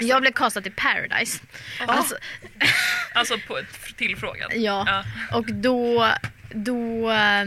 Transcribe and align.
Jag 0.00 0.20
blev 0.20 0.32
castad 0.32 0.60
till 0.62 0.72
Paradise. 0.72 1.38
Alltså, 1.86 2.16
Alltså 3.14 3.38
på 3.46 3.58
ett 3.58 3.96
tillfrågad. 3.96 4.52
ja. 4.54 4.84
Ja. 4.86 5.04
Och 5.38 5.52
då, 5.52 6.08
då 6.50 7.10
eh, 7.10 7.46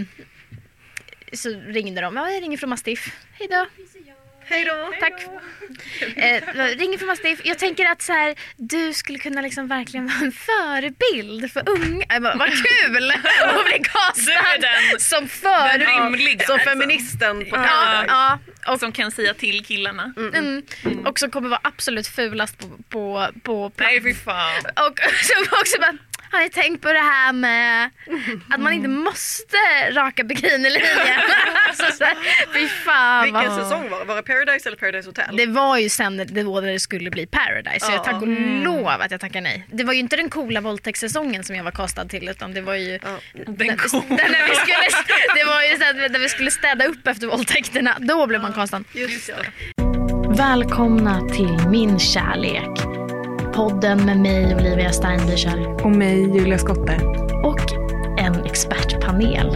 så 1.33 1.49
ringde 1.49 2.01
de. 2.01 2.15
Ja, 2.15 2.29
jag 2.29 2.43
ringer 2.43 2.57
från 2.57 2.69
Mastiff. 2.69 3.11
Hej 3.33 3.47
då. 3.47 3.65
Hej 4.45 4.65
då! 4.65 4.93
Tack. 4.99 5.13
Eh, 6.15 6.43
ringer 6.77 6.97
från 6.97 7.07
Mastiff. 7.07 7.39
Jag 7.43 7.59
tänker 7.59 7.85
att 7.85 8.01
så 8.01 8.13
här, 8.13 8.35
du 8.57 8.93
skulle 8.93 9.19
kunna 9.19 9.41
liksom 9.41 9.67
verkligen 9.67 10.07
vara 10.07 10.17
en 10.19 10.31
förebild 10.31 11.51
för 11.51 11.69
unga. 11.69 12.05
Jag 12.09 12.21
bara, 12.21 12.35
Vad 12.35 12.49
kul 12.49 13.11
att 13.43 13.65
bli 13.65 13.79
castad 13.83 14.57
den, 14.61 14.99
som 14.99 15.19
den 15.19 15.29
förebild. 15.29 15.89
rimliga. 15.89 16.45
Som 16.45 16.57
liksom. 16.57 16.59
feministen 16.79 17.39
på 17.39 17.55
Ja, 17.55 18.05
ja. 18.07 18.39
Och, 18.73 18.79
Som 18.79 18.91
kan 18.91 19.11
säga 19.11 19.33
till 19.33 19.65
killarna. 19.65 20.13
mm, 20.17 20.61
och 21.05 21.19
som 21.19 21.31
kommer 21.31 21.49
vara 21.49 21.61
absolut 21.63 22.07
fulast 22.07 22.59
på, 22.59 22.67
på, 22.89 23.27
på 23.43 23.69
plats. 23.69 23.91
Nej 23.91 24.03
fy 24.03 24.13
fan. 24.13 24.61
Och 24.65 24.99
som 25.23 25.43
också 25.59 25.79
bara, 25.79 25.97
har 26.33 26.41
ni 26.43 26.49
tänkt 26.49 26.81
på 26.81 26.93
det 26.93 26.99
här 26.99 27.33
med 27.33 27.89
att 28.49 28.59
man 28.59 28.73
inte 28.73 28.87
måste 28.89 29.57
raka 29.91 30.23
bikinilinjen? 30.23 31.19
alltså, 31.67 31.85
så 31.97 32.03
här, 32.03 32.17
fy 32.53 32.67
fan 32.67 33.23
Vilken 33.23 33.49
vad... 33.51 33.63
säsong 33.63 33.89
var 33.89 33.99
det? 33.99 34.05
Var 34.05 34.15
det 34.15 34.23
Paradise 34.23 34.69
eller 34.69 34.77
Paradise 34.77 35.09
Hotel? 35.09 35.37
Det 35.37 35.45
var 35.45 35.77
ju 35.77 35.89
sen 35.89 36.17
det 36.17 36.43
när 36.43 36.71
det 36.71 36.79
skulle 36.79 37.11
bli 37.11 37.25
Paradise. 37.27 37.85
Så 37.85 37.91
jag 37.91 37.99
Ja. 37.99 38.03
tack 38.03 38.21
och 38.21 38.27
lov 38.63 38.87
att 38.87 39.11
jag 39.11 39.19
tackar 39.21 39.41
nej. 39.41 39.67
Det 39.71 39.83
var 39.83 39.93
ju 39.93 39.99
inte 39.99 40.15
den 40.15 40.29
coola 40.29 40.61
våldtäktssäsongen 40.61 41.43
som 41.43 41.55
jag 41.55 41.63
var 41.63 41.71
kastad 41.71 42.05
till 42.05 42.29
utan 42.29 42.53
det 42.53 42.61
var 42.61 42.75
ju 42.75 42.99
Ja. 43.03 43.17
Den 43.33 43.55
vi 43.57 43.77
skulle, 43.87 44.87
det 45.35 45.43
var 45.45 45.61
ju 45.61 45.77
när 46.09 46.19
vi 46.19 46.29
skulle 46.29 46.51
städa 46.51 46.85
upp 46.85 47.07
efter 47.07 47.27
våldtäkterna. 47.27 47.97
Då 47.99 48.27
blev 48.27 48.41
man 48.41 48.53
kastad. 48.53 48.83
Just 48.93 49.27
det. 49.27 49.35
Välkomna 50.37 51.29
till 51.29 51.67
Min 51.69 51.99
kärlek. 51.99 53.02
Podden 53.53 54.05
med 54.05 54.17
mig 54.17 54.55
Olivia 54.55 54.91
Steinbücher 54.91 55.83
Och 55.83 55.91
mig, 55.91 56.37
Julia 56.37 56.57
Skotte. 56.57 56.95
och 57.43 57.59
en 58.19 58.45
expertpanel 58.45 59.51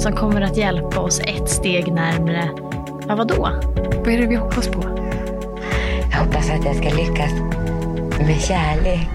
som 0.00 0.12
kommer 0.16 0.40
att 0.40 0.56
hjälpa 0.56 1.00
oss 1.00 1.20
ett 1.20 1.48
steg 1.50 1.92
närmre, 1.92 2.50
ja 3.08 3.14
vadå? 3.16 3.42
Vad 3.96 4.08
är 4.08 4.18
det 4.18 4.26
vi 4.26 4.34
hoppas 4.34 4.68
på? 4.68 4.82
Jag 6.10 6.18
hoppas 6.18 6.50
att 6.50 6.64
jag 6.64 6.76
ska 6.76 6.84
lyckas 6.84 7.32
med 8.18 8.40
kärlek. 8.48 9.08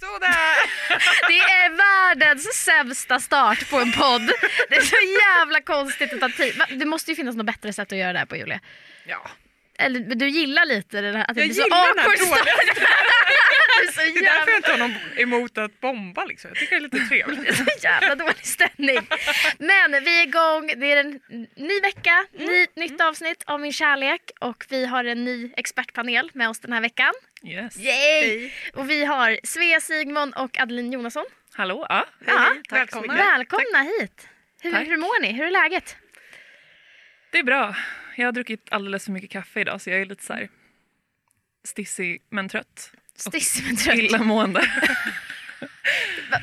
Sådär! 0.00 0.56
Det 1.28 1.38
är 1.40 1.70
världens 1.76 2.44
sämsta 2.44 3.20
start 3.20 3.70
på 3.70 3.76
en 3.76 3.92
podd. 3.92 4.30
Det 4.68 4.76
är 4.76 4.80
så 4.80 4.96
jävla 4.96 5.60
konstigt 5.60 6.12
att 6.12 6.20
ta 6.20 6.28
tid. 6.28 6.78
Det 6.78 6.86
måste 6.86 7.10
ju 7.10 7.14
finnas 7.16 7.36
något 7.36 7.46
bättre 7.46 7.72
sätt 7.72 7.92
att 7.92 7.98
göra 7.98 8.12
det 8.12 8.18
här 8.18 8.26
på 8.26 8.36
Julia. 8.36 8.60
Ja. 9.06 9.30
Eller 9.80 10.00
du 10.14 10.28
gillar 10.28 10.64
lite 10.66 11.00
det 11.00 11.18
här, 11.18 11.24
att 11.28 11.34
det 11.34 11.40
Jag 11.40 11.48
blir 11.48 11.62
så 11.62 11.68
den 11.68 11.98
awkward 11.98 12.18
start. 12.18 12.48
Det 13.96 14.02
är 14.02 14.12
Det 14.14 14.18
är 14.18 14.22
därför 14.22 14.50
jag 14.50 14.58
inte 14.58 14.70
har 14.70 14.78
någon 14.78 14.94
emot 15.16 15.58
att 15.58 15.80
bomba 15.80 16.24
liksom. 16.24 16.50
Jag 16.50 16.58
tycker 16.58 16.80
det 16.80 16.86
är 16.86 16.90
lite 16.90 17.08
trevligt. 17.08 17.42
Det 17.42 17.48
är 17.48 17.52
så 17.54 17.64
jävla 17.82 18.14
dålig 18.14 18.46
stämning. 18.46 18.98
Men 19.58 20.04
vi 20.04 20.20
är 20.20 20.22
igång. 20.26 20.72
Det 20.80 20.92
är 20.92 20.96
en 20.96 21.20
ny 21.56 21.80
vecka, 21.80 22.26
ny, 22.32 22.66
nytt 22.76 23.00
avsnitt 23.00 23.42
av 23.46 23.60
Min 23.60 23.72
kärlek 23.72 24.30
och 24.40 24.64
vi 24.68 24.86
har 24.86 25.04
en 25.04 25.24
ny 25.24 25.52
expertpanel 25.56 26.30
med 26.34 26.48
oss 26.48 26.60
den 26.60 26.72
här 26.72 26.80
veckan. 26.80 27.12
Yes. 27.44 27.76
Yay! 27.78 28.50
Och 28.74 28.90
vi 28.90 29.04
har 29.04 29.38
Svea 29.44 29.80
Sigmund 29.80 30.34
och 30.34 30.60
Adeline 30.60 30.92
Jonasson. 30.92 31.24
Hallå? 31.54 31.86
Ja. 31.88 32.06
Ja, 32.26 32.48
Tack 32.68 32.78
välkomna. 32.78 33.14
välkomna 33.16 33.82
hit. 34.00 34.28
Hur, 34.62 34.72
Tack. 34.72 34.88
hur 34.88 34.96
mår 34.96 35.22
ni? 35.22 35.32
Hur 35.32 35.44
är 35.46 35.50
läget? 35.50 35.96
Det 37.32 37.38
är 37.38 37.42
bra. 37.44 37.74
Jag 38.16 38.26
har 38.26 38.32
druckit 38.32 38.66
alldeles 38.70 39.04
för 39.04 39.12
mycket 39.12 39.30
kaffe 39.30 39.60
idag 39.60 39.80
så 39.80 39.90
jag 39.90 40.00
är 40.00 40.04
lite 40.06 40.24
så 40.24 40.32
här 40.32 40.48
stissig 41.64 42.22
men 42.30 42.48
trött. 42.48 42.92
Stissig 43.16 43.64
men 43.66 43.76
trött. 43.76 43.96
Illamående. 43.98 44.70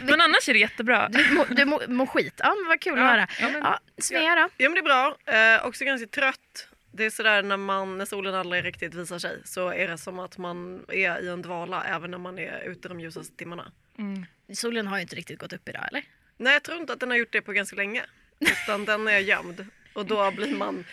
Men 0.04 0.22
annars 0.22 0.50
är 0.50 0.54
det 0.54 0.59
jättebra. 0.59 1.09
Du, 1.09 1.46
du 1.56 1.66
mår, 1.66 1.88
mår 1.88 2.06
skit. 2.06 2.34
Ja, 2.44 2.56
men 2.56 2.68
vad 2.68 2.80
kul 2.81 2.97
Ja, 3.00 3.03
att 3.06 3.12
höra. 3.12 3.28
ja, 3.41 3.50
men- 3.53 3.62
Ja, 3.62 3.80
Svea 3.97 4.36
då? 4.36 4.50
Ja 4.58 4.69
men 4.69 4.74
det 4.74 4.80
är 4.80 4.84
bra. 4.84 5.18
Eh, 5.59 5.66
också 5.68 5.86
ganska 5.86 6.08
trött. 6.08 6.68
Det 6.94 7.06
är 7.06 7.09
sådär 7.09 7.44
när, 7.44 7.58
man, 7.58 7.97
när 7.97 8.06
solen 8.06 8.36
aldrig 8.36 8.66
riktigt 8.66 8.94
visar 8.94 9.20
sig 9.20 9.41
så 9.46 9.70
är 9.70 9.88
det 9.88 9.97
som 9.97 10.20
att 10.20 10.38
man 10.38 10.86
är 10.90 11.24
i 11.24 11.28
en 11.28 11.41
dvala 11.41 11.84
även 11.86 12.12
när 12.12 12.18
man 12.18 12.40
är 12.40 12.59
ute 12.62 12.88
de 12.90 13.00
ljusaste 13.00 13.36
timmarna. 13.36 13.72
Mm. 13.97 14.25
Solen 14.53 14.88
har 14.88 14.97
ju 14.97 15.02
inte 15.02 15.16
riktigt 15.16 15.40
gått 15.40 15.53
upp 15.53 15.70
idag 15.70 15.88
eller? 15.88 16.03
Nej 16.38 16.53
jag 16.53 16.64
tror 16.64 16.78
inte 16.78 16.94
att 16.94 17.00
den 17.00 17.09
har 17.09 17.18
gjort 17.18 17.31
det 17.31 17.41
på 17.41 17.52
ganska 17.53 17.75
länge. 17.75 18.06
Utan 18.40 18.86
den 18.86 19.08
är 19.08 19.20
gömd. 19.20 19.66
Och 19.94 20.06
då 20.06 20.31
blir 20.31 20.56
man... 20.56 20.86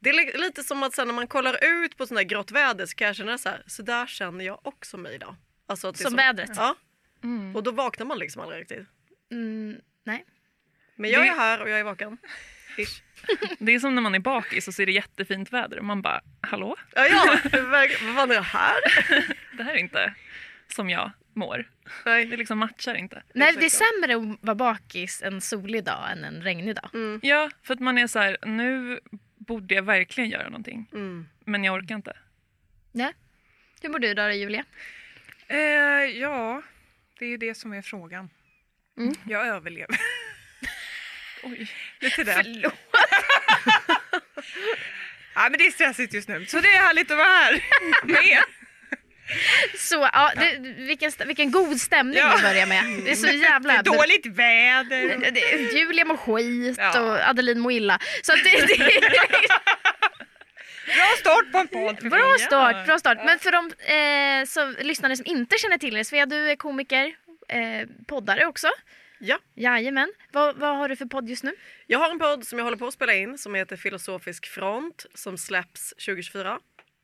Det 0.00 0.10
är 0.10 0.14
li- 0.14 0.38
lite 0.46 0.62
som 0.64 0.82
att 0.82 0.94
sen 0.94 1.06
när 1.08 1.14
man 1.14 1.26
kollar 1.26 1.64
ut 1.84 1.96
på 1.96 2.06
sån 2.06 2.16
här 2.16 2.24
grått 2.24 2.50
väder 2.50 2.86
så 2.86 2.94
kan 2.94 3.06
jag 3.06 3.16
känna 3.16 3.38
så 3.38 3.48
här, 3.48 3.62
så 3.66 3.82
där 3.82 4.06
känner 4.06 4.44
jag 4.44 4.66
också 4.66 4.96
mig 4.96 5.14
idag. 5.14 5.36
Alltså 5.66 5.88
att 5.88 5.94
det 5.94 6.00
är 6.02 6.04
Som 6.04 6.10
så- 6.10 6.16
vädret? 6.16 6.50
Ja. 6.56 6.74
Mm. 7.24 7.56
Och 7.56 7.62
då 7.62 7.70
vaknar 7.70 8.06
man 8.06 8.18
liksom 8.18 8.42
aldrig 8.42 8.60
riktigt. 8.60 8.86
Mm, 9.30 9.76
nej. 10.04 10.24
Men 10.96 11.10
jag 11.10 11.22
Det- 11.22 11.28
är 11.28 11.34
här 11.34 11.60
och 11.60 11.70
jag 11.70 11.80
är 11.80 11.84
vaken. 11.84 12.18
Ish. 12.78 13.02
Det 13.58 13.74
är 13.74 13.80
som 13.80 13.94
när 13.94 14.02
man 14.02 14.14
är 14.14 14.18
bakis 14.18 14.68
och 14.68 14.74
så 14.74 14.82
är 14.82 14.86
det 14.86 14.92
jättefint 14.92 15.52
väder 15.52 15.78
och 15.78 15.84
man 15.84 16.02
bara 16.02 16.20
hallå? 16.40 16.76
Ja, 16.94 17.06
ja. 17.06 17.38
vad 17.62 17.90
fan 17.90 18.30
är 18.30 18.34
det 18.34 18.40
här? 18.40 18.76
Det 19.56 19.62
här 19.62 19.72
är 19.74 19.78
inte 19.78 20.14
som 20.74 20.90
jag 20.90 21.10
mår. 21.34 21.70
Nej. 22.04 22.26
Det 22.26 22.36
liksom 22.36 22.58
matchar 22.58 22.94
inte. 22.94 23.22
Nej, 23.34 23.56
det 23.58 23.64
är 23.64 23.70
sämre 23.70 24.32
att 24.32 24.38
vara 24.40 24.54
bakis 24.54 25.22
en 25.22 25.40
solig 25.40 25.84
dag 25.84 26.12
än 26.12 26.24
en 26.24 26.42
regnig 26.42 26.74
dag. 26.76 26.90
Mm. 26.94 27.20
Ja, 27.22 27.50
för 27.62 27.74
att 27.74 27.80
man 27.80 27.98
är 27.98 28.06
så 28.06 28.18
här, 28.18 28.36
nu 28.46 29.00
borde 29.48 29.74
jag 29.74 29.82
verkligen 29.82 30.30
göra 30.30 30.44
någonting. 30.44 30.86
Mm. 30.92 31.28
Men 31.44 31.64
jag 31.64 31.74
orkar 31.74 31.94
inte. 31.94 32.16
Nej. 32.92 33.12
Hur 33.82 33.88
mår 33.88 33.98
du 33.98 34.14
då, 34.14 34.30
Julia? 34.30 34.64
Eh, 35.46 35.58
ja, 36.20 36.62
det 37.18 37.24
är 37.24 37.28
ju 37.28 37.36
det 37.36 37.54
som 37.54 37.72
är 37.72 37.82
frågan. 37.82 38.30
Mm. 38.98 39.14
Jag 39.24 39.46
överlever. 39.46 40.00
Oj. 41.42 41.70
Lite 42.00 42.24
där. 42.24 42.42
Förlåt. 42.42 42.74
Ja, 45.34 45.48
men 45.50 45.58
det 45.58 45.66
är 45.66 45.70
stressigt 45.70 46.14
just 46.14 46.28
nu, 46.28 46.46
så 46.46 46.60
det 46.60 46.68
är 46.68 46.80
härligt 46.82 47.10
att 47.10 47.16
vara 47.16 47.26
här 47.28 47.62
med. 48.04 48.42
Så, 49.78 50.08
ja, 50.12 50.32
det, 50.36 50.58
vilken, 50.76 51.12
vilken 51.26 51.50
god 51.50 51.80
stämning 51.80 52.18
Ja. 52.18 52.34
vi 52.36 52.42
börjar 52.42 52.66
med. 52.66 52.84
Det 53.04 53.10
är 53.10 53.14
så 53.14 53.26
Det 53.32 53.32
jävla... 53.32 53.72
är 53.74 53.82
dåligt 53.82 54.26
väder. 54.26 55.30
Det- 55.30 55.78
Julia 55.78 56.04
mår 56.04 56.16
skit 56.16 56.76
Ja. 56.78 57.00
och 57.00 57.28
Adeline 57.28 57.60
mår 57.60 57.72
illa. 57.72 57.98
Så 58.22 58.32
det, 58.32 58.66
det 58.66 58.76
Bra 60.86 61.16
start 61.18 61.52
på 61.52 61.58
en 61.58 61.68
podd. 61.68 62.10
Bra 62.10 62.36
start, 62.40 62.86
bra 62.86 62.98
start. 62.98 63.18
Men 63.24 63.38
för 63.38 63.50
de 63.52 63.66
eh, 64.40 64.46
som, 64.46 64.76
lyssnare 64.86 65.16
som 65.16 65.26
inte 65.26 65.58
känner 65.58 65.78
till 65.78 65.94
dig, 65.94 66.04
Svea, 66.04 66.26
du 66.26 66.50
är 66.50 66.56
komiker, 66.56 67.06
eh, 67.48 67.88
poddare 68.06 68.46
också. 68.46 68.68
Ja. 69.20 69.38
Jajamän. 69.54 70.12
Vad, 70.32 70.56
vad 70.56 70.76
har 70.76 70.88
du 70.88 70.96
för 70.96 71.06
podd 71.06 71.28
just 71.28 71.42
nu? 71.44 71.52
Jag 71.86 71.98
har 71.98 72.10
en 72.10 72.18
podd 72.18 72.46
som 72.46 72.58
jag 72.58 72.64
håller 72.64 72.76
på 72.78 72.86
att 72.86 72.94
spela 72.94 73.14
in 73.14 73.38
som 73.38 73.54
heter 73.54 73.76
Filosofisk 73.76 74.46
front 74.46 75.06
som 75.14 75.38
släpps 75.38 75.90
2024 75.90 76.58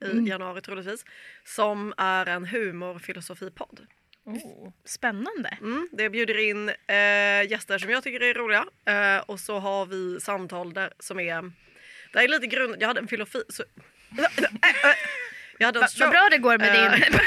i 0.04 0.10
Mm. 0.10 0.26
januari 0.26 0.60
troligtvis. 0.60 1.04
Som 1.44 1.94
är 1.96 2.26
en 2.26 2.44
humorfilosofipodd. 2.46 3.86
Oh. 4.26 4.72
Spännande. 4.84 5.58
Mm, 5.60 5.88
det 5.92 6.10
bjuder 6.10 6.38
in 6.50 6.68
eh, 6.68 7.50
gäster 7.50 7.78
som 7.78 7.90
jag 7.90 8.02
tycker 8.02 8.22
är 8.22 8.34
roliga 8.34 8.64
eh, 8.86 9.18
och 9.26 9.40
så 9.40 9.58
har 9.58 9.86
vi 9.86 10.20
samtal 10.20 10.72
där 10.72 10.92
som 10.98 11.20
är 11.20 11.52
det 12.12 12.18
är 12.20 12.28
lite 12.28 12.46
grund... 12.46 12.76
Jag 12.80 12.88
hade 12.88 13.00
en 13.00 13.08
filosofi... 13.08 13.44
Så, 13.48 13.64
jag 15.58 15.66
hade 15.66 15.78
en 15.78 15.80
Va, 15.80 15.88
vad 16.00 16.10
bra 16.10 16.28
det 16.30 16.38
går 16.38 16.58
med 16.58 16.84
Eh, 16.84 16.90
din... 17.00 17.18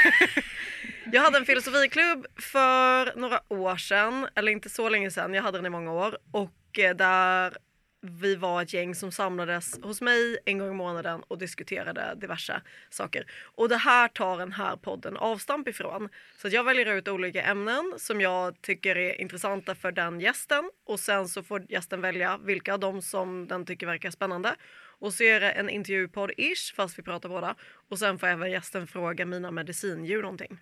Jag 1.12 1.22
hade 1.22 1.38
en 1.38 1.44
filosofiklubb 1.44 2.26
för 2.40 3.16
några 3.18 3.40
år 3.48 3.76
sedan, 3.76 4.28
eller 4.34 4.52
inte 4.52 4.68
så 4.68 4.88
länge 4.88 5.10
sedan, 5.10 5.34
jag 5.34 5.42
hade 5.42 5.58
den 5.58 5.66
i 5.66 5.70
många 5.70 5.92
år. 5.92 6.18
Och 6.32 6.78
eh, 6.78 6.96
där 6.96 7.56
vi 8.00 8.36
var 8.36 8.62
ett 8.62 8.72
gäng 8.72 8.94
som 8.94 9.12
samlades 9.12 9.82
hos 9.82 10.00
mig 10.00 10.38
en 10.44 10.58
gång 10.58 10.70
i 10.70 10.74
månaden 10.74 11.22
och 11.28 11.38
diskuterade 11.38 12.14
diverse 12.20 12.62
saker. 12.90 13.30
Och 13.42 13.68
det 13.68 13.76
här 13.76 14.08
tar 14.08 14.38
den 14.38 14.52
här 14.52 14.76
podden 14.76 15.16
avstamp 15.16 15.68
ifrån. 15.68 16.08
Så 16.36 16.46
att 16.46 16.52
jag 16.52 16.64
väljer 16.64 16.86
ut 16.86 17.08
olika 17.08 17.42
ämnen 17.42 17.94
som 17.96 18.20
jag 18.20 18.62
tycker 18.62 18.96
är 18.96 19.20
intressanta 19.20 19.74
för 19.74 19.92
den 19.92 20.20
gästen 20.20 20.70
och 20.86 21.00
sen 21.00 21.28
så 21.28 21.42
får 21.42 21.64
gästen 21.68 22.00
välja 22.00 22.38
vilka 22.38 22.74
av 22.74 22.80
dem 22.80 23.02
som 23.02 23.48
den 23.48 23.66
tycker 23.66 23.86
verkar 23.86 24.10
spännande. 24.10 24.56
Och 25.00 25.14
så 25.14 25.24
är 25.24 25.40
det 25.40 25.50
en 25.50 25.70
intervjupodd-ish 25.70 26.74
fast 26.74 26.98
vi 26.98 27.02
pratar 27.02 27.28
båda. 27.28 27.54
Och 27.88 27.98
sen 27.98 28.18
får 28.18 28.26
även 28.26 28.50
gästen 28.50 28.86
fråga 28.86 29.26
mina 29.26 29.50
medicindjur 29.50 30.22
någonting. 30.22 30.58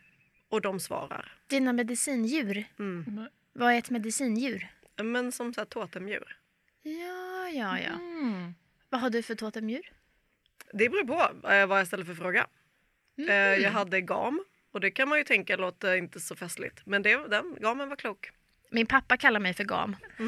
Och 0.49 0.61
de 0.61 0.81
svarar. 0.81 1.33
Dina 1.47 1.73
medicindjur. 1.73 2.65
Mm. 2.79 3.29
Vad 3.53 3.73
är 3.73 3.79
ett 3.79 3.91
medicindjur? 3.91 4.69
Men 5.03 5.33
som 5.33 5.55
så 5.55 5.61
här 5.61 5.67
totemdjur. 5.67 6.37
Ja, 6.87 7.49
ja, 7.49 7.79
ja. 7.79 7.93
Mm. 7.93 8.55
Vad 8.89 9.01
har 9.01 9.11
du 9.11 9.23
för 9.23 9.35
totemdjur? 9.35 9.93
Det 10.73 10.89
beror 10.89 11.05
på 11.05 11.49
eh, 11.49 11.67
vad 11.67 11.81
jag 11.81 11.87
ställer 11.87 12.05
för 12.05 12.15
fråga. 12.15 12.47
Eh, 13.29 13.35
jag 13.35 13.71
hade 13.71 14.01
gam 14.01 14.45
och 14.73 14.81
det 14.81 14.91
kan 14.91 15.09
man 15.09 15.19
ju 15.19 15.25
tänka 15.25 15.57
låter 15.57 15.97
inte 15.97 16.21
så 16.21 16.37
festligt. 16.37 16.83
Men 16.85 17.03
det, 17.03 17.29
den 17.29 17.57
gamen 17.61 17.89
var 17.89 17.97
klok. 17.97 18.31
Min 18.71 18.87
pappa 18.87 19.17
kallar 19.17 19.41
mig 19.41 19.55
för 19.55 19.65
gam. 19.65 19.97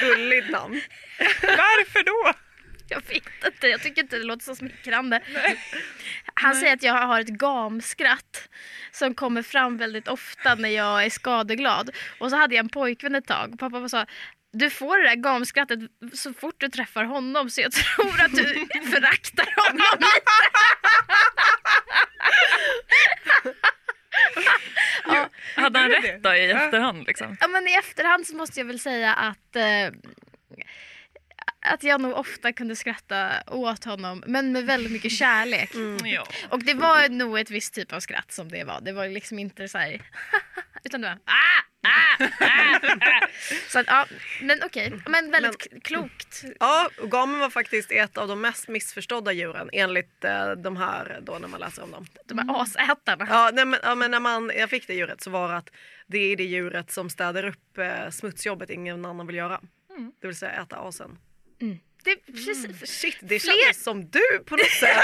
Gulligt 0.00 0.50
namn. 0.50 0.80
Varför 1.42 2.04
då? 2.04 2.32
Jag 2.88 3.00
vet 3.00 3.44
inte, 3.46 3.68
jag 3.68 3.82
tycker 3.82 4.02
inte 4.02 4.18
det 4.18 4.24
låter 4.24 4.44
så 4.44 4.54
smickrande. 4.54 5.20
Han 6.34 6.54
säger 6.54 6.72
att 6.72 6.82
jag 6.82 6.94
har 6.94 7.20
ett 7.20 7.28
gamskratt 7.28 8.48
som 8.90 9.14
kommer 9.14 9.42
fram 9.42 9.76
väldigt 9.76 10.08
ofta 10.08 10.54
när 10.54 10.68
jag 10.68 11.04
är 11.04 11.10
skadeglad. 11.10 11.90
Och 12.20 12.30
så 12.30 12.36
hade 12.36 12.54
jag 12.54 12.62
en 12.62 12.68
pojkvän 12.68 13.14
ett 13.14 13.26
tag 13.26 13.52
och 13.52 13.58
pappa 13.58 13.88
sa 13.88 14.06
du 14.58 14.70
får 14.70 14.98
det 14.98 15.08
där 15.08 15.16
gamskrattet 15.16 15.78
så 16.12 16.32
fort 16.32 16.54
du 16.58 16.68
träffar 16.68 17.04
honom 17.04 17.50
så 17.50 17.60
jag 17.60 17.72
tror 17.72 18.20
att 18.20 18.34
du 18.34 18.44
föraktar 18.90 19.54
honom 19.56 19.98
lite. 19.98 20.32
ja, 25.16 25.28
Hade 25.56 25.78
han 25.78 25.90
rätt 25.90 26.22
då 26.22 26.34
i 26.34 26.50
efterhand 26.50 27.06
liksom? 27.06 27.36
Ja, 27.40 27.48
men 27.48 27.68
i 27.68 27.72
efterhand 27.72 28.26
så 28.26 28.36
måste 28.36 28.60
jag 28.60 28.66
väl 28.66 28.80
säga 28.80 29.14
att 29.14 29.56
eh, 29.56 29.90
att 31.60 31.82
jag 31.82 32.00
nog 32.00 32.12
ofta 32.12 32.52
kunde 32.52 32.76
skratta 32.76 33.30
åt 33.46 33.84
honom 33.84 34.22
men 34.26 34.52
med 34.52 34.64
väldigt 34.64 34.92
mycket 34.92 35.12
kärlek. 35.12 35.70
Ja. 36.04 36.26
Och 36.48 36.64
det 36.64 36.74
var 36.74 37.08
nog 37.08 37.38
ett 37.38 37.50
visst 37.50 37.74
typ 37.74 37.92
av 37.92 38.00
skratt 38.00 38.32
som 38.32 38.48
det 38.48 38.64
var. 38.64 38.80
Det 38.80 38.92
var 38.92 39.08
liksom 39.08 39.38
inte 39.38 39.68
så 39.68 39.78
här 39.78 40.02
utan 40.84 41.00
det 41.00 41.08
var 41.08 41.18
ah. 41.24 41.65
Så 43.68 43.78
att, 43.78 43.86
ja, 43.86 44.06
men 44.42 44.62
okej. 44.64 44.92
Men 45.06 45.30
väldigt 45.30 45.62
k- 45.72 45.78
klokt. 45.84 46.42
Ja, 46.60 46.88
gamen 47.02 47.38
var 47.40 47.50
faktiskt 47.50 47.92
ett 47.92 48.18
av 48.18 48.28
de 48.28 48.40
mest 48.40 48.68
missförstådda 48.68 49.32
djuren 49.32 49.70
enligt 49.72 50.24
eh, 50.24 50.50
de 50.50 50.76
här 50.76 51.18
då 51.22 51.38
när 51.38 51.48
man 51.48 51.60
läser 51.60 51.82
om 51.82 51.90
dem. 51.90 52.06
De 52.24 52.38
här 52.38 52.62
asätarna. 52.62 53.26
Ja, 53.30 53.50
nej, 53.54 53.64
men, 53.64 53.80
ja, 53.82 53.94
men 53.94 54.10
när 54.10 54.20
man, 54.20 54.52
jag 54.56 54.70
fick 54.70 54.86
det 54.86 54.94
djuret 54.94 55.20
så 55.22 55.30
var 55.30 55.48
det 55.48 55.56
att 55.56 55.70
det 56.06 56.18
är 56.18 56.36
det 56.36 56.44
djuret 56.44 56.90
som 56.92 57.10
städar 57.10 57.44
upp 57.46 57.78
eh, 57.78 58.10
smutsjobbet 58.10 58.70
ingen 58.70 59.04
annan 59.04 59.26
vill 59.26 59.36
göra. 59.36 59.60
Det 60.20 60.26
vill 60.26 60.36
säga 60.36 60.62
äta 60.62 60.76
asen. 60.76 61.18
Det 62.04 62.10
är 62.10 62.32
precis. 62.32 62.90
Shit, 63.00 63.16
det 63.20 63.38
Fler- 63.40 63.62
kändes 63.62 63.82
som 63.84 64.10
du 64.10 64.38
på 64.46 64.56
något 64.56 64.66
sätt. 64.70 64.96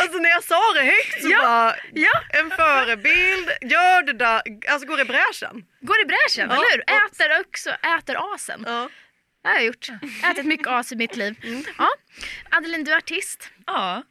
alltså 0.00 0.18
när 0.18 0.27
jag 0.38 0.44
sa 0.44 0.72
det 0.74 0.84
högt 0.84 1.22
så 1.22 1.28
Ja, 1.30 1.40
bara, 1.42 1.76
ja. 1.94 2.20
en 2.40 2.50
förebild, 2.50 3.48
gör 3.60 4.02
det 4.02 4.12
där, 4.12 4.42
alltså 4.68 4.88
går 4.88 5.00
i 5.00 5.04
bräschen. 5.04 5.64
Går 5.80 5.96
i 6.00 6.04
bräschen, 6.04 6.50
Ja, 6.50 6.56
eller 6.56 6.70
hur? 6.72 6.80
och- 6.82 7.12
Äter 7.12 7.40
också, 7.40 7.70
äter 7.70 8.34
asen. 8.34 8.64
Ja. 8.66 8.88
Det 9.42 9.48
har 9.48 9.54
jag 9.54 9.64
gjort. 9.64 9.88
Ätit 10.24 10.46
mycket 10.46 10.66
as 10.66 10.92
i 10.92 10.96
mitt 10.96 11.16
liv. 11.16 11.34
Ja. 11.78 11.88
Adeline, 12.50 12.84
du 12.84 12.92
är 12.92 12.96
artist 12.96 13.50
ja. 13.66 14.02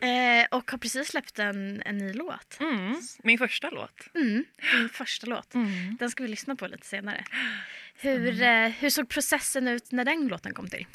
eh, 0.00 0.46
och 0.50 0.70
har 0.70 0.78
precis 0.78 1.08
släppt 1.08 1.38
en, 1.38 1.82
en 1.86 1.98
ny 1.98 2.12
låt. 2.12 2.60
Mm. 2.60 2.96
Min 3.22 3.38
första 3.38 3.70
låt. 3.70 4.14
Mm, 4.14 4.44
din 4.72 4.88
första 4.88 5.26
låt. 5.26 5.54
Mm. 5.54 5.96
Den 6.00 6.10
ska 6.10 6.22
vi 6.22 6.28
lyssna 6.28 6.56
på 6.56 6.66
lite 6.66 6.86
senare. 6.86 7.24
Hur, 7.96 8.42
eh, 8.42 8.68
hur 8.68 8.90
såg 8.90 9.08
processen 9.08 9.68
ut 9.68 9.92
när 9.92 10.04
den 10.04 10.28
låten 10.28 10.54
kom 10.54 10.68
till? 10.70 10.86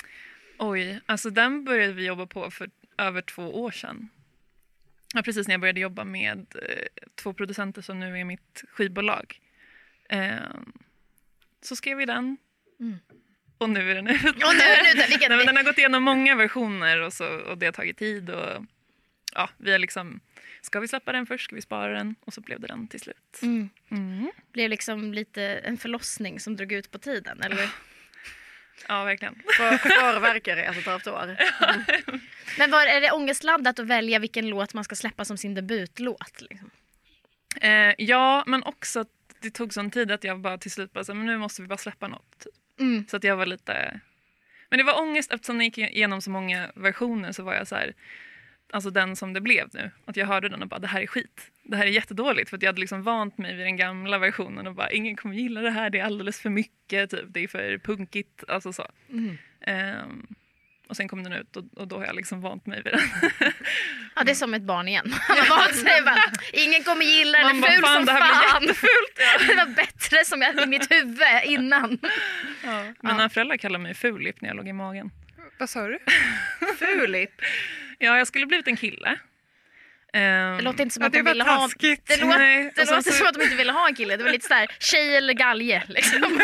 Oj, 0.58 1.00
alltså 1.06 1.30
den 1.30 1.64
började 1.66 1.94
vi 1.94 2.06
jobba 2.06 2.26
på 2.26 2.52
för 2.52 2.70
över 2.98 3.22
två 3.22 3.62
år 3.64 3.72
sedan. 3.72 4.10
Ja, 5.14 5.22
precis 5.22 5.48
när 5.48 5.54
jag 5.54 5.62
började 5.62 5.80
jobba 5.80 6.04
med 6.04 6.56
eh, 6.70 6.86
två 7.16 7.34
producenter 7.34 7.82
som 7.82 8.00
nu 8.00 8.20
är 8.20 8.24
mitt 8.24 8.64
skivbolag. 8.72 9.40
Eh, 10.10 10.36
så 11.62 11.76
skrev 11.76 11.98
vi 11.98 12.06
den. 12.06 12.38
Mm. 12.80 12.98
Och 13.58 13.70
nu 13.70 13.92
är 13.92 13.96
den 13.96 14.08
ute. 14.08 14.28
Och 14.30 14.34
nu 14.36 14.62
är 14.64 14.84
den 14.96 15.06
ute. 15.16 15.28
Nej, 15.30 15.46
den 15.46 15.56
har 15.58 15.64
gått 15.64 15.78
igenom 15.78 16.04
många 16.04 16.36
versioner 16.36 17.02
och, 17.02 17.14
så, 17.14 17.26
och 17.40 17.58
det 17.58 17.66
har 17.66 17.74
tagit 17.74 17.98
tid. 17.98 18.30
Och, 18.30 18.66
ja, 19.34 19.50
vi 19.58 19.72
har 19.72 19.80
liksom, 19.80 20.20
ska 20.62 20.80
vi 20.80 20.88
släppa 20.88 21.12
den 21.12 21.26
först? 21.26 21.44
Ska 21.46 21.56
vi 21.56 21.62
spara 21.62 21.94
den? 21.94 22.16
Och 22.22 22.34
så 22.34 22.42
blev 22.42 22.60
det 22.60 22.68
den 22.68 22.88
till 22.88 23.00
slut. 23.00 23.40
mm, 23.42 23.70
Mm. 23.92 24.32
blev 24.52 24.70
liksom 24.70 25.14
lite 25.14 25.44
en 25.44 25.78
förlossning 25.78 26.40
som 26.40 26.56
drog 26.56 26.72
ut 26.72 26.92
på 26.92 26.98
tiden, 27.00 27.42
eller? 27.42 27.70
Ja, 28.88 29.04
verkligen. 29.04 29.36
För, 29.58 29.78
förverkare 29.78 30.64
i 30.64 30.66
ett 30.66 30.86
halvt 30.86 31.08
år. 31.08 31.38
Men 32.58 32.72
var, 32.72 32.86
är 32.86 33.02
det 33.02 33.12
ångestladdat 33.12 33.80
att 33.80 33.86
välja 33.86 34.20
vilken 34.20 34.50
låt 34.50 34.74
man 34.74 34.84
ska 34.84 34.96
släppa 34.96 35.26
som 35.26 35.38
sin 35.38 35.56
debutlåt? 35.56 36.42
Liksom? 36.42 36.70
Eh, 37.62 37.94
ja, 37.98 38.44
men 38.48 38.64
också 38.64 39.00
att 39.00 39.08
det 39.40 39.50
tog 39.50 39.74
sån 39.74 39.92
tid 39.92 40.12
att 40.12 40.24
jag 40.24 40.40
bara 40.40 40.58
till 40.58 40.72
slut 40.72 40.94
bara 40.94 41.04
så, 41.04 41.14
men 41.14 41.26
nu 41.26 41.38
måste 41.38 41.62
vi 41.62 41.68
bara 41.68 41.78
släppa 41.78 42.08
något. 42.08 42.40
Typ. 42.40 42.54
Mm. 42.80 43.08
Så 43.08 43.18
att 43.18 43.24
jag 43.24 43.38
var 43.38 43.46
lite... 43.46 44.00
Men 44.70 44.78
det 44.78 44.84
var 44.84 45.00
ångest 45.02 45.32
eftersom 45.32 45.56
jag 45.56 45.66
gick 45.66 45.78
igenom 45.78 46.22
så 46.22 46.30
många 46.30 46.72
versioner 46.76 47.32
så 47.32 47.44
var 47.44 47.54
jag 47.54 47.68
så 47.68 47.76
här, 47.76 47.94
alltså 48.72 48.90
den 48.90 49.16
som 49.16 49.34
det 49.34 49.42
blev 49.42 49.70
nu. 49.74 49.92
Att 50.06 50.18
jag 50.18 50.28
hörde 50.28 50.50
den 50.50 50.62
och 50.62 50.68
bara 50.68 50.80
det 50.80 50.88
här 50.88 51.02
är 51.02 51.08
skit. 51.08 51.52
Det 51.70 51.78
här 51.78 51.86
är 51.86 51.90
jättedåligt 51.90 52.50
för 52.50 52.58
att 52.58 52.64
jag 52.64 52.70
hade 52.70 52.80
liksom 52.80 53.04
vant 53.04 53.38
mig 53.38 53.56
vid 53.56 53.66
den 53.66 53.78
gamla 53.78 54.18
versionen 54.18 54.68
och 54.68 54.76
bara 54.76 54.92
ingen 54.92 55.16
kommer 55.16 55.36
gilla 55.36 55.62
det 55.62 55.70
här, 55.70 55.90
det 55.90 56.00
är 56.00 56.04
alldeles 56.04 56.42
för 56.42 56.50
mycket, 56.50 57.10
typ. 57.10 57.26
det 57.28 57.44
är 57.44 57.48
för 57.48 57.78
punkigt, 57.78 58.44
alltså 58.48 58.74
så. 58.74 58.88
Mm. 59.10 59.38
Ehm, 59.62 60.28
och 60.88 60.96
sen 60.96 61.08
kom 61.08 61.24
den 61.24 61.34
ut 61.34 61.56
och, 61.56 61.64
och 61.76 61.88
då 61.88 61.98
har 61.98 62.06
jag 62.06 62.16
liksom 62.16 62.42
vant 62.42 62.66
mig 62.66 62.82
vid 62.84 62.94
den. 62.94 63.02
Ja, 64.16 64.24
det 64.24 64.32
är 64.32 64.36
som 64.36 64.54
ett 64.54 64.62
barn 64.62 64.88
igen. 64.88 65.14
Man 65.30 65.38
vant 65.50 65.76
sig 65.76 66.02
bara, 66.06 66.24
ingen 66.54 66.84
kommer 66.84 67.06
gilla 67.06 67.38
den, 67.38 67.48
Man 67.48 67.62
den 67.62 67.74
är 67.74 67.82
bara, 67.82 67.98
ful 67.98 68.06
fan, 68.06 68.06
som 68.06 68.06
det 68.06 68.12
här 68.12 68.50
fan. 68.50 68.68
Det 69.48 69.56
var 69.56 69.76
bättre 69.76 70.26
som 70.26 70.42
jag 70.42 70.64
i 70.64 70.66
mitt 70.66 70.92
huvud 70.92 71.20
innan. 71.46 72.00
Ja. 72.64 72.94
Mina 73.02 73.30
föräldrar 73.30 73.58
kallade 73.58 73.84
mig 73.84 73.94
fulip 73.94 74.42
när 74.42 74.50
jag 74.50 74.58
låg 74.58 74.68
i 74.68 74.74
magen. 74.74 75.12
Vad 75.60 75.70
sa 75.70 75.88
du? 75.88 76.00
Fulip. 76.80 77.42
Ja, 77.98 78.18
jag 78.18 78.28
skulle 78.28 78.46
blivit 78.46 78.68
en 78.68 78.78
kille. 78.78 79.20
Ehm, 80.14 80.58
Det 80.58 80.64
låter 80.64 80.82
inte 80.84 80.94
som 80.94 81.02
Ja, 81.02 81.08
att 81.08 81.14
de 81.14 81.22
ville 81.22 81.44
ha... 81.44 81.70
Det 81.80 82.26
Nej, 82.26 82.72
det 82.76 82.86
sen 82.86 82.96
låter 82.96 83.12
så- 83.12 83.18
som 83.18 83.28
att 83.28 83.34
de 83.34 83.42
inte 83.44 83.56
ville 83.56 83.72
ha 83.72 83.88
en 83.88 83.96
kille. 83.96 84.18
Det 84.18 84.24
var 84.24 84.32
lite 84.32 84.48
sådär 84.48 84.68
tjej 84.80 85.16
eller 85.16 85.34
galge. 85.34 85.84
Liksom. 85.88 86.40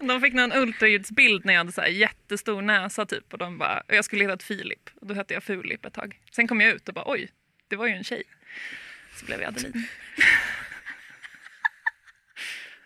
De 0.00 0.20
fick 0.20 0.34
någon 0.34 0.52
ultraljudsbild 0.52 1.44
när 1.44 1.52
jag 1.52 1.58
hade 1.60 1.72
så 1.72 1.80
här 1.80 1.88
jättestor 1.88 2.62
näsa 2.62 3.06
typ 3.06 3.32
och 3.32 3.38
de 3.38 3.58
bara, 3.58 3.80
och 3.88 3.94
jag 3.94 4.04
skulle 4.04 4.24
heta 4.24 4.44
Filip 4.44 4.90
och 5.00 5.06
då 5.06 5.14
hette 5.14 5.34
jag 5.34 5.44
Fulip 5.44 5.84
ett 5.84 5.94
tag. 5.94 6.16
Sen 6.32 6.48
kom 6.48 6.60
jag 6.60 6.70
ut 6.70 6.88
och 6.88 6.94
bara 6.94 7.04
oj, 7.06 7.30
det 7.68 7.76
var 7.76 7.86
ju 7.86 7.92
en 7.92 8.04
tjej. 8.04 8.22
Så 9.16 9.24
blev 9.26 9.40
jag 9.40 9.48
Adeline. 9.48 9.86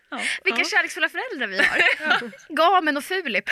Ja. 0.09 0.21
Vilka 0.43 0.63
kärleksfulla 0.63 1.09
föräldrar 1.09 1.47
vi 1.47 1.57
har. 1.57 2.31
Gamen 2.55 2.97
och 2.97 3.03
Fulip. 3.03 3.43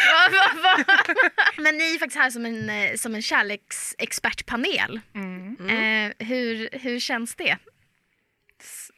Men 1.57 1.77
ni 1.77 1.95
är 1.95 1.99
faktiskt 1.99 2.17
här 2.19 2.29
som 2.29 2.45
en, 2.45 2.69
eh, 2.69 2.95
som 2.95 3.15
en 3.15 3.21
kärleksexpertpanel. 3.21 4.99
Mm. 5.15 5.32
Eh, 5.59 6.27
hur, 6.27 6.69
hur 6.79 6.99
känns 6.99 7.35
det? 7.35 7.57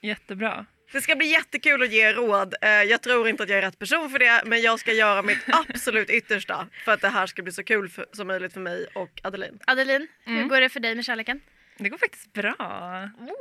Jättebra. 0.02 0.66
Det 0.92 1.02
ska 1.02 1.16
bli 1.16 1.28
jättekul 1.28 1.84
att 1.84 1.92
ge 1.92 2.14
råd. 2.14 2.56
Eh, 2.62 2.70
Jag 2.70 3.02
tror 3.02 3.28
inte 3.30 3.44
att 3.44 3.50
jag 3.50 3.58
är 3.58 3.62
rätt 3.62 3.80
person 3.80 4.10
för 4.10 4.20
det 4.20 4.42
men 4.46 4.62
jag 4.62 4.80
ska 4.80 4.94
göra 4.94 5.22
mitt 5.22 5.44
absolut 5.48 6.10
yttersta 6.10 6.68
för 6.86 6.92
att 6.92 7.02
det 7.02 7.10
här 7.10 7.28
ska 7.28 7.42
bli 7.44 7.52
så 7.52 7.64
kul 7.64 7.90
för, 7.90 8.06
som 8.12 8.28
möjligt 8.28 8.54
för 8.54 8.60
mig 8.60 8.88
och 8.96 9.20
Adeline. 9.24 9.60
Adeline, 9.68 10.08
hur 10.26 10.36
Mm. 10.36 10.48
går 10.48 10.62
det 10.62 10.70
för 10.70 10.80
dig 10.80 10.96
med 10.96 11.06
kärleken? 11.06 11.42
Det 11.78 11.90
går 11.90 11.98
faktiskt 11.98 12.34
bra. 12.34 12.56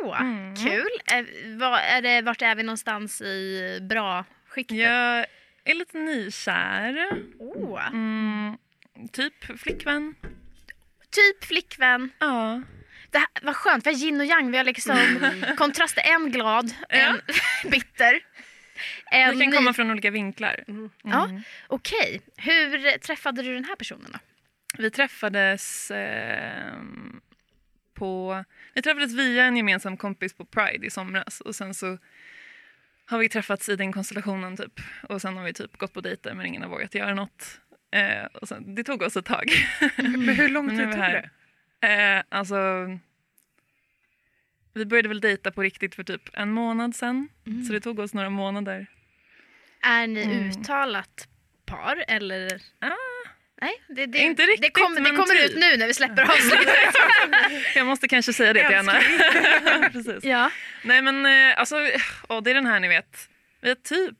Åh, 0.02 0.20
Mm. 0.20 0.56
kul. 0.56 0.88
Eh, 1.12 1.24
vad, 1.58 1.78
är 1.80 2.02
det, 2.02 2.22
vart 2.22 2.42
är 2.42 2.54
vi 2.54 2.62
någonstans 2.62 3.20
i 3.20 3.78
bra 3.90 4.24
skiktet? 4.46 4.76
Jag 4.78 5.26
är 5.64 5.74
lite 5.74 5.98
nykär. 5.98 7.22
Åh. 7.38 7.86
Mm, 7.86 8.56
typ 9.12 9.60
flickvän. 9.60 10.14
Typ 11.10 11.44
flickvän. 11.44 12.10
Ja. 12.18 12.62
Det 13.14 13.18
här, 13.18 13.28
vad 13.42 13.56
skönt, 13.56 13.86
vi 13.86 13.90
har 13.92 13.98
yin 13.98 14.20
och 14.20 14.26
yang. 14.26 14.50
Vi 14.50 14.56
har 14.56 14.64
liksom 14.64 14.96
kontraster. 15.56 16.02
En 16.06 16.30
glad, 16.32 16.74
en 16.88 17.20
bitter. 17.70 18.20
En 19.10 19.38
Det 19.38 19.44
kan 19.44 19.50
ny- 19.50 19.56
komma 19.56 19.72
från 19.72 19.90
olika 19.90 20.10
vinklar. 20.10 20.64
Ja, 21.02 21.24
Mm. 21.24 21.42
Okej, 21.66 22.20
hur 22.36 22.98
träffade 22.98 23.42
du 23.42 23.54
den 23.54 23.64
här 23.64 23.76
personen 23.76 24.10
då? 24.12 24.18
Vi 24.78 24.90
träffades 24.90 25.90
eh, 25.90 26.72
på... 27.94 28.44
Vi 28.74 28.82
träffades 28.82 29.12
via 29.14 29.44
en 29.44 29.56
gemensam 29.56 29.96
kompis 29.96 30.34
på 30.34 30.44
Pride 30.44 30.86
i 30.86 30.90
somras 30.90 31.40
och 31.40 31.54
sen 31.54 31.74
så 31.74 31.98
har 33.06 33.18
vi 33.18 33.28
träffats 33.28 33.68
i 33.68 33.76
den 33.76 33.92
konstellationen 33.92 34.56
typ. 34.56 34.80
Och 35.08 35.20
sen 35.20 35.36
har 35.36 35.44
vi 35.44 35.52
typ 35.52 35.76
gått 35.76 35.92
på 35.92 36.00
dejter 36.00 36.34
men 36.34 36.46
ingen 36.46 36.62
har 36.62 36.68
vågat 36.68 36.94
göra 36.94 37.14
något. 37.14 37.60
Eh, 37.92 38.24
och 38.24 38.48
sen, 38.48 38.74
det 38.74 38.84
tog 38.84 39.02
oss 39.02 39.16
ett 39.16 39.24
tag. 39.24 39.50
Men 39.96 40.28
hur 40.28 40.48
lång 40.48 40.68
tid 40.70 40.78
tog 40.78 40.94
här. 41.00 41.12
det? 41.12 41.30
Eh, 41.84 42.22
alltså... 42.28 42.56
Vi 44.74 44.84
började 44.86 45.08
väl 45.08 45.20
dejta 45.20 45.50
på 45.50 45.62
riktigt 45.62 45.94
för 45.94 46.04
typ 46.04 46.22
en 46.32 46.50
månad 46.52 46.96
sen. 46.96 47.28
Så 47.66 47.72
det 47.72 47.80
tog 47.80 47.98
oss 47.98 48.14
några 48.14 48.30
månader. 48.30 48.86
Är 49.82 50.06
ni 50.06 50.22
Mm. 50.22 50.48
uttalat 50.50 51.28
par 51.66 52.04
eller? 52.08 52.62
Ah. 52.80 52.90
Nej, 53.60 53.82
det, 53.88 54.06
det, 54.06 54.18
Inte 54.18 54.42
det 54.42 54.46
riktigt, 54.46 54.74
det 54.74 55.00
men 55.02 55.16
kommer 55.16 55.34
typ. 55.34 55.50
ut 55.50 55.56
nu 55.56 55.76
när 55.76 55.86
vi 55.86 55.94
släpper 55.94 56.22
avsnittet. 56.22 56.68
Jag 57.74 57.86
måste 57.86 58.08
kanske 58.08 58.32
säga 58.32 58.52
det 58.52 58.66
till 58.66 58.76
henne. 58.76 59.90
Precis. 59.92 60.24
ja. 60.24 60.50
Nej 60.84 61.02
men 61.02 61.26
eh, 61.26 61.58
alltså, 61.60 61.76
åh, 62.28 62.42
det 62.42 62.50
är 62.50 62.54
den 62.54 62.66
här 62.66 62.80
ni 62.80 62.88
vet. 62.88 63.28
Vi 63.60 63.68
har 63.68 63.74
typ 63.76 64.14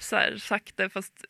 så 0.00 0.16
här, 0.16 0.36
sagt 0.36 0.76
det 0.76 0.90
fast 0.90 1.24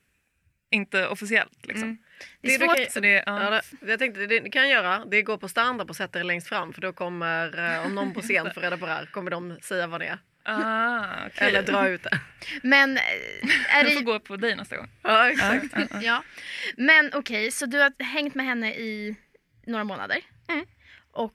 inte 0.71 1.07
officiellt 1.09 1.67
liksom. 1.67 1.83
Mm. 1.89 1.99
Det 2.41 2.55
är 2.55 2.59
Det 2.59 2.65
svårt. 2.65 2.93
Så 2.93 3.01
det, 3.01 3.09
ja. 3.09 3.23
Ja, 3.27 3.51
det, 3.51 3.91
jag 3.91 3.99
tänkte 3.99 4.27
det 4.27 4.41
ni 4.41 4.51
kan 4.51 4.69
göra 4.69 5.05
det 5.05 5.17
är 5.17 5.23
gå 5.23 5.39
på 5.39 5.49
stand-up 5.49 5.91
och 5.91 5.97
sätta 5.97 6.21
er 6.21 6.25
längst 6.25 6.49
fram 6.49 6.73
för 6.73 6.81
då 6.81 6.93
kommer 6.93 7.75
eh, 7.75 7.87
om 7.87 7.95
någon 7.95 8.13
på 8.15 8.21
scen 8.21 8.55
får 8.55 8.61
reda 8.61 8.77
på 8.77 8.87
det 8.87 8.93
här 8.93 9.07
kommer 9.07 9.31
de 9.31 9.59
säga 9.63 9.87
vad 9.87 10.01
det 10.01 10.07
är. 10.07 10.19
Ah, 10.43 11.27
okej. 11.27 11.49
Eller 11.49 11.63
dra 11.63 11.89
ut 11.89 12.03
det. 12.03 12.21
Men 12.63 12.97
eh, 12.97 13.03
är 13.77 13.85
Jag 13.85 13.93
får 13.93 14.01
det... 14.01 14.05
gå 14.05 14.21
på 14.21 14.37
dig 14.37 14.57
nästa 14.57 14.77
gång. 14.77 14.89
Ja 15.03 15.31
exakt. 15.31 15.75
Ja. 16.03 16.23
Men 16.77 17.11
okej, 17.15 17.51
så 17.51 17.67
du 17.67 17.79
har 17.79 18.03
hängt 18.03 18.35
med 18.35 18.47
henne 18.47 18.75
i 18.75 19.17
några 19.67 19.85
månader. 19.85 20.19
Mm. 20.49 20.67
Och 21.13 21.35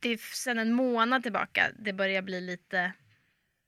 det 0.00 0.08
är 0.08 0.16
sen 0.16 0.58
en 0.58 0.72
månad 0.72 1.22
tillbaka 1.22 1.70
det 1.78 1.92
börjar 1.92 2.22
bli 2.22 2.40
lite 2.40 2.92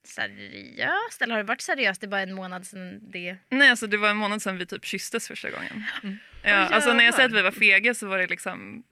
seriöst. 0.06 1.22
Eller 1.22 1.34
har 1.34 1.42
det 1.42 1.48
varit 1.48 1.60
seriöst? 1.60 2.00
Det 2.00 2.06
är 2.06 2.08
bara 2.08 2.20
en 2.20 2.34
månad 2.34 2.66
sedan 2.66 3.00
det... 3.12 3.36
Nej, 3.48 3.70
alltså 3.70 3.86
det 3.86 3.96
var 3.96 4.08
en 4.10 4.16
månad 4.16 4.42
sedan 4.42 4.58
vi 4.58 4.66
typ 4.66 4.84
kysstes 4.84 5.28
första 5.28 5.50
gången. 5.50 5.84
Mm. 6.02 6.16
Ja, 6.42 6.54
alltså 6.56 6.92
när 6.92 7.04
jag 7.04 7.14
säger 7.14 7.28
att 7.28 7.34
vi 7.34 7.42
var 7.42 7.50
fega 7.50 7.94
så 7.94 8.06
var 8.06 8.18
det 8.18 8.26
liksom 8.26 8.82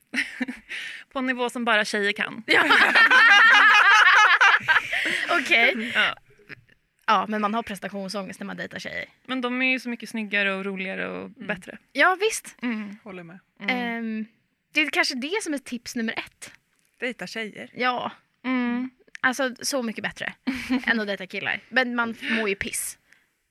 på 1.12 1.18
en 1.18 1.26
nivå 1.26 1.50
som 1.50 1.64
bara 1.64 1.84
tjejer 1.84 2.12
kan. 2.12 2.42
Okej. 5.40 5.92
Ja. 5.94 6.14
Ja, 7.06 7.26
men 7.28 7.40
man 7.40 7.54
har 7.54 7.62
prestationsångest 7.62 8.40
när 8.40 8.46
man 8.46 8.56
dejtar 8.56 8.78
tjejer. 8.78 9.04
Men 9.26 9.40
de 9.40 9.62
är 9.62 9.70
ju 9.70 9.80
så 9.80 9.88
mycket 9.88 10.08
snyggare 10.08 10.54
och 10.54 10.64
roligare 10.64 11.08
och 11.08 11.30
bättre. 11.30 11.78
Ja, 11.92 12.16
visst. 12.20 12.56
Mm. 12.62 12.96
Håller 13.02 13.22
med. 13.22 13.38
Ehm, 13.68 14.26
det 14.72 14.80
är 14.80 14.90
kanske 14.90 15.14
det 15.14 15.42
som 15.42 15.54
är 15.54 15.58
tips 15.58 15.96
nummer 15.96 16.12
ett. 16.18 16.52
Dejta 17.00 17.26
tjejer. 17.26 17.70
Ja, 17.74 18.12
Mm. 18.44 18.90
Alltså 19.24 19.54
så 19.60 19.82
mycket 19.82 20.04
bättre 20.04 20.34
än 20.86 21.00
att 21.00 21.06
dejta 21.06 21.26
killar. 21.26 21.60
Men 21.68 21.94
man 21.94 22.16
mår 22.30 22.48
ju 22.48 22.54
piss 22.54 22.98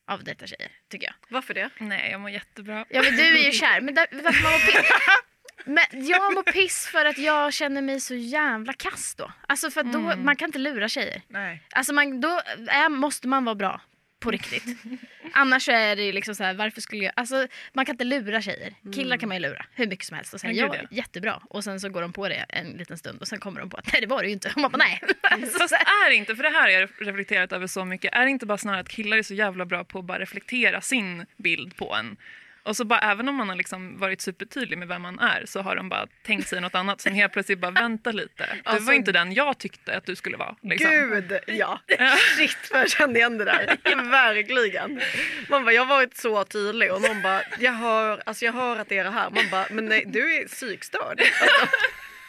av 0.08 0.20
att 0.20 0.26
dejta 0.26 0.48
tjejer, 0.48 0.72
tycker 0.90 1.08
jag. 1.08 1.16
Varför 1.30 1.54
det? 1.54 1.70
Nej, 1.78 2.12
jag 2.12 2.22
mår 2.22 2.30
jättebra. 2.30 2.86
Ja, 2.90 3.02
men 3.02 3.16
du 3.16 3.40
är 3.40 3.46
ju 3.46 3.52
kär. 3.52 3.82
Men 3.82 3.96
där, 3.96 4.08
varför 4.12 4.44
man 4.44 4.52
mår 4.52 4.60
piss? 4.60 4.92
Men 5.66 6.08
jag 6.08 6.34
mår 6.34 6.52
piss 6.52 6.88
för 6.88 7.06
att 7.06 7.18
jag 7.18 7.54
känner 7.54 7.82
mig 7.82 8.00
så 8.00 8.16
jävla 8.16 8.74
kass 8.74 9.16
då. 9.16 9.32
Alltså 9.48 9.72
för 9.72 9.82
att 9.82 9.94
då, 9.94 10.00
man 10.00 10.36
kan 10.36 10.50
inte 10.50 10.60
lura 10.60 10.90
tjejer. 10.90 11.22
Nej. 11.28 11.64
Alltså 11.72 11.94
man, 11.94 12.22
då 12.22 12.42
är, 12.68 12.90
måste 12.90 13.28
man 13.28 13.46
vara 13.46 13.56
bra 13.56 13.82
på 14.24 14.32
riktigt. 14.32 14.64
Annars 15.32 15.70
är 15.70 15.96
det 15.96 16.12
liksom 16.12 16.36
så 16.36 16.44
här, 16.44 16.54
varför 16.54 16.82
skulle 16.82 17.04
jag... 17.04 17.14
Alltså 17.16 17.48
man 17.74 17.86
kan 17.86 17.94
inte 17.94 18.04
lura 18.04 18.42
tjejer. 18.42 18.74
Killar 18.96 19.18
kan 19.18 19.30
man 19.30 19.38
ju 19.38 19.42
lura 19.42 19.66
hur 19.74 19.88
mycket 19.88 20.06
som 20.06 20.18
helst 20.18 20.34
och 20.34 20.40
säga 20.40 20.54
ja, 20.54 20.76
ja. 20.76 20.88
jättebra. 20.92 21.42
Och 21.50 21.64
sen 21.64 21.80
så 21.80 21.90
går 21.90 22.02
de 22.02 22.14
på 22.14 22.30
det 22.30 22.46
en 22.50 22.68
liten 22.68 22.98
stund 22.98 23.22
och 23.22 23.28
sen 23.28 23.40
kommer 23.40 23.60
de 23.60 23.70
på 23.70 23.78
att 23.78 23.94
nej 23.94 24.02
det 24.02 24.08
var 24.08 24.22
det 24.22 24.28
ju 24.28 24.34
inte. 24.34 24.52
Och 24.56 24.62
man 24.62 24.72
bara 24.72 24.78
nej. 24.78 25.02
Alltså, 25.22 25.58
Fast 25.60 25.74
är 25.74 26.10
det 26.10 26.16
inte, 26.16 26.36
för 26.36 26.44
det 26.44 26.50
här 26.50 26.62
har 26.62 26.70
jag 26.70 26.90
reflekterat 27.00 27.52
över 27.52 27.68
så 27.68 27.86
mycket, 27.86 28.14
är 28.14 28.26
det 28.26 28.30
inte 28.30 28.46
bara 28.46 28.58
snarare 28.58 28.82
att 28.82 28.90
killar 28.90 29.18
är 29.18 29.24
så 29.24 29.34
jävla 29.34 29.66
bra 29.66 29.84
på 29.84 30.00
att 30.00 30.06
bara 30.06 30.20
reflektera 30.20 30.82
sin 30.82 31.26
bild 31.38 31.76
på 31.76 31.96
en? 31.96 32.18
Och 32.66 32.76
så 32.78 32.86
bara 32.86 33.00
även 33.00 33.30
om 33.30 33.36
man 33.36 33.50
har 33.50 33.56
liksom 33.56 33.98
varit 34.00 34.22
supertydlig 34.22 34.78
med 34.78 34.88
vem 34.88 35.02
man 35.02 35.20
är 35.20 35.44
så 35.46 35.62
har 35.62 35.76
de 35.76 35.90
bara 35.90 36.08
tänkt 36.26 36.48
sig 36.48 36.62
något 36.62 36.76
annat. 36.76 37.02
Sen 37.02 37.14
helt 37.14 37.34
plötsligt 37.34 37.60
bara 37.60 37.72
vänta 37.72 38.12
lite. 38.12 38.46
Du 38.54 38.62
Alltså- 38.64 38.84
var 38.86 38.94
inte 38.94 39.12
den 39.12 39.34
jag 39.34 39.58
tyckte 39.58 39.98
att 39.98 40.06
du 40.06 40.16
skulle 40.16 40.38
vara. 40.38 40.56
Liksom. 40.62 40.92
Gud, 40.92 41.40
ja. 41.48 41.80
Shit 42.38 42.58
vad 42.72 42.82
jag 42.82 42.90
kände 42.90 43.20
igen 43.20 43.38
det 43.38 43.46
där. 43.46 43.78
Verkligen. 44.12 45.02
Man 45.50 45.64
bara, 45.66 45.72
jag 45.74 45.86
har 45.86 45.96
varit 45.96 46.18
så 46.18 46.44
tydlig 46.44 46.94
och 46.94 47.02
någon 47.02 47.22
bara, 47.22 47.42
jag 47.60 47.72
hör, 47.72 48.24
alltså 48.26 48.46
jag 48.46 48.54
hör 48.54 48.80
att 48.80 48.90
det 48.90 48.98
är 48.98 49.04
det 49.04 49.10
här. 49.12 49.30
Man 49.30 49.50
bara, 49.52 49.66
men 49.72 49.86
nej, 49.86 50.04
du 50.08 50.36
är 50.36 50.48
psykstörd. 50.48 51.22
Alltså, 51.22 51.68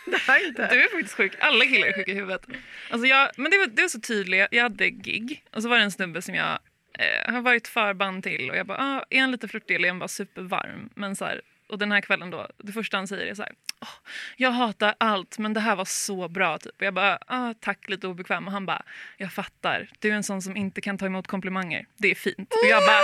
det 0.07 0.17
här 0.17 0.47
inte... 0.47 0.69
Du 0.75 0.83
är 0.85 0.89
faktiskt 0.89 1.15
sjuk. 1.15 1.33
Alla 1.41 1.65
killar 1.65 1.87
är 1.87 1.93
sjuka 1.93 2.11
i 2.11 2.15
huvudet. 2.15 2.47
Alltså 2.91 3.07
jag, 3.07 3.31
men 3.37 3.51
det 3.51 3.59
var, 3.59 3.67
det 3.67 3.83
var 3.83 3.89
så 3.89 4.01
tydligt. 4.01 4.47
Jag 4.51 4.63
hade 4.63 4.91
gig 4.91 5.45
och 5.53 5.63
så 5.63 5.69
var 5.69 5.77
det 5.79 5.83
en 5.85 5.93
snubbe 5.93 6.23
som 6.23 6.35
jag 6.35 6.59
eh, 6.99 7.33
har 7.33 7.41
varit 7.41 7.69
förband 7.69 8.23
till 8.23 8.51
och 8.51 8.57
jag 8.57 8.67
bara, 8.67 8.79
ah, 8.79 9.05
är 9.11 9.21
han 9.21 9.31
lite 9.31 9.49
flörtig 9.49 9.75
eller 9.75 9.89
är 9.89 9.91
han 9.91 9.99
bara 9.99 10.09
supervarm? 10.09 10.91
Men 10.95 11.17
så 11.17 11.25
här, 11.25 11.41
och 11.69 11.79
den 11.79 11.93
här 11.93 12.01
kvällen 12.01 12.31
då, 12.31 12.49
det 12.59 12.73
första 12.73 12.97
han 12.97 13.09
säger 13.09 13.27
är 13.27 13.35
så 13.35 13.43
här, 13.43 13.53
oh, 13.81 14.09
jag 14.37 14.51
hatar 14.51 14.95
allt 14.99 15.39
men 15.39 15.55
det 15.55 15.61
här 15.61 15.77
var 15.77 15.85
så 15.85 16.29
bra 16.29 16.59
typ. 16.59 16.75
Och 16.81 16.87
jag 16.87 16.95
bara, 16.95 17.19
ah, 17.27 17.55
tack 17.61 17.89
lite 17.89 18.07
obekväm 18.07 18.47
och 18.47 18.53
han 18.53 18.67
bara, 18.67 18.83
jag 19.17 19.33
fattar, 19.33 19.91
du 19.99 20.11
är 20.11 20.15
en 20.15 20.23
sån 20.23 20.43
som 20.43 20.57
inte 20.57 20.81
kan 20.81 20.99
ta 20.99 21.07
emot 21.07 21.27
komplimanger. 21.27 21.87
Det 21.97 22.11
är 22.11 22.15
fint. 22.15 22.53
Och 22.53 22.69
jag 22.71 22.83
bara, 22.83 23.01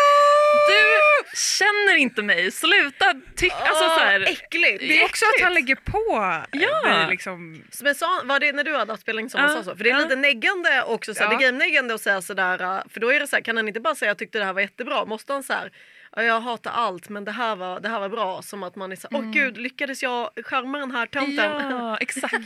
du 0.69 1.10
känner 1.35 1.97
inte 1.97 2.23
mig, 2.23 2.51
sluta 2.51 3.15
tycka, 3.37 3.55
alltså 3.55 3.85
så 3.85 4.01
här, 4.01 4.21
äckligt. 4.21 4.79
Det 4.81 5.01
är 5.01 5.05
också 5.05 5.25
att 5.25 5.43
han 5.45 5.55
lägger 5.55 5.75
på 5.75 6.43
Ja. 6.53 7.07
liksom. 7.11 7.65
Men 7.83 7.95
sa, 7.95 8.21
var 8.25 8.41
det 8.41 8.53
när 8.53 8.65
du 8.65 8.77
hade 8.77 8.93
haft 8.93 9.03
spelning 9.03 9.31
som 9.31 9.41
han 9.41 9.51
sa 9.51 9.63
så? 9.65 9.77
För 9.77 9.85
det 9.85 9.91
är 9.91 9.99
lite 9.99 10.17
neggande 10.17 10.83
också, 10.83 11.15
så 11.15 11.23
här, 11.25 11.31
det 11.31 11.45
är 11.45 11.47
gameneggande 11.49 11.95
att 11.95 12.01
säga 12.01 12.23
sådär. 12.23 12.63
uh, 12.63 12.81
För 12.93 13.01
då 13.01 13.13
är 13.13 13.21
det 13.21 13.27
så 13.27 13.37
här, 13.37 13.43
kan 13.43 13.57
han 13.57 13.69
inte 13.69 13.81
bara 13.81 13.95
säga 13.95 14.11
jag 14.11 14.19
tyckte 14.19 14.39
det 14.39 14.45
här 14.45 14.53
var 14.53 14.61
jättebra? 14.61 15.05
Måste 15.05 15.33
han 15.33 15.43
så 15.43 15.53
här, 15.53 15.71
"Ja, 16.17 16.23
jag 16.23 16.41
hatar 16.41 16.71
allt 16.71 17.09
men 17.09 17.25
det 17.25 17.33
här 17.33 17.57
var, 17.57 17.81
det 17.81 17.89
här 17.89 18.01
var 18.01 18.09
bra. 18.09 18.43
Som 18.43 18.63
att 18.63 18.77
man 18.77 18.93
är 18.93 18.97
så 18.97 19.09
här, 19.11 19.19
åh 19.19 19.31
gud 19.31 19.57
lyckades 19.59 20.03
jag 20.03 20.31
charma 20.45 20.79
den 20.79 20.91
här 20.91 21.07
tönten? 21.07 21.71
Ja, 21.71 21.97
exakt. 22.01 22.35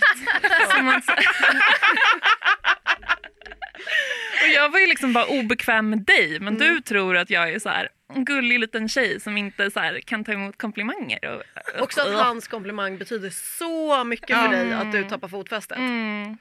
Och 4.42 4.48
jag 4.54 4.68
var 4.68 4.78
ju 4.78 4.86
liksom 4.86 5.12
bara 5.12 5.24
obekväm 5.26 5.90
med 5.90 5.98
dig 5.98 6.40
men 6.40 6.58
du 6.58 6.80
tror 6.80 7.16
att 7.16 7.30
jag 7.30 7.48
är 7.52 7.58
så 7.58 7.68
här 7.68 7.88
gullig 8.14 8.60
liten 8.60 8.88
tjej 8.88 9.20
som 9.20 9.36
inte 9.36 9.70
så 9.70 9.80
här 9.80 10.00
kan 10.00 10.24
ta 10.24 10.32
emot 10.32 10.58
komplimanger. 10.58 11.24
Och, 11.24 11.42
Också 11.82 12.00
att 12.00 12.24
hans 12.24 12.48
komplimang 12.48 12.98
betyder 12.98 13.30
så 13.30 14.04
mycket 14.04 14.36
för 14.36 14.48
dig 14.48 14.72
att 14.72 14.92
du 14.92 15.04
tappar 15.04 15.28
fotfästet. 15.28 15.78
Mm. 15.78 16.38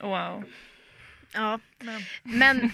Wow. 0.00 0.44
Ja. 1.32 1.60
Men 2.22 2.70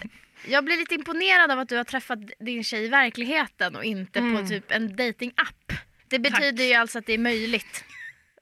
jag 0.47 0.65
blir 0.65 0.77
lite 0.77 0.95
imponerad 0.95 1.51
av 1.51 1.59
att 1.59 1.69
du 1.69 1.77
har 1.77 1.85
träffat 1.85 2.19
din 2.39 2.65
tjej 2.65 2.85
i 2.85 2.89
verkligheten 2.89 3.77
och 3.77 3.85
inte 3.85 4.21
på 4.21 4.47
typ 4.49 4.71
en 4.71 4.97
datingapp. 4.97 5.73
Det 6.09 6.19
betyder 6.19 6.65
ju 6.65 6.75
alltså 6.75 6.99
att 6.99 7.07
det 7.07 7.13
är 7.13 7.19
möjligt. 7.19 7.85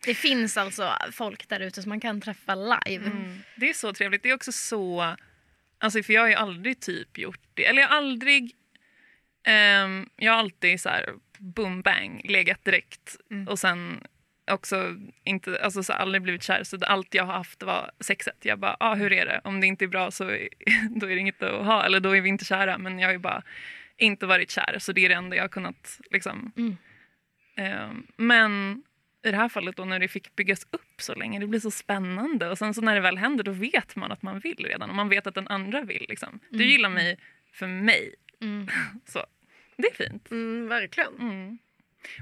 Det 0.04 0.14
finns 0.14 0.56
alltså 0.56 0.92
folk 1.12 1.48
där 1.48 1.60
ute 1.60 1.82
som 1.82 1.88
man 1.88 2.00
kan 2.00 2.20
träffa 2.20 2.54
live. 2.54 3.06
Mm. 3.06 3.38
Det 3.56 3.68
är 3.68 3.74
så 3.74 3.92
trevligt. 3.92 4.22
Det 4.22 4.30
är 4.30 4.34
också 4.34 4.52
så... 4.52 5.16
Alltså 5.78 6.02
för 6.02 6.12
jag 6.12 6.20
har 6.20 6.28
ju 6.28 6.34
aldrig 6.34 6.80
typ 6.80 7.18
gjort 7.18 7.40
det. 7.54 7.66
Eller 7.66 7.82
jag 7.82 7.88
har 7.88 7.96
aldrig... 7.96 8.54
ehm, 9.46 10.08
jag 10.16 10.32
har 10.32 10.38
alltid 10.38 10.80
så 10.80 10.88
här 10.88 11.14
boom 11.38 11.82
bang 11.82 12.22
legat 12.24 12.64
direkt 12.64 13.16
och 13.48 13.58
sen 13.58 14.00
också 14.50 14.96
inte, 15.24 15.60
alltså 15.62 15.82
så 15.82 15.92
aldrig 15.92 16.22
blivit 16.22 16.42
kär 16.42 16.64
så 16.64 16.78
allt 16.86 17.14
jag 17.14 17.24
har 17.24 17.32
haft 17.32 17.62
var 17.62 17.90
sexet. 18.00 18.36
Jag 18.42 18.58
bara, 18.58 18.76
ah, 18.80 18.94
hur 18.94 19.12
är 19.12 19.26
det? 19.26 19.40
Om 19.44 19.60
det 19.60 19.66
inte 19.66 19.84
är 19.84 19.88
bra 19.88 20.10
så 20.10 20.24
då 20.90 21.06
är 21.06 21.14
det 21.14 21.18
inget 21.18 21.42
att 21.42 21.66
ha 21.66 21.84
eller 21.84 22.00
då 22.00 22.16
är 22.16 22.20
vi 22.20 22.28
inte 22.28 22.44
kära 22.44 22.78
men 22.78 22.98
jag 22.98 23.08
har 23.08 23.12
ju 23.12 23.18
bara 23.18 23.42
inte 23.96 24.26
varit 24.26 24.50
kär 24.50 24.76
så 24.78 24.92
det 24.92 25.04
är 25.04 25.08
det 25.08 25.14
enda 25.14 25.36
jag 25.36 25.42
har 25.42 25.48
kunnat 25.48 26.00
liksom. 26.10 26.52
Mm. 26.56 26.76
Ehm, 27.56 28.06
men 28.16 28.82
i 29.24 29.30
det 29.30 29.36
här 29.36 29.48
fallet 29.48 29.76
då 29.76 29.84
när 29.84 29.98
det 29.98 30.08
fick 30.08 30.36
byggas 30.36 30.66
upp 30.70 31.00
så 31.00 31.14
länge, 31.14 31.38
det 31.38 31.46
blir 31.46 31.60
så 31.60 31.70
spännande 31.70 32.48
och 32.48 32.58
sen 32.58 32.74
så 32.74 32.80
när 32.80 32.94
det 32.94 33.00
väl 33.00 33.18
händer 33.18 33.44
då 33.44 33.52
vet 33.52 33.96
man 33.96 34.12
att 34.12 34.22
man 34.22 34.38
vill 34.40 34.66
redan 34.68 34.90
och 34.90 34.96
man 34.96 35.08
vet 35.08 35.26
att 35.26 35.34
den 35.34 35.48
andra 35.48 35.82
vill 35.82 36.06
liksom. 36.08 36.40
Du 36.50 36.64
gillar 36.64 36.88
mig 36.88 37.18
för 37.52 37.66
mig. 37.66 38.14
Mm. 38.40 38.68
Så 39.04 39.26
det 39.76 39.86
är 39.88 39.94
fint. 40.08 40.30
Mm, 40.30 40.68
verkligen. 40.68 41.14
Mm. 41.18 41.58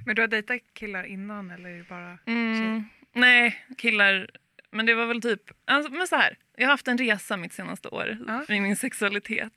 Men 0.06 0.16
du 0.16 0.22
har 0.22 0.28
dejtat 0.28 0.60
killar 0.74 1.04
innan 1.04 1.50
eller 1.50 1.68
är 1.70 1.78
det 1.78 1.84
bara 1.88 2.18
Mm. 2.26 2.84
Nej, 3.12 3.64
killar. 3.78 4.30
Men 4.70 4.86
det 4.86 4.94
var 4.94 5.06
väl 5.06 5.22
typ, 5.22 5.40
alltså, 5.64 5.92
men 5.92 6.06
så 6.06 6.16
här, 6.16 6.38
jag 6.56 6.64
har 6.64 6.70
haft 6.70 6.88
en 6.88 6.98
resa 6.98 7.36
mitt 7.36 7.52
senaste 7.52 7.88
år 7.88 8.18
Ja. 8.26 8.54
i 8.54 8.60
min 8.60 8.76
sexualitet. 8.76 9.52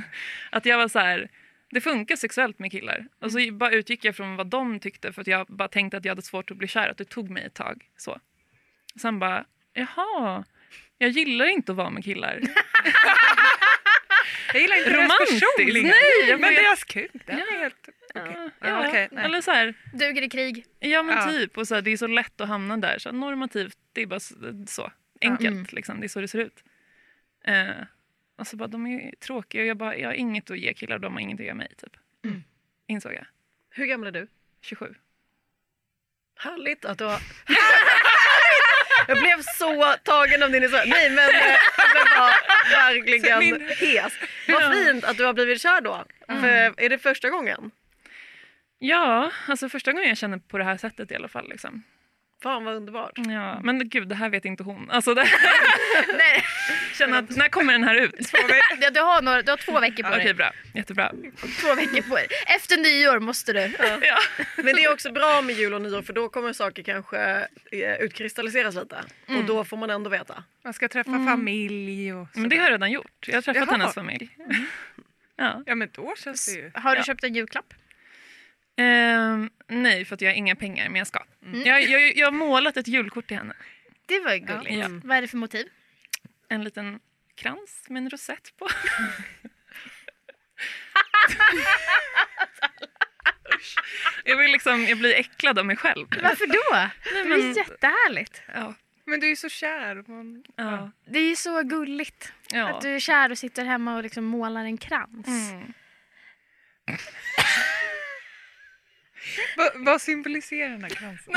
att 0.50 0.66
jag 0.66 0.78
var 0.78 0.88
så 0.88 0.98
här, 0.98 1.28
det 1.70 1.80
funkar 1.80 2.16
sexuellt 2.16 2.58
med 2.58 2.70
killar. 2.70 3.06
Och 3.18 3.32
så 3.32 3.38
bara 3.52 3.70
utgick 3.70 4.04
jag 4.04 4.16
från 4.16 4.36
vad 4.36 4.46
de 4.46 4.80
tyckte 4.80 5.12
för 5.12 5.20
att 5.20 5.26
jag 5.26 5.46
bara 5.46 5.68
tänkte 5.68 5.96
att 5.96 6.04
jag 6.04 6.10
hade 6.10 6.22
svårt 6.22 6.50
att 6.50 6.56
bli 6.56 6.68
kär, 6.68 6.88
att 6.88 6.98
det 6.98 7.04
tog 7.04 7.30
mig 7.30 7.44
ett 7.44 7.54
tag. 7.54 7.84
Så. 7.96 8.20
Sen 9.00 9.18
bara, 9.18 9.44
jaha, 9.72 10.44
jag 10.98 11.10
gillar 11.10 11.46
inte 11.46 11.72
att 11.72 11.76
vara 11.78 11.90
med 11.90 12.04
killar. 12.04 12.40
Jag 14.52 14.62
gillar 14.62 14.76
inte 14.76 14.90
Romantiskt? 14.90 15.40
deras 15.40 15.40
personlighet. 15.56 15.96
Nej, 16.20 16.30
jag 16.30 16.40
men 16.40 16.54
deras 16.54 16.84
kuk, 16.84 17.10
det 17.26 17.32
är 17.32 17.58
helt... 17.58 17.88
Ja, 18.14 18.26
Ja, 18.26 18.50
ja, 18.60 18.88
okej, 18.88 19.08
nej. 19.12 19.24
eller 19.24 19.40
så 19.40 19.50
här, 19.50 19.74
Duger 19.92 20.22
i 20.22 20.28
krig. 20.30 20.66
Ja 20.80 21.02
men 21.02 21.16
Ja. 21.16 21.26
typ. 21.32 21.58
Och 21.58 21.68
så 21.68 21.74
här, 21.74 21.82
det 21.82 21.90
är 21.90 21.96
så 21.96 22.06
lätt 22.06 22.40
att 22.40 22.48
hamna 22.48 22.76
där. 22.76 22.98
Så 22.98 23.08
här, 23.08 23.16
normativt, 23.16 23.76
det 23.92 24.02
är 24.02 24.06
bara 24.06 24.20
så. 24.20 24.34
så 24.66 24.92
enkelt. 25.20 25.50
Mm. 25.50 25.66
Liksom, 25.72 26.00
det 26.00 26.06
är 26.06 26.08
så 26.08 26.20
det 26.20 26.28
ser 26.28 26.38
ut. 26.38 26.64
Eh, 27.44 27.70
och 28.38 28.46
så 28.46 28.56
bara, 28.56 28.68
de 28.68 28.86
är 28.86 28.90
ju 28.90 29.10
tråkiga 29.16 29.60
och 29.62 29.66
jag, 29.68 29.76
bara, 29.76 29.96
jag 29.96 30.08
har 30.08 30.14
inget 30.14 30.50
att 30.50 30.58
ge 30.58 30.74
killar 30.74 30.94
och 30.96 31.00
de 31.00 31.12
har 31.12 31.20
inget 31.20 31.40
att 31.40 31.46
ge 31.46 31.54
mig. 31.54 31.68
Typ. 31.78 31.96
Mm. 32.24 32.42
Insåg 32.86 33.12
jag. 33.12 33.26
Hur 33.70 33.86
gammal 33.86 34.06
är 34.08 34.12
du? 34.12 34.26
27. 34.60 34.94
Härligt 36.38 36.84
att 36.84 36.98
du 36.98 37.04
har... 37.04 37.18
Jag 39.08 39.18
blev 39.18 39.42
så 39.42 39.94
tagen 40.04 40.42
av 40.42 40.50
din 40.50 40.62
historia. 40.62 40.84
Nej 40.94 41.10
men 41.10 41.28
eh, 41.30 41.56
jag 41.78 41.90
blev 41.92 42.04
bara 42.18 42.32
verkligen 42.72 43.38
Min- 43.38 43.68
hes. 43.68 44.12
Vad 44.48 44.72
fint 44.74 45.04
att 45.04 45.16
du 45.16 45.24
har 45.24 45.32
blivit 45.32 45.60
kär 45.60 45.80
då. 45.80 46.04
För 46.26 46.80
är 46.80 46.88
det 46.88 46.98
första 46.98 47.30
gången? 47.30 47.70
Ja, 48.78 49.30
alltså 49.48 49.68
första 49.68 49.92
gången 49.92 50.08
jag 50.08 50.18
känner 50.18 50.38
på 50.38 50.58
det 50.58 50.64
här 50.64 50.76
sättet 50.76 51.10
i 51.10 51.14
alla 51.14 51.28
fall. 51.28 51.48
Liksom. 51.48 51.82
Fan 52.42 52.64
vad 52.64 52.74
underbart. 52.74 53.12
Ja, 53.16 53.60
men 53.62 53.88
gud, 53.88 54.08
det 54.08 54.14
här 54.14 54.28
vet 54.28 54.44
inte 54.44 54.62
hon. 54.62 54.90
Alltså, 54.90 55.14
det, 55.14 55.20
Nej, 56.18 56.44
känner 56.98 57.18
att, 57.18 57.30
när 57.36 57.48
kommer 57.48 57.72
den 57.72 57.84
här 57.84 57.94
ut? 57.94 58.14
du, 58.80 58.90
du, 58.90 59.00
har 59.00 59.22
några, 59.22 59.42
du 59.42 59.50
har 59.52 59.56
två 59.56 59.80
veckor 59.80 60.02
på 60.02 60.08
Okej, 60.08 60.24
dig. 60.24 60.34
bra. 60.34 60.50
Jättebra. 60.74 61.12
Två 61.60 61.74
veckor 61.74 62.08
på 62.08 62.14
dig. 62.16 62.26
Efter 62.46 62.76
nyår 62.76 63.18
måste 63.20 63.52
du. 63.52 63.60
Ja. 63.80 64.18
Men 64.56 64.66
det 64.76 64.84
är 64.84 64.92
också 64.92 65.12
bra 65.12 65.42
med 65.42 65.54
jul 65.56 65.74
och 65.74 65.82
nyår 65.82 66.02
för 66.02 66.12
då 66.12 66.28
kommer 66.28 66.52
saker 66.52 66.82
kanske 66.82 67.18
eh, 67.72 67.94
utkristalliseras 68.00 68.74
lite. 68.74 68.96
Och 69.28 69.44
då 69.44 69.64
får 69.64 69.76
man 69.76 69.90
ändå 69.90 70.10
veta. 70.10 70.44
Man 70.64 70.72
ska 70.72 70.88
träffa 70.88 71.10
familj 71.10 72.12
och 72.14 72.28
Men 72.34 72.48
det 72.48 72.56
har 72.56 72.64
jag 72.64 72.72
redan 72.72 72.90
gjort. 72.90 73.26
Jag 73.26 73.34
har 73.34 73.42
träffat 73.42 73.66
Jaha. 73.68 73.76
hennes 73.78 73.94
familj. 73.94 74.36
Ja. 75.36 75.62
Ja 75.66 75.74
men 75.74 75.88
då 75.92 76.14
känns 76.16 76.46
det 76.46 76.52
ju... 76.60 76.70
Har 76.74 76.90
du 76.92 76.96
Ja. 76.96 77.04
köpt 77.04 77.24
en 77.24 77.34
julklapp? 77.34 77.74
Ehm, 78.76 79.50
nej, 79.68 80.04
för 80.04 80.14
att 80.14 80.20
jag 80.20 80.30
har 80.30 80.34
inga 80.34 80.56
pengar, 80.56 80.88
men 80.88 80.96
jag 80.98 81.06
ska. 81.06 81.24
Jag, 81.64 81.82
jag, 81.82 82.16
jag 82.16 82.26
har 82.26 82.32
målat 82.32 82.76
ett 82.76 82.88
julkort 82.88 83.26
till 83.26 83.36
henne. 83.36 83.54
Det 84.06 84.20
var 84.20 84.32
ju 84.32 84.38
gulligt. 84.38 84.76
Ja. 84.78 84.88
Vad 85.04 85.16
är 85.16 85.20
det 85.20 85.28
för 85.28 85.36
motiv? 85.36 85.66
En 86.48 86.64
liten 86.64 87.00
krans 87.34 87.84
med 87.88 88.02
en 88.02 88.10
rosett 88.10 88.56
på. 88.58 88.68
jag, 94.24 94.36
vill 94.36 94.52
liksom, 94.52 94.84
jag 94.84 94.98
blir 94.98 95.14
äcklad 95.14 95.58
av 95.58 95.66
mig 95.66 95.76
själv. 95.76 96.06
Varför 96.22 96.46
då? 96.46 96.90
Det 97.14 97.20
är 97.20 97.24
men- 97.24 97.52
jättehärligt. 97.52 98.42
Ja. 98.54 98.74
Men 99.04 99.20
du 99.20 99.30
är 99.30 99.36
så 99.36 99.48
kär. 99.48 100.04
Man... 100.10 100.44
Ja. 100.56 100.90
Det 101.04 101.18
är 101.18 101.28
ju 101.28 101.36
så 101.36 101.62
gulligt. 101.62 102.32
ja. 102.52 102.68
Att 102.68 102.80
du 102.82 102.94
är 102.94 103.00
kär 103.00 103.30
och 103.30 103.38
sitter 103.38 103.64
hemma 103.64 103.96
och 103.96 104.02
liksom 104.02 104.24
målar 104.24 104.64
en 104.64 104.78
krans. 104.78 105.26
Mm. 105.26 105.72
Va, 109.56 109.70
vad 109.74 110.02
symboliserar 110.02 110.68
den 110.68 110.82
här 110.82 110.90
kransen? 110.90 111.34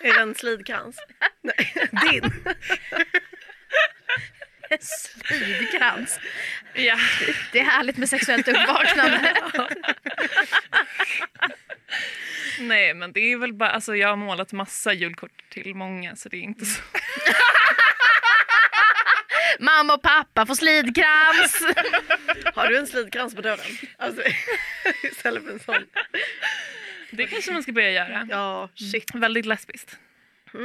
Är 0.00 0.14
det 0.14 0.20
en 0.20 0.34
slidkrans? 0.34 0.96
Nej, 1.42 1.72
din. 2.10 2.32
Slidkrans. 5.28 6.20
ja. 6.74 6.96
Det 7.52 7.60
är 7.60 7.64
härligt 7.64 7.96
med 7.96 8.08
sexuellt 8.08 8.48
uppvaknande. 8.48 9.34
Nej, 12.60 12.94
men 12.94 13.12
det 13.12 13.20
är 13.20 13.36
väl 13.36 13.52
bara... 13.52 13.70
Alltså, 13.70 13.96
jag 13.96 14.08
har 14.08 14.16
målat 14.16 14.52
massa 14.52 14.92
julkort 14.92 15.50
till 15.50 15.74
många, 15.74 16.16
så 16.16 16.28
det 16.28 16.36
är 16.36 16.40
inte 16.40 16.66
så... 16.66 16.82
Mamma 19.58 19.94
och 19.94 20.02
pappa 20.02 20.46
får 20.46 20.54
slidkrans. 20.54 21.62
Har 22.54 22.68
du 22.68 22.78
en 22.78 22.86
slidkrans 22.86 23.34
på 23.34 23.40
dörren? 23.42 23.78
Alltså, 23.98 24.22
istället 25.02 25.42
för 25.44 25.50
en 25.50 25.58
sån. 25.58 25.84
Det 27.16 27.26
kanske 27.26 27.52
man 27.52 27.62
ska 27.62 27.72
börja 27.72 27.90
göra. 27.90 28.26
Ja, 28.30 28.68
shit. 28.74 29.14
Väldigt 29.14 29.46
lesbiskt. 29.46 29.98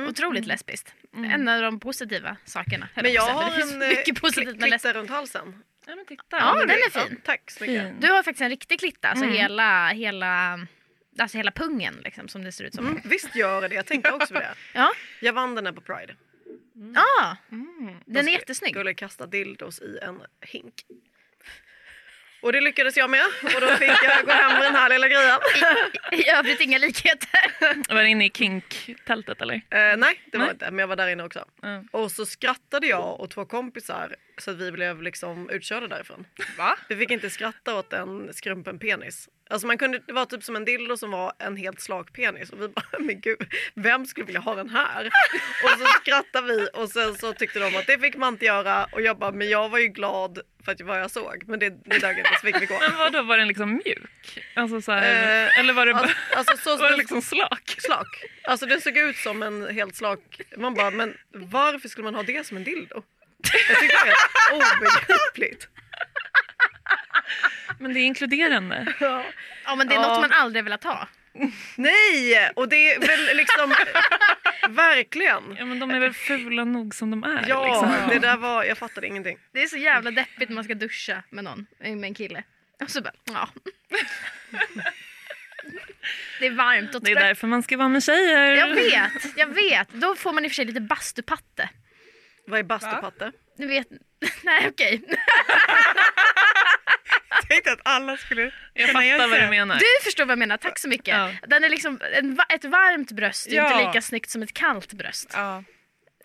Otroligt 0.10 0.46
lesbiskt. 0.46 0.94
En 1.14 1.48
av 1.48 1.62
de 1.62 1.80
positiva 1.80 2.38
sakerna. 2.46 2.90
Men 2.96 3.14
jag 3.14 3.22
har 3.22 3.60
en 3.62 3.82
eh, 3.82 3.88
mycket 3.88 4.22
positivt 4.22 4.58
med 4.60 4.70
klitta 4.70 4.94
runt 4.94 5.10
halsen. 5.10 5.64
Ja, 5.88 5.96
men 5.96 6.06
titta. 6.06 6.24
Ja, 6.30 6.54
men 6.58 6.68
den 6.68 6.78
det- 6.78 6.84
är 6.86 6.90
fin. 6.90 7.02
Ja, 7.10 7.18
tack 7.24 7.52
så 7.52 7.64
mycket. 7.64 7.84
Fin. 7.84 8.00
Du 8.00 8.08
har 8.08 8.24
faktiskt 8.24 8.42
en 8.42 8.50
riktig 8.50 8.80
klitta, 8.80 9.08
alltså 9.08 9.26
Mm. 9.26 9.38
hela, 9.38 9.88
hela, 9.90 10.60
alltså 11.20 11.38
hela 11.38 11.52
pungen 11.52 11.96
liksom, 12.04 12.28
som 12.28 12.44
det 12.44 12.52
ser 12.52 12.64
ut 12.64 12.74
som. 12.76 12.86
Mm, 12.88 13.02
visst 13.06 13.36
gör 13.36 13.70
det, 13.70 13.76
jag 13.76 13.86
tänkte 13.86 14.12
också 14.12 14.34
på 14.34 14.40
det. 14.40 14.54
Ja, 14.74 14.92
Jag 15.20 15.34
vann 15.34 15.56
den 15.56 15.66
här 15.66 15.74
på 15.74 15.82
Pride. 15.82 16.16
ah, 16.96 17.36
Mm. 17.52 17.96
den 18.06 18.28
är 18.28 18.32
jättesnygg. 18.32 18.74
Skulle 18.74 18.94
kasta 18.94 19.26
dildos 19.26 19.82
i 19.82 20.00
en 20.02 20.22
hink. 20.42 20.74
Och 22.42 22.54
det 22.54 22.62
lyckades 22.62 22.98
jag 22.98 23.10
med 23.10 23.26
och 23.56 23.62
då 23.62 23.68
fick 23.68 23.90
jag 24.04 24.26
gå 24.26 24.32
hem 24.32 24.54
med 24.54 24.62
den 24.62 24.76
här 24.76 24.90
lilla 24.90 25.08
grejen. 25.08 25.40
I 26.12 26.30
övrigt 26.30 26.62
inga 26.62 26.78
likheter. 26.78 27.30
Var 27.94 28.02
det 28.02 28.08
inne 28.10 28.26
i 28.26 28.30
kink-tältet 28.30 29.42
eller? 29.42 29.54
Eh, 29.56 29.98
nej, 29.98 30.22
det 30.32 30.38
var 30.38 30.46
Nej. 30.46 30.54
inte, 30.54 30.72
men 30.72 30.80
jag 30.80 30.88
var 30.88 30.96
där 30.96 31.08
inne 31.08 31.24
också. 31.24 31.46
Ja. 31.62 31.84
Och 31.92 32.12
så 32.12 32.26
skrattade 32.26 32.88
jag 32.88 33.20
och 33.20 33.30
två 33.30 33.46
kompisar 33.46 34.16
så 34.42 34.52
att 34.52 34.58
vi 34.58 34.72
blev 34.72 35.02
liksom 35.02 35.50
utkörda 35.50 35.88
därifrån. 35.88 36.26
Va? 36.58 36.78
Vi 36.90 36.96
fick 36.96 37.12
inte 37.12 37.30
skratta 37.30 37.76
åt 37.76 37.94
en 37.94 38.34
skrumpen 38.34 38.80
penis. 38.80 39.30
Alltså 39.50 39.68
man 39.68 39.78
kunde, 39.78 40.00
det 40.08 40.14
var 40.14 40.26
typ 40.26 40.44
som 40.44 40.56
en 40.56 40.66
dildo 40.66 40.98
som 40.98 41.12
var 41.12 41.34
en 41.40 41.58
helt 41.58 41.82
slak 41.82 42.14
penis 42.14 42.50
och 42.50 42.62
vi 42.62 42.68
bara, 42.68 42.86
men 43.00 43.22
gud, 43.22 43.38
vem 43.74 44.06
skulle 44.06 44.26
vilja 44.26 44.42
ha 44.42 44.56
den 44.56 44.70
här? 44.70 45.06
Och 45.64 45.70
så 45.80 45.86
skrattade 46.02 46.48
vi 46.48 46.68
och 46.74 46.90
sen 46.90 47.16
så 47.16 47.34
tyckte 47.34 47.60
de 47.60 47.76
att 47.76 47.88
det 47.88 48.00
fick 48.00 48.16
man 48.16 48.34
inte 48.34 48.46
göra 48.46 48.86
och 48.92 49.02
jag 49.02 49.18
bara, 49.18 49.32
men 49.32 49.50
jag 49.50 49.70
var 49.70 49.80
ju 49.80 49.88
glad 49.88 50.40
för 50.66 50.72
att 50.72 50.82
vad 50.82 51.00
jag 51.02 51.12
såg 51.12 51.44
men 51.48 51.60
det, 51.60 51.70
det 51.70 52.00
dög 52.00 52.18
inte 52.18 52.30
så 52.42 52.46
fick 52.46 52.62
vi 52.62 52.66
gå. 52.66 52.80
Men 52.90 52.98
vad 52.98 53.14
då 53.14 53.22
var 53.24 53.38
den 53.38 53.48
liksom 53.48 53.74
mjuk? 53.86 54.40
Alltså 54.56 54.82
så 54.82 54.92
här, 54.92 55.02
Eh, 55.48 55.60
eller 55.60 55.74
var 55.74 55.86
det, 55.86 55.94
Alltså, 55.96 56.16
alltså 56.36 56.58
så 56.58 56.78
var 56.78 56.92
det 56.92 56.98
liksom 56.98 57.22
slak? 57.22 57.76
slak. 57.78 58.08
Alltså 58.44 58.66
den 58.66 58.82
såg 58.82 58.98
ut 58.98 59.18
som 59.18 59.44
en 59.44 59.68
helt 59.76 59.96
slak, 59.96 60.42
man 60.58 60.74
bara, 60.74 60.92
men 60.92 61.18
varför 61.34 61.90
skulle 61.90 62.04
man 62.06 62.16
ha 62.16 62.24
det 62.24 62.48
som 62.48 62.58
en 62.58 62.64
dildo? 62.64 63.04
Jag 63.70 63.80
tyckte 63.80 63.98
det 64.06 64.14
var 64.52 64.58
obegripligt. 64.58 65.68
Men 67.80 67.94
det 67.94 68.00
är 68.00 68.02
inkluderande. 68.04 68.94
Ja 69.66 69.76
men 69.76 69.88
det 69.88 69.96
är 69.96 70.02
Ja. 70.02 70.08
något 70.08 70.22
man 70.22 70.32
aldrig 70.32 70.64
velat 70.64 70.84
ha. 70.84 71.08
Nej! 71.76 72.52
Och 72.56 72.70
det 72.70 72.92
är 72.94 73.00
väl 73.00 73.38
liksom, 73.38 73.74
verkligen. 74.70 75.56
Ja 75.60 75.66
men 75.66 75.80
de 75.80 75.92
är 75.92 76.00
väl 76.00 76.14
fula 76.14 76.64
nog 76.66 76.96
som 76.96 77.12
de 77.12 77.24
är. 77.24 77.46
Ja, 77.48 77.66
liksom. 77.68 78.10
det 78.10 78.20
där 78.28 78.38
var, 78.38 78.64
jag 78.64 78.78
fattade 78.78 79.08
ingenting. 79.08 79.38
Det 79.54 79.64
är 79.64 79.68
så 79.68 79.78
jävla 79.78 80.12
deppigt 80.12 80.50
när 80.50 80.56
man 80.56 80.64
ska 80.64 80.74
duscha 80.74 81.24
med 81.30 81.44
någon, 81.44 81.66
med 81.80 82.04
en 82.04 82.14
kille. 82.14 82.44
Och 82.84 82.90
så 82.92 83.02
bara, 83.02 83.14
ja. 83.24 83.50
Det 86.40 86.46
är 86.48 86.52
varmt 86.52 86.96
och 86.96 87.04
Det 87.04 87.12
är 87.12 87.16
trött. 87.16 87.24
därför 87.26 87.48
man 87.48 87.64
ska 87.64 87.78
vara 87.78 87.90
med 87.90 88.04
tjejer. 88.04 88.56
Jag 88.56 88.68
vet, 88.76 89.38
jag 89.38 89.48
vet. 89.48 89.90
Då 89.90 90.16
får 90.16 90.34
man 90.34 90.46
i 90.46 90.48
och 90.48 90.52
för 90.52 90.56
sig 90.56 90.66
lite 90.66 90.82
bastupatte. 90.82 91.70
Vad 92.52 92.60
är 92.60 92.64
bastupatte? 92.64 93.32
Du 93.58 93.68
vet, 93.68 93.88
nej 94.44 94.68
okej. 94.68 95.02
Jag 97.30 97.48
tänkte 97.50 97.72
att 97.72 97.80
alla 97.84 98.18
skulle 98.18 98.52
Jag 98.74 98.90
fattar 98.90 99.18
vad 99.28 99.30
sig. 99.30 99.42
du 99.42 99.48
menar. 99.50 99.76
Du 99.80 99.86
förstår 100.04 100.26
vad 100.26 100.32
jag 100.32 100.40
menar, 100.40 100.58
tack 100.58 100.80
så 100.80 100.88
mycket. 100.88 101.08
Ja. 101.18 101.32
Den 101.48 101.64
är 101.64 101.70
liksom, 101.70 102.00
en, 102.14 102.40
ett 102.50 102.66
varmt 102.66 103.12
bröst 103.12 103.48
är 103.48 103.56
Ja. 103.56 103.72
inte 103.74 103.88
lika 103.88 104.02
snyggt 104.02 104.30
som 104.30 104.44
ett 104.44 104.54
kallt 104.54 104.94
bröst. 104.94 105.32
Ja. 105.34 105.64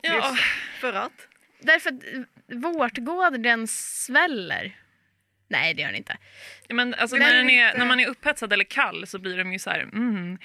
Ja. 0.02 0.36
För 0.80 0.92
att? 0.92 1.12
Därför 1.60 1.90
att 1.90 2.02
eh, 2.14 2.58
vårtgården 2.58 3.66
sväller. 3.68 4.76
Nej 5.48 5.74
det 5.74 5.80
gör 5.82 5.88
den 5.88 5.96
inte. 5.96 6.16
Men 6.68 6.94
alltså, 6.94 7.16
när, 7.16 7.32
den 7.34 7.50
är, 7.50 7.66
inte- 7.68 7.78
när 7.78 7.86
man 7.86 8.00
är 8.00 8.06
upphetsad 8.08 8.52
eller 8.52 8.64
kall 8.64 9.06
så 9.06 9.18
blir 9.18 9.36
de 9.38 9.52
ju 9.52 9.58
så 9.58 9.70
här, 9.70 9.80
mm, 9.80 10.38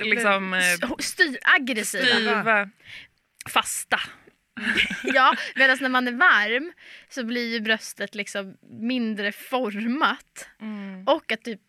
liksom 0.00 0.54
eh, 0.54 0.60
Styr, 0.98 1.38
aggressiva. 1.42 2.04
styva, 2.06 2.70
fasta. 3.48 4.00
Ja, 5.02 5.36
medan 5.54 5.78
när 5.80 5.88
man 5.88 6.08
är 6.08 6.12
varm 6.12 6.72
så 7.08 7.24
blir 7.24 7.52
ju 7.52 7.60
bröstet 7.60 8.14
liksom 8.14 8.56
mindre 8.80 9.32
format. 9.32 10.48
Mm. 10.60 11.04
Och 11.06 11.32
att 11.32 11.42
typ 11.42 11.60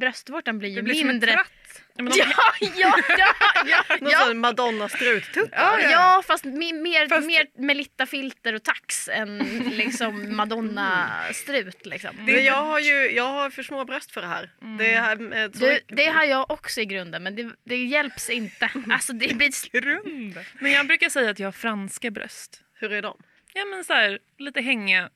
bröstvårtan 0.00 0.58
blir 0.58 0.68
ju 0.70 0.76
Det 0.76 0.82
blir 0.82 0.94
som 0.94 1.08
en 1.08 1.14
mindre... 1.14 1.32
tratt. 1.32 1.48
Ja, 1.96 2.04
Ja, 2.16 2.68
ja, 2.76 2.94
ja, 3.18 3.34
ja, 3.66 3.96
Någon 4.00 4.10
ja. 4.10 4.18
sån 4.18 4.38
Madonna 4.38 4.88
struttuttar? 4.88 5.48
Ja, 5.52 5.80
ja. 5.80 5.90
ja, 5.90 6.22
fast 6.26 6.44
me- 6.44 6.82
mer, 6.82 7.08
Fast- 7.08 7.26
mer 7.26 7.46
Melitta 7.58 8.06
filter 8.06 8.52
och 8.54 8.62
tax 8.62 9.08
än 9.08 9.38
liksom 9.72 10.36
Madonna-strut. 10.36 11.86
Liksom. 11.86 12.16
Men 12.16 12.44
jag 12.44 12.54
har 12.64 12.80
ju 12.80 13.10
jag 13.10 13.24
har 13.32 13.50
för 13.50 13.62
små 13.62 13.84
bröst 13.84 14.10
för 14.12 14.20
det 14.20 14.26
här. 14.26 14.50
Det, 14.78 14.84
här 14.84 15.16
så 15.52 15.58
Du, 15.64 15.80
det 15.88 16.06
har 16.06 16.24
jag 16.24 16.50
också 16.50 16.80
i 16.80 16.84
grunden, 16.86 17.22
men 17.22 17.36
det, 17.36 17.50
det 17.64 17.76
hjälps 17.84 18.30
inte. 18.30 18.70
Alltså, 18.90 19.12
det 19.12 19.34
blir... 19.34 19.80
Grund. 19.80 20.38
men 20.60 20.72
jag 20.72 20.86
brukar 20.86 21.08
säga 21.08 21.30
att 21.30 21.38
jag 21.38 21.46
har 21.46 21.52
franska 21.52 22.10
bröst. 22.10 22.62
Hur 22.74 22.92
är 22.92 23.02
de? 23.02 23.18
Ja 23.54 23.64
men 23.64 23.84
så 23.84 23.92
här, 23.92 24.18
lite 24.38 24.60
hängiga 24.60 25.10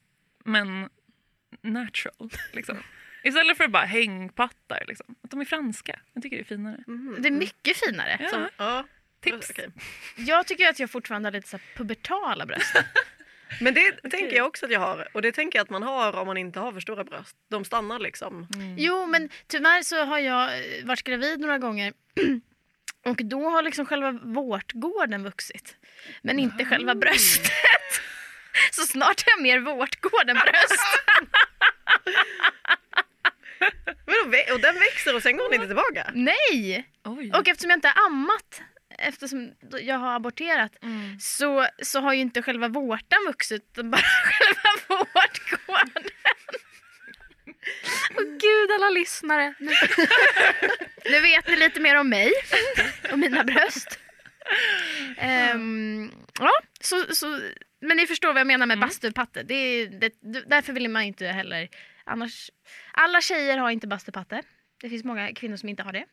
men 0.45 0.89
natural. 1.63 2.29
Liksom. 2.53 2.77
Istället 3.27 3.57
för 3.57 3.67
bara 3.67 3.85
hängpattar. 3.85 4.83
Liksom. 4.87 5.15
Att 5.23 5.31
de 5.31 5.41
är 5.41 5.45
franska. 5.45 5.99
Jag 6.13 6.23
tycker 6.23 6.37
det 6.37 6.43
är 6.43 6.45
finare. 6.45 6.77
Det 7.19 7.27
är 7.27 7.31
mycket 7.31 7.77
finare. 7.77 8.17
Ja. 8.19 8.29
Som, 8.29 8.47
Ja. 8.57 8.83
Tips. 9.21 9.49
Okej. 9.49 9.69
jag 10.15 10.47
tycker 10.47 10.69
att 10.69 10.79
jag 10.79 10.89
fortfarande 10.89 11.27
har 11.27 11.33
lite 11.33 11.47
så 11.47 11.57
här 11.57 11.63
pubertala 11.75 12.45
bröst. 12.45 12.75
Men 13.61 13.73
det 13.73 13.91
tänker 13.91 14.35
jag 14.35 14.47
också 14.47 14.65
att 14.65 14.71
jag 14.71 14.79
har. 14.79 15.07
Och 15.13 15.21
det 15.21 15.31
tänker 15.31 15.59
jag 15.59 15.63
att 15.63 15.69
man 15.69 15.83
har 15.83 16.15
om 16.15 16.27
man 16.27 16.37
inte 16.37 16.59
har 16.59 16.71
för 16.71 16.79
stora 16.79 17.03
bröst. 17.03 17.35
De 17.49 17.65
stannar 17.65 17.99
liksom. 17.99 18.47
Jo, 18.77 19.05
men 19.05 19.29
tyvärr 19.47 19.81
så 19.81 20.05
har 20.05 20.19
jag 20.19 20.57
eh, 20.57 20.85
varit 20.85 21.03
gravid 21.03 21.39
några 21.39 21.57
gånger 21.57 21.93
och 23.05 23.17
då 23.23 23.49
har 23.49 23.63
liksom 23.63 23.85
själva 23.85 24.11
vårtgården 24.11 25.23
vuxit. 25.23 25.75
Men 26.21 26.39
inte 26.39 26.65
själva 26.65 26.95
bröstet. 26.95 27.51
Så 28.71 28.81
snart 28.81 29.25
har 29.25 29.31
jag 29.31 29.41
mer 29.41 29.59
vårtgård 29.59 30.29
än 30.29 30.35
bröst. 30.37 30.81
Men 34.05 34.15
då, 34.23 34.29
vä- 34.37 34.51
och 34.53 34.59
den 34.59 34.79
växer 34.79 35.15
och 35.15 35.23
sen 35.23 35.37
går 35.37 35.43
den 35.49 35.53
inte 35.53 35.67
tillbaka. 35.67 36.11
Nej! 36.13 36.89
Oj. 37.05 37.31
Och 37.33 37.47
eftersom 37.47 37.69
jag 37.69 37.77
inte 37.77 37.87
har 37.95 38.05
ammat, 38.05 38.61
eftersom 38.99 39.51
jag 39.81 39.95
har 39.97 40.15
aborterat, 40.15 40.71
Mm. 40.83 41.19
så, 41.19 41.67
så 41.83 41.99
har 41.99 42.13
ju 42.13 42.19
inte 42.21 42.41
själva 42.41 42.67
vårtan 42.67 43.19
vuxit, 43.27 43.65
utan 43.71 43.91
bara 43.91 44.01
själva 44.23 44.69
vårtgården. 44.87 46.03
Åh 48.17 48.23
gud 48.23 48.71
alla 48.71 48.89
lyssnare. 48.89 49.53
Nu, 49.59 49.71
nu 51.11 51.19
vet 51.21 51.47
ni 51.47 51.55
lite 51.55 51.79
mer 51.79 51.95
om 51.95 52.09
mig 52.09 52.31
och 53.11 53.19
mina 53.19 53.43
bröst. 53.43 53.99
Ehm, 55.17 56.11
ja, 56.39 56.51
så, 56.81 57.15
så, 57.15 57.39
men 57.79 57.97
ni 57.97 58.07
förstår 58.07 58.27
vad 58.33 58.39
jag 58.39 58.47
menar 58.47 58.65
med 58.65 58.77
Mm. 58.77 58.87
bastupatte. 58.87 59.43
Det, 59.43 59.53
är- 59.53 59.87
det, 59.87 60.13
därför 60.47 60.73
vill 60.73 60.89
man 60.89 61.03
inte 61.03 61.27
heller... 61.27 61.69
Annars, 62.03 62.51
alla 62.91 63.21
tjejer 63.21 63.57
har 63.57 63.69
inte 63.71 63.87
bastupatte. 63.87 64.41
Det 64.81 64.89
finns 64.89 65.03
många 65.03 65.33
kvinnor 65.33 65.55
som 65.57 65.69
inte 65.69 65.83
har 65.83 65.93
det. 65.93 66.05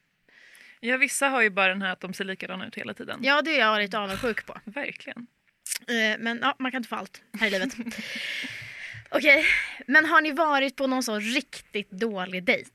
Ja, 0.81 0.97
vissa 0.97 1.29
har 1.29 1.43
ju 1.43 1.51
bara 1.51 1.69
den 1.69 1.83
här 1.83 1.93
att 1.93 2.01
de 2.01 2.15
ser 2.15 2.25
likadana 2.25 2.67
ut 2.67 2.75
hela 2.75 2.95
tiden. 2.95 3.21
Ja, 3.23 3.43
det 3.43 3.51
är 3.51 3.59
jag 3.61 3.81
lite 3.83 3.99
avundsjuk 3.99 4.47
på. 4.47 4.61
Verkligen. 4.71 5.27
Eh, 5.89 6.19
men 6.19 6.39
ja, 6.43 6.57
man 6.59 6.71
kan 6.71 6.79
inte 6.79 6.89
få 6.89 6.97
allt 6.97 7.23
här 7.41 7.47
i 7.47 7.51
livet. 7.51 7.75
Okej, 9.11 9.45
men 9.87 10.05
har 10.07 10.21
ni 10.21 10.33
varit 10.33 10.77
på 10.77 10.87
någon 10.87 11.03
sån 11.03 11.21
riktigt 11.21 11.91
dålig 11.91 12.45
dejt? 12.45 12.71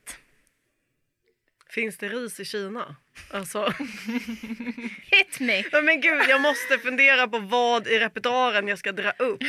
Finns 1.69 1.97
det 1.97 2.10
ris 2.10 2.39
i 2.39 2.45
Kina? 2.45 2.95
Alltså, 3.32 3.65
Hit 5.12 5.39
me! 5.39 5.63
Ja, 5.71 5.82
men 5.82 6.01
gud, 6.01 6.21
jag 6.27 6.41
måste 6.41 6.77
fundera 6.77 7.27
på 7.27 7.39
vad 7.39 7.88
i 7.88 7.99
repertoaren 7.99 8.67
jag 8.67 8.79
ska 8.79 8.91
dra 8.91 9.12
upp. 9.17 9.43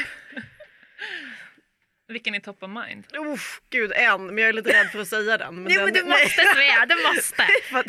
Vilken 2.09 2.35
är 2.35 2.41
top 2.41 2.63
of 2.63 2.71
mind? 2.71 3.05
Uff, 3.33 3.61
gud, 3.71 3.93
en, 3.95 4.27
men 4.27 4.39
jag 4.39 4.49
är 4.49 4.53
lite 4.53 4.73
rädd 4.73 4.91
för 4.93 5.01
att 5.01 5.09
säga 5.09 5.39
den. 5.39 5.63
Men 5.63 5.73
Jo, 5.73 5.79
den, 5.81 5.85
men 5.85 5.95
du 5.95 6.05
måste 6.05 6.43
Svea, 6.55 6.87
du 6.87 6.95
måste! 7.15 7.47
för 7.71 7.79
att, 7.79 7.87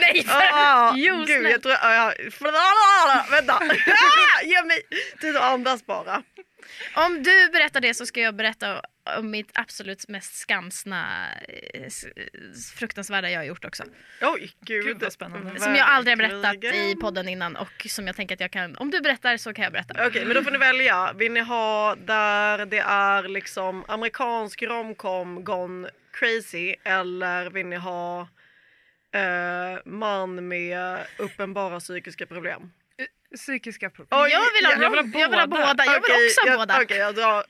Nej, 0.00 0.24
för... 0.24 0.42
ah, 0.52 0.92
Jo, 0.96 1.16
gud, 1.16 1.26
snälla. 1.26 1.50
jag 1.50 1.62
tror... 1.62 1.72
Ah, 1.80 1.94
ja, 1.94 3.26
vänta! 3.30 3.52
Ah, 3.86 4.42
ge 4.44 4.62
mig 4.64 4.82
tid 5.20 5.36
att 5.36 5.42
andas 5.42 5.86
bara. 5.86 6.22
Om 6.94 7.22
du 7.22 7.48
berättar 7.48 7.80
det 7.80 7.94
så 7.94 8.06
ska 8.06 8.20
jag 8.20 8.34
berätta 8.34 8.82
om 9.18 9.30
mitt 9.30 9.50
absolut 9.54 10.08
mest 10.08 10.34
skamsna, 10.34 11.28
eh, 11.48 11.90
fruktansvärda 12.76 13.30
jag 13.30 13.40
har 13.40 13.44
gjort 13.44 13.64
också. 13.64 13.84
Oj, 14.22 14.52
gud. 14.60 14.84
Gud, 14.84 15.00
vad 15.00 15.12
spännande. 15.12 15.60
Som 15.60 15.74
jag 15.74 15.86
aldrig 15.88 16.12
har 16.12 16.28
berättat 16.28 16.74
i 16.74 16.96
podden 17.00 17.28
innan 17.28 17.56
och 17.56 17.86
som 17.88 18.06
jag 18.06 18.16
tänker 18.16 18.34
att 18.34 18.40
jag 18.40 18.50
kan, 18.50 18.76
om 18.76 18.90
du 18.90 19.00
berättar 19.00 19.36
så 19.36 19.52
kan 19.52 19.62
jag 19.62 19.72
berätta. 19.72 20.06
Okej, 20.06 20.24
men 20.24 20.36
då 20.36 20.42
får 20.42 20.50
ni 20.50 20.58
välja. 20.58 21.12
Vill 21.12 21.32
ni 21.32 21.40
ha 21.40 21.94
där 21.94 22.66
det 22.66 22.78
är 22.78 23.28
liksom 23.28 23.84
amerikansk 23.88 24.62
romcom 24.62 25.44
gone 25.44 25.90
crazy 26.12 26.74
eller 26.84 27.50
vill 27.50 27.66
ni 27.66 27.76
ha 27.76 28.28
eh, 29.14 29.78
man 29.84 30.48
med 30.48 31.06
uppenbara 31.18 31.80
psykiska 31.80 32.26
problem? 32.26 32.70
Psykiska 33.36 33.90
problem. 33.90 34.20
Oj, 34.22 34.30
jag 34.30 34.40
vill 34.40 34.66
ha, 34.66 34.72
ja, 34.72 34.82
jag 34.82 34.90
vill 34.90 35.12
ha, 35.12 35.20
jag 35.20 35.28
vill 35.30 35.38
ha 35.38 35.46
båda. 35.46 35.84
Jag 35.84 35.92
vill 35.92 36.26
också 36.26 36.40
ha 36.40 36.48
jag- 36.48 36.58
båda. 36.58 36.82
Okej, 36.82 36.96
jag 36.98 37.14
drar. 37.14 37.44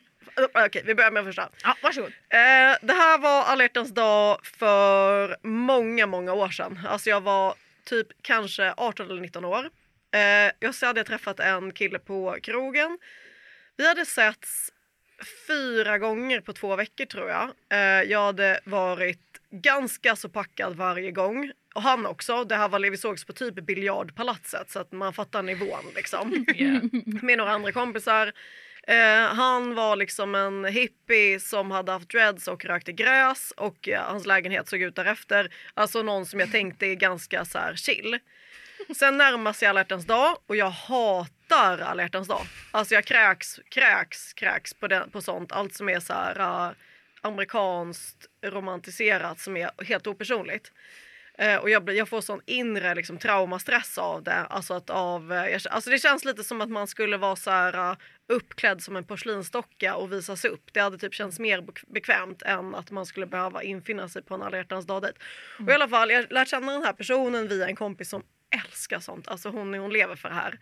Okej, 0.65 0.81
vi 0.85 0.95
börjar 0.95 1.11
med 1.11 1.25
första. 1.25 1.49
Ja, 1.63 1.75
varsågod. 1.83 2.09
Eh, 2.29 2.77
det 2.81 2.93
här 2.93 3.17
var 3.17 3.43
alla 3.43 3.67
dag 3.93 4.45
för 4.45 5.37
många, 5.47 6.07
många 6.07 6.33
år 6.33 6.49
sedan. 6.49 6.79
Alltså 6.89 7.09
jag 7.09 7.21
var 7.21 7.55
typ 7.85 8.07
kanske 8.21 8.73
18 8.77 9.09
eller 9.09 9.21
19 9.21 9.45
år. 9.45 9.69
Eh, 10.13 10.51
jag 10.59 10.75
så 10.75 10.85
hade 10.85 10.99
jag 10.99 11.07
träffat 11.07 11.39
en 11.39 11.71
kille 11.71 11.99
på 11.99 12.37
krogen. 12.43 12.99
Vi 13.77 13.87
hade 13.87 14.05
setts 14.05 14.71
fyra 15.47 15.97
gånger 15.97 16.39
på 16.41 16.53
två 16.53 16.75
veckor 16.75 17.05
tror 17.05 17.29
jag. 17.29 17.51
Eh, 17.69 18.03
jag 18.11 18.25
hade 18.25 18.59
varit 18.63 19.19
ganska 19.51 20.15
så 20.15 20.29
packad 20.29 20.75
varje 20.75 21.11
gång. 21.11 21.51
Och 21.75 21.81
han 21.81 22.05
också. 22.05 22.43
Det 22.43 22.55
här 22.55 22.69
var, 22.69 22.79
vi 22.79 22.97
sågs 22.97 23.25
på 23.25 23.33
typ 23.33 23.55
biljardpalatset 23.55 24.69
så 24.69 24.79
att 24.79 24.91
man 24.91 25.13
fattar 25.13 25.43
nivån 25.43 25.85
liksom 25.95 26.45
Yeah. 26.55 26.83
med 27.03 27.37
några 27.37 27.51
andra 27.51 27.71
kompisar. 27.71 28.33
Eh, 28.87 29.35
han 29.35 29.75
var 29.75 29.95
liksom 29.95 30.35
en 30.35 30.65
hippie 30.65 31.39
som 31.39 31.71
hade 31.71 31.91
haft 31.91 32.09
dreads 32.09 32.47
och 32.47 32.65
rökte 32.65 32.91
gräs 32.91 33.53
och 33.57 33.89
eh, 33.89 34.01
hans 34.01 34.25
lägenhet 34.25 34.69
såg 34.69 34.81
ut 34.81 34.95
därefter. 34.95 35.53
Alltså 35.73 36.03
någon 36.03 36.25
som 36.25 36.39
jag 36.39 36.51
tänkte 36.51 36.85
är 36.85 36.95
ganska 36.95 37.45
så 37.45 37.57
här 37.57 37.75
chill. 37.75 38.19
Sen 38.97 39.17
närmar 39.17 39.53
sig 39.53 39.67
alla 39.67 39.79
hjärtans 39.79 40.05
dag 40.05 40.37
och 40.47 40.55
jag 40.55 40.69
hatar 40.69 41.79
alla 41.79 42.03
hjärtans 42.03 42.27
dag. 42.27 42.41
Alltså 42.71 42.95
jag 42.95 43.05
kräks, 43.05 43.59
kräks, 43.69 44.33
kräks 44.33 44.73
på, 44.73 44.87
den, 44.87 45.09
på 45.09 45.21
sånt. 45.21 45.51
Allt 45.51 45.73
som 45.73 45.89
är 45.89 45.99
så 45.99 46.13
här 46.13 46.39
uh, 46.39 46.71
amerikanskt 47.21 48.27
romantiserat 48.45 49.39
som 49.39 49.57
är 49.57 49.83
helt 49.85 50.07
opersonligt. 50.07 50.71
Eh, 51.37 51.55
och 51.55 51.69
jag, 51.69 51.89
jag 51.89 52.09
får 52.09 52.21
sån 52.21 52.41
inre 52.45 52.95
liksom, 52.95 53.17
traumastress 53.17 53.97
av 53.97 54.23
det. 54.23 54.45
Alltså, 54.49 54.73
att 54.73 54.89
av, 54.89 55.33
eh, 55.33 55.47
jag, 55.47 55.61
alltså 55.69 55.89
det 55.89 55.99
känns 55.99 56.25
lite 56.25 56.43
som 56.43 56.61
att 56.61 56.69
man 56.69 56.87
skulle 56.87 57.17
vara 57.17 57.35
så 57.35 57.51
här, 57.51 57.91
uh, 57.91 57.97
uppklädd 58.27 58.81
som 58.83 58.95
en 58.95 59.03
porslinsdocka 59.03 59.95
och 59.95 60.11
visas 60.11 60.45
upp. 60.45 60.73
Det 60.73 60.79
hade 60.79 60.97
typ 60.97 61.13
känts 61.13 61.39
mer 61.39 61.61
bek- 61.61 61.83
bekvämt 61.87 62.41
än 62.41 62.75
att 62.75 62.91
man 62.91 63.05
skulle 63.05 63.25
behöva 63.25 63.63
infinna 63.63 64.09
sig 64.09 64.21
på 64.23 64.33
en 64.33 64.41
alla 64.41 64.57
hjärtans 64.57 64.85
dag 64.85 65.01
dejt. 65.01 65.19
Och 65.59 65.69
i 65.69 65.73
alla 65.73 65.87
fall, 65.87 66.11
jag 66.11 66.31
lärt 66.31 66.47
känna 66.47 66.71
den 66.71 66.83
här 66.83 66.93
personen 66.93 67.47
via 67.47 67.67
en 67.67 67.75
kompis 67.75 68.09
som 68.09 68.23
älskar 68.65 68.99
sånt. 68.99 69.27
Alltså 69.27 69.49
hon, 69.49 69.73
hon 69.73 69.93
lever 69.93 70.15
för 70.15 70.29
det 70.29 70.35
här. 70.35 70.59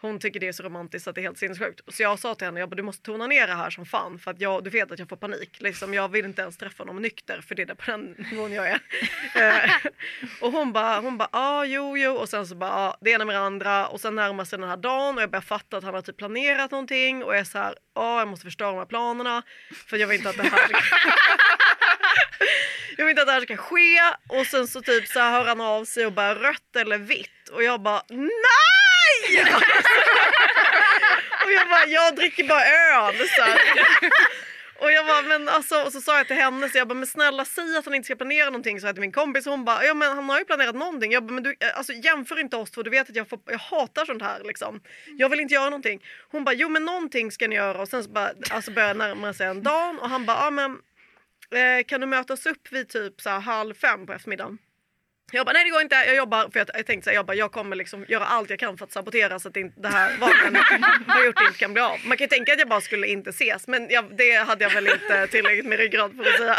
Hon 0.00 0.18
tycker 0.18 0.40
det 0.40 0.48
är 0.48 0.52
så 0.52 0.62
romantiskt 0.62 1.08
att 1.08 1.14
det 1.14 1.20
är 1.20 1.22
helt 1.22 1.38
sinnessjukt. 1.38 1.80
Så 1.88 2.02
jag 2.02 2.18
sa 2.18 2.34
till 2.34 2.46
henne, 2.46 2.60
jag 2.60 2.68
bara, 2.68 2.76
du 2.76 2.82
måste 2.82 3.02
tona 3.02 3.26
ner 3.26 3.46
det 3.46 3.54
här 3.54 3.70
som 3.70 3.86
fan 3.86 4.18
för 4.18 4.30
att 4.30 4.40
jag, 4.40 4.64
du 4.64 4.70
vet 4.70 4.92
att 4.92 4.98
jag 4.98 5.08
får 5.08 5.16
panik. 5.16 5.56
Liksom, 5.60 5.94
jag 5.94 6.08
vill 6.08 6.24
inte 6.24 6.42
ens 6.42 6.56
träffa 6.56 6.84
någon 6.84 7.02
nykter 7.02 7.40
för 7.40 7.54
det 7.54 7.62
är 7.62 7.74
på 7.74 7.90
den 7.90 8.14
nivån 8.30 8.52
jag 8.52 8.68
är. 8.68 8.80
Eh, 9.36 9.70
och 10.40 10.52
hon 10.52 10.72
bara, 10.72 11.00
hon 11.00 11.18
bara, 11.18 11.28
ah, 11.32 11.64
jo, 11.64 11.98
jo 11.98 12.12
och 12.12 12.28
sen 12.28 12.46
så 12.46 12.54
bara, 12.54 12.70
ah, 12.72 12.96
det 13.00 13.10
ena 13.10 13.24
med 13.24 13.34
det 13.34 13.40
andra 13.40 13.86
och 13.86 14.00
sen 14.00 14.14
närmar 14.14 14.44
sig 14.44 14.58
den 14.58 14.68
här 14.68 14.76
dagen 14.76 15.16
och 15.16 15.22
jag 15.22 15.30
börjar 15.30 15.42
fatta 15.42 15.76
att 15.76 15.84
han 15.84 15.94
har 15.94 16.02
typ 16.02 16.16
planerat 16.16 16.70
någonting 16.70 17.24
och 17.24 17.32
jag 17.34 17.40
är 17.40 17.44
så 17.44 17.58
här, 17.58 17.74
ah, 17.94 18.18
jag 18.18 18.28
måste 18.28 18.44
förstöra 18.44 18.70
de 18.70 18.78
här 18.78 18.86
planerna 18.86 19.42
för 19.88 19.96
jag 19.96 20.06
vill 20.06 20.16
inte 20.16 20.30
att 20.30 20.36
det 20.36 20.42
här 20.42 20.70
jag 22.96 23.04
vill 23.04 23.10
inte 23.10 23.22
att 23.22 23.28
det 23.28 23.32
här 23.32 23.40
ska 23.40 23.56
ske 23.56 23.98
och 24.28 24.46
sen 24.46 24.68
så 24.68 24.82
typ 24.82 25.08
så 25.08 25.18
här 25.18 25.30
hör 25.30 25.44
han 25.44 25.60
av 25.60 25.84
sig 25.84 26.06
och 26.06 26.12
bara 26.12 26.34
rött 26.34 26.76
eller 26.76 26.98
vitt 26.98 27.48
och 27.52 27.62
jag 27.62 27.80
bara 27.80 28.02
nej! 28.08 28.65
och 31.44 31.52
jag 31.52 31.68
bara 31.68 31.86
jag 31.86 32.16
dricker 32.16 32.44
bara 32.44 32.64
öl 32.64 33.28
så. 33.28 33.44
Och 34.78 34.92
jag 34.92 35.06
bara, 35.06 35.22
men 35.22 35.48
alltså, 35.48 35.82
och 35.82 35.92
så 35.92 36.00
sa 36.00 36.16
jag 36.16 36.26
till 36.26 36.36
henne, 36.36 36.68
så 36.68 36.78
jag 36.78 36.88
bara, 36.88 36.94
men 36.94 37.06
snälla 37.06 37.44
säg 37.44 37.76
att 37.76 37.84
han 37.84 37.94
inte 37.94 38.06
ska 38.06 38.16
planera 38.16 38.46
någonting. 38.46 38.80
Så 38.80 38.86
jag 38.86 38.94
till 38.94 39.00
min 39.00 39.12
kompis 39.12 39.46
och 39.46 39.52
hon 39.52 39.64
bara, 39.64 39.84
ja 39.84 39.94
men 39.94 40.16
han 40.16 40.28
har 40.28 40.38
ju 40.38 40.44
planerat 40.44 40.74
någonting. 40.74 41.12
Jag 41.12 41.24
bara, 41.24 41.32
men 41.32 41.42
du, 41.42 41.56
alltså 41.74 41.92
jämför 41.92 42.40
inte 42.40 42.56
oss 42.56 42.70
två, 42.70 42.82
du 42.82 42.90
vet 42.90 43.10
att 43.10 43.16
jag, 43.16 43.28
får, 43.28 43.38
jag 43.46 43.58
hatar 43.58 44.04
sånt 44.04 44.22
här 44.22 44.42
liksom. 44.44 44.80
Jag 45.18 45.28
vill 45.28 45.40
inte 45.40 45.54
göra 45.54 45.70
någonting. 45.70 46.02
Hon 46.30 46.44
bara, 46.44 46.54
jo 46.54 46.68
men 46.68 46.84
någonting 46.84 47.30
ska 47.30 47.48
ni 47.48 47.56
göra. 47.56 47.82
Och 47.82 47.88
sen 47.88 48.04
så 48.04 48.10
bara, 48.10 48.30
alltså 48.50 48.70
börjar 48.70 48.94
närma 48.94 49.32
sig 49.32 49.46
en 49.46 49.62
dag 49.62 49.96
och 50.00 50.08
han 50.08 50.26
bara, 50.26 50.36
ja 50.36 50.50
men 50.50 50.70
eh, 51.50 51.84
kan 51.86 52.00
du 52.00 52.06
mötas 52.06 52.46
upp 52.46 52.72
vid 52.72 52.88
typ 52.88 53.20
så 53.20 53.30
här 53.30 53.40
halv 53.40 53.74
fem 53.74 54.06
på 54.06 54.12
eftermiddagen? 54.12 54.58
Jag 55.32 55.46
bara, 55.46 55.52
nej 55.52 55.64
det 55.64 55.70
går 55.70 55.80
inte, 55.82 55.94
jag 55.94 56.16
jobbar. 56.16 56.48
För 56.52 56.58
jag, 56.60 56.68
jag 56.74 56.86
tänkte 56.86 57.04
så 57.04 57.10
här, 57.10 57.14
jag, 57.14 57.26
bara, 57.26 57.34
jag 57.36 57.52
kommer 57.52 57.76
liksom 57.76 58.04
göra 58.08 58.24
allt 58.26 58.50
jag 58.50 58.58
kan 58.58 58.78
för 58.78 58.84
att 58.84 58.92
sabotera 58.92 59.38
så 59.38 59.48
att 59.48 59.54
det, 59.54 59.60
inte- 59.60 59.80
det 59.80 59.88
här 59.88 60.16
vad 60.20 60.28
har 61.16 61.24
gjort 61.24 61.40
inte 61.40 61.58
kan 61.58 61.72
bli 61.72 61.82
av. 61.82 61.98
Man 62.04 62.16
kan 62.16 62.24
ju 62.24 62.28
tänka 62.28 62.52
att 62.52 62.58
jag 62.58 62.68
bara 62.68 62.80
skulle 62.80 63.06
inte 63.06 63.30
ses 63.30 63.66
men 63.68 63.90
jag, 63.90 64.16
det 64.16 64.32
hade 64.32 64.64
jag 64.64 64.70
väl 64.70 64.86
inte 64.86 65.26
tillräckligt 65.26 65.66
med 65.66 65.78
ryggrad 65.78 66.16
för 66.16 66.22
att 66.30 66.36
säga. 66.38 66.56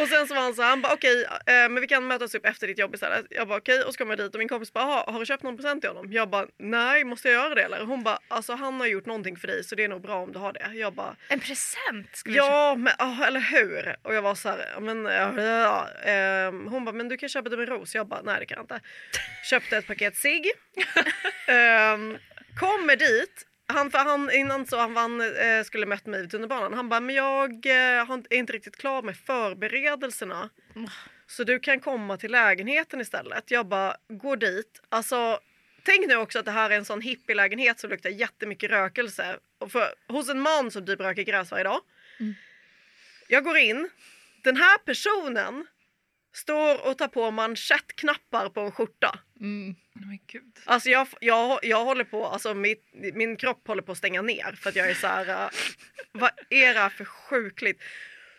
Och 0.00 0.08
sen 0.08 0.26
så 0.28 0.34
var 0.34 0.42
han 0.42 0.54
så 0.54 0.62
han 0.62 0.82
bara 0.82 0.92
okej 0.94 1.24
eh, 1.24 1.34
men 1.46 1.80
vi 1.80 1.86
kan 1.86 2.06
mötas 2.06 2.34
upp 2.34 2.46
efter 2.46 2.66
ditt 2.66 2.78
jobb 2.78 2.94
istället. 2.94 3.26
Jag 3.30 3.48
bara 3.48 3.58
okej 3.58 3.82
och 3.82 3.92
så 3.92 3.98
kommer 3.98 4.16
jag 4.16 4.26
dit 4.26 4.34
och 4.34 4.38
min 4.38 4.48
kompis 4.48 4.72
bara 4.72 4.84
"Jaha, 4.84 5.04
har 5.12 5.20
du 5.20 5.26
köpt 5.26 5.42
någon 5.42 5.56
present 5.56 5.80
till 5.82 5.90
honom? 5.90 6.12
Jag 6.12 6.30
bara 6.30 6.46
nej 6.58 7.04
måste 7.04 7.28
jag 7.28 7.34
göra 7.44 7.54
det 7.54 7.62
eller? 7.62 7.80
Hon 7.84 8.02
bara 8.02 8.18
alltså 8.28 8.52
han 8.54 8.80
har 8.80 8.86
gjort 8.86 9.06
någonting 9.06 9.36
för 9.36 9.46
dig 9.48 9.64
så 9.64 9.74
det 9.74 9.84
är 9.84 9.88
nog 9.88 10.02
bra 10.02 10.14
om 10.16 10.32
du 10.32 10.38
har 10.38 10.52
det. 10.52 10.70
Jag 10.74 10.92
bara 10.92 11.16
En 11.28 11.40
present 11.40 12.16
skulle 12.16 12.36
jag 12.36 12.46
Ja, 12.46 12.74
men, 12.74 12.92
ah, 12.98 13.26
eller 13.26 13.40
hur? 13.40 13.96
Och 14.02 14.14
jag 14.14 14.22
var 14.22 14.34
så 14.34 14.48
här, 14.48 14.80
men, 14.80 15.04
ja, 15.04 15.42
ja, 15.42 15.88
ehm, 16.10 16.66
hon 16.66 16.84
bara, 16.84 16.92
men 16.92 17.08
du 17.08 17.16
kan 17.16 17.28
köpa 17.28 17.48
det 17.48 17.56
med 17.56 17.68
ros. 17.68 17.94
Jag 17.94 18.06
bara, 18.06 18.22
nej 18.22 18.36
det 18.40 18.46
kan 18.46 18.56
jag 18.56 18.62
inte. 18.64 18.80
Köpte 19.50 19.76
ett 19.76 19.86
paket 19.86 20.16
cigg. 20.16 20.50
Ehm, 21.48 22.18
kommer 22.60 22.96
dit. 22.96 23.46
Han, 23.72 23.90
för 23.90 23.98
han, 23.98 24.30
innan 24.30 24.66
så 24.66 24.78
han, 24.78 24.96
han 24.96 25.20
eh, 25.20 25.64
skulle 25.64 25.86
mött 25.86 26.06
mig 26.06 26.20
vid 26.20 26.30
tunnelbanan. 26.30 26.74
Han 26.74 26.88
bara, 26.88 27.00
men 27.00 27.14
jag 27.14 27.66
eh, 27.66 28.10
är 28.10 28.34
inte 28.34 28.52
riktigt 28.52 28.76
klar 28.76 29.02
med 29.02 29.16
förberedelserna. 29.16 30.50
Så 31.26 31.44
du 31.44 31.58
kan 31.60 31.80
komma 31.80 32.16
till 32.16 32.32
lägenheten 32.32 33.00
istället. 33.00 33.50
Jag 33.50 33.66
bara, 33.66 33.96
går 34.08 34.36
dit. 34.36 34.82
Alltså, 34.88 35.40
tänk 35.82 36.06
nu 36.06 36.16
också 36.16 36.38
att 36.38 36.44
det 36.44 36.50
här 36.50 36.70
är 36.70 36.76
en 36.76 36.84
sån 36.84 37.00
hippielägenhet 37.00 37.80
som 37.80 37.90
luktar 37.90 38.10
jättemycket 38.10 38.70
rökelse. 38.70 39.38
Och 39.58 39.72
för, 39.72 39.94
hos 40.08 40.28
en 40.28 40.40
man 40.40 40.70
som 40.70 40.86
typ 40.86 41.00
röker 41.00 41.22
gräs 41.22 41.50
varje 41.50 41.64
dag. 41.64 41.80
Jag 43.28 43.44
går 43.44 43.56
in. 43.56 43.88
Den 44.42 44.56
här 44.56 44.78
personen 44.78 45.66
står 46.32 46.86
och 46.86 46.98
tar 46.98 47.08
på 47.08 47.30
manschettknappar 47.30 48.48
på 48.48 48.60
en 48.60 48.72
skjorta. 48.72 49.18
mm. 49.40 49.74
Oh 49.94 50.06
my 50.06 50.20
gud. 50.26 50.58
Alltså 50.64 50.88
jag, 50.88 51.08
jag, 51.20 51.58
jag 51.62 51.84
håller 51.84 52.04
på, 52.04 52.26
alltså 52.26 52.54
mitt, 52.54 52.84
min 52.92 53.36
kropp 53.36 53.68
håller 53.68 53.82
på 53.82 53.92
att 53.92 53.98
stänga 53.98 54.22
ner 54.22 54.52
för 54.52 54.70
att 54.70 54.76
jag 54.76 54.90
är 54.90 54.94
så 54.94 55.06
här, 55.06 55.28
äh, 55.28 55.50
vad 56.12 56.30
är 56.50 56.74
det 56.74 56.80
här 56.80 56.88
för 56.88 57.04
sjukligt? 57.04 57.82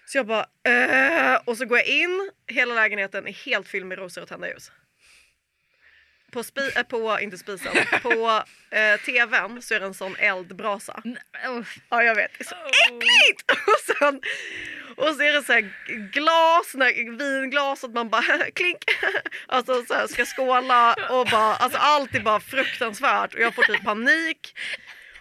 Så 0.05 0.17
jag 0.17 0.27
bara, 0.27 0.45
äh, 0.63 1.41
och 1.45 1.57
så 1.57 1.65
går 1.65 1.77
jag 1.77 1.87
in, 1.87 2.31
hela 2.47 2.75
lägenheten 2.75 3.27
är 3.27 3.31
helt 3.31 3.67
fylld 3.67 3.85
med 3.85 3.97
rosor 3.97 4.21
och 4.21 4.27
tända 4.29 4.47
ljus. 4.47 4.71
På, 6.31 6.43
spi, 6.43 6.71
äh, 6.75 6.83
på 6.83 7.19
inte 7.19 7.37
spisen, 7.37 7.73
på 8.01 8.43
äh, 8.71 8.99
tvn 9.05 9.61
så 9.61 9.73
är 9.73 9.79
det 9.79 9.85
en 9.85 9.93
sån 9.93 10.15
eldbrasa. 10.15 11.01
Ja 11.89 12.03
jag 12.03 12.15
vet, 12.15 12.31
det 12.37 12.43
är 12.43 12.47
så 12.47 12.55
äckligt! 12.55 13.51
Och, 13.51 13.97
sen, 13.97 14.21
och 14.95 15.15
så 15.15 15.21
är 15.21 15.33
det 15.33 15.43
så 15.43 15.53
här 15.53 15.73
glas, 16.11 16.71
såna 16.71 16.85
här 16.85 17.17
vinglas, 17.17 17.83
att 17.83 17.93
man 17.93 18.09
bara 18.09 18.23
klink. 18.55 18.83
Alltså 19.47 19.85
så 19.85 19.93
här, 19.93 20.07
ska 20.07 20.25
skåla 20.25 20.95
och 21.09 21.27
bara, 21.27 21.55
alltså 21.55 21.77
allt 21.77 22.15
är 22.15 22.19
bara 22.19 22.39
fruktansvärt 22.39 23.33
och 23.33 23.39
jag 23.41 23.55
får 23.55 23.63
typ 23.63 23.83
panik. 23.83 24.55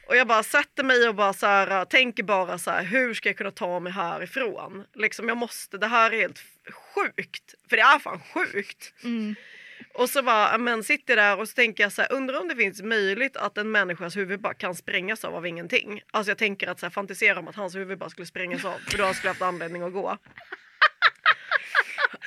Och 0.07 0.17
jag 0.17 0.27
bara 0.27 0.43
sätter 0.43 0.85
mig 0.85 1.09
och 1.09 1.15
bara 1.15 1.33
så 1.33 1.47
här, 1.47 1.71
äh, 1.81 1.85
tänker 1.85 2.23
bara 2.23 2.59
så 2.59 2.71
här, 2.71 2.85
hur 2.85 3.15
ska 3.15 3.29
jag 3.29 3.37
kunna 3.37 3.51
ta 3.51 3.81
mig 3.81 3.93
härifrån? 3.93 4.85
Liksom 4.95 5.29
jag 5.29 5.37
måste, 5.37 5.79
det 5.79 5.87
här 5.87 6.11
är 6.13 6.21
helt 6.21 6.43
sjukt. 6.95 7.55
För 7.69 7.77
det 7.77 7.83
är 7.83 7.99
fan 7.99 8.21
sjukt. 8.35 8.93
Mm. 9.05 9.35
Och 9.94 10.11
så 10.11 10.22
bara, 10.22 10.59
men 10.59 10.85
sitter 10.85 11.16
där 11.16 11.38
och 11.40 11.48
så 11.48 11.55
tänker 11.55 11.83
jag 11.83 11.92
så 11.92 12.02
här, 12.02 12.12
undrar 12.12 12.40
om 12.40 12.48
det 12.48 12.57
finns 12.57 12.83
möjligt 12.83 13.37
att 13.37 13.59
en 13.59 13.70
människas 13.70 14.16
huvud 14.16 14.40
bara 14.40 14.55
kan 14.55 14.74
sprängas 14.74 15.24
av 15.24 15.35
av 15.35 15.46
ingenting. 15.46 16.02
Alltså 16.11 16.31
jag 16.31 16.38
tänker 16.38 16.68
att 16.68 16.81
så 16.81 16.87
här, 16.87 16.90
fantisera 16.90 17.38
om 17.38 17.48
att 17.48 17.57
hans 17.57 17.76
huvud 17.76 17.98
bara 17.98 18.11
skulle 18.11 18.26
sprängas 18.26 18.64
av 18.64 18.78
för 18.78 18.98
då 18.98 19.14
skulle 19.14 19.28
jag 19.28 19.35
haft 19.35 19.42
anledning 19.42 19.83
att 19.83 19.92
gå. 19.92 20.18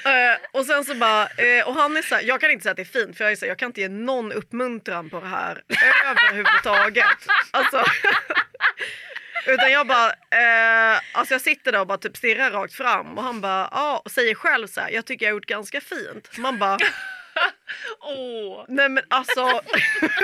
Eh, 0.06 0.38
och 0.52 0.66
sen 0.66 0.86
så 0.86 0.96
bara, 0.96 1.28
eh, 1.28 1.68
och 1.68 1.74
han 1.74 1.98
är 1.98 2.02
så 2.02 2.16
här, 2.16 2.24
jag 2.24 2.42
kan 2.42 2.52
inte 2.52 2.64
säga 2.64 2.72
att 2.72 2.78
det 2.78 2.84
är 2.84 3.06
fint 3.06 3.18
för 3.18 3.24
jag 3.24 3.32
är 3.32 3.36
så 3.36 3.46
här, 3.46 3.52
jag 3.52 3.60
kan 3.60 3.66
inte 3.66 3.82
ge 3.82 3.90
någon 3.90 4.32
uppmuntran 4.32 5.10
på 5.10 5.20
det 5.20 5.28
här 5.28 5.64
överhuvudtaget. 6.06 7.18
Alltså, 7.52 7.84
utan 9.48 9.72
jag 9.72 9.88
bara, 9.88 10.10
eh, 10.10 11.00
alltså 11.14 11.34
jag 11.34 11.42
sitter 11.42 11.72
där 11.72 11.80
och 11.80 11.88
bara 11.88 11.98
typ 11.98 12.18
stirrar 12.18 12.52
rakt 12.52 12.74
fram 12.74 13.18
och 13.18 13.24
han 13.24 13.42
bara, 13.42 13.70
ja 13.72 14.02
och 14.06 14.12
säger 14.12 14.36
själv 14.36 14.68
så 14.68 14.82
här, 14.82 14.90
jag 14.90 15.06
tycker 15.06 15.26
jag 15.26 15.32
har 15.32 15.36
gjort 15.36 15.46
ganska 15.46 15.82
fint. 15.82 16.38
Man 16.38 16.60
bara, 16.60 16.78
Åh. 18.02 18.66
nej 18.68 18.90
men 18.90 19.04
alltså, 19.10 19.62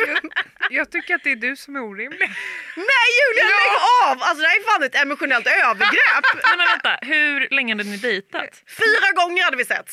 Jag 0.69 0.91
tycker 0.91 1.15
att 1.15 1.23
det 1.23 1.32
är 1.32 1.36
du 1.36 1.56
som 1.56 1.75
är 1.75 1.80
orimlig. 1.84 2.30
nej 2.75 3.08
Julia 3.19 3.45
lägg 3.45 3.77
av! 4.04 4.17
Alltså 4.23 4.41
det 4.41 4.47
här 4.47 4.60
är 4.60 4.63
fan 4.71 4.84
ett 4.84 4.95
emotionellt 4.95 5.47
övergrepp. 5.47 6.25
Men, 6.34 6.58
men 6.58 6.67
vänta, 6.67 6.97
hur 7.01 7.47
länge 7.56 7.73
hade 7.73 7.84
ni 7.84 7.97
dejtat? 7.97 8.63
Fyra 8.67 9.12
gånger 9.15 9.43
hade 9.43 9.58
vi 9.58 9.65
sett. 9.65 9.91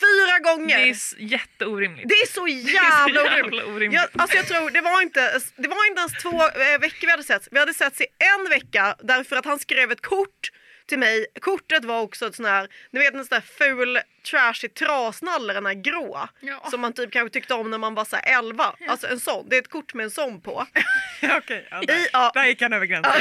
Fyra 0.00 0.38
gånger. 0.38 0.78
Det 0.78 0.90
är 0.90 0.96
jätteorimligt. 1.32 2.08
Det 2.08 2.14
är 2.14 2.26
så 2.26 2.48
jävla 2.74 3.22
jävla 3.24 3.34
orimligt. 3.36 3.64
orimligt. 3.64 3.92
Jag, 4.00 4.22
alltså 4.22 4.36
jag 4.36 4.46
tror 4.46 4.70
det 4.70 4.80
var 4.80 5.02
inte, 5.02 5.40
det 5.56 5.68
var 5.68 5.86
inte 5.86 6.00
ens 6.00 6.12
två 6.22 6.42
eh, 6.42 6.78
veckor 6.80 7.06
vi 7.06 7.10
hade 7.10 7.22
sett. 7.22 7.48
Vi 7.50 7.58
hade 7.58 7.74
setts 7.74 8.00
i 8.00 8.06
en 8.18 8.50
vecka 8.50 8.96
därför 9.02 9.36
att 9.36 9.44
han 9.44 9.58
skrev 9.58 9.92
ett 9.92 10.02
kort 10.02 10.50
till 10.90 10.98
mig. 10.98 11.26
Kortet 11.40 11.84
var 11.84 12.00
också 12.00 12.26
ett 12.26 12.34
sån 12.34 12.44
här, 12.44 12.68
ni 12.90 13.00
vet 13.00 13.14
en 13.14 13.24
sån 13.24 13.36
där 13.36 13.40
ful 13.40 14.00
trashig 14.30 14.74
trasnalle, 14.74 15.52
den 15.52 15.66
här 15.66 15.74
grå. 15.74 16.28
Ja. 16.40 16.68
Som 16.70 16.80
man 16.80 16.92
typ 16.92 17.12
kanske 17.12 17.32
tyckte 17.32 17.54
om 17.54 17.70
när 17.70 17.78
man 17.78 17.94
var 17.94 18.04
så 18.04 18.16
här 18.16 18.38
11. 18.38 18.74
Alltså 18.88 19.06
en 19.06 19.20
sån, 19.20 19.48
det 19.48 19.56
är 19.56 19.60
ett 19.60 19.70
kort 19.70 19.94
med 19.94 20.04
en 20.04 20.10
sån 20.10 20.40
på. 20.40 20.66
Okej, 21.22 21.68
ja, 21.70 21.82
där. 21.86 21.94
I, 21.94 22.08
ja, 22.12 22.30
där 22.34 22.46
gick 22.46 22.62
han 22.62 22.72
över 22.72 22.86
gränsen. 22.86 23.12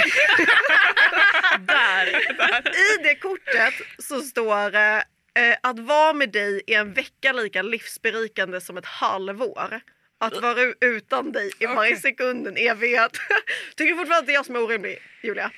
Där. 1.60 2.08
I 3.00 3.04
det 3.04 3.16
kortet 3.16 3.74
så 3.98 4.22
står 4.22 4.76
eh, 4.76 5.02
att 5.64 5.80
vara 5.80 6.14
med 6.14 6.30
dig 6.32 6.62
är 6.68 6.80
en 6.80 6.94
vecka 6.94 7.34
lika 7.34 7.62
livsberikande 7.62 8.62
som 8.62 8.78
ett 8.78 8.86
halvår. 8.86 9.82
Att 10.22 10.42
vara 10.42 10.74
utan 10.82 11.32
dig 11.32 11.52
är 11.60 11.68
varje 11.68 11.92
Okej. 11.92 12.02
sekund 12.02 12.48
en 12.48 12.58
evighet. 12.58 13.12
Tycker 13.76 13.94
du 13.94 13.98
fortfarande 13.98 14.20
att 14.20 14.26
det 14.26 14.32
är 14.32 14.36
jag 14.36 14.46
som 14.46 14.56
är 14.56 14.64
orimlig, 14.64 14.98
Julia? 15.22 15.52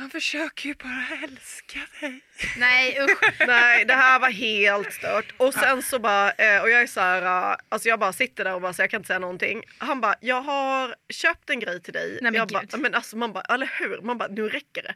Han 0.00 0.10
försöker 0.10 0.68
ju 0.68 0.74
bara 0.74 1.06
älska 1.24 1.78
dig. 2.00 2.20
Nej 2.56 2.98
usch. 3.00 3.32
Nej, 3.46 3.84
det 3.84 3.94
här 3.94 4.18
var 4.20 4.30
helt 4.30 4.92
stört. 4.92 5.34
Och 5.36 5.54
sen 5.54 5.82
så 5.82 5.98
bara, 5.98 6.30
eh, 6.32 6.62
och 6.62 6.70
jag 6.70 6.82
är 6.82 6.86
så 6.86 7.00
här, 7.00 7.22
eh, 7.52 7.56
alltså 7.68 7.88
jag 7.88 7.98
bara 7.98 8.12
sitter 8.12 8.44
där 8.44 8.54
och 8.54 8.60
bara 8.60 8.72
så 8.72 8.82
jag 8.82 8.90
kan 8.90 8.98
inte 9.00 9.06
säga 9.06 9.18
någonting. 9.18 9.62
Han 9.78 10.00
bara, 10.00 10.14
jag 10.20 10.42
har 10.42 10.94
köpt 11.08 11.50
en 11.50 11.60
grej 11.60 11.82
till 11.82 11.92
dig. 11.92 12.10
Nej, 12.12 12.22
men 12.22 12.34
jag 12.34 12.48
bara, 12.48 12.62
men 12.78 12.94
alltså 12.94 13.16
man 13.16 13.32
bara, 13.32 13.44
eller 13.44 13.70
hur? 13.78 14.00
Man 14.02 14.18
bara, 14.18 14.28
nu 14.28 14.48
räcker 14.48 14.82
det. 14.82 14.94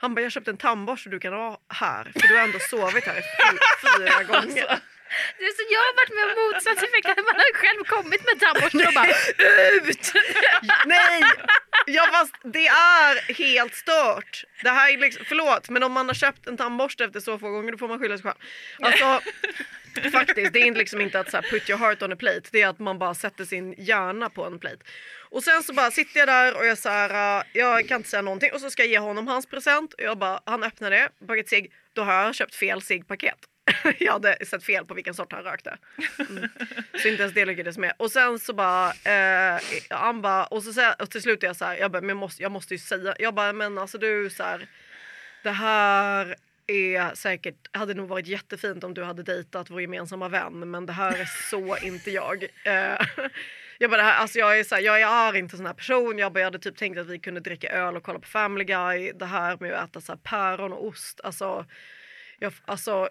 Han 0.00 0.14
bara, 0.14 0.20
jag 0.20 0.32
köpte 0.32 0.50
en 0.50 0.56
tandborste 0.56 1.10
du 1.10 1.18
kan 1.20 1.32
ha 1.32 1.60
här. 1.68 2.12
För 2.20 2.28
du 2.28 2.36
har 2.36 2.44
ändå 2.44 2.58
sovit 2.70 3.04
här 3.04 3.22
fyra 3.98 4.22
gånger. 4.40 4.64
Är 4.64 4.78
så 5.56 5.62
jag 5.74 5.80
har 5.86 5.94
varit 6.00 6.14
med 6.16 6.24
om 6.24 6.32
motsatt 6.44 6.78
effekt. 6.86 7.06
Man 7.28 7.36
har 7.42 7.54
själv 7.54 7.84
kommit 7.84 8.22
med 8.28 8.40
tandborsten 8.40 8.86
och 8.86 8.94
bara 8.94 9.06
ut. 9.88 10.12
Nej! 10.86 11.22
Ja 11.86 12.08
fast 12.12 12.34
det 12.44 12.66
är 12.66 13.34
helt 13.34 13.74
stört. 13.74 14.44
Det 14.62 14.70
här 14.70 14.92
är 14.92 14.98
liksom, 14.98 15.24
förlåt 15.28 15.68
men 15.68 15.82
om 15.82 15.92
man 15.92 16.06
har 16.06 16.14
köpt 16.14 16.46
en 16.46 16.56
tandborste 16.56 17.04
efter 17.04 17.20
så 17.20 17.38
få 17.38 17.50
gånger 17.50 17.72
då 17.72 17.78
får 17.78 17.88
man 17.88 17.98
skylla 17.98 18.18
sig 18.18 18.22
själv. 18.22 18.36
Alltså 18.80 19.20
faktiskt, 20.12 20.52
det 20.52 20.60
är 20.60 20.74
liksom 20.74 21.00
inte 21.00 21.20
att 21.20 21.30
så 21.30 21.36
här, 21.36 21.50
put 21.50 21.70
your 21.70 21.78
heart 21.78 22.02
on 22.02 22.12
a 22.12 22.16
plate. 22.16 22.42
Det 22.50 22.62
är 22.62 22.68
att 22.68 22.78
man 22.78 22.98
bara 22.98 23.14
sätter 23.14 23.44
sin 23.44 23.74
hjärna 23.78 24.30
på 24.30 24.44
en 24.44 24.58
plate. 24.58 24.78
Och 25.30 25.42
sen 25.42 25.62
så 25.62 25.72
bara 25.72 25.90
sitter 25.90 26.18
jag 26.18 26.28
där 26.28 26.56
och 26.56 26.66
jag 26.66 26.78
så 26.78 26.88
här, 26.88 27.38
äh, 27.38 27.44
jag 27.52 27.88
kan 27.88 27.96
inte 27.96 28.08
säga 28.08 28.22
någonting 28.22 28.52
och 28.52 28.60
så 28.60 28.70
ska 28.70 28.82
jag 28.82 28.90
ge 28.90 28.98
honom 28.98 29.28
hans 29.28 29.46
present 29.46 29.94
och 29.94 30.02
jag 30.02 30.18
bara, 30.18 30.40
han 30.46 30.62
öppnar 30.62 30.90
det, 30.90 31.08
paket 31.26 31.48
cigg, 31.48 31.72
då 31.92 32.02
har 32.02 32.12
jag 32.12 32.34
köpt 32.34 32.54
fel 32.54 32.82
ciggpaket. 32.82 33.38
jag 33.98 34.12
hade 34.12 34.46
sett 34.46 34.64
fel 34.64 34.84
på 34.84 34.94
vilken 34.94 35.14
sort 35.14 35.32
han 35.32 35.42
rökte. 35.42 35.78
Mm. 36.18 36.48
Så 37.02 37.08
inte 37.08 37.22
ens 37.22 37.34
det 37.34 37.44
lyckades 37.44 37.78
med. 37.78 37.92
Och 37.96 38.10
sen 38.10 38.38
så 38.38 38.52
bara, 38.52 38.88
eh, 38.90 39.60
han 39.90 40.22
bara, 40.22 40.44
och, 40.46 40.62
så, 40.62 40.72
säger- 40.72 41.02
och 41.02 41.10
till 41.10 41.22
slut 41.22 41.42
är 41.42 41.46
jag 41.46 41.56
så 41.56 41.64
här, 41.64 41.76
jag 41.76 41.90
bara, 41.90 42.00
men 42.00 42.08
jag 42.08 42.16
måste, 42.16 42.42
jag 42.42 42.52
måste 42.52 42.74
ju 42.74 42.78
säga, 42.78 43.14
jag 43.18 43.34
bara, 43.34 43.52
men 43.52 43.78
alltså 43.78 43.98
du 43.98 44.30
så 44.30 44.42
här, 44.42 44.66
det 45.42 45.50
här 45.50 46.36
är 46.66 47.14
säkert, 47.14 47.76
hade 47.76 47.94
nog 47.94 48.08
varit 48.08 48.26
jättefint 48.26 48.84
om 48.84 48.94
du 48.94 49.04
hade 49.04 49.22
dejtat 49.22 49.70
vår 49.70 49.80
gemensamma 49.80 50.28
vän 50.28 50.70
men 50.70 50.86
det 50.86 50.92
här 50.92 51.20
är 51.20 51.28
så 51.50 51.76
inte 51.76 52.10
jag. 52.10 52.42
Eh, 52.64 53.06
jag 53.78 53.90
bara, 53.90 54.02
här, 54.02 54.14
alltså 54.14 54.38
jag 54.38 54.58
är 54.58 54.64
så 54.64 54.74
här, 54.74 54.82
jag 54.82 55.00
är 55.00 55.36
inte 55.36 55.56
sån 55.56 55.66
här 55.66 55.74
person. 55.74 56.18
Jag, 56.18 56.32
bara, 56.32 56.40
jag 56.40 56.46
hade 56.46 56.58
typ 56.58 56.76
tänkt 56.76 56.98
att 56.98 57.06
vi 57.06 57.18
kunde 57.18 57.40
dricka 57.40 57.68
öl 57.68 57.96
och 57.96 58.02
kolla 58.02 58.18
på 58.18 58.28
Family 58.28 58.64
Guy. 58.64 59.12
Det 59.12 59.26
här 59.26 59.56
med 59.60 59.72
att 59.72 59.90
äta 59.90 60.00
så 60.00 60.12
här 60.12 60.18
päron 60.22 60.72
och 60.72 60.86
ost, 60.86 61.20
alltså 61.24 61.66
jag, 62.38 62.52
alltså, 62.64 63.08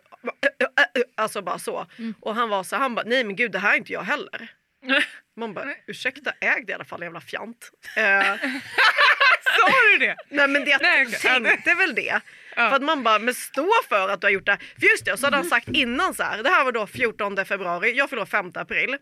alltså 1.16 1.42
bara 1.42 1.60
så. 1.60 1.86
Och 2.22 2.36
han 2.36 2.50
var 2.50 2.64
så 2.64 2.76
han 2.76 2.96
bara, 2.96 3.06
nej 3.06 3.24
men 3.24 3.36
gud 3.36 3.52
det 3.52 3.60
här 3.60 3.74
är 3.74 3.78
inte 3.78 3.94
jag 3.94 4.02
heller. 4.04 4.48
Man 5.36 5.54
bara, 5.54 5.74
ursäkta 5.88 6.32
äg 6.42 6.64
det 6.66 6.72
i 6.72 6.74
alla 6.76 6.86
fall 6.86 7.02
jävla 7.04 7.22
fjant. 7.22 7.72
Eh, 7.98 8.36
Sa 9.60 9.68
du 9.92 9.98
det? 9.98 10.16
nej 10.30 10.48
men 10.48 10.66
det, 10.66 10.72
jag 10.72 10.82
Nej, 10.82 11.12
tänkte 11.12 11.74
väl 11.74 11.96
det. 11.96 12.22
För 12.56 12.72
att 12.76 12.82
man 12.82 13.04
bara, 13.04 13.20
men 13.20 13.34
stå 13.34 13.70
för 13.90 14.10
att 14.10 14.22
du 14.22 14.28
har 14.28 14.32
gjort 14.32 14.46
det 14.46 14.52
här. 14.52 14.62
För 14.80 14.88
just 14.88 15.06
det, 15.06 15.18
så 15.18 15.26
hade 15.28 15.38
han 15.38 15.46
sagt 15.46 15.68
innan 15.68 16.14
så 16.14 16.24
här, 16.24 16.44
det 16.44 16.50
här 16.50 16.64
var 16.64 16.72
då 16.72 16.88
14 16.88 17.46
februari, 17.46 17.92
jag 17.94 18.10
fyller 18.10 18.26
5 18.26 18.52
april. 18.56 18.98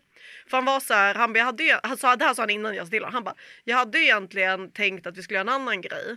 För 0.50 0.56
han 0.56 0.64
var 0.64 0.80
så 0.80 0.94
här, 0.94 1.14
han, 1.14 1.34
jag 1.34 1.44
hade, 1.44 1.80
han 1.82 1.96
sa, 1.96 2.16
det 2.16 2.24
här 2.24 2.34
sa 2.34 2.42
han 2.42 2.50
innan 2.50 2.74
jag 2.74 2.86
sa 2.86 2.90
till 2.90 3.02
honom. 3.02 3.14
Han 3.14 3.24
bara, 3.24 3.34
jag 3.64 3.76
hade 3.76 3.98
egentligen 3.98 4.70
tänkt 4.72 5.06
att 5.06 5.16
vi 5.18 5.22
skulle 5.22 5.34
göra 5.38 5.48
en 5.50 5.60
annan 5.60 5.80
grej. 5.80 6.16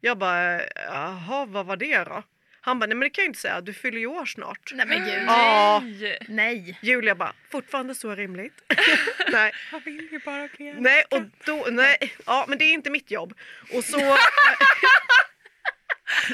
Jag 0.00 0.18
bara, 0.18 0.60
jaha 0.86 1.44
vad 1.46 1.66
var 1.66 1.76
det 1.76 2.04
då? 2.04 2.22
Han 2.66 2.78
bara, 2.78 2.86
nej 2.86 2.96
men 2.96 3.00
det 3.00 3.10
kan 3.10 3.22
jag 3.24 3.28
inte 3.28 3.40
säga, 3.40 3.60
du 3.60 3.72
fyller 3.72 3.98
ju 3.98 4.06
år 4.06 4.26
snart. 4.26 4.72
Nej 4.74 4.86
men 4.86 5.04
gud. 5.04 5.22
Ja, 5.26 5.82
Nej. 5.84 6.18
Nej. 6.28 6.78
Julia 6.82 7.14
bara, 7.14 7.32
fortfarande 7.50 7.94
så 7.94 8.14
rimligt. 8.14 8.54
nej, 9.32 9.52
Han 9.70 9.80
vill 9.84 10.08
ju 10.12 10.18
bara 10.18 10.48
bli 10.56 10.66
älskad. 10.68 10.82
nej, 10.82 11.04
och 11.10 11.22
då, 11.44 11.66
nej, 11.70 11.96
ja 12.26 12.44
men 12.48 12.58
det 12.58 12.64
är 12.64 12.72
inte 12.72 12.90
mitt 12.90 13.10
jobb. 13.10 13.34
Och 13.72 13.84
så, 13.84 13.98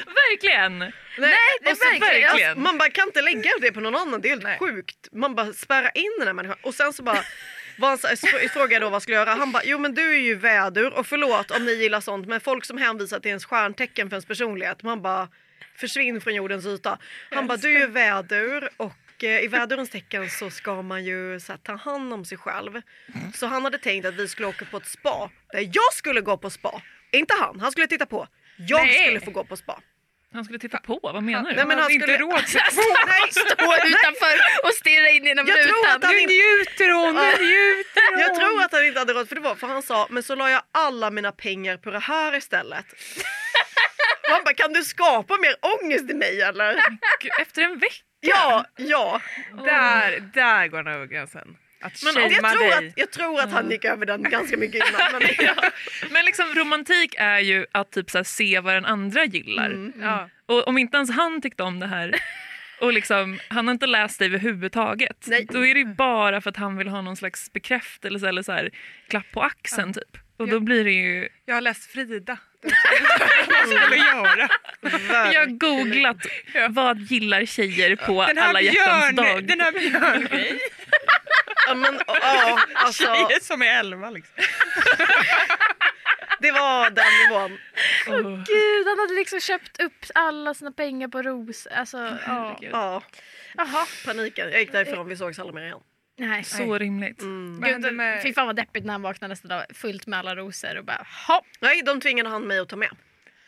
Verkligen. 0.05 0.79
nej, 0.79 0.91
det 1.17 1.67
är 1.67 1.71
och 1.71 1.77
så 1.77 1.89
verkligen. 1.89 2.29
Alltså, 2.31 2.59
man 2.59 2.77
bara 2.77 2.89
kan 2.89 3.07
inte 3.07 3.21
lägga 3.21 3.51
det 3.61 3.71
på 3.71 3.79
någon 3.79 3.95
annan, 3.95 4.21
det 4.21 4.29
är 4.29 4.39
helt 4.41 4.59
sjukt. 4.59 5.07
Man 5.11 5.35
bara 5.35 5.53
spärra 5.53 5.89
in 5.89 6.15
den 6.19 6.27
här 6.27 6.33
människan. 6.33 6.57
Och 6.63 6.73
sen 6.75 6.93
så 6.93 7.03
bara 7.03 7.23
frågade 8.53 8.73
jag 8.73 8.81
då 8.81 8.85
vad 8.89 8.95
jag 8.95 9.01
skulle 9.01 9.17
göra. 9.17 9.33
Han 9.33 9.51
bara, 9.51 9.63
jo 9.65 9.79
men 9.79 9.93
du 9.93 10.13
är 10.13 10.19
ju 10.19 10.35
vädur 10.35 10.93
och 10.93 11.07
förlåt 11.07 11.51
om 11.51 11.65
ni 11.65 11.71
gillar 11.71 12.01
sånt 12.01 12.27
men 12.27 12.39
folk 12.41 12.65
som 12.65 12.77
hänvisar 12.77 13.19
till 13.19 13.29
ens 13.29 13.45
stjärntecken 13.45 14.09
för 14.09 14.15
ens 14.15 14.25
personlighet, 14.25 14.83
man 14.83 15.01
bara 15.01 15.27
försvinn 15.81 16.21
från 16.21 16.35
jordens 16.35 16.65
yta. 16.65 16.97
Han 17.31 17.47
bara, 17.47 17.57
du 17.57 17.75
är 17.75 17.79
ju 17.79 17.87
vädur 17.87 18.69
och 18.77 19.23
eh, 19.23 19.43
i 19.43 19.47
vädurens 19.47 19.89
tecken 19.89 20.29
så 20.29 20.49
ska 20.49 20.81
man 20.81 21.05
ju 21.05 21.39
så 21.39 21.51
här, 21.51 21.59
ta 21.59 21.75
hand 21.75 22.13
om 22.13 22.25
sig 22.25 22.37
själv. 22.37 22.81
Så 23.35 23.45
han 23.47 23.63
hade 23.63 23.77
tänkt 23.77 24.05
att 24.05 24.13
vi 24.15 24.27
skulle 24.27 24.47
åka 24.47 24.65
på 24.65 24.77
ett 24.77 24.87
spa 24.87 25.29
där 25.51 25.69
jag 25.73 25.93
skulle 25.93 26.21
gå 26.21 26.37
på 26.37 26.49
spa. 26.49 26.81
Inte 27.11 27.33
han, 27.39 27.59
han 27.59 27.71
skulle 27.71 27.87
titta 27.87 28.05
på. 28.05 28.27
Jag 28.57 28.85
Nej. 28.85 29.01
skulle 29.03 29.19
få 29.19 29.31
gå 29.31 29.43
på 29.43 29.57
spa. 29.57 29.79
Han 30.33 30.45
skulle 30.45 30.59
titta 30.59 30.77
på, 30.77 30.99
vad 31.03 31.23
menar 31.23 31.49
du? 31.49 31.55
Nej, 31.55 31.65
men 31.65 31.69
Han 31.69 31.79
han 31.79 31.89
skulle- 31.89 32.13
inte 32.13 32.17
råd. 32.23 32.31
Nej, 33.07 33.21
Stå 33.31 33.87
utanför 33.87 34.35
och 34.63 34.73
stirra 34.73 35.09
in 35.09 35.25
genom 35.25 35.47
Jag 35.47 35.63
tror 35.67 35.77
rutan. 35.83 35.95
att 35.95 36.03
han 36.03 36.13
Nu 36.15 36.19
inte- 36.21 36.33
njuter 36.33 36.89
hon, 36.93 37.15
nu 37.15 37.45
njuter 37.45 38.11
hon. 38.11 38.19
Jag 38.19 38.35
tror 38.35 38.61
att 38.61 38.71
han 38.71 38.85
inte 38.85 38.99
hade 38.99 39.13
råd 39.13 39.27
för 39.27 39.35
det 39.35 39.41
var 39.41 39.55
för 39.55 39.67
han 39.67 39.81
sa 39.81 40.07
men 40.09 40.23
så 40.23 40.35
la 40.35 40.49
jag 40.49 40.61
alla 40.71 41.11
mina 41.11 41.31
pengar 41.31 41.77
på 41.77 41.91
det 41.91 41.99
här 41.99 42.35
istället. 42.35 42.85
Och 44.31 44.35
han 44.35 44.43
bara 44.43 44.53
kan 44.53 44.73
du 44.73 44.83
skapa 44.83 45.37
mer 45.37 45.55
ångest 45.61 46.11
i 46.11 46.13
mig 46.13 46.41
eller? 46.41 46.77
Efter 47.41 47.61
en 47.61 47.77
vecka? 47.79 47.95
Ja, 48.19 48.65
ja. 48.77 49.21
Där, 49.65 50.19
där 50.33 50.67
går 50.67 50.77
han 50.77 50.87
över 50.87 51.05
gränsen. 51.05 51.57
Att 51.81 52.03
Men 52.03 52.23
jag, 52.31 52.31
tror 52.51 52.59
dig. 52.79 52.87
att, 52.87 52.93
jag 52.95 53.11
tror 53.11 53.39
att 53.41 53.51
han 53.51 53.71
gick 53.71 53.85
över 53.85 54.05
den 54.05 54.23
ganska 54.23 54.57
mycket 54.57 54.75
innan. 54.89 55.01
Men, 55.11 55.21
ja. 55.39 55.55
Men 56.11 56.25
liksom 56.25 56.45
romantik 56.55 57.15
är 57.17 57.39
ju 57.39 57.65
att 57.71 57.91
typ 57.91 58.09
så 58.09 58.17
här, 58.17 58.23
se 58.23 58.59
vad 58.59 58.73
den 58.73 58.85
andra 58.85 59.25
gillar. 59.25 59.65
Mm. 59.65 59.93
Ja. 60.01 60.29
Och 60.45 60.67
om 60.67 60.77
inte 60.77 60.97
ens 60.97 61.11
han 61.11 61.41
tyckte 61.41 61.63
om 61.63 61.79
det 61.79 61.87
här 61.87 62.15
och 62.81 62.93
liksom, 62.93 63.39
han 63.47 63.67
har 63.67 63.71
inte 63.73 63.85
läst 63.87 64.19
dig 64.19 64.25
överhuvudtaget. 64.27 65.25
Nej. 65.27 65.47
Då 65.49 65.65
är 65.65 65.73
det 65.73 65.79
ju 65.79 65.85
bara 65.95 66.41
för 66.41 66.49
att 66.49 66.57
han 66.57 66.77
vill 66.77 66.87
ha 66.87 67.01
någon 67.01 67.15
slags 67.17 67.53
bekräftelse 67.53 68.27
eller 68.29 68.41
så 68.43 68.51
här, 68.51 68.69
klapp 69.09 69.31
på 69.33 69.41
axeln 69.41 69.93
typ. 69.93 70.17
Och 70.37 70.47
då 70.47 70.55
Ja. 70.55 70.59
blir 70.59 70.83
det 70.83 70.91
ju... 70.91 71.29
Jag 71.45 71.53
har 71.53 71.61
läst 71.61 71.91
Frida 71.91 72.37
skulle 73.65 73.95
göra. 73.95 74.49
Jag 75.33 75.39
har 75.39 75.45
googlat 75.59 76.17
vad 76.69 76.97
gillar 76.97 77.45
tjejer 77.45 77.95
på 77.95 78.25
Den 78.27 78.37
här 78.37 78.49
alla 78.49 78.61
hjärtans 78.61 79.15
dag. 79.15 79.43
den 79.47 79.59
här 79.61 79.71
björn 79.71 80.27
Ja, 81.67 81.73
men, 81.75 81.99
ja, 82.07 82.59
alltså, 82.73 83.03
tjejer 83.03 83.39
som 83.43 83.61
är 83.61 83.79
elva 83.79 84.09
liksom. 84.09 84.35
det 86.39 86.51
var 86.51 86.89
den 86.89 87.05
nivån. 87.29 87.57
Gud, 88.45 88.87
han 88.87 88.99
hade 88.99 89.13
liksom 89.13 89.39
köpt 89.39 89.81
upp 89.81 90.05
alla 90.15 90.53
sina 90.53 90.71
pengar 90.71 91.07
på 91.07 91.21
ros. 91.21 91.67
Alltså. 91.71 92.17
Ja, 92.27 92.57
Jaha. 93.57 93.85
paniken. 94.05 94.51
Jag 94.51 94.59
gick 94.59 94.71
därifrån, 94.71 95.07
vi 95.07 95.17
sågs 95.17 95.39
aldrig 95.39 95.55
mer 95.55 95.61
igen. 95.65 95.79
Nej. 96.17 96.43
Så 96.43 96.77
rimligt. 96.77 97.21
Mm. 97.21 97.61
Gud, 97.61 97.93
med- 97.93 98.21
Fy 98.23 98.33
fan 98.33 98.47
vad 98.47 98.55
deppigt 98.55 98.85
när 98.85 98.93
han 98.93 99.01
vaknade 99.01 99.31
nästa 99.31 99.47
dag 99.47 99.65
fullt 99.73 100.07
med 100.07 100.19
alla 100.19 100.35
rosor 100.35 100.77
och 100.77 100.85
bara 100.85 101.05
hopp. 101.27 101.45
Nej, 101.59 101.81
de 101.81 102.01
tvingade 102.01 102.29
han 102.29 102.43
mig 102.47 102.59
att 102.59 102.69
ta 102.69 102.75
med. 102.75 102.89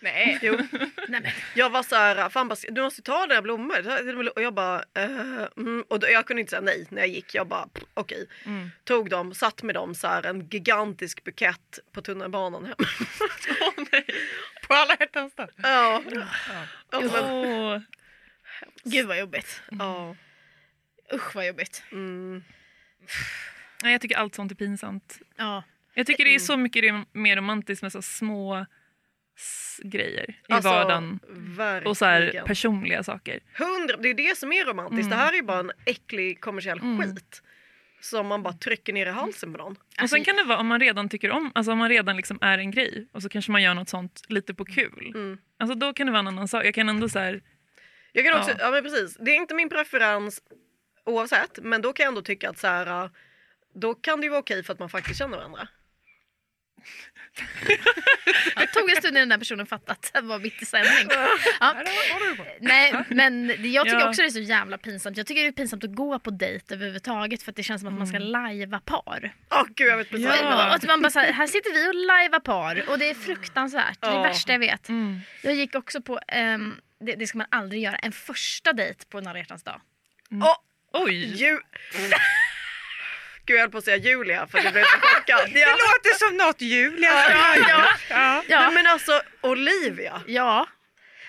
Nej. 0.01 0.39
Jo. 0.41 0.53
Nej, 1.07 1.21
men. 1.21 1.31
Jag 1.55 1.69
var 1.69 1.83
så 1.83 1.95
här, 1.95 2.29
fan 2.29 2.47
bara, 2.47 2.55
du 2.69 2.81
måste 2.81 3.01
ta 3.01 3.27
dina 3.27 3.41
blommor. 3.41 4.29
Och 4.35 4.41
jag 4.41 4.53
bara, 4.53 4.83
eh, 4.97 5.45
mm. 5.57 5.83
och 5.87 5.99
då, 5.99 6.07
jag 6.09 6.25
kunde 6.25 6.39
inte 6.41 6.49
säga 6.49 6.61
nej 6.61 6.87
när 6.89 7.01
jag 7.01 7.09
gick. 7.09 7.35
Jag 7.35 7.47
bara, 7.47 7.67
okej. 7.93 8.27
Mm. 8.45 8.71
Tog 8.83 9.09
dem, 9.09 9.33
satt 9.33 9.63
med 9.63 9.75
dem 9.75 9.95
så 9.95 10.07
här, 10.07 10.25
en 10.25 10.47
gigantisk 10.49 11.23
bukett 11.23 11.79
på 11.91 12.01
tunnelbanan 12.01 12.65
hem. 12.65 12.75
På 14.67 14.73
alla 14.73 14.95
hjärtans 14.99 15.35
dag. 15.35 15.49
ja. 15.57 16.01
Ja, 16.91 17.01
men, 17.01 17.23
Åh. 17.31 17.79
Gud 18.83 19.07
vad 19.07 19.19
jobbigt. 19.19 19.61
ja. 19.79 20.15
Usch 21.13 21.35
vad 21.35 21.47
jobbigt. 21.47 21.83
Mm. 21.91 22.43
Nej, 23.83 23.91
jag 23.91 24.01
tycker 24.01 24.17
allt 24.17 24.35
sånt 24.35 24.51
är 24.51 24.55
pinsamt. 24.55 25.19
Ja. 25.37 25.63
Jag 25.93 26.05
tycker 26.07 26.25
det 26.25 26.35
är 26.35 26.39
så 26.39 26.57
mycket 26.57 26.93
mer 27.11 27.35
romantiskt 27.35 27.81
med 27.81 27.91
så 27.91 28.01
små 28.01 28.65
grejer 29.83 30.29
i 30.29 30.53
Alltså, 30.53 30.69
vardagen. 30.69 31.19
Verkligen. 31.29 31.89
Och 31.89 31.97
så 31.97 32.05
här 32.05 32.43
personliga 32.45 33.03
saker. 33.03 33.39
Hundra, 33.57 33.97
det 33.97 34.09
är 34.09 34.13
det 34.13 34.37
som 34.37 34.51
är 34.51 34.65
romantiskt. 34.65 35.05
Mm. 35.05 35.09
Det 35.09 35.15
här 35.15 35.37
är 35.37 35.41
bara 35.41 35.59
en 35.59 35.71
äcklig 35.85 36.41
kommersiell 36.41 36.79
Mm. 36.79 37.01
skit. 37.15 37.41
Som 38.01 38.27
man 38.27 38.43
bara 38.43 38.53
trycker 38.53 38.93
ner 38.93 39.05
i 39.05 39.09
halsen 39.09 39.51
på 39.51 39.57
någon. 39.57 39.75
Och 40.01 40.09
sen 40.09 40.23
kan 40.23 40.35
det 40.35 40.43
vara 40.43 40.59
om 40.59 40.67
man 40.67 40.79
redan 40.79 41.09
tycker 41.09 41.31
om, 41.31 41.51
alltså 41.55 41.71
om 41.71 41.77
man 41.77 41.89
redan 41.89 42.17
liksom 42.17 42.37
är 42.41 42.57
en 42.57 42.71
grej 42.71 43.07
och 43.11 43.21
så 43.21 43.29
kanske 43.29 43.51
man 43.51 43.63
gör 43.63 43.73
något 43.73 43.89
sånt 43.89 44.21
lite 44.27 44.53
på 44.53 44.65
kul. 44.65 45.11
Mm. 45.15 45.37
Alltså 45.59 45.75
då 45.75 45.93
kan 45.93 46.05
det 46.05 46.11
vara 46.11 46.19
en 46.19 46.27
annan 46.27 46.47
sak. 46.47 46.65
Jag 46.65 46.73
kan 46.75 46.89
ändå 46.89 47.09
så 47.09 47.19
här, 47.19 47.41
Jag 48.11 48.25
kan 48.25 48.39
också, 48.39 48.51
Ja. 48.51 48.57
ja. 48.59 48.71
men 48.71 48.83
precis. 48.83 49.17
Det 49.19 49.31
är 49.31 49.35
inte 49.35 49.55
min 49.55 49.69
preferens 49.69 50.41
oavsett. 51.05 51.59
Men 51.61 51.81
då 51.81 51.93
kan 51.93 52.03
jag 52.03 52.07
ändå 52.11 52.21
tycka 52.21 52.49
att 52.49 52.59
så 52.59 52.67
här, 52.67 53.03
äh, 53.03 53.09
då 53.73 53.95
kan 53.95 54.19
det 54.19 54.25
ju 54.25 54.29
vara 54.29 54.39
okej 54.39 54.63
för 54.63 54.73
att 54.73 54.79
man 54.79 54.89
faktiskt 54.89 55.19
känner 55.19 55.37
varandra. 55.37 55.67
Det 58.55 58.67
tog 58.67 58.89
en 58.89 58.95
stund 58.95 59.17
innan 59.17 59.21
den 59.21 59.29
där 59.29 59.37
personen 59.37 59.65
fattade 59.65 59.91
att 59.91 60.11
det 60.13 60.21
var 60.21 60.39
mitt 60.39 60.61
i 60.61 60.65
sändning. 60.65 61.07
Ja. 61.59 61.75
Nej, 62.59 62.93
men 63.09 63.47
jag 63.71 63.85
tycker 63.85 64.07
också 64.07 64.21
det 64.21 64.27
är 64.27 64.29
så 64.29 64.39
jävla 64.39 64.77
pinsamt. 64.77 65.17
Jag 65.17 65.27
tycker 65.27 65.41
det 65.41 65.47
är 65.47 65.51
pinsamt 65.51 65.83
att 65.83 65.95
gå 65.95 66.19
på 66.19 66.31
dejt 66.31 66.73
överhuvudtaget 66.75 67.43
för 67.43 67.51
att 67.51 67.55
det 67.55 67.63
känns 67.63 67.81
som 67.81 67.87
att 67.87 67.97
man 67.97 68.07
ska 68.07 68.19
lajva 68.19 68.79
par. 68.79 69.33
Åh 69.51 69.63
gud 69.75 69.87
jag 69.87 69.97
vet 69.97 70.09
precis. 70.09 70.27
Ja. 70.27 70.67
Och 70.67 70.75
att 70.75 70.83
man 70.83 71.01
bara 71.01 71.09
så 71.09 71.19
här, 71.19 71.33
här 71.33 71.47
sitter 71.47 71.73
vi 71.73 71.89
och 71.89 71.95
lajvar 72.07 72.39
par 72.39 72.89
och 72.89 72.99
det 72.99 73.09
är 73.09 73.13
fruktansvärt. 73.13 74.01
Det 74.01 74.07
är 74.07 74.15
det 74.15 74.21
värsta 74.27 74.51
jag 74.51 74.59
vet. 74.59 74.89
mm. 74.89 75.19
Jag 75.43 75.55
gick 75.55 75.75
också 75.75 76.01
på, 76.01 76.19
ehm, 76.27 76.75
det, 76.99 77.15
det 77.15 77.27
ska 77.27 77.37
man 77.37 77.47
aldrig 77.51 77.81
göra, 77.81 77.95
en 77.95 78.11
första 78.11 78.73
dejt 78.73 79.05
på 79.09 79.17
en 79.17 79.27
alla 79.27 79.43
dag. 79.63 79.81
Åh, 80.31 80.57
oj! 80.93 81.25
ju... 81.43 81.59
Gud 83.45 83.55
jag 83.57 83.61
höll 83.61 83.69
på 83.71 83.77
att 83.77 83.83
säga 83.83 83.97
Julia 83.97 84.47
för 84.47 84.57
att 84.57 84.63
jag 84.63 84.73
blev 84.73 84.83
så 84.83 84.97
chockad. 84.97 85.49
Det 85.53 85.59
Ja. 85.59 85.67
låter 85.71 86.27
som 86.27 86.37
något 86.37 86.61
Julia 86.61 87.09
Ja, 87.09 87.55
ja, 87.69 87.87
ja. 88.09 88.43
ja. 88.47 88.59
Nej, 88.65 88.73
men 88.73 88.87
alltså 88.87 89.21
Olivia. 89.41 90.21
ja, 90.27 90.67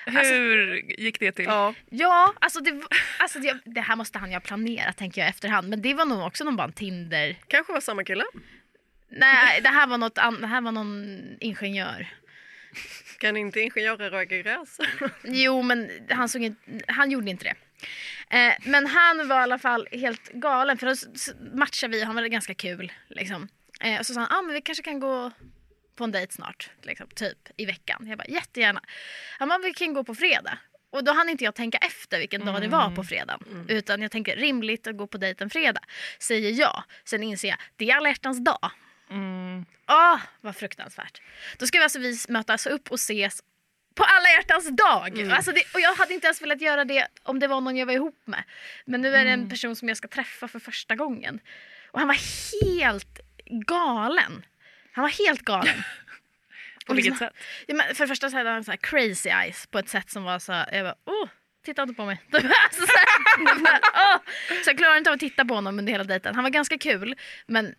Hur 0.07 0.75
gick 1.01 1.21
det 1.21 1.33
till? 1.33 1.45
Ja. 1.45 1.75
ja 1.91 2.35
alltså, 2.41 2.61
det, 2.61 2.83
alltså 3.19 3.39
det, 3.39 3.59
det 3.65 3.81
här 3.81 3.97
måste 3.97 4.19
han 4.19 4.29
ju 4.31 4.35
ha 4.37 4.41
planerat 4.41 4.97
tänker 4.97 5.21
jag 5.21 5.29
efterhand. 5.31 5.69
Men 5.69 5.83
det 5.83 5.95
var 5.95 6.05
nog 6.05 6.27
också 6.27 6.45
någon 6.45 6.57
bara 6.57 6.71
Tinder. 6.73 7.37
Kanske 7.49 7.73
var 7.73 7.81
samma 7.81 8.05
kille. 8.05 8.25
Nej, 9.09 9.61
det 9.61 9.69
här 9.69 9.87
var, 9.87 9.99
något 9.99 10.19
an, 10.19 10.41
det 10.41 10.47
här 10.47 10.61
var 10.61 10.73
någon 10.73 11.19
ingenjör. 11.41 12.07
Kan 13.19 13.37
inte 13.37 13.61
ingenjörer 13.61 14.11
röka 14.11 14.37
gräs? 14.37 14.79
Jo, 15.25 15.63
men 15.63 15.91
han, 16.11 16.29
såg 16.29 16.43
inte, 16.43 16.61
han 16.93 17.11
gjorde 17.11 17.31
inte 17.31 17.45
det. 17.45 17.55
Eh, 18.31 18.53
men 18.65 18.87
han 18.87 19.29
var 19.29 19.41
i 19.41 19.43
alla 19.43 19.59
fall 19.59 19.89
helt 19.93 20.33
galen 20.33 20.79
för 20.79 20.87
då 20.87 20.95
matchade 21.57 21.97
vi, 21.97 22.05
han 22.05 22.15
var 22.15 22.23
ganska 22.23 22.55
kul. 22.55 22.93
Liksom. 23.09 23.49
Eh, 23.81 23.99
och 23.99 24.07
så 24.07 24.15
sa 24.15 24.21
han, 24.21 24.39
ah, 24.39 24.43
men 24.43 24.55
vi 24.55 24.61
kanske 24.61 24.85
kan 24.85 25.01
gå 25.01 25.31
på 25.97 26.05
en 26.05 26.13
dejt 26.13 26.33
snart, 26.33 26.71
liksom, 26.83 27.07
typ 27.15 27.39
i 27.57 27.67
veckan. 27.67 28.07
Jag 28.09 28.19
bara, 28.19 28.29
jättegärna. 28.29 28.81
Han 29.39 29.49
bara, 29.49 29.59
vi 29.59 29.73
kan 29.73 29.95
gå 29.95 30.05
på 30.05 30.15
fredag. 30.15 30.59
Och 30.91 31.05
då 31.05 31.13
hann 31.13 31.29
inte 31.29 31.45
jag 31.45 31.55
tänka 31.55 31.79
efter 31.79 32.19
vilken 32.19 32.45
dag 32.45 32.61
det 32.61 32.69
var 32.69 32.91
på 32.91 33.05
fredagen. 33.05 33.67
Utan 33.69 34.03
jag 34.03 34.11
tänkte 34.11 34.35
rimligt 34.35 34.87
att 34.87 34.97
gå 34.97 35.07
på 35.07 35.19
dejt 35.19 35.45
en 35.45 35.51
fredag. 35.51 35.81
Säger 36.19 36.51
ja. 36.51 36.85
Sen 37.05 37.23
inser 37.23 37.49
jag, 37.49 37.59
det 37.77 37.91
är 37.91 37.97
alla 37.97 38.09
hjärtans 38.09 38.45
dag. 38.45 38.71
Mm. 39.11 39.65
Åh, 39.89 40.21
vad 40.41 40.57
fruktansvärt. 40.57 41.23
Då 41.59 41.67
ska 41.67 41.79
vi 41.79 41.85
alltså 41.85 41.99
vi 41.99 42.17
mötas 42.29 42.67
upp 42.67 42.91
och 42.91 42.95
ses 42.95 43.43
på 43.95 44.05
alla 44.05 44.29
hjärtans 44.29 44.69
dag. 44.71 45.31
Alltså 45.33 45.53
det, 45.53 45.63
och 45.75 45.81
jag 45.81 45.95
hade 45.95 46.15
inte 46.15 46.27
ens 46.27 46.43
velat 46.43 46.61
göra 46.61 46.85
det 46.85 47.07
om 47.23 47.39
det 47.39 47.47
var 47.47 47.61
någon 47.61 47.77
jag 47.77 47.87
var 47.87 47.93
ihop 47.93 48.23
med. 48.25 48.43
Men 48.85 49.01
nu 49.01 49.17
är 49.17 49.25
det 49.25 49.31
en 49.31 49.49
person 49.49 49.77
som 49.77 49.89
jag 49.89 49.97
ska 49.97 50.09
träffa 50.09 50.49
för 50.49 50.59
första 50.59 50.95
gången. 50.97 51.41
Och 51.91 51.99
han 51.99 52.09
var 52.09 52.19
helt 52.75 53.21
galen. 53.67 54.47
Han 54.93 55.03
var 55.03 55.27
helt 55.27 55.43
galen. 55.43 55.75
På 56.87 56.93
Och 56.93 56.99
vilket 56.99 57.13
liksom- 57.13 57.27
sätt? 57.29 57.37
Ja, 57.67 57.75
men 57.75 57.95
för 57.95 58.05
det 58.05 58.09
första 58.09 58.31
så 58.31 58.37
hade 58.37 58.51
han 58.51 58.65
så 58.65 58.71
här 58.71 58.79
crazy 58.79 59.29
eyes 59.29 59.67
på 59.67 59.79
ett 59.79 59.89
sätt 59.89 60.11
som 60.11 60.25
var 60.25 60.39
så 60.39 60.53
här, 60.53 60.73
jag 60.73 60.85
bara, 60.85 61.15
oh, 61.15 61.29
titta 61.65 61.83
inte 61.83 61.95
på 61.95 62.05
mig. 62.05 62.21
alltså, 62.33 62.87
här, 62.87 63.79
så 64.65 64.71
jag 64.71 64.79
klarade 64.79 64.99
inte 64.99 65.11
av 65.11 65.15
att 65.15 65.21
titta 65.21 65.45
på 65.45 65.55
honom 65.55 65.79
under 65.79 65.93
hela 65.93 66.05
dejten. 66.05 66.35
Han 66.35 66.45
var 66.45 66.51
ganska 66.51 66.79
kul 66.79 67.15
men 67.47 67.75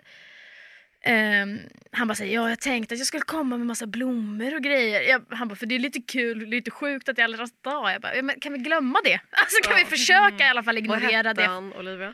ehm, 1.06 1.60
han 1.92 2.08
bara 2.08 2.16
säger 2.16 2.36
ja 2.36 2.50
jag 2.50 2.60
tänkte 2.60 2.94
att 2.94 3.00
jag 3.00 3.08
skulle 3.08 3.24
komma 3.24 3.58
med 3.58 3.68
massa 3.68 3.88
blommor 3.88 4.56
och 4.56 4.62
grejer. 4.62 5.02
Jag, 5.02 5.22
han 5.30 5.48
bara 5.48 5.56
för 5.56 5.66
det 5.66 5.76
är 5.76 5.80
lite 5.80 6.02
kul, 6.02 6.38
lite 6.38 6.72
sjukt 6.72 7.10
att 7.10 7.16
det 7.16 7.22
är 7.22 7.24
alla 7.24 7.38
dag. 7.38 7.92
Jag 7.94 8.02
bara, 8.02 8.16
ja, 8.16 8.22
men 8.22 8.40
kan 8.40 8.54
vi 8.54 8.60
glömma 8.60 9.00
det? 9.04 9.20
Alltså 9.32 9.70
kan 9.70 9.78
vi 9.78 9.86
försöka 9.86 10.46
i 10.46 10.50
alla 10.50 10.64
fall 10.64 10.76
Vad 10.76 10.84
ignorera 10.84 11.30
hette 11.30 11.34
det? 11.42 11.48
han 11.48 11.74
Olivia? 11.74 12.14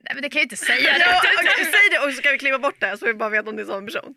Nej 0.00 0.14
men 0.14 0.22
det 0.22 0.28
kan 0.28 0.38
jag 0.38 0.42
ju 0.42 0.42
inte 0.42 0.56
säga. 0.56 0.96
Ja, 0.98 1.22
okej, 1.40 1.64
säg 1.64 1.90
det 1.90 1.98
och 2.06 2.12
så 2.12 2.18
ska 2.18 2.30
vi 2.30 2.38
klippa 2.38 2.58
bort 2.58 2.80
det 2.80 2.98
så 2.98 3.06
vi 3.06 3.14
bara 3.14 3.28
vet 3.28 3.48
om 3.48 3.56
det 3.56 3.62
är 3.62 3.66
samma 3.66 3.86
person. 3.86 4.14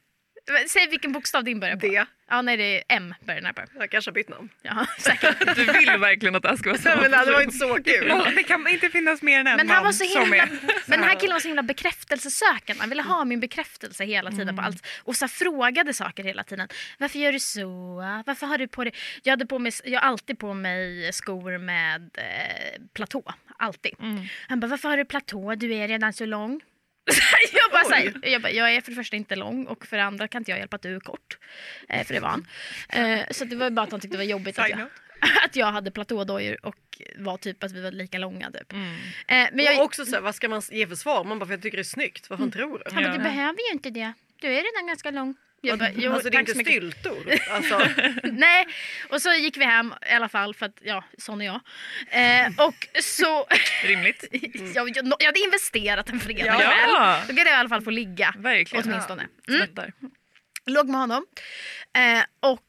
Säg 0.68 0.88
vilken 0.88 1.12
bokstav 1.12 1.44
din 1.44 1.60
börjar 1.60 1.76
på. 1.76 1.88
D. 1.88 2.06
Ja 2.30 2.42
nej 2.42 2.58
det 2.58 2.64
är 2.78 2.84
M 2.98 3.14
börjar 3.20 3.42
den 3.42 3.46
här 3.46 3.54
på. 3.54 3.62
Jag 3.80 3.90
kanske 3.92 4.12
har 4.12 4.14
bytt 4.14 4.30
namn. 4.30 4.50
Ja, 4.62 4.86
säkert. 5.00 5.36
Du 5.56 5.66
vill 5.66 5.98
verkligen 5.98 6.36
att 6.36 6.42
det 6.44 6.50
här 6.50 6.56
ska 6.56 6.70
vara 6.70 6.80
Nej, 6.86 6.94
så. 6.96 7.02
men 7.02 7.26
det 7.26 7.32
var 7.32 7.42
inte 7.42 7.58
så 7.58 7.74
kul. 7.84 8.08
Ja, 8.08 8.28
Det 8.36 8.44
kan 8.44 8.68
inte 8.68 8.90
finnas 8.90 9.22
mer 9.22 9.40
än 9.40 9.48
en 9.48 9.58
Men 9.58 9.70
han 9.70 9.78
man 9.78 9.84
var 9.86 9.92
så 9.92 10.06
som 10.06 10.22
himla, 10.22 10.38
är. 10.38 10.50
men 10.86 11.00
den 11.00 11.10
här 11.10 11.20
killen 11.20 11.34
var 11.34 11.40
så 11.40 11.48
himla 11.48 11.64
bekräftelsesökande. 11.64 12.80
Han 12.80 12.90
ville 12.90 13.02
ha 13.02 13.26
min 13.26 13.40
bekräftelse 13.40 14.06
hela 14.06 14.32
tiden 14.32 14.56
på 14.56 14.62
allt. 14.62 14.88
Och 15.04 15.16
så 15.16 15.28
frågade 15.28 15.94
saker 15.94 16.24
hela 16.24 16.44
tiden. 16.44 16.68
Varför 16.98 17.20
gör 17.20 17.32
du 17.32 17.40
så? 17.40 17.96
Varför 18.26 18.48
har 18.48 18.58
du 18.58 18.68
på 18.68 18.84
dig? 18.84 18.94
Jag, 19.24 19.32
hade 19.32 19.46
på 19.46 19.60
mig, 19.60 19.72
jag 19.84 20.02
har 20.02 20.10
alltid 20.10 20.40
på 20.40 20.54
mig 20.54 21.14
skor 21.14 21.58
med 21.58 22.10
eh, 22.18 22.82
platå. 22.94 23.34
Alltid. 23.60 23.96
Han 24.48 24.60
bara, 24.60 24.68
varför 24.68 24.90
har 24.90 24.98
du 24.98 25.06
platå? 25.06 25.56
Du 25.56 25.74
är 25.76 25.88
redan 25.88 26.14
så 26.14 26.26
lång. 26.26 26.62
jag, 27.80 27.90
bara, 27.90 28.02
så 28.02 28.20
här, 28.26 28.32
jag, 28.32 28.42
bara, 28.42 28.52
jag 28.52 28.76
är 28.76 28.82
för 28.82 28.92
det 28.92 28.96
första 28.96 29.16
inte 29.16 29.36
lång 29.36 29.66
och 29.66 29.86
för 29.86 29.98
det 29.98 30.04
andra 30.04 30.28
kan 30.28 30.42
inte 30.42 30.52
jag 30.52 30.60
hjälpa 30.60 30.76
att 30.76 30.82
du 30.82 30.96
är 30.96 31.00
kort. 31.00 31.38
Eh, 31.90 32.06
för 32.06 32.14
det 32.14 32.20
var 32.20 32.30
han. 32.30 32.48
Eh, 32.90 33.26
så 33.32 33.46
det 33.46 33.56
var 33.56 33.70
bara 33.70 33.82
att 33.82 33.92
han 33.92 34.00
tyckte 34.00 34.18
det 34.18 34.24
var 34.24 34.32
jobbigt 34.32 34.60
att 34.60 34.70
jag, 34.70 34.80
att 35.46 35.56
jag 35.56 35.72
hade 35.72 35.92
platådojor 35.92 36.66
och 36.66 36.76
var 37.18 37.38
typ 37.38 37.64
att 37.64 37.72
vi 37.72 37.82
var 37.82 37.92
lika 37.92 38.18
långa. 38.18 38.52
Typ. 38.52 38.74
Mm. 38.74 38.96
Eh, 39.28 39.50
men 39.54 39.66
jag, 39.66 39.78
Och 39.78 39.86
också 39.86 40.06
så 40.06 40.16
här, 40.16 40.22
vad 40.22 40.36
ska 40.36 40.50
man 40.50 40.62
ge 40.72 40.88
för 40.88 40.96
svar? 40.96 41.24
Man 41.24 41.40
bara 41.40 41.46
för 41.46 41.54
jag 41.54 41.62
tycker 41.62 41.78
det 41.78 41.82
är 41.82 41.84
snyggt. 41.84 42.30
Vad 42.30 42.40
fan 42.40 42.52
tror 42.52 42.78
du? 42.78 42.96
Han 42.96 43.04
bara, 43.04 43.18
du 43.18 43.24
behöver 43.24 43.68
ju 43.70 43.74
inte 43.74 43.90
det. 43.90 44.14
Du 44.42 44.48
är 44.48 44.64
redan 44.64 44.88
ganska 44.88 45.12
lång. 45.12 45.36
Jag 45.62 45.80
bara, 45.80 45.90
jo, 45.96 46.14
alltså 46.14 46.30
det 46.30 46.38
är 46.38 46.40
inte 46.40 46.54
styltor. 46.54 47.34
Alltså, 47.52 47.82
Nej, 48.24 48.68
och 49.10 49.22
så 49.22 49.34
gick 49.34 49.58
vi 49.58 49.66
hem 49.66 49.94
i 50.12 50.14
alla 50.14 50.30
fall 50.30 50.54
för 50.54 50.66
att, 50.66 50.78
ja, 50.82 51.04
sån 51.18 51.42
är 51.42 51.46
jag. 51.46 51.60
Eh, 52.10 52.66
och 52.68 52.88
så, 53.04 53.48
Rimligt. 53.84 54.24
jag, 54.76 54.90
jag, 54.98 55.14
jag 55.20 55.26
hade 55.26 55.40
investerat 55.40 56.10
en 56.10 56.20
fredag 56.20 56.46
Ja. 56.46 56.58
kväll. 56.58 57.28
Då 57.28 57.36
kan 57.36 57.38
jag 57.38 57.48
i 57.48 57.60
alla 57.60 57.70
fall 57.70 57.82
få 57.82 57.90
ligga. 57.90 58.34
Verkligen. 58.38 58.86
Åtminstone. 58.90 59.28
Mm. 59.48 59.68
Låg 60.66 60.90
med 60.90 61.00
honom. 61.00 61.26
Eh, 61.98 62.24
och 62.52 62.62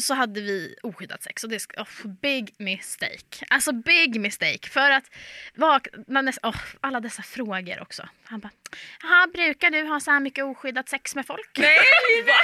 så 0.00 0.14
hade 0.14 0.40
vi 0.40 0.74
oskyddat 0.82 1.22
sex 1.22 1.44
och 1.44 1.50
det 1.50 1.56
är 1.56 1.82
oh, 1.82 2.06
big 2.22 2.54
mistake. 2.58 3.44
Alltså 3.50 3.72
big 3.72 4.20
mistake. 4.20 4.68
För 4.70 4.90
att 4.90 5.04
man 6.06 6.28
oh, 6.42 6.56
alla 6.80 7.00
dessa 7.00 7.22
frågor 7.22 7.82
också. 7.82 8.08
Han 8.24 8.40
bara, 8.40 8.50
"Jaha, 9.02 9.26
brukar 9.26 9.70
du 9.70 9.82
ha 9.82 10.00
så 10.00 10.10
här 10.10 10.20
mycket 10.20 10.44
oskyddat 10.44 10.88
sex 10.88 11.14
med 11.14 11.26
folk? 11.26 11.50
Nej, 11.58 11.78
nej! 12.26 12.34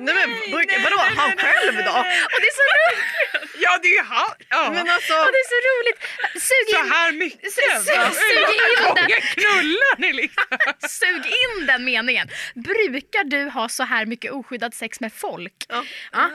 Nej 0.00 0.14
men 0.14 0.50
brukar, 0.50 0.82
vadå, 0.84 0.96
han 1.16 1.36
själv 1.36 1.74
då? 1.74 1.90
Och 2.32 2.40
det 2.40 2.48
är 2.52 2.56
så 2.60 2.62
roligt! 2.72 3.04
Ja, 3.60 3.78
det 3.82 3.88
är 3.88 3.92
ju 3.92 4.02
han. 4.02 4.30
Ja. 4.48 4.70
Men 4.72 4.88
alltså, 4.90 5.12
Och 5.12 5.28
det 5.32 5.38
är 5.38 5.48
så 5.48 5.60
roligt! 5.70 6.00
Sug 6.42 6.74
Så 6.74 6.84
in, 6.84 6.92
här 6.92 7.12
mycket. 7.12 7.52
Su- 7.54 7.92
su- 7.92 7.98
va? 7.98 8.10
sug 8.10 8.54
in 8.54 8.84
gånger 8.84 9.20
knullar 9.20 9.98
ni 9.98 10.12
liksom? 10.12 10.44
sug 10.88 11.26
in 11.26 11.66
den 11.66 11.84
meningen. 11.84 12.28
Brukar 12.54 13.24
du 13.24 13.48
ha 13.50 13.68
så 13.68 13.82
här 13.82 14.06
mycket 14.06 14.32
oskyddat 14.32 14.74
sex 14.74 15.00
med 15.00 15.12
folk? 15.12 15.66
Ja. 15.68 15.84
Ja. 16.12 16.30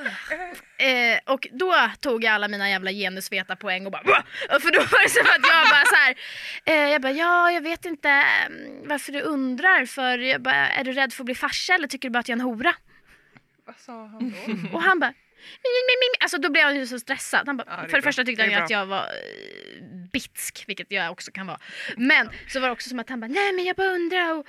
Eh, 0.78 1.20
och 1.34 1.48
då 1.52 1.76
tog 2.02 2.24
jag 2.24 2.34
alla 2.34 2.48
mina 2.48 2.70
jävla 2.70 2.92
genusveta 2.92 3.56
poäng 3.56 3.86
och 3.86 3.92
bara! 3.92 4.24
Och 4.56 4.62
För 4.62 4.72
då 4.72 4.80
var 4.80 5.04
det 5.04 5.10
som 5.10 5.26
att 5.26 5.48
jag 5.52 5.70
bara 5.70 5.86
så 5.86 5.96
här, 5.96 6.16
eh, 6.66 6.92
jag 6.92 7.02
bara 7.02 7.12
ja 7.12 7.52
jag 7.52 7.62
vet 7.62 7.86
inte 7.86 8.10
mm, 8.10 8.88
varför 8.88 9.12
du 9.12 9.22
undrar 9.22 9.86
för 9.86 10.18
jag 10.18 10.42
bara, 10.42 10.70
är 10.70 10.84
du 10.84 10.92
rädd 10.92 11.14
för 11.14 11.24
att 11.24 11.26
bli 11.26 11.36
farsa 11.36 11.74
eller 11.74 11.88
tycker 11.88 12.10
du 12.10 12.14
bara 12.14 12.20
att 12.20 12.30
jag 12.30 12.36
är 12.36 12.42
en 12.42 12.46
hora? 12.46 12.74
Vad 13.66 13.76
sa 13.80 14.06
han 14.08 14.34
då? 14.72 14.78
Och 14.78 14.84
han 14.84 15.00
bara. 15.00 15.14
Alltså 16.20 16.38
då 16.38 16.50
blev 16.50 16.64
han 16.64 16.76
ju 16.76 16.88
så 16.88 17.00
stressad. 17.00 17.48
Han 17.48 17.58
bara, 17.58 17.68
Ja, 17.70 17.84
det 17.84 17.90
för 17.90 17.98
det 17.98 18.02
första 18.04 18.24
tyckte 18.24 18.44
han 18.44 18.52
ju 18.52 18.58
att 18.58 18.70
jag 18.70 18.86
var 18.86 19.00
eh, 19.00 19.84
bitsk, 20.14 20.64
vilket 20.68 20.92
jag 20.92 21.12
också 21.12 21.32
kan 21.32 21.48
vara. 21.48 21.60
Men 21.98 22.30
så 22.48 22.60
var 22.60 22.68
det 22.68 22.74
också 22.74 22.90
som 22.90 23.00
att 23.00 23.10
han 23.10 23.20
bara, 23.20 23.28
nej 23.28 23.54
men 23.54 23.66
jag 23.66 23.76
bara 23.76 23.88
undrar 23.90 24.32
och, 24.34 24.48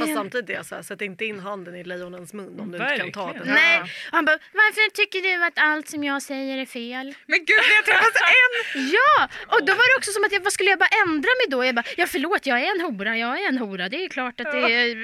fast 0.00 0.12
samtidigt 0.14 0.50
är 0.50 0.54
jag 0.54 0.66
så 0.66 0.74
här, 0.74 0.82
sätt 0.82 1.00
inte 1.02 1.24
in 1.24 1.40
handen 1.40 1.74
i 1.76 1.84
lejonens 1.84 2.32
mun 2.32 2.60
om 2.60 2.70
du 2.72 2.78
inte 2.78 2.96
kan 2.96 3.12
ta 3.12 3.24
Verkligen. 3.26 3.46
den. 3.46 3.54
Nej, 3.54 3.80
och 3.82 3.88
han 4.12 4.24
bara, 4.24 4.38
varför 4.52 4.90
tycker 4.90 5.22
du 5.22 5.44
att 5.44 5.52
allt 5.56 5.88
som 5.88 6.04
jag 6.04 6.22
säger 6.22 6.58
är 6.58 6.66
fel? 6.66 7.14
Men 7.26 7.38
gud, 7.38 7.60
vi 7.70 7.74
har 7.76 7.82
träffats 7.82 8.20
en! 8.20 8.88
Ja! 8.90 9.28
Och 9.46 9.66
då 9.66 9.72
var 9.74 9.92
det 9.92 9.98
också 9.98 10.10
som 10.12 10.24
att 10.24 10.32
jag, 10.32 10.40
vad 10.40 10.52
skulle 10.52 10.70
jag 10.70 10.78
bara 10.78 10.88
ändra 11.06 11.28
mig 11.40 11.46
då? 11.48 11.64
Jag 11.64 11.74
bara, 11.74 11.84
ja 11.96 12.06
förlåt 12.06 12.46
jag 12.46 12.60
är 12.60 12.70
en 12.74 12.80
hora, 12.80 13.16
jag 13.16 13.40
är 13.42 13.48
en 13.48 13.58
hora. 13.58 13.88
Det 13.88 14.04
är 14.04 14.08
klart 14.08 14.40
att 14.40 14.52
det 14.52 14.58
är... 14.58 14.86
Ge 14.86 14.94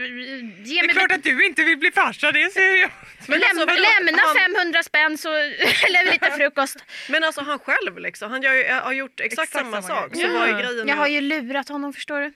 Det 0.64 0.78
är 0.78 0.86
mig 0.86 0.94
klart 0.96 1.12
att 1.12 1.22
du 1.22 1.46
inte 1.46 1.62
vill 1.64 1.78
bli 1.78 1.90
farsa, 1.92 2.32
det 2.32 2.52
ser 2.52 2.76
jag. 2.76 2.90
Men 3.26 3.38
Läm, 3.40 3.48
alltså, 3.50 3.66
lämna 3.66 4.22
Han- 4.22 4.36
500 4.54 4.82
spänn 4.82 5.18
så, 5.18 5.32
eller 5.86 6.12
lite 6.12 6.30
frukost. 6.30 6.84
Men 7.08 7.24
alltså 7.24 7.40
han 7.42 7.58
själv 7.58 7.98
liksom, 7.98 8.30
han 8.30 8.42
gör 8.42 8.52
ju, 8.54 8.64
har 8.72 8.92
gjort 8.92 9.20
exakt, 9.20 9.32
Exakt 9.48 9.52
samma, 9.52 9.82
samma 9.82 10.00
sak. 10.00 10.14
Så 10.14 10.20
Ja. 10.20 10.28
vad 10.32 10.48
är 10.48 10.62
grejen 10.62 10.88
Jag 10.88 10.96
har 10.96 11.08
ju 11.08 11.20
lurat 11.20 11.68
honom 11.68 11.92
förstår 11.92 12.20
du. 12.20 12.26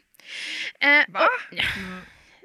Eh, 0.81 1.05
Va? 1.09 1.21
Och, 1.21 1.57
ja, 1.59 1.65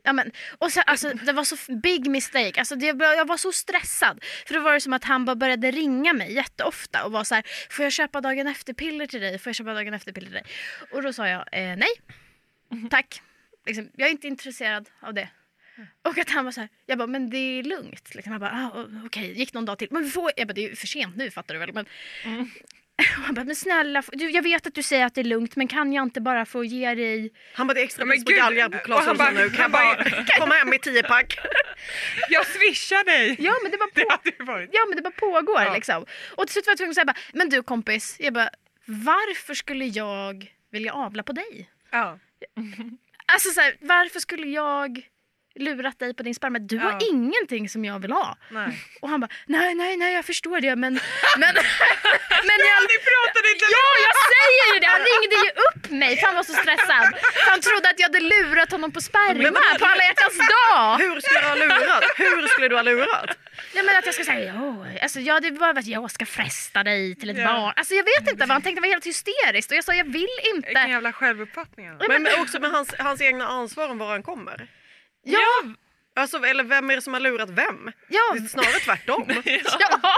men, 0.04 0.32
och 0.58 0.72
så, 0.72 0.82
alltså, 0.82 1.14
det 1.14 1.34
var 1.34 1.44
så 1.44 1.56
big 1.74 2.08
mistake. 2.08 2.60
Alltså, 2.60 2.76
det, 2.76 2.86
jag 2.86 3.28
var 3.28 3.38
så 3.38 3.52
stressad. 3.52 4.24
För 4.48 4.54
då 4.54 4.60
var 4.60 4.74
det 4.74 4.82
som 4.82 4.94
att 4.94 5.04
han 5.04 5.26
bara 5.26 5.36
började 5.36 5.72
ringa 5.72 6.14
mig 6.14 6.34
jätteofta 6.34 7.06
och 7.06 7.12
var 7.12 7.24
så 7.24 7.36
här, 7.36 7.44
får 7.70 7.84
jag 7.84 7.92
köpa 7.92 8.22
dagen 8.22 8.48
efter-piller 8.48 9.08
till 9.08 9.22
dig? 9.22 9.40
Får 9.40 9.50
jag 9.50 9.56
köpa 9.56 9.74
dagen 9.74 9.94
efter-piller 9.94 10.28
till 10.28 10.34
dig? 10.34 10.46
Och 10.92 11.02
då 11.02 11.14
sa 11.14 11.28
jag, 11.28 11.42
eh, 11.52 11.78
nej. 11.78 11.90
Tack. 12.90 13.22
Liksom, 13.66 13.90
jag 13.96 14.08
är 14.08 14.12
inte 14.12 14.28
intresserad 14.28 14.90
av 15.02 15.14
det. 15.14 15.30
Och 16.02 16.18
att 16.18 16.30
han 16.30 16.46
var 16.46 16.52
så 16.52 16.62
här, 16.62 16.70
jag 16.86 16.98
bara, 16.98 17.08
men 17.08 17.30
det 17.30 17.38
är 17.38 17.64
lugnt. 17.64 18.16
Liksom, 18.16 18.32
jag 18.32 18.42
bara, 18.42 18.72
ah, 18.74 18.86
okej, 19.06 19.40
gick 19.40 19.54
någon 19.54 19.66
dag 19.66 19.78
till. 19.78 19.88
Men 19.92 20.04
vi 20.04 20.10
får, 20.10 20.32
jag 20.38 20.48
bara, 20.48 20.54
det 20.54 20.66
är 20.66 20.76
för 20.76 20.88
sent 20.88 21.16
nu 21.16 21.32
fattar 21.32 21.54
du 21.54 21.60
väl. 21.60 21.74
Men, 21.74 21.86
och 22.26 22.48
han 23.26 23.34
bara, 23.36 23.46
men 23.46 23.56
snälla, 23.56 24.04
du, 24.12 24.30
jag 24.30 24.44
vet 24.44 24.68
att 24.68 24.74
du 24.76 24.84
säger 24.84 25.06
att 25.06 25.16
det 25.16 25.22
är 25.22 25.26
lugnt 25.26 25.56
men 25.56 25.68
kan 25.68 25.94
jag 25.94 26.04
inte 26.04 26.22
bara 26.22 26.46
få 26.46 26.64
ge 26.64 26.96
dig 26.96 27.32
Han 27.54 27.68
bara 27.68 27.74
det 27.74 27.82
är 27.82 27.84
extra 27.84 28.06
pris 28.06 28.26
på 28.26 28.32
galgar 28.32 28.70
på 28.70 28.78
Clas 28.78 29.08
Ohlson 29.08 29.34
nu. 29.34 29.50
Kan 29.50 29.62
jag 29.62 29.72
bara 29.72 29.96
komma 30.40 30.56
hem 30.56 30.74
i 30.74 30.80
tio 30.80 31.04
pack? 31.04 31.40
Jag 32.30 32.46
swishar 32.46 33.04
dig. 33.06 33.36
Ja 33.40 33.54
men 33.64 33.72
det 33.72 33.78
bara, 33.78 34.20
Det 34.24 34.32
på, 34.32 34.44
varit... 34.46 34.70
ja, 34.74 34.86
men 34.90 34.96
det 34.96 35.02
bara 35.02 35.12
pågår 35.12 35.62
Ja. 35.62 35.74
liksom. 35.74 36.06
Och 36.36 36.48
till 36.48 36.54
slut 36.54 36.66
var 36.68 36.72
jag 36.72 36.78
tvungen 36.78 36.90
att 36.92 36.96
säga 36.96 37.06
bara, 37.06 37.18
men 37.34 37.50
du 37.50 37.64
kompis, 37.64 38.16
jag 38.20 38.34
bara, 38.34 38.50
varför 38.86 39.54
skulle 39.54 39.86
jag 39.86 40.52
vilja 40.72 40.94
avla 40.94 41.24
på 41.24 41.34
dig? 41.34 41.70
Ja. 41.92 42.20
Alltså 43.26 43.50
så 43.50 43.62
här, 43.62 43.76
varför 43.80 44.20
skulle 44.20 44.48
jag 44.48 45.02
lurat 45.56 46.00
dig 46.00 46.14
på 46.14 46.24
din 46.24 46.36
sperma? 46.36 46.60
Du 46.60 46.78
har 46.78 46.92
Ja. 46.92 47.00
ingenting 47.12 47.70
som 47.70 47.86
jag 47.86 48.00
vill 48.00 48.12
ha. 48.12 48.38
Nej. 48.50 48.80
Och 49.02 49.10
han 49.10 49.20
bara, 49.20 49.30
nej 49.46 49.76
nej 49.76 49.98
nej 49.98 50.14
jag 50.14 50.26
förstår 50.26 50.62
det 50.62 50.76
men... 50.76 50.94
men, 51.38 51.54
men 52.50 52.58
jag, 52.72 52.80
Ni 52.94 52.98
pratade 53.12 53.48
inte 53.54 53.66
Ja, 53.78 53.88
jag 54.08 54.16
säger 54.34 54.66
ju 54.74 54.80
det! 54.80 54.88
Han 54.88 55.02
ringde 55.12 55.36
ju 55.46 55.52
upp 55.68 55.90
mig 56.02 56.18
för 56.18 56.26
han 56.28 56.36
var 56.36 56.44
så 56.44 56.54
stressad. 56.54 57.08
Han 57.50 57.60
trodde 57.62 57.90
att 57.90 58.00
jag 58.00 58.08
hade 58.08 58.20
lurat 58.20 58.72
honom 58.72 58.92
på 58.92 59.02
sperma 59.02 59.62
på 59.80 59.86
alla 59.86 60.04
hjärtans 60.04 60.38
dag. 60.38 60.98
Hur 60.98 61.22
skulle 61.22 61.40
du 61.42 61.48
ha 61.48 61.56
lurat? 61.56 62.04
Hur 62.18 62.48
skulle 62.48 62.68
du 62.68 62.76
ha 62.76 62.82
lurat? 62.82 63.38
Nej 63.74 63.84
men 63.84 63.98
att 63.98 64.06
jag 64.06 64.14
ska 64.16 64.24
säga 64.24 64.54
alltså 65.02 65.20
ja 65.20 65.40
det 65.40 65.52
var 65.52 65.70
att 65.80 65.86
jag 65.86 66.12
ska 66.12 66.26
fresta 66.26 66.84
dig 66.84 67.16
till 67.16 67.30
ett 67.30 67.38
Ja. 67.38 67.48
barn. 67.54 67.74
Alltså 67.76 67.94
jag 67.94 68.04
vet 68.04 68.30
inte 68.32 68.40
vad 68.46 68.50
han 68.50 68.62
tänkte, 68.62 68.82
var 68.82 68.88
helt 68.90 69.06
hysteriskt 69.06 69.72
och 69.72 69.78
jag 69.78 69.84
sa 69.84 69.94
jag 69.94 70.04
vill 70.06 70.14
Vilken 70.44 70.56
inte. 70.56 70.72
jävla 70.92 71.14
självuppfattning. 71.14 71.88
har. 71.90 72.08
Men, 72.08 72.24
men 72.24 72.40
också 72.42 72.60
med 72.60 72.72
hans, 72.72 72.94
hans 73.00 73.22
egna 73.22 73.48
ansvar 73.48 73.90
om 73.90 73.98
var 73.98 74.08
han 74.08 74.24
kommer. 74.24 74.68
Ja, 75.24 75.64
Alltså, 76.16 76.38
eller 76.46 76.64
vem 76.64 76.90
är 76.90 76.96
det 76.96 77.02
som 77.02 77.14
har 77.14 77.20
lurat 77.22 77.50
vem? 77.50 77.92
ja, 78.10 78.22
Det 78.34 78.40
är 78.40 78.48
snarare 78.48 78.80
tvärtom. 78.80 79.26
ja. 79.80 80.16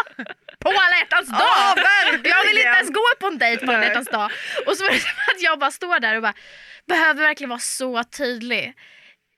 På 0.60 0.70
alla 0.70 0.98
hjärtans 1.00 1.30
dag! 1.30 1.40
Ja, 1.40 1.76
verkligen. 1.76 2.38
jag 2.38 2.44
vill 2.48 2.58
inte 2.58 2.70
ens 2.70 2.90
gå 2.90 3.04
på 3.20 3.28
en 3.28 3.38
dejt 3.38 3.66
på 3.66 3.72
alla 3.72 3.86
hjärtans 3.86 4.08
dag. 4.08 4.32
Och 4.66 4.78
så 4.78 4.84
var 4.84 4.92
det 4.92 5.00
som 5.00 5.12
att 5.36 5.42
jag 5.42 5.60
bara 5.60 5.72
står 5.72 6.00
där 6.00 6.16
och 6.16 6.22
bara 6.22 6.34
behöver 6.88 7.22
verkligen 7.22 7.50
vara 7.50 7.60
så 7.60 8.04
tydlig. 8.04 8.74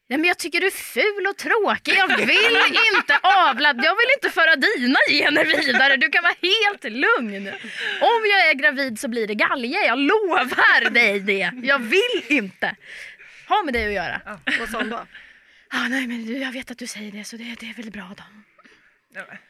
Nej, 0.10 0.20
men 0.20 0.28
jag 0.28 0.40
tycker 0.40 0.60
du 0.62 0.68
är 0.68 0.72
ful 0.72 1.28
och 1.28 1.38
tråkig. 1.38 1.94
Jag 1.98 2.18
vill 2.18 2.78
inte 2.98 3.20
avla. 3.22 3.68
Jag 3.68 3.96
vill 3.96 4.10
inte 4.18 4.30
föra 4.30 4.56
dina 4.56 5.00
gener 5.10 5.46
vidare. 5.46 5.98
Du 5.98 6.10
kan 6.10 6.24
vara 6.24 6.36
helt 6.42 6.84
lugn. 6.84 7.48
Om 8.02 8.22
jag 8.32 8.50
är 8.50 8.54
gravid 8.54 9.00
så 9.00 9.08
blir 9.08 9.28
det 9.28 9.36
galge. 9.36 9.86
Jag 9.86 10.00
lovar 10.00 10.90
dig 10.90 11.20
det. 11.20 11.52
Jag 11.64 11.80
vill 11.80 12.24
inte 12.28 12.76
ha 13.48 13.64
med 13.64 13.74
dig 13.74 13.88
att 13.88 13.94
göra. 13.94 14.22
Han 14.74 14.90
då? 14.90 15.06
Ah, 15.70 15.88
nej, 15.88 16.08
men 16.08 16.26
du, 16.26 16.38
jag 16.38 16.52
vet 16.52 16.72
att 16.72 16.78
du 16.78 16.88
säger 16.88 17.12
det 17.12 17.24
så 17.24 17.38
det, 17.38 17.56
det 17.60 17.70
är 17.70 17.74
väl 17.74 17.92
bra 17.92 18.14
då. 18.18 18.24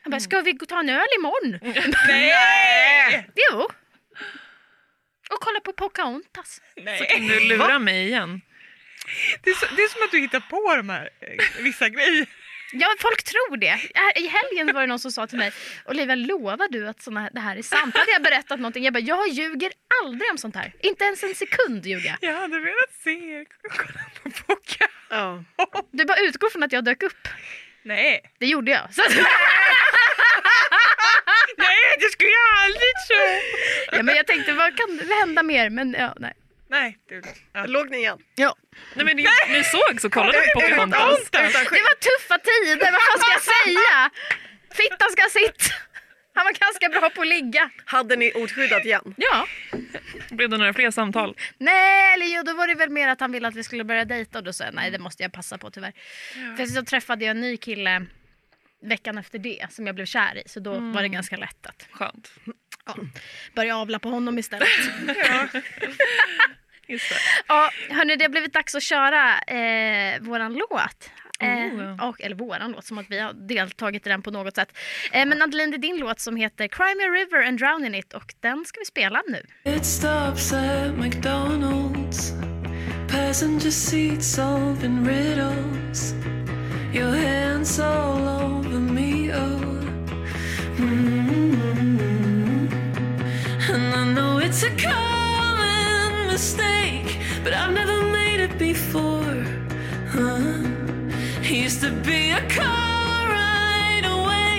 Jag 0.03 0.11
bara, 0.11 0.19
ska 0.19 0.41
vi 0.41 0.51
gå 0.51 0.65
ta 0.65 0.79
en 0.79 0.89
öl 0.89 1.05
imorgon? 1.19 1.59
Nej! 2.07 3.29
Jo. 3.35 3.67
Och 5.29 5.39
kolla 5.39 5.59
på 5.59 5.73
Pocahontas. 5.73 6.61
Nej. 6.75 7.07
Kan 7.09 7.27
du 7.27 7.39
lura 7.39 7.79
mig 7.79 8.07
igen? 8.07 8.41
Det, 9.41 9.49
är 9.49 9.53
så, 9.53 9.65
det 9.75 9.81
är 9.81 9.87
som 9.89 10.03
att 10.03 10.11
du 10.11 10.19
hittar 10.19 10.39
på 10.39 10.75
de 10.75 10.89
här 10.89 11.09
eh, 11.19 11.63
vissa 11.63 11.89
grejer. 11.89 12.25
Ja, 12.79 12.87
folk 12.99 13.23
tror 13.23 13.57
det. 13.57 13.79
I 14.15 14.27
helgen 14.27 14.73
var 14.75 14.81
det 14.81 14.87
någon 14.87 14.99
som 14.99 15.11
sa 15.11 15.27
till 15.27 15.37
mig, 15.37 15.51
Olivia 15.85 16.15
lovar 16.15 16.67
du 16.71 16.87
att 16.87 17.01
såna, 17.01 17.29
det 17.33 17.39
här 17.39 17.57
är 17.57 17.61
sant? 17.61 17.97
Hade 17.97 18.11
jag 18.11 18.21
berättat 18.23 18.59
någonting? 18.59 18.83
Jag 18.83 18.93
bara, 18.93 18.99
jag 18.99 19.27
ljuger 19.27 19.71
aldrig 20.03 20.31
om 20.31 20.37
sånt 20.37 20.55
här. 20.55 20.73
Inte 20.79 21.03
ens 21.05 21.23
en 21.23 21.35
sekund 21.35 21.85
ljuger 21.85 22.07
jag. 22.07 22.17
Jag 22.31 22.39
hade 22.41 22.59
velat 22.59 22.93
se 23.03 23.09
er 23.11 23.45
kolla 23.69 23.99
på 24.23 24.29
Poca. 24.29 24.87
Ja. 25.09 25.43
Du 25.91 26.05
bara 26.05 26.17
utgår 26.19 26.49
från 26.49 26.63
att 26.63 26.71
jag 26.71 26.83
dök 26.83 27.03
upp. 27.03 27.27
Nej. 27.83 28.21
Det 28.39 28.45
gjorde 28.45 28.71
jag. 28.71 28.93
Så 28.93 29.01
Nej, 31.57 31.77
det 31.99 32.05
skulle 32.11 32.29
jag 32.29 32.63
aldrig 32.63 32.91
tro. 33.07 33.17
ja, 33.97 34.03
men 34.03 34.15
jag 34.15 34.27
tänkte, 34.27 34.53
vad 34.53 34.77
kan 34.77 34.99
hända 35.19 35.43
mer? 35.43 35.69
Men 35.69 35.95
ja, 35.99 36.13
nej. 36.19 36.33
Nej. 36.79 36.97
Ja. 37.53 37.65
Låg 37.65 37.89
ni 37.91 37.97
igen? 37.97 38.17
Ja. 38.35 38.55
Nej, 38.95 39.05
men 39.05 39.15
ni, 39.17 39.25
ni 39.49 39.63
såg 39.63 40.01
så 40.01 40.09
kollade 40.09 40.37
på 40.53 40.59
Pocahontas. 40.61 41.19
Utan 41.27 41.43
Det 41.43 41.81
var 41.89 41.95
tuffa 42.09 42.37
tider, 42.37 42.91
vad 42.91 43.01
fan 43.01 43.19
ska 43.19 43.31
jag 43.31 43.41
säga? 43.41 44.09
Fittan 44.73 45.09
ska 45.11 45.23
sitta. 45.39 45.75
Han 46.33 46.45
var 46.45 46.53
ganska 46.59 46.89
bra 46.89 47.09
på 47.09 47.21
att 47.21 47.27
ligga. 47.27 47.69
Hade 47.85 48.15
ni 48.15 48.31
oskyddat 48.31 48.85
igen? 48.85 49.13
Ja. 49.17 49.47
Blev 50.29 50.49
det 50.49 50.57
några 50.57 50.73
fler 50.73 50.91
samtal? 50.91 51.35
Nej, 51.57 52.13
eller 52.13 52.25
jo, 52.25 52.43
då 52.43 52.53
var 52.53 52.67
det 52.67 52.75
väl 52.75 52.89
mer 52.89 53.07
att 53.07 53.19
han 53.19 53.31
ville 53.31 53.47
att 53.47 53.55
vi 53.55 53.63
skulle 53.63 53.83
börja 53.83 54.05
dejta 54.05 54.37
och 54.37 54.43
då 54.43 54.53
sa 54.53 54.63
jag 54.63 54.73
nej 54.73 54.91
det 54.91 54.99
måste 54.99 55.23
jag 55.23 55.33
passa 55.33 55.57
på 55.57 55.71
tyvärr. 55.71 55.93
För 56.57 56.65
så 56.65 56.85
träffade 56.85 57.25
jag 57.25 57.31
en 57.31 57.41
ny 57.41 57.57
kille 57.57 58.05
veckan 58.83 59.17
efter 59.17 59.39
det 59.39 59.67
som 59.69 59.85
jag 59.87 59.95
blev 59.95 60.05
kär 60.05 60.37
i 60.45 60.49
så 60.49 60.59
då 60.59 60.79
var 60.79 61.01
det 61.01 61.09
ganska 61.09 61.37
lätt 61.37 61.65
att 61.65 61.87
Skönt. 61.91 62.31
börja 63.53 63.77
avla 63.77 63.99
på 63.99 64.09
honom 64.09 64.39
istället. 64.39 64.67
Just 66.87 67.09
det. 67.09 67.15
ja, 67.47 67.69
hörni, 67.89 68.15
det 68.15 68.23
har 68.23 68.29
blivit 68.29 68.53
dags 68.53 68.75
att 68.75 68.83
köra 68.83 69.39
eh, 69.39 70.21
våran 70.21 70.53
låt. 70.53 71.09
Eh, 71.39 71.47
Oh. 71.49 72.07
och, 72.09 72.21
eller 72.21 72.35
våran 72.35 72.71
låt, 72.71 72.85
som 72.85 72.97
att 72.97 73.05
vi 73.09 73.19
har 73.19 73.33
deltagit 73.33 74.07
i 74.07 74.09
den 74.09 74.21
på 74.21 74.31
något 74.31 74.55
sätt. 74.55 74.77
Eh, 75.11 75.25
men 75.25 75.41
Adeline, 75.41 75.71
det 75.71 75.77
är 75.77 75.79
din 75.79 75.97
låt 75.97 76.19
som 76.19 76.35
heter 76.35 76.67
Cry 76.67 76.95
Me 76.95 77.03
a 77.03 77.09
River 77.09 77.47
and 77.47 77.59
Drown 77.59 77.85
in 77.85 77.95
It 77.95 78.13
och 78.13 78.33
den 78.39 78.65
ska 78.65 78.79
vi 78.79 78.85
spela 78.85 79.21
nu. 79.27 79.45
It 79.63 79.85
stops 79.85 80.53
at 80.53 80.93
McDonald's. 80.97 82.31
Passenger 83.11 83.71
seats 83.71 84.35
solving 84.35 85.07
riddles. 85.07 86.13
Your 86.93 87.11
hands 87.15 87.79
all 87.79 88.27
over 88.27 88.79
me, 88.79 89.33
oh. 89.33 89.61
Mm. 90.79 92.69
And 93.73 93.95
I 93.95 94.13
know 94.13 94.39
it's 94.39 94.63
a 94.63 94.69
mistake, 96.35 97.17
but 97.45 97.53
I've 97.53 97.71
never 97.71 98.03
made 98.19 98.41
it 98.41 98.57
before. 98.57 99.39
Huh? 100.09 100.63
Used 101.43 101.79
to 101.79 101.91
be 102.09 102.31
a 102.31 102.41
car 102.49 103.29
right 103.41 104.05
away, 104.17 104.55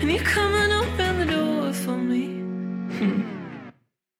and 0.00 0.08
you 0.12 0.20
come 0.20 0.54
and 0.54 0.72
open 0.82 1.12
the 1.22 1.28
door 1.36 1.72
for 1.72 1.98
me. 2.10 2.26
Hmm. 2.98 3.22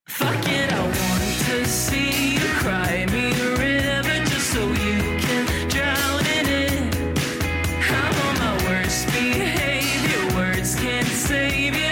Fuck 0.09 0.45
it, 0.61 0.69
I 0.81 0.83
want 1.01 1.27
to 1.49 1.65
see 1.65 2.35
you 2.39 2.47
cry 2.63 3.07
me 3.15 3.25
a 3.47 3.51
river 3.67 4.17
just 4.31 4.49
so 4.55 4.63
you 4.87 4.99
can 5.25 5.45
drown 5.75 6.23
in 6.39 6.47
it. 6.65 6.77
I'm 8.01 8.15
on 8.27 8.35
my 8.45 8.55
worst 8.67 9.07
behavior, 9.19 10.23
words 10.35 10.75
can't 10.75 11.13
save 11.29 11.77
you. 11.77 11.86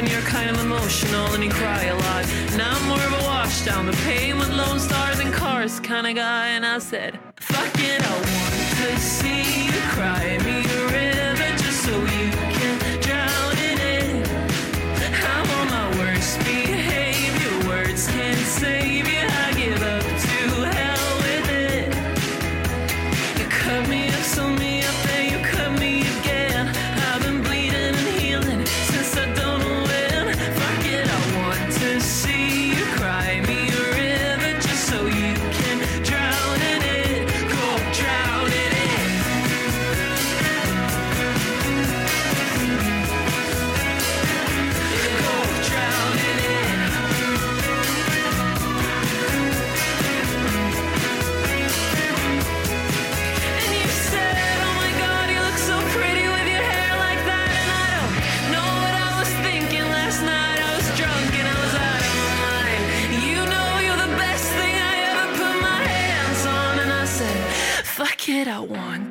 And 0.00 0.10
you're 0.10 0.22
kind 0.22 0.48
of 0.48 0.58
emotional 0.64 1.26
and 1.34 1.44
you 1.44 1.50
cry 1.50 1.84
a 1.84 1.94
lot. 1.94 2.24
Now 2.56 2.74
I'm 2.74 2.88
more 2.88 2.96
of 2.96 3.12
a 3.20 3.24
wash 3.24 3.66
down 3.66 3.84
the 3.84 3.92
pain 4.08 4.38
with 4.38 4.48
lone 4.48 4.80
stars 4.80 5.18
and 5.18 5.30
cars 5.30 5.78
kind 5.78 6.06
of 6.06 6.14
guy. 6.14 6.48
And 6.48 6.64
I 6.64 6.78
said, 6.78 7.18
fuck 7.36 7.74
it, 7.74 8.00
I 8.00 8.14
want 8.14 8.54
to 8.80 8.98
see 8.98 9.66
you 9.66 9.78
cry 9.92 10.39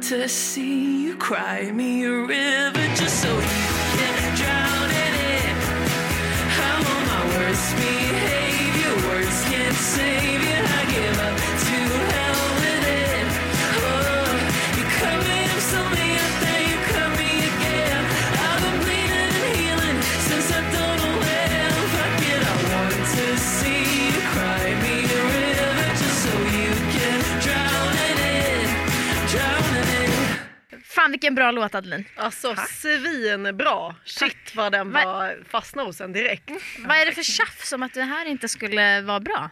to 0.09 0.27
see 0.27 1.03
you 1.03 1.15
cry 1.17 1.69
me 1.71 2.03
a 2.03 2.11
river 2.11 2.68
Fan 30.99 31.11
vilken 31.11 31.35
bra 31.35 31.51
låt 31.51 31.75
Adeline. 31.75 32.05
Alltså 32.15 32.55
svinbra. 32.55 33.95
Shit 34.05 34.55
vad 34.55 34.71
den 34.71 34.91
Va- 34.91 35.05
var 35.05 35.43
fastnade 35.49 35.87
hos 35.89 36.01
en 36.01 36.13
direkt. 36.13 36.51
Vad 36.79 36.97
är 36.97 37.05
det 37.05 37.11
för 37.11 37.23
tjafs 37.23 37.73
om 37.73 37.83
att 37.83 37.93
det 37.93 38.03
här 38.03 38.25
inte 38.25 38.47
skulle 38.47 39.01
vara 39.01 39.19
bra? 39.19 39.49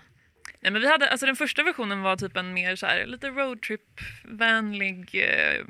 Nej, 0.59 0.71
men 0.71 0.81
vi 0.81 0.87
hade, 0.87 1.09
alltså 1.09 1.25
den 1.25 1.35
första 1.35 1.63
versionen 1.63 2.01
var 2.01 2.17
typ 2.17 2.37
en 2.37 2.53
mer 2.53 2.75
så 2.75 2.85
här, 2.85 3.05
lite 3.05 3.27
roadtrip-vänlig. 3.29 5.15
Eh, 5.15 5.65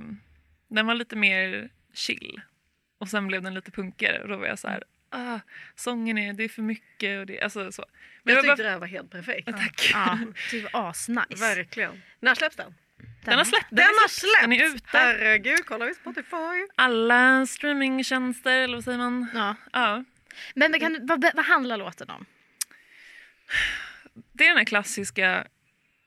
den 0.67 0.87
var 0.87 0.93
lite 0.93 1.15
mer 1.15 1.69
chill. 1.93 2.41
Och 2.99 3.09
sen 3.09 3.27
blev 3.27 3.41
den 3.41 3.53
lite 3.53 3.71
punkigare 3.71 4.21
och 4.21 4.27
då 4.27 4.37
var 4.37 4.47
jag 4.47 4.59
så 4.59 4.67
här, 4.67 4.83
ah, 5.09 5.39
sången 5.75 6.17
är, 6.17 6.33
det 6.33 6.43
är 6.43 6.49
för 6.49 6.61
mycket 6.61 7.19
och 7.19 7.25
det, 7.25 7.41
alltså 7.41 7.71
så. 7.71 7.85
Men 8.23 8.35
jag 8.35 8.43
det 8.43 8.47
var 8.47 8.55
tyckte 8.55 8.63
det 8.63 8.69
här 8.71 8.79
var 8.79 8.87
helt 8.87 9.11
perfekt. 9.11 9.47
Tack. 9.47 9.91
Ja, 9.93 10.19
det 10.51 10.61
var 10.73 10.89
asnice. 10.89 11.55
Verkligen. 11.55 12.01
När 12.19 12.35
släpps 12.35 12.55
den? 12.55 12.73
Den 13.31 13.37
har 13.37 13.45
släppt. 13.45 13.67
Den 13.69 13.85
har 13.85 14.07
släppts! 14.07 14.41
Den 14.41 14.53
är 14.53 14.65
ute. 14.65 14.97
Herregud, 14.97 15.65
kolla 15.65 15.85
vi 15.85 15.93
Spotify. 15.93 16.67
Alla 16.75 17.45
streamingtjänster, 17.45 18.51
eller 18.57 18.75
vad 18.77 18.83
säger 18.83 18.97
man? 18.97 19.27
Ja. 19.33 19.55
Ja. 19.73 20.03
Men, 20.55 20.79
kan, 20.79 20.93
du- 20.93 20.99
vad, 21.05 21.25
vad 21.35 21.45
handlar 21.45 21.77
låten 21.77 22.09
om? 22.09 22.25
Det 24.33 24.43
är 24.43 24.47
den 24.47 24.57
här 24.57 24.65
klassiska, 24.65 25.47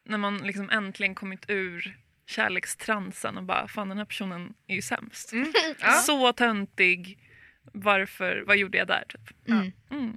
när 0.04 0.18
man 0.18 0.38
liksom 0.38 0.70
äntligen 0.70 1.14
kommit 1.14 1.44
ur 1.48 1.96
kärlekstransen 2.26 3.36
och 3.36 3.42
bara, 3.44 3.68
fan 3.68 3.88
den 3.88 3.98
här 3.98 4.04
personen 4.04 4.54
är 4.66 4.74
ju 4.74 4.82
sämst. 4.82 5.32
Så 6.06 6.32
töntig, 6.32 7.18
varför, 7.72 8.42
vad 8.46 8.56
gjorde 8.56 8.78
jag 8.78 8.86
där 8.86 9.04
typ? 9.08 9.48
Mm. 9.48 9.72
Mm. 9.90 10.16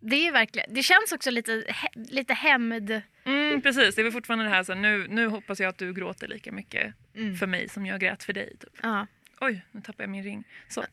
Det 0.00 0.26
är 0.28 0.32
verkligen, 0.32 0.74
det 0.74 0.82
känns 0.82 1.12
också 1.12 1.30
lite, 1.30 1.64
lite 1.94 2.34
hämnd. 2.34 3.02
Mm, 3.24 3.62
precis, 3.62 3.94
det 3.94 4.02
är 4.02 4.10
fortfarande 4.10 4.44
det 4.44 4.50
här 4.50 4.62
så 4.64 4.74
nu, 4.74 5.06
nu 5.08 5.26
hoppas 5.26 5.60
jag 5.60 5.68
att 5.68 5.78
du 5.78 5.92
gråter 5.92 6.28
lika 6.28 6.52
mycket 6.52 6.94
för 7.38 7.46
mig 7.46 7.68
som 7.68 7.86
jag 7.86 8.00
grät 8.00 8.22
för 8.24 8.32
dig. 8.32 8.56
Typ. 8.60 8.78
Ja. 8.82 9.06
Oj, 9.40 9.64
nu 9.72 9.80
tappade 9.80 10.02
jag 10.02 10.10
min 10.10 10.24
ring. 10.24 10.44
Så. 10.68 10.84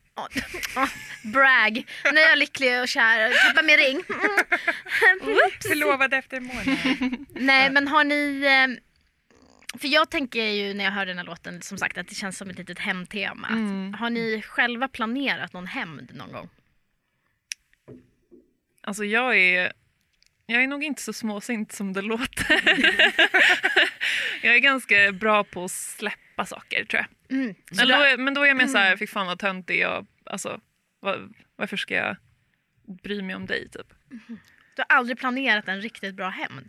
Brag. 1.32 1.86
Nu 2.12 2.20
är 2.20 2.28
jag 2.28 2.38
lycklig 2.38 2.80
och 2.80 2.88
kär. 2.88 3.48
Tappa 3.48 3.62
min 3.66 3.76
ring. 3.76 4.02
Förlovad 5.68 6.14
efter 6.14 6.36
en 6.36 6.44
månad. 6.44 6.66
Nej 7.30 7.70
men 7.70 7.88
har 7.88 8.04
ni... 8.04 8.42
eh, 8.46 9.78
För 9.80 9.88
jag 9.88 10.10
tänker 10.10 10.42
ju 10.44 10.74
när 10.74 10.84
jag 10.84 10.90
hör 10.92 11.06
den 11.06 11.18
här 11.18 11.24
låten 11.24 11.62
som 11.62 11.78
sagt 11.78 11.98
att 11.98 12.08
det 12.08 12.14
känns 12.14 12.38
som 12.38 12.50
ett 12.50 12.58
litet 12.58 12.78
hämndtema. 12.78 13.48
Mm. 13.48 13.94
Har 13.94 14.10
ni 14.10 14.42
själva 14.42 14.88
planerat 14.88 15.52
någon 15.52 15.66
hämnd 15.66 16.10
någon 16.14 16.32
gång? 16.32 16.48
Alltså 18.80 19.04
jag 19.04 19.38
är, 19.38 19.72
jag 20.50 20.62
är 20.62 20.66
nog 20.66 20.84
inte 20.84 21.02
så 21.02 21.12
småsint 21.12 21.72
som 21.72 21.92
det 21.92 22.02
låter. 22.02 22.62
jag 24.42 24.54
är 24.54 24.58
ganska 24.58 25.12
bra 25.12 25.44
på 25.44 25.64
att 25.64 25.70
släppa 25.70 26.46
saker 26.46 26.84
tror 26.84 27.02
jag. 27.02 27.38
Mm. 27.38 27.54
Men 27.70 27.88
då, 27.88 27.94
är, 27.94 28.16
men 28.16 28.34
då 28.34 28.42
är 28.42 28.46
jag 28.46 28.56
mer 28.56 28.66
så 28.66 28.78
här, 28.78 28.96
fy 28.96 29.06
fan 29.06 29.26
vad 29.26 29.38
töntig 29.38 29.80
jag, 29.80 30.06
alltså 30.24 30.60
var, 31.00 31.28
varför 31.56 31.76
ska 31.76 31.94
jag 31.94 32.16
bry 33.02 33.22
mig 33.22 33.34
om 33.34 33.46
dig 33.46 33.68
typ? 33.68 33.94
du 34.76 34.82
har 34.88 34.96
aldrig 34.96 35.18
planerat 35.18 35.68
en 35.68 35.80
riktigt 35.80 36.14
bra 36.14 36.28
hämnd? 36.28 36.68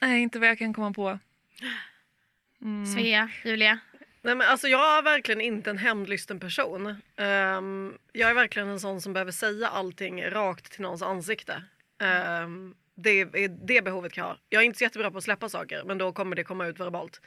Nej, 0.00 0.22
inte 0.22 0.38
vad 0.38 0.48
jag 0.48 0.58
kan 0.58 0.74
komma 0.74 0.92
på. 0.92 1.18
Mm. 2.62 2.86
Svea, 2.86 3.30
Julia? 3.44 3.78
Nej, 4.24 4.34
men 4.34 4.48
alltså, 4.48 4.68
jag 4.68 4.98
är 4.98 5.02
verkligen 5.02 5.40
inte 5.40 5.70
en 5.70 5.78
hämndlysten 5.78 6.40
person. 6.40 6.96
Ehm, 7.16 7.98
jag 8.12 8.30
är 8.30 8.34
verkligen 8.34 8.68
en 8.68 8.80
sån 8.80 9.00
som 9.00 9.12
behöver 9.12 9.32
säga 9.32 9.68
allting 9.68 10.24
rakt 10.30 10.72
till 10.72 10.82
någons 10.82 11.02
ansikte. 11.02 11.62
Ehm, 12.00 12.74
det 12.94 13.10
är 13.10 13.66
det 13.66 13.84
behovet 13.84 14.16
jag 14.16 14.24
har. 14.24 14.38
Jag 14.48 14.62
är 14.62 14.66
inte 14.66 14.78
så 14.78 14.84
jättebra 14.84 15.10
på 15.10 15.18
att 15.18 15.24
släppa 15.24 15.48
saker 15.48 15.84
men 15.84 15.98
då 15.98 16.12
kommer 16.12 16.36
det 16.36 16.44
komma 16.44 16.66
ut 16.66 16.80
verbalt. 16.80 17.20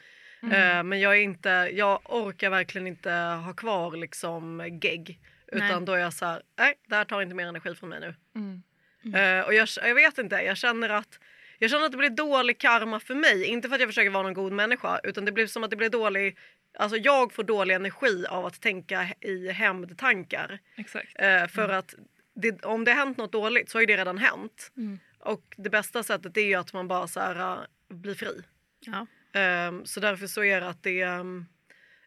Ehm, 0.52 0.90
men 0.90 1.00
jag 1.00 1.18
är 1.18 1.22
inte, 1.22 1.50
jag 1.74 2.00
orkar 2.04 2.50
verkligen 2.50 2.88
inte 2.88 3.12
ha 3.12 3.54
kvar 3.54 3.98
liksom 3.98 4.70
gegg. 4.82 5.20
Utan 5.48 5.68
Nej. 5.68 5.86
då 5.86 5.94
är 5.94 6.00
jag 6.00 6.14
så 6.14 6.26
här, 6.26 6.42
nej 6.60 6.74
det 6.88 6.96
här 6.96 7.06
tar 7.06 7.22
inte 7.22 7.36
mer 7.36 7.48
energi 7.48 7.76
från 7.76 7.90
mig 7.90 8.00
nu. 8.00 8.16
Mm. 8.36 8.64
Eh, 9.16 9.46
och 9.46 9.54
jag, 9.54 9.68
jag 9.84 9.96
vet 9.96 10.18
inte, 10.18 10.36
jag 10.36 10.58
känner 10.58 10.90
att 10.90 11.20
jag 11.60 11.70
känner 11.70 11.86
att 11.86 11.92
det 11.92 11.98
blir 11.98 12.10
dålig 12.10 12.58
karma 12.58 13.00
för 13.00 13.16
mig. 13.16 13.46
Inte 13.46 13.68
för 13.68 13.76
att 13.76 13.82
jag 13.82 13.90
försöker 13.90 14.10
vara 14.10 14.24
någon 14.24 14.34
god 14.34 14.52
människa 14.52 15.00
utan 15.04 15.26
det 15.26 15.32
blir 15.32 15.48
som 15.48 15.64
att 15.64 15.70
det 15.70 15.76
blir 15.76 15.90
dålig 15.90 16.38
Alltså 16.74 16.98
jag 16.98 17.34
får 17.34 17.44
dålig 17.44 17.76
energi 17.76 18.26
av 18.30 18.46
att 18.46 18.62
tänka 18.62 19.08
i 19.22 19.52
hämndtankar. 19.52 20.60
Eh, 21.16 21.48
för 21.48 21.70
att 21.70 21.96
det, 22.34 22.66
om 22.66 22.84
det 22.86 22.92
har 22.92 22.98
hänt 22.98 23.18
något 23.18 23.32
dåligt 23.32 23.70
så 23.70 23.78
har 23.78 23.82
ju 23.82 23.86
det 23.86 23.98
redan 23.98 24.18
hänt. 24.18 24.72
Mm. 24.78 25.00
Och 25.20 25.56
det 25.58 25.70
bästa 25.70 26.04
sättet 26.04 26.38
är 26.38 26.42
ju 26.42 26.56
att 26.56 26.74
man 26.74 26.88
bara 26.88 27.08
så 27.08 27.20
här, 27.20 27.60
uh, 27.60 27.66
blir 27.90 28.16
fri. 28.16 28.42
Ja. 28.80 29.08
Ehm, 29.34 29.86
så 29.86 30.00
därför 30.00 30.28
så 30.28 30.44
är 30.44 30.62
det 30.62 30.68
att 30.68 30.84
det 30.84 31.02
ehm, 31.02 31.46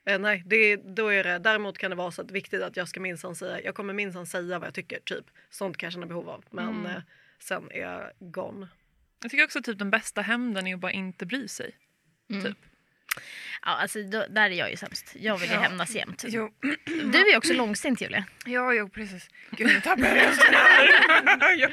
eh, 0.04 0.18
nej, 0.18 0.42
det, 0.46 0.76
då 0.76 1.08
är 1.08 1.24
det, 1.24 1.38
däremot 1.38 1.78
kan 1.78 1.90
det 1.90 1.96
vara 1.96 2.10
så 2.10 2.22
att 2.22 2.30
viktigt 2.30 2.62
att 2.62 2.76
jag 2.76 2.88
ska 2.88 3.00
minsann 3.00 3.34
säga, 3.34 3.60
jag 3.62 3.74
kommer 3.74 3.92
minsann 3.94 4.26
säga 4.26 4.58
vad 4.58 4.66
jag 4.66 4.74
tycker, 4.74 5.00
typ. 5.04 5.24
Sånt 5.50 5.76
kan 5.76 5.86
jag 5.86 5.92
känna 5.92 6.06
behov 6.06 6.28
av. 6.30 6.44
Men 6.50 6.68
Mm. 6.68 6.86
eh, 6.86 7.02
sen 7.38 7.70
är 7.70 7.80
jag 7.80 8.10
gone. 8.18 8.68
Jag 9.22 9.30
tycker 9.30 9.44
också 9.44 9.62
typ 9.62 9.78
den 9.78 9.90
bästa 9.90 10.22
hämnden 10.22 10.66
är 10.66 10.74
att 10.74 10.80
bara 10.80 10.92
inte 10.92 11.26
bry 11.26 11.48
sig. 11.48 11.76
Typ. 12.44 12.56
Ja, 13.64 13.70
alltså, 13.76 14.02
då, 14.02 14.26
där 14.30 14.50
är 14.50 14.54
jag 14.54 14.70
ju 14.70 14.76
sämst. 14.76 15.16
Jag 15.18 15.38
vill 15.38 15.48
ju 15.50 15.54
Ja. 15.54 15.60
hämnas 15.60 15.90
jämt. 15.94 16.24
Jo, 16.28 16.50
Du 17.12 17.18
är 17.32 17.36
också 17.36 17.52
långsint 17.52 18.00
Julia. 18.00 18.24
ja, 18.46 18.72
jo 18.72 18.88
precis. 18.88 19.28
Gud, 19.50 19.66
nu 19.66 19.80
tappade 19.80 20.08
jag 20.16 20.28
rösten. 20.28 20.54
Ja. 21.58 21.68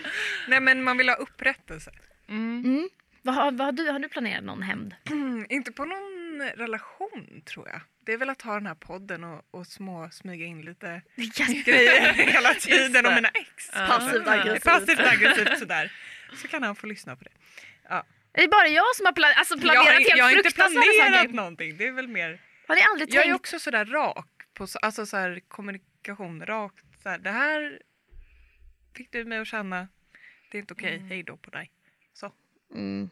Nej, 0.47 0.59
men 0.59 0.83
man 0.83 0.97
vill 0.97 1.09
ha 1.09 1.15
upprättelse. 1.15 1.91
Mm. 2.29 2.63
Mm. 2.65 2.89
Vad, 3.21 3.35
har, 3.35 3.51
vad 3.51 3.65
har, 3.67 3.71
du, 3.71 3.89
har 3.91 3.99
du 3.99 4.09
planerat 4.09 4.43
någon 4.43 4.61
hämnd? 4.61 4.95
Mm, 5.09 5.45
inte 5.49 5.71
på 5.71 5.85
någon 5.85 6.41
relation, 6.55 7.41
tror 7.45 7.67
jag. 7.69 7.81
Det 8.05 8.13
är 8.13 8.17
väl 8.17 8.29
att 8.29 8.41
ha 8.41 8.53
den 8.53 8.65
här 8.65 8.75
podden 8.75 9.23
och, 9.23 9.41
och 9.51 9.67
små 9.67 10.09
smyga 10.11 10.45
in 10.45 10.61
lite 10.61 11.01
grejer 11.65 12.13
hela 12.33 12.53
tiden 12.53 13.05
om 13.05 13.15
mina 13.15 13.27
ex. 13.29 13.69
Ja. 13.73 13.87
Passivt 13.87 14.27
aggressivt. 14.27 14.63
Passivt 14.63 14.99
aggressivt 14.99 15.59
sådär. 15.59 15.91
Så 16.35 16.47
kan 16.47 16.63
han 16.63 16.75
få 16.75 16.87
lyssna 16.87 17.15
på 17.15 17.23
det. 17.23 17.31
Är 18.37 18.41
det 18.41 18.47
bara 18.47 18.67
jag 18.67 18.95
som 18.95 19.05
har 19.05 19.13
plan- 19.13 19.33
alltså, 19.35 19.57
planerat 19.59 19.85
jag, 19.85 19.93
helt 19.93 20.17
jag 20.17 20.25
har 20.25 20.31
inte 20.37 20.51
planerat 20.51 21.13
saker? 21.13 21.27
någonting. 21.33 21.77
Det 21.77 21.87
är 21.87 21.91
väl 21.91 22.07
mer... 22.07 22.41
Har 22.67 22.75
ni 22.75 22.81
aldrig 22.81 23.13
Jag 23.13 23.25
är 23.27 23.33
också 23.33 23.59
sådär 23.59 23.85
rak 23.85 24.27
på 24.53 24.67
så- 24.67 24.79
alltså 24.79 25.05
så 25.05 25.17
här, 25.17 25.39
kommunikation 25.47 26.45
rakt. 26.45 26.85
Så 27.03 27.09
här, 27.09 27.17
det 27.17 27.31
här 27.31 27.81
fick 28.97 29.11
du 29.11 29.25
mig 29.25 29.37
att 29.39 29.47
känna, 29.47 29.87
det 30.51 30.57
är 30.57 30.59
inte 30.59 30.73
okej, 30.73 30.95
Mm. 30.95 31.07
hej 31.09 31.23
då 31.23 31.37
på 31.37 31.49
dig. 31.49 31.71
Så. 32.13 32.31
Mm. 32.73 33.09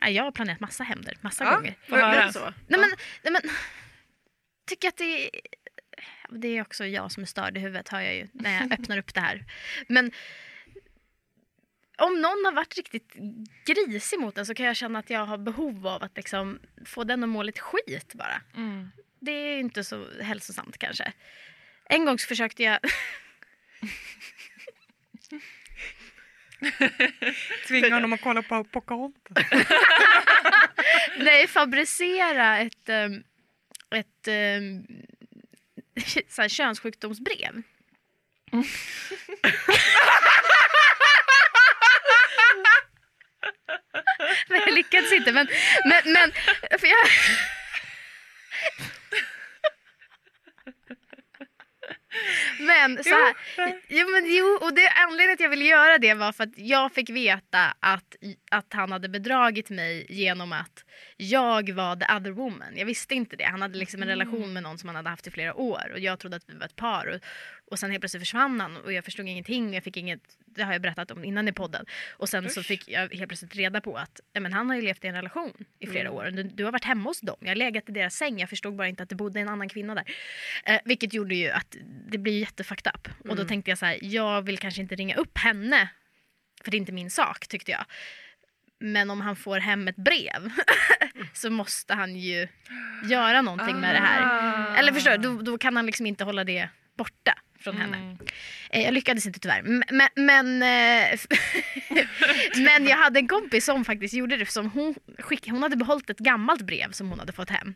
Ja, 0.00 0.08
jag 0.08 0.24
har 0.24 0.32
planerat 0.32 0.60
massa 0.60 0.84
hämnder, 0.84 1.16
massa 1.20 1.44
Ja. 1.44 1.54
gånger. 1.56 1.74
Få 1.88 1.96
höra. 1.96 2.32
så? 2.32 2.40
Nej 2.68 2.80
men, 2.80 2.90
nej 3.22 3.32
men, 3.32 3.42
tycker 4.66 4.88
att 4.88 4.96
det 4.96 5.24
är, 5.24 5.30
det 6.30 6.48
är 6.48 6.62
också 6.62 6.86
jag 6.86 7.12
som 7.12 7.22
är 7.22 7.26
störd 7.26 7.56
i 7.56 7.60
huvudet 7.60 7.88
hör 7.88 8.00
jag 8.00 8.14
ju 8.14 8.28
när 8.32 8.54
jag 8.60 8.72
öppnar 8.80 8.98
upp 8.98 9.14
det 9.14 9.20
här. 9.20 9.44
Men 9.88 10.10
om 11.98 12.20
någon 12.20 12.44
har 12.44 12.52
varit 12.52 12.76
riktigt 12.76 13.14
grisig 13.66 14.18
mot 14.18 14.38
en 14.38 14.46
så 14.46 14.54
kan 14.54 14.66
jag 14.66 14.76
känna 14.76 14.98
att 14.98 15.10
jag 15.10 15.26
har 15.26 15.38
behov 15.38 15.86
av 15.86 16.02
att 16.02 16.16
liksom 16.16 16.58
få 16.86 17.04
den 17.04 17.22
att 17.22 17.28
må 17.28 17.42
lite 17.42 17.60
skit 17.60 18.14
bara. 18.14 18.42
Mm. 18.56 18.90
Det 19.20 19.32
är 19.32 19.58
inte 19.58 19.84
så 19.84 20.06
hälsosamt 20.20 20.78
kanske. 20.78 21.12
En 21.84 22.04
gång 22.04 22.18
så 22.18 22.26
försökte 22.26 22.62
jag, 22.62 22.78
Tvinga 27.68 27.94
honom 27.94 28.12
att 28.12 28.20
kolla 28.20 28.42
på 28.42 28.64
Pocahontas. 28.64 29.46
nej, 31.18 31.46
fabricera 31.46 32.58
ett, 32.58 32.88
um, 32.88 33.24
ett 33.90 34.28
um, 34.28 34.86
så 36.28 36.42
här 36.42 36.48
könssjukdomsbrev. 36.48 37.62
Men 44.48 44.60
jag 44.60 44.74
lyckades 44.74 45.12
inte. 45.12 45.32
Men, 45.32 45.48
men, 45.84 46.12
men 46.12 46.32
för 46.78 46.86
jag... 46.86 47.06
Men 52.58 53.04
så 53.04 53.10
här, 53.10 53.34
jo, 53.88 54.08
men, 54.08 54.24
jo, 54.26 54.58
och 54.60 54.74
det, 54.74 54.88
anledningen 54.88 55.36
till 55.36 55.44
att 55.44 55.50
jag 55.50 55.56
ville 55.56 55.64
göra 55.64 55.98
det 55.98 56.14
var 56.14 56.32
för 56.32 56.44
att 56.44 56.58
jag 56.58 56.92
fick 56.92 57.10
veta 57.10 57.74
att, 57.80 58.16
att 58.50 58.72
han 58.72 58.92
hade 58.92 59.08
bedragit 59.08 59.70
mig 59.70 60.06
genom 60.08 60.52
att 60.52 60.84
jag 61.16 61.70
var 61.70 61.96
the 61.96 62.14
other 62.16 62.30
woman. 62.30 62.76
Jag 62.76 62.86
visste 62.86 63.14
inte 63.14 63.36
det. 63.36 63.44
Han 63.44 63.62
hade 63.62 63.78
liksom 63.78 64.02
en 64.02 64.08
relation 64.08 64.52
med 64.52 64.62
någon 64.62 64.78
som 64.78 64.88
han 64.88 64.96
hade 64.96 65.10
haft 65.10 65.26
i 65.26 65.30
flera 65.30 65.54
år 65.54 65.90
och 65.92 65.98
jag 65.98 66.18
trodde 66.18 66.36
att 66.36 66.50
vi 66.50 66.54
var 66.54 66.66
ett 66.66 66.76
par. 66.76 67.06
Och, 67.06 67.20
och 67.70 67.78
sen 67.78 67.90
helt 67.90 68.00
plötsligt 68.00 68.22
försvann 68.22 68.60
han 68.60 68.76
och 68.76 68.92
jag 68.92 69.04
förstod 69.04 69.28
ingenting. 69.28 69.68
och 69.68 69.74
Jag 69.74 69.84
fick 69.84 69.96
inget, 69.96 70.20
det 70.46 70.62
har 70.62 70.72
jag 70.72 70.82
berättat 70.82 71.10
om 71.10 71.24
innan 71.24 71.48
i 71.48 71.52
podden. 71.52 71.86
Och 72.10 72.28
sen 72.28 72.50
så 72.50 72.62
fick 72.62 72.88
jag 72.88 73.14
helt 73.14 73.28
plötsligt 73.28 73.56
reda 73.56 73.80
på 73.80 73.96
att 73.96 74.20
men 74.32 74.52
han 74.52 74.68
har 74.68 74.76
ju 74.76 74.82
levt 74.82 75.04
i 75.04 75.08
en 75.08 75.14
relation 75.14 75.64
i 75.78 75.86
flera 75.86 76.10
år. 76.10 76.24
Du, 76.24 76.42
du 76.42 76.64
har 76.64 76.72
varit 76.72 76.84
hemma 76.84 77.10
hos 77.10 77.20
dem. 77.20 77.36
Jag 77.40 77.48
har 77.48 77.56
legat 77.56 77.88
i 77.88 77.92
deras 77.92 78.14
säng. 78.14 78.38
Jag 78.38 78.48
förstod 78.48 78.76
bara 78.76 78.88
inte 78.88 79.02
att 79.02 79.08
det 79.08 79.14
bodde 79.14 79.40
en 79.40 79.48
annan 79.48 79.68
kvinna 79.68 79.94
där. 79.94 80.04
Eh, 80.64 80.80
vilket 80.84 81.14
gjorde 81.14 81.34
ju 81.34 81.50
att 81.50 81.76
det 82.08 82.18
blir 82.18 82.40
jättefucked 82.40 82.92
up. 82.94 83.08
Och 83.30 83.36
då 83.36 83.44
tänkte 83.44 83.70
jag 83.70 83.78
så 83.78 83.86
här, 83.86 83.98
jag 84.02 84.42
vill 84.42 84.58
kanske 84.58 84.80
inte 84.80 84.94
ringa 84.94 85.16
upp 85.16 85.38
henne. 85.38 85.88
För 86.64 86.70
det 86.70 86.76
är 86.76 86.78
inte 86.78 86.92
min 86.92 87.10
sak 87.10 87.46
tyckte 87.46 87.70
jag. 87.70 87.84
Men 88.84 89.10
om 89.10 89.20
han 89.20 89.36
får 89.36 89.58
hem 89.58 89.88
ett 89.88 89.96
brev 89.96 90.52
så 91.32 91.50
måste 91.50 91.94
han 91.94 92.16
ju 92.16 92.48
göra 93.04 93.42
någonting 93.42 93.76
med 93.80 93.94
det 93.94 94.00
här. 94.00 94.76
Eller 94.78 94.92
förstår 94.92 95.10
du, 95.10 95.16
då, 95.18 95.42
då 95.42 95.58
kan 95.58 95.76
han 95.76 95.86
liksom 95.86 96.06
inte 96.06 96.24
hålla 96.24 96.44
det 96.44 96.68
borta 96.96 97.38
från 97.60 97.76
henne. 97.76 98.16
Eh, 98.70 98.82
Jag 98.84 98.94
lyckades 98.94 99.26
inte 99.26 99.38
tyvärr. 99.40 99.62
Men, 99.62 100.08
men, 100.14 100.62
eh, 100.62 101.18
men 102.64 102.86
jag 102.86 102.96
hade 102.96 103.18
en 103.18 103.28
kompis 103.28 103.64
som 103.64 103.84
faktiskt 103.84 104.14
gjorde 104.14 104.36
det. 104.36 104.46
Som 104.46 104.70
hon, 104.70 104.94
skick, 105.18 105.48
hon 105.48 105.62
hade 105.62 105.76
behållit 105.76 106.10
ett 106.10 106.18
gammalt 106.18 106.62
brev 106.62 106.90
som 106.92 107.08
hon 107.10 107.18
hade 107.18 107.32
fått 107.32 107.50
hem. 107.50 107.74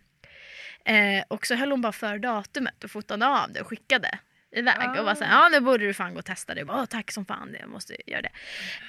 Eh, 0.84 1.24
och 1.28 1.46
så 1.46 1.54
höll 1.54 1.70
hon 1.70 1.80
bara 1.80 1.92
för 1.92 2.18
datumet 2.18 2.84
och 2.84 2.90
fotade 2.90 3.26
av 3.26 3.52
det 3.52 3.60
och 3.60 3.66
skickade 3.68 4.18
iväg. 4.58 4.98
Och 4.98 5.04
var 5.04 5.14
såhär, 5.14 5.32
ja 5.42 5.48
nu 5.48 5.60
borde 5.60 5.86
du 5.86 5.94
fan 5.94 6.12
gå 6.12 6.18
och 6.18 6.24
testa 6.24 6.54
det. 6.54 6.60
Jag 6.60 6.66
bara, 6.66 6.78
Åh, 6.80 6.84
tack 6.84 7.12
som 7.12 7.24
fan, 7.26 7.56
jag 7.60 7.68
måste 7.68 7.96
göra 8.10 8.22
det. 8.22 8.30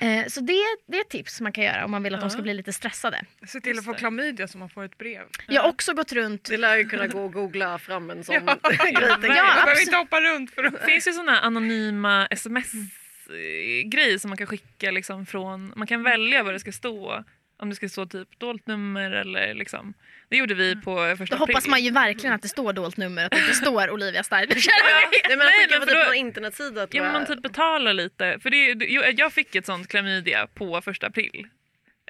Eh, 0.05 0.28
så 0.28 0.41
det, 0.41 0.53
det 0.88 0.97
är 0.97 1.01
ett 1.01 1.09
tips 1.09 1.41
man 1.41 1.51
kan 1.51 1.63
göra 1.63 1.86
om 1.86 1.91
man 1.91 2.03
vill 2.03 2.15
att 2.15 2.22
de 2.22 2.30
ska 2.30 2.41
bli 2.41 2.53
lite 2.53 2.74
stressade. 2.74 3.22
Se 3.47 3.61
till 3.61 3.80
att 3.80 3.86
få 3.86 3.93
klamydia 3.93 4.47
så 4.47 4.57
man 4.57 4.70
får 4.70 4.84
ett 4.86 4.97
brev. 4.97 5.22
Jag 5.47 5.61
har 5.61 5.70
också 5.70 5.93
gått 5.93 6.11
runt 6.11 6.43
Det 6.49 6.57
lär 6.57 6.78
ju 6.78 6.89
kunna 6.89 7.07
gå 7.07 7.24
och 7.26 7.34
googla 7.34 7.78
fram 7.80 8.09
en 8.09 8.24
sån 8.24 8.36
Ja. 8.45 8.55
grej. 8.70 8.93
jag. 8.93 9.22
jag 9.22 9.55
behöver 9.55 9.82
inte 9.82 9.95
hoppa 9.95 10.22
runt 10.22 10.51
för. 10.53 10.63
Det 10.63 10.86
finns 10.86 11.07
ju 11.07 11.11
såna 11.11 11.39
anonyma 11.39 12.28
sms-grejer 12.28 14.17
som 14.17 14.30
man 14.30 14.38
kan 14.38 14.47
skicka 14.47 14.91
liksom 14.91 15.26
från... 15.26 15.74
Man 15.76 15.88
kan 15.88 16.03
välja 16.03 16.43
vad 16.43 16.53
det 16.53 16.59
ska 16.59 16.72
stå. 16.72 17.24
Om 17.60 17.70
det 17.70 17.76
ska 17.76 17.89
stå 17.89 18.05
typ 18.05 18.39
dolt 18.39 18.68
nummer 18.68 19.12
eller 19.12 19.53
liksom... 19.53 19.93
Det 20.30 20.38
gjorde 20.38 20.53
vi 20.53 20.76
på 20.76 21.16
första 21.18 21.36
Då 21.36 21.39
hoppas 21.39 21.68
man 21.68 21.84
ju 21.84 21.91
verkligen 21.91 22.36
att 22.36 22.41
det 22.41 22.47
står 22.47 22.74
dolt 22.74 22.97
nummer, 22.97 23.26
att 23.26 23.32
det 23.32 23.39
inte 23.39 23.53
står 23.53 23.89
Olivia 23.91 24.24
Steiner. 24.24 24.55
Nej 25.28 25.38
men 25.38 25.38
Nej, 25.38 25.68
skicka 25.68 25.80
på 25.80 25.86
typ 25.86 26.05
någon 26.05 26.16
internetsida 26.16 26.88
tror 26.88 26.95
Ja, 26.95 27.03
men 27.03 27.12
man 27.12 27.22
jag. 27.22 27.28
typ 27.28 27.41
betalar 27.41 27.93
lite. 27.93 28.39
För 28.39 28.49
det, 28.49 28.86
jag, 28.86 29.20
jag 29.20 29.34
fick 29.34 29.55
ett 29.55 29.66
sånt 29.66 29.88
klamydia 29.88 30.47
på 30.47 30.82
första 30.82 31.07
april. 31.07 31.47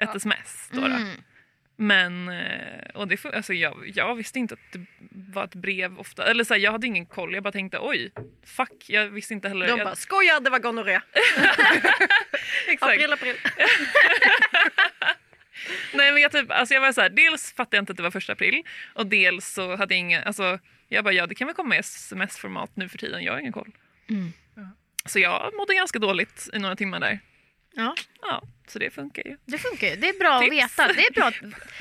Ett 0.02 0.14
sms. 0.16 0.68
Då, 0.72 0.80
då. 0.80 0.86
Mm. 0.86 1.08
Men 1.76 2.28
eh, 2.28 2.90
och 2.94 3.08
det, 3.08 3.24
alltså 3.24 3.52
jag, 3.52 3.92
jag 3.94 4.14
visste 4.14 4.38
inte 4.38 4.54
att 4.54 4.72
det 4.72 4.86
var 5.10 5.44
ett 5.44 5.54
brev 5.54 5.98
ofta. 5.98 6.26
Eller 6.30 6.44
så 6.44 6.54
här, 6.54 6.60
jag 6.60 6.72
hade 6.72 6.86
ingen 6.86 7.06
koll. 7.06 7.34
Jag 7.34 7.42
bara 7.42 7.52
tänkte 7.52 7.78
oj, 7.80 8.12
fuck. 8.46 8.84
Jag 8.86 9.08
visste 9.08 9.34
inte 9.34 9.48
heller. 9.48 9.66
De 9.66 9.78
jag, 9.78 9.86
bara 9.86 9.96
skoja 9.96 10.40
det 10.40 10.50
var 10.50 10.58
gonorré. 10.58 10.94
exakt. 12.68 12.92
April 12.92 13.12
april. 13.12 13.36
Nej, 15.94 16.12
men 16.12 16.22
jag, 16.22 16.32
typ, 16.32 16.50
alltså 16.50 16.74
jag 16.74 16.80
var 16.80 16.92
så 16.92 17.00
här, 17.00 17.08
dels 17.10 17.52
fattade 17.52 17.76
jag 17.76 17.82
inte 17.82 17.92
att 17.92 17.96
det 17.96 18.02
var 18.02 18.10
första 18.10 18.32
april 18.32 18.62
och 18.94 19.06
dels 19.06 19.52
så 19.52 19.76
hade 19.76 19.94
jag 19.94 19.98
ingen, 19.98 20.24
alltså, 20.24 20.58
jag 20.88 21.04
bara 21.04 21.14
ja 21.14 21.26
det 21.26 21.34
kan 21.34 21.46
väl 21.46 21.56
komma 21.56 21.76
i 21.76 21.78
sms-format 21.78 22.70
nu 22.74 22.88
för 22.88 22.98
tiden, 22.98 23.22
jag 23.24 23.32
har 23.32 23.40
ingen 23.40 23.52
koll. 23.52 23.72
Mm. 24.10 24.32
Så 25.04 25.18
jag 25.18 25.54
mådde 25.56 25.74
ganska 25.74 25.98
dåligt 25.98 26.48
i 26.52 26.58
några 26.58 26.76
timmar 26.76 27.00
där. 27.00 27.20
Ja, 27.74 27.94
Ja, 28.22 28.42
så 28.68 28.78
det 28.78 28.90
funkar 28.90 29.22
ju. 29.24 29.36
det 29.44 29.58
funkar 29.58 29.86
ju. 29.86 29.96
Det 29.96 30.08
är 30.08 30.18
bra 30.18 30.34
att 30.36 30.42
Tips. 30.42 30.52
veta. 30.52 30.92
Det 30.92 31.06
är 31.06 31.12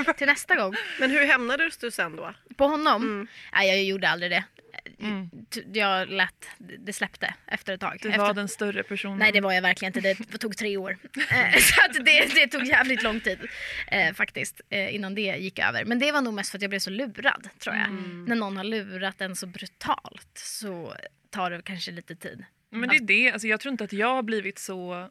bra 0.03 0.13
till 0.13 0.27
nästa 0.27 0.55
gång. 0.55 0.75
Men 0.99 1.11
hur 1.11 1.25
hämnades 1.25 1.77
du 1.77 1.91
sen 1.91 2.15
då? 2.15 2.33
På 2.57 2.67
honom? 2.67 3.03
Mm. 3.03 3.27
Nej, 3.53 3.67
jag 3.67 3.83
gjorde 3.83 4.09
aldrig 4.09 4.31
det. 4.31 4.43
Mm. 4.99 5.29
Jag 5.73 6.09
lät, 6.09 6.45
det 6.57 6.93
släppte 6.93 7.33
efter 7.47 7.73
ett 7.73 7.81
tag. 7.81 7.97
Du 8.01 8.09
efter... 8.09 8.21
var 8.21 8.33
den 8.33 8.47
större 8.47 8.83
personen. 8.83 9.17
Nej 9.17 9.31
det 9.31 9.41
var 9.41 9.53
jag 9.53 9.61
verkligen 9.61 9.97
inte, 9.97 10.13
det 10.13 10.37
tog 10.39 10.57
tre 10.57 10.77
år. 10.77 10.97
Eh, 11.31 11.59
så 11.59 11.81
att 11.85 12.05
det, 12.05 12.35
det 12.35 12.47
tog 12.47 12.65
jävligt 12.65 13.03
lång 13.03 13.19
tid 13.19 13.39
eh, 13.87 14.13
faktiskt 14.13 14.61
eh, 14.69 14.95
innan 14.95 15.15
det 15.15 15.21
gick 15.21 15.59
över. 15.59 15.85
Men 15.85 15.99
det 15.99 16.11
var 16.11 16.21
nog 16.21 16.33
mest 16.33 16.51
för 16.51 16.57
att 16.57 16.61
jag 16.61 16.69
blev 16.69 16.79
så 16.79 16.89
lurad 16.89 17.49
tror 17.59 17.75
jag. 17.75 17.91
När 18.27 18.35
någon 18.35 18.57
har 18.57 18.63
lurat 18.63 19.21
en 19.21 19.35
så 19.35 19.47
brutalt 19.47 20.31
så 20.33 20.95
tar 21.29 21.51
det 21.51 21.61
kanske 21.61 21.91
lite 21.91 22.15
tid. 22.15 22.45
Men 22.69 22.89
det 22.89 22.95
är 22.95 22.99
det, 22.99 23.31
alltså, 23.31 23.47
jag 23.47 23.59
tror 23.59 23.71
inte 23.71 23.83
att 23.83 23.93
jag 23.93 24.15
har 24.15 24.23
blivit 24.23 24.59
så 24.59 25.09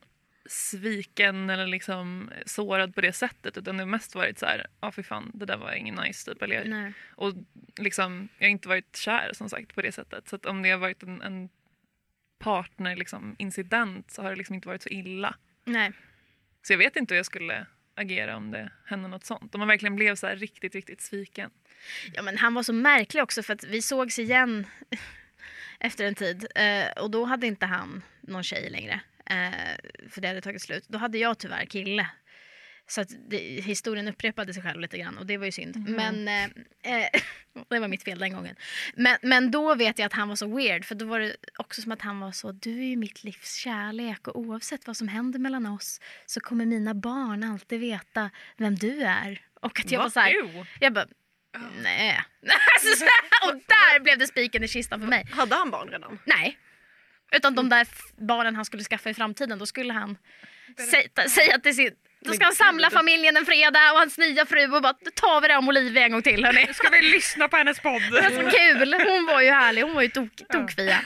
sviken 0.49 1.51
eller 1.51 1.67
liksom 1.67 2.31
sårad 2.47 2.95
på 2.95 3.01
det 3.01 3.13
sättet 3.13 3.57
utan 3.57 3.77
det 3.77 3.83
har 3.83 3.91
mest 3.91 4.15
varit 4.15 4.39
så 4.39 4.47
här, 4.47 4.67
ja 4.81 4.93
för 4.93 5.03
fan 5.03 5.31
det 5.35 5.47
där 5.47 5.57
var 5.57 5.73
ingen 5.73 5.95
nice 5.95 6.31
typ. 6.31 6.43
Eller, 6.43 6.65
Nej. 6.65 6.93
och 7.11 7.33
liksom, 7.77 8.29
jag 8.39 8.47
har 8.47 8.51
inte 8.51 8.69
varit 8.69 8.97
kär 8.97 9.31
som 9.33 9.49
sagt 9.49 9.75
på 9.75 9.83
det 9.83 9.93
sättet 9.93 10.29
så 10.29 10.39
om 10.45 10.63
det 10.63 10.71
har 10.71 10.79
varit 10.79 11.03
en, 11.03 11.23
en 11.23 11.49
partner 12.39 12.97
liksom, 12.97 13.37
incident 13.39 14.11
så 14.11 14.23
har 14.23 14.31
det 14.31 14.37
liksom 14.37 14.55
inte 14.55 14.69
varit 14.69 14.83
så 14.83 14.89
illa. 14.89 15.35
Nej. 15.65 15.93
Så 16.63 16.73
jag 16.73 16.79
vet 16.79 16.97
inte 16.97 17.15
hur 17.15 17.19
jag 17.19 17.27
skulle 17.27 17.67
agera 17.95 18.37
om 18.37 18.51
det 18.51 18.71
hände 18.85 19.09
något 19.09 19.25
sånt. 19.25 19.55
Om 19.55 19.59
man 19.59 19.69
verkligen 19.69 19.97
blev 19.97 20.15
så 20.15 20.27
här 20.27 20.37
riktigt, 20.37 20.75
riktigt 20.75 21.01
sviken. 21.01 21.51
Ja, 22.15 22.23
men 22.23 22.39
han 22.39 22.55
var 22.55 22.63
så 22.63 22.73
märklig 22.73 23.23
också 23.23 23.43
för 23.43 23.55
att 23.55 23.65
vi 23.65 23.83
sågs 23.83 24.19
igen 24.19 24.67
efter 25.81 26.05
en 26.05 26.15
tid 26.15 26.47
eh, 26.55 27.03
och 27.03 27.11
då 27.11 27.25
hade 27.25 27.47
inte 27.47 27.67
han 27.67 28.03
någon 28.21 28.45
tjej 28.45 28.71
längre. 28.71 29.01
Eh, 29.31 30.09
för 30.11 30.21
det 30.21 30.29
hade 30.29 30.41
tagit 30.41 30.63
slut. 30.63 30.85
Då 30.89 30.99
hade 30.99 31.19
jag 31.19 31.39
tyvärr 31.39 31.65
kille. 31.65 32.07
Så 32.87 33.01
att 33.01 33.09
det, 33.29 33.39
historien 33.39 34.09
upprepade 34.09 34.55
sig 34.55 34.63
själv 34.63 34.81
lite 34.81 34.99
grann 34.99 35.19
och 35.19 35.27
det 35.27 35.37
var 35.37 35.47
ju 35.47 35.53
synd. 35.53 35.89
Men 35.89 36.29
eh, 36.29 36.45
eh, 36.83 37.11
det 37.69 37.79
var 37.79 37.89
mitt 37.89 38.03
fel 38.03 38.19
den 38.19 38.33
gången. 38.33 38.57
Men, 38.95 39.19
men 39.23 39.51
då 39.51 39.75
vet 39.75 39.99
jag 39.99 40.07
att 40.07 40.13
han 40.13 40.29
var 40.29 40.37
så 40.37 40.57
weird 40.57 40.85
för 40.85 40.95
då 40.95 41.07
var 41.07 41.21
det 41.21 41.37
också 41.59 41.83
som 41.83 41.93
att 41.93 42.03
han 42.03 42.21
var 42.21 42.33
så 42.33 42.53
du 42.53 42.79
är 42.79 42.87
ju 42.87 42.97
mitt 42.97 43.25
livs 43.25 43.55
kärlek 43.55 44.29
och 44.29 44.39
oavsett 44.39 44.87
vad 44.87 44.97
som 44.97 45.09
händer 45.09 45.39
mellan 45.39 45.67
oss 45.67 46.01
så 46.27 46.41
kommer 46.41 46.67
mina 46.67 46.95
barn 46.95 47.45
alltid 47.45 47.81
veta 47.81 48.31
vem 48.57 48.75
du 48.75 49.03
är. 49.03 49.43
Och 49.61 49.81
att 49.81 49.91
jag 49.91 50.01
var 50.01 50.11
så 50.11 50.21
här, 50.21 50.35
jag 50.81 50.93
bara, 50.93 51.07
nej. 51.83 52.21
Alltså, 52.75 53.05
och 53.47 53.55
där 53.55 54.01
blev 54.01 54.19
det 54.19 54.27
spiken 54.27 54.65
i 54.65 54.69
kistan 54.69 55.01
för 55.01 55.07
mig. 55.07 55.27
Hade 55.31 55.55
han 55.55 55.71
barn 55.71 55.89
redan? 55.89 56.19
Nej. 56.25 56.59
Utan 57.33 57.55
de 57.55 57.69
där 57.69 57.83
f- 57.83 58.03
barnen 58.17 58.57
han 58.57 58.65
skulle 58.65 58.85
skaffa 58.85 59.11
i 59.11 59.15
framtiden, 59.15 59.59
då 59.59 59.67
skulle 59.67 59.93
han 59.93 60.19
säga, 60.91 61.29
säga 61.29 61.59
till 61.59 61.77
sin... 61.77 61.95
Då 62.21 62.33
ska 62.33 62.45
han 62.45 62.55
samla 62.55 62.91
familjen 62.91 63.37
en 63.37 63.47
fredag 63.47 63.93
och 63.93 63.99
hans 63.99 64.19
nya 64.19 64.47
fru 64.47 64.73
och 64.73 64.83
bara, 64.83 64.93
då 64.93 65.11
tar 65.15 65.41
vi 65.41 65.49
det 65.49 65.57
om 65.57 65.69
Olivia 65.69 66.05
en 66.05 66.13
gång 66.13 66.23
till 66.23 66.45
hörni. 66.45 66.65
Nu 66.67 66.75
ska 66.75 66.89
vi 66.91 67.03
lyssna 67.03 67.49
på 67.49 67.57
hennes 67.57 67.81
podd. 67.81 68.03
Det 68.03 68.21
var 68.21 68.31
så 68.31 68.57
kul. 68.57 68.95
Hon 68.95 69.27
var 69.27 69.41
ju 69.41 69.51
härlig. 69.51 69.83
Hon 69.83 69.95
var 69.95 70.03
ju 70.03 70.09
tok, 70.09 70.31
tokfia. 70.53 71.01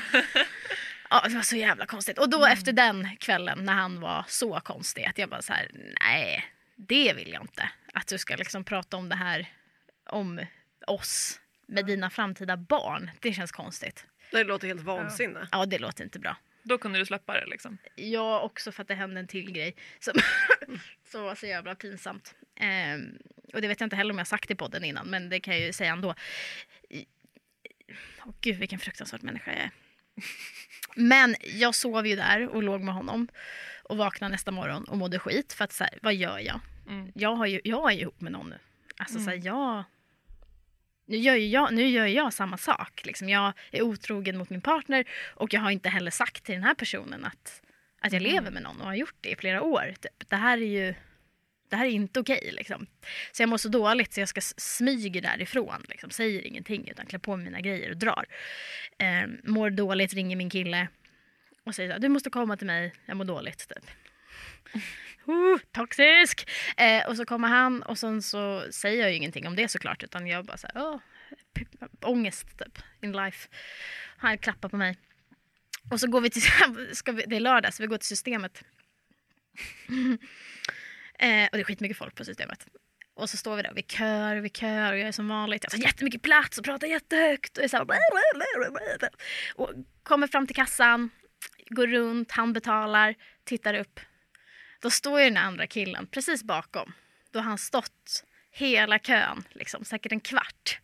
Ja, 1.11 1.23
det 1.29 1.35
var 1.35 1.43
så 1.43 1.57
jävla 1.57 1.87
konstigt. 1.87 2.19
Och 2.19 2.31
då 2.31 2.47
efter 2.47 2.73
den 2.73 3.17
kvällen 3.17 3.65
när 3.65 3.73
han 3.73 4.01
var 4.01 4.25
så 4.29 4.61
konstig 4.61 5.05
att 5.05 5.19
jag 5.19 5.29
bara 5.29 5.43
så 5.43 5.53
här, 5.53 5.71
nej, 6.01 6.45
det 6.77 7.13
vill 7.17 7.33
jag 7.33 7.43
inte. 7.43 7.69
Att 7.95 8.07
du 8.07 8.19
ska 8.19 8.37
liksom 8.37 8.65
prata 8.65 8.97
om 8.97 9.09
det 9.09 9.17
här, 9.17 9.47
om 10.11 10.41
oss 10.87 11.41
med 11.69 11.87
dina 11.87 12.11
framtida 12.11 12.57
barn. 12.57 13.11
Det 13.21 13.33
känns 13.33 13.53
konstigt. 13.53 14.07
Det 14.33 14.45
låter 14.45 14.69
helt 14.69 14.83
vansinne. 14.83 15.49
Ja, 15.53 15.67
det 15.67 15.79
låter 15.79 16.05
inte 16.05 16.19
bra. 16.19 16.37
Då 16.63 16.79
kunde 16.79 16.99
du 16.99 17.07
släppa 17.07 17.33
det 17.35 17.47
liksom. 17.47 17.79
Jag 17.95 18.45
också 18.45 18.73
för 18.73 18.83
att 18.83 18.89
det 18.89 18.95
hände 18.95 19.21
en 19.21 19.27
till 19.27 19.53
grej 19.53 19.77
som, 19.99 20.15
som 21.05 21.23
var 21.23 21.35
så 21.35 21.47
jävla 21.47 21.75
pinsamt. 21.75 22.35
Ehm, 22.57 23.19
och 23.55 23.61
det 23.61 23.69
vet 23.69 23.81
jag 23.81 23.87
inte 23.87 23.97
heller 23.97 24.13
om 24.13 24.19
jag 24.19 24.27
sagt 24.27 24.51
i 24.51 24.55
podden 24.55 24.85
innan, 24.85 25.07
men 25.07 25.29
det 25.29 25.41
kan 25.41 25.55
jag 25.55 25.67
ju 25.67 25.73
säga 25.73 25.93
ändå. 25.93 26.15
Åh 28.27 28.35
gud, 28.41 28.57
vilken 28.57 28.79
fruktansvärd 28.79 29.23
människa 29.23 29.51
jag 29.51 29.61
är. 29.61 29.71
Men 30.97 31.35
jag 31.41 31.75
sov 31.75 32.07
ju 32.07 32.17
där 32.17 32.49
och 32.49 32.63
låg 32.63 32.81
med 32.81 32.95
honom 32.95 33.29
och 33.83 33.97
vaknade 33.97 34.33
nästa 34.33 34.51
morgon 34.51 34.85
och 34.85 34.99
mådde 34.99 35.19
skit 35.19 35.53
för 35.53 35.65
att 35.65 35.73
så 35.73 35.85
här, 35.85 35.99
vad 36.03 36.15
gör 36.15 36.39
jag? 36.39 36.61
Mm. 36.89 37.13
Jag, 37.15 37.35
har 37.35 37.47
ju, 37.47 37.61
jag 37.65 37.93
är 37.93 37.95
ju 37.95 38.01
ihop 38.01 38.21
med 38.21 38.33
någon 38.33 38.51
nu. 38.51 38.59
Alltså 38.97 39.19
så 39.19 39.31
här, 39.31 39.41
jag... 39.45 39.85
Nu 41.13 41.19
gör, 41.19 41.35
ju 41.35 41.47
jag, 41.47 41.75
nu 41.75 41.89
gör 41.89 42.07
jag 42.07 42.33
samma 42.33 42.57
sak. 42.57 43.01
Liksom. 43.05 43.29
Jag 43.29 43.53
är 43.71 43.83
otrogen 43.83 44.39
mot 44.39 44.51
min 44.51 44.61
partner 44.61 45.05
och 45.35 45.55
jag 45.55 45.61
har 45.61 45.71
inte 45.71 45.89
heller 45.89 46.11
sagt 46.11 46.45
till 46.45 46.55
den 46.55 46.65
här 46.65 46.75
personen 46.75 47.25
att, 47.25 47.63
att 48.01 48.13
jag 48.13 48.23
lever 48.23 48.51
med 48.51 48.63
någon 48.63 48.81
och 48.81 48.87
har 48.87 48.95
gjort 48.95 49.17
det 49.21 49.31
i 49.31 49.37
flera 49.37 49.63
år. 49.63 49.95
Typ. 50.01 50.29
Det 50.31 50.37
här 50.37 50.59
är 50.59 50.67
ju 50.67 50.95
det 51.69 51.77
här 51.77 51.87
är 51.87 51.91
inte 51.91 52.21
okej. 52.21 52.51
liksom. 52.53 52.87
Så 53.33 53.43
jag 53.43 53.49
mår 53.49 53.57
så 53.57 53.69
dåligt 53.69 54.13
så 54.13 54.21
jag 54.21 54.29
ska 54.29 54.41
smyga 54.41 55.21
därifrån. 55.21 55.85
Liksom. 55.89 56.11
Säger 56.11 56.47
ingenting 56.47 56.89
utan 56.89 57.07
klär 57.07 57.19
på 57.19 57.37
mig 57.37 57.45
mina 57.45 57.61
grejer 57.61 57.91
och 57.91 57.97
drar. 57.97 58.25
Eh, 58.99 59.29
mår 59.45 59.71
dåligt, 59.71 60.15
ringer 60.15 60.37
min 60.37 60.51
kille 60.51 60.89
och 61.65 61.75
säger 61.75 61.89
så 61.89 61.93
här, 61.93 62.01
du 62.01 62.09
måste 62.09 62.31
komma 62.31 62.57
till 62.57 62.67
mig, 62.67 62.93
jag 63.07 63.17
mår 63.17 63.25
dåligt. 63.25 63.69
Typ. 63.69 63.91
Uh, 65.29 65.59
toxisk! 65.73 66.51
Eh, 66.77 67.09
och 67.09 67.17
så 67.17 67.25
kommer 67.25 67.49
han 67.49 67.83
och 67.83 67.99
sen 67.99 68.23
så 68.23 68.65
säger 68.71 69.01
jag 69.01 69.11
ju 69.11 69.17
ingenting 69.17 69.47
om 69.47 69.57
det 69.57 69.69
såklart 69.69 70.03
utan 70.03 70.27
jag 70.27 70.45
bara 70.45 70.57
såhär, 70.57 70.79
oh, 70.79 71.01
ångest 72.01 72.59
typ 72.59 72.79
in 73.01 73.13
life. 73.13 73.49
Han 74.17 74.39
klappar 74.39 74.69
på 74.69 74.77
mig. 74.77 74.99
Och 75.91 76.01
så 76.01 76.07
går 76.07 76.21
vi 76.21 76.31
till, 76.31 76.43
ska 76.93 77.13
vi, 77.13 77.25
det 77.27 77.37
är 77.37 77.41
lördag 77.41 77.75
så 77.75 77.83
vi 77.83 77.87
går 77.87 77.99
till 77.99 78.09
systemet. 78.09 78.65
eh, 81.19 81.45
och 81.45 81.57
det 81.57 81.61
är 81.61 81.65
skitmycket 81.65 81.99
folk 81.99 82.15
på 82.15 82.25
systemet. 82.25 82.67
Och 83.15 83.31
så 83.31 83.37
står 83.37 83.57
vi 83.57 83.63
där, 83.63 83.73
vi 83.75 83.83
kör, 83.83 84.37
vi 84.37 84.51
kör 84.51 84.93
och 84.93 84.99
jag 84.99 85.09
är 85.09 85.13
som 85.13 85.29
vanligt. 85.29 85.65
Jag 85.65 85.71
tar 85.71 85.79
jättemycket 85.79 86.23
plats 86.23 86.59
och 86.59 86.65
pratar 86.65 86.87
jättehögt. 86.87 87.59
Och, 87.59 87.65
är 87.65 87.69
så 87.69 87.77
här, 87.77 87.87
och 89.55 89.71
kommer 90.03 90.27
fram 90.27 90.47
till 90.47 90.57
kassan, 90.57 91.11
går 91.71 91.87
runt, 91.87 92.31
han 92.31 92.53
betalar, 92.53 93.15
tittar 93.45 93.75
upp. 93.75 94.01
Då 94.83 94.91
står 94.91 95.21
ju 95.21 95.25
den 95.25 95.37
andra 95.37 95.67
killen 95.67 96.07
precis 96.07 96.45
bakom. 96.45 96.93
Då 97.31 97.39
har 97.39 97.45
han 97.45 97.59
stått 97.59 98.25
hela 98.51 98.99
kön, 98.99 99.45
liksom, 99.53 99.85
säkert 99.85 100.13
en 100.13 100.21
kvart. 100.21 100.81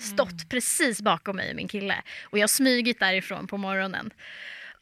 Stått 0.00 0.48
precis 0.48 1.02
bakom 1.02 1.36
mig 1.36 1.50
och 1.50 1.56
min 1.56 1.68
kille. 1.68 2.02
Och 2.22 2.38
jag 2.38 2.42
har 2.42 2.48
smugit 2.48 3.00
därifrån 3.00 3.46
på 3.46 3.56
morgonen. 3.56 4.10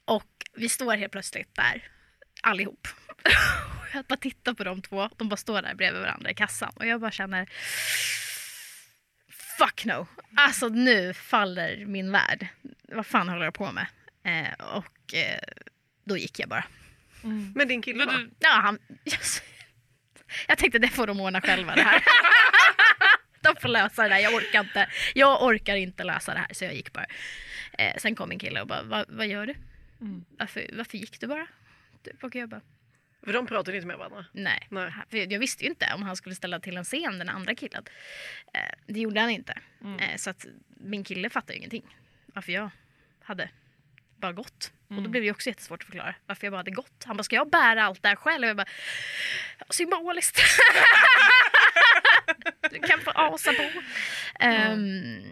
Och 0.04 0.32
vi 0.54 0.68
står 0.68 0.96
helt 0.96 1.12
plötsligt 1.12 1.54
där, 1.54 1.88
allihop. 2.42 2.88
Jag 3.94 4.04
bara 4.04 4.16
tittar 4.16 4.54
på 4.54 4.64
de 4.64 4.82
två. 4.82 5.10
De 5.16 5.28
bara 5.28 5.36
står 5.36 5.62
där 5.62 5.74
bredvid 5.74 6.00
varandra 6.00 6.30
i 6.30 6.34
kassan. 6.34 6.72
Och 6.74 6.86
jag 6.86 7.00
bara 7.00 7.10
känner... 7.10 7.48
Fuck 9.58 9.84
no. 9.84 10.06
Alltså 10.36 10.68
nu 10.68 11.14
faller 11.14 11.84
min 11.86 12.12
värld. 12.12 12.46
Vad 12.82 13.06
fan 13.06 13.28
håller 13.28 13.44
jag 13.44 13.54
på 13.54 13.72
med? 13.72 13.86
Eh, 14.24 14.66
och 14.66 15.14
eh, 15.14 15.40
då 16.04 16.16
gick 16.16 16.38
jag 16.38 16.48
bara. 16.48 16.64
Men 17.54 17.68
din 17.68 17.82
kille 17.82 18.04
va? 18.04 18.12
du, 18.12 18.30
Ja, 18.38 18.48
han... 18.50 18.78
Yes. 19.04 19.42
Jag 20.48 20.58
tänkte 20.58 20.78
det 20.78 20.88
får 20.88 21.06
de 21.06 21.20
ordna 21.20 21.40
själva 21.40 21.74
det 21.74 21.82
här. 21.82 22.02
De 23.40 23.56
får 23.60 23.68
lösa 23.68 24.02
det 24.02 24.08
där, 24.08 24.18
jag 24.18 24.34
orkar 24.34 24.60
inte. 24.60 24.88
Jag 25.14 25.42
orkar 25.42 25.76
inte 25.76 26.04
lösa 26.04 26.34
det 26.34 26.38
här 26.40 26.54
så 26.54 26.64
jag 26.64 26.74
gick 26.74 26.92
bara. 26.92 27.06
Eh, 27.78 27.96
sen 27.96 28.14
kom 28.14 28.28
min 28.28 28.38
kille 28.38 28.60
och 28.60 28.66
bara, 28.66 28.82
vad, 28.82 29.04
vad 29.08 29.26
gör 29.26 29.46
du? 29.46 29.54
Mm. 30.00 30.24
Varför, 30.38 30.70
varför 30.72 30.98
gick 30.98 31.20
du 31.20 31.26
bara? 31.26 31.46
Typ, 32.04 32.24
och 32.24 32.34
jag 32.34 32.48
bara, 32.48 32.60
För 33.24 33.32
de 33.32 33.46
pratar 33.46 33.72
inte 33.72 33.86
med 33.86 33.98
varandra. 33.98 34.24
nej. 34.32 34.66
Nej. 34.70 34.92
Jag 35.32 35.38
visste 35.38 35.64
ju 35.64 35.70
inte 35.70 35.92
om 35.94 36.02
han 36.02 36.16
skulle 36.16 36.34
ställa 36.34 36.60
till 36.60 36.76
en 36.76 36.84
scen, 36.84 37.18
den 37.18 37.28
andra 37.28 37.54
killen. 37.54 37.84
Eh, 38.54 38.60
det 38.86 39.00
gjorde 39.00 39.20
han 39.20 39.30
inte. 39.30 39.58
Mm. 39.80 39.98
Eh, 39.98 40.16
så 40.16 40.30
att 40.30 40.46
min 40.80 41.04
kille 41.04 41.30
fattade 41.30 41.52
ju 41.52 41.58
ingenting. 41.58 41.96
Varför 42.26 42.52
jag 42.52 42.70
hade 43.22 43.50
bara 44.20 44.32
gått. 44.32 44.72
Och 44.86 44.90
Mm. 44.92 45.04
då 45.04 45.10
blev 45.10 45.22
det 45.22 45.30
också 45.30 45.48
jättesvårt 45.48 45.82
att 45.82 45.86
förklara 45.86 46.14
varför 46.26 46.46
jag 46.46 46.52
bara 46.52 46.56
hade 46.56 46.70
gått. 46.70 47.04
Han 47.04 47.16
bara, 47.16 47.22
ska 47.22 47.36
jag 47.36 47.50
bära 47.50 47.84
allt 47.84 48.02
det 48.02 48.08
här 48.08 48.16
själv? 48.16 48.42
Och 48.44 48.48
jag 48.48 48.56
bara, 48.56 48.66
symboliskt. 49.70 50.40
du 52.70 52.78
kan 52.78 53.00
få 53.00 53.10
asa 53.10 53.52
på. 53.52 53.70
Ehm, 54.40 55.22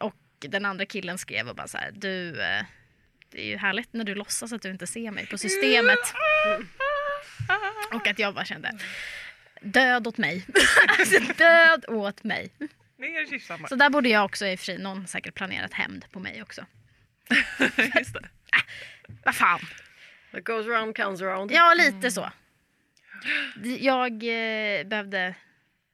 och 0.00 0.14
den 0.38 0.64
andra 0.64 0.86
killen 0.86 1.18
skrev 1.18 1.48
och 1.48 1.56
bara 1.56 1.68
så 1.68 1.78
här, 1.78 1.90
du, 1.94 2.28
eh, 2.42 2.64
det 3.30 3.40
är 3.42 3.46
ju 3.46 3.56
härligt 3.56 3.92
när 3.92 4.04
du 4.04 4.14
låtsas 4.14 4.52
att 4.52 4.62
du 4.62 4.70
inte 4.70 4.86
ser 4.86 5.10
mig 5.10 5.26
på 5.26 5.38
systemet. 5.38 5.98
Och 7.92 8.06
att 8.06 8.18
jag 8.18 8.34
bara 8.34 8.44
kände, 8.44 8.78
död 9.60 10.06
åt 10.06 10.18
mig. 10.18 10.46
alltså 10.98 11.18
död 11.38 11.84
åt 11.88 12.24
mig. 12.24 12.50
Så 13.68 13.74
där 13.74 13.90
borde 13.90 14.08
jag 14.08 14.24
också 14.24 14.46
i 14.46 14.54
och 14.54 14.58
för 14.58 14.64
sig, 14.66 14.78
någon 14.78 15.06
säkert 15.06 15.34
planerat 15.34 15.72
hämnd 15.74 16.04
på 16.12 16.20
mig 16.20 16.42
också. 16.42 16.66
just 17.96 18.14
det. 18.14 18.28
Vad 19.24 19.34
fan. 19.34 19.60
What 20.30 20.44
goes 20.44 20.66
around 20.66 20.96
comes 20.96 21.22
around. 21.22 21.50
Ja, 21.50 21.74
lite 21.78 22.10
så. 22.10 22.30
Jag 23.78 24.12
eh, 24.12 24.86
behövde 24.86 25.34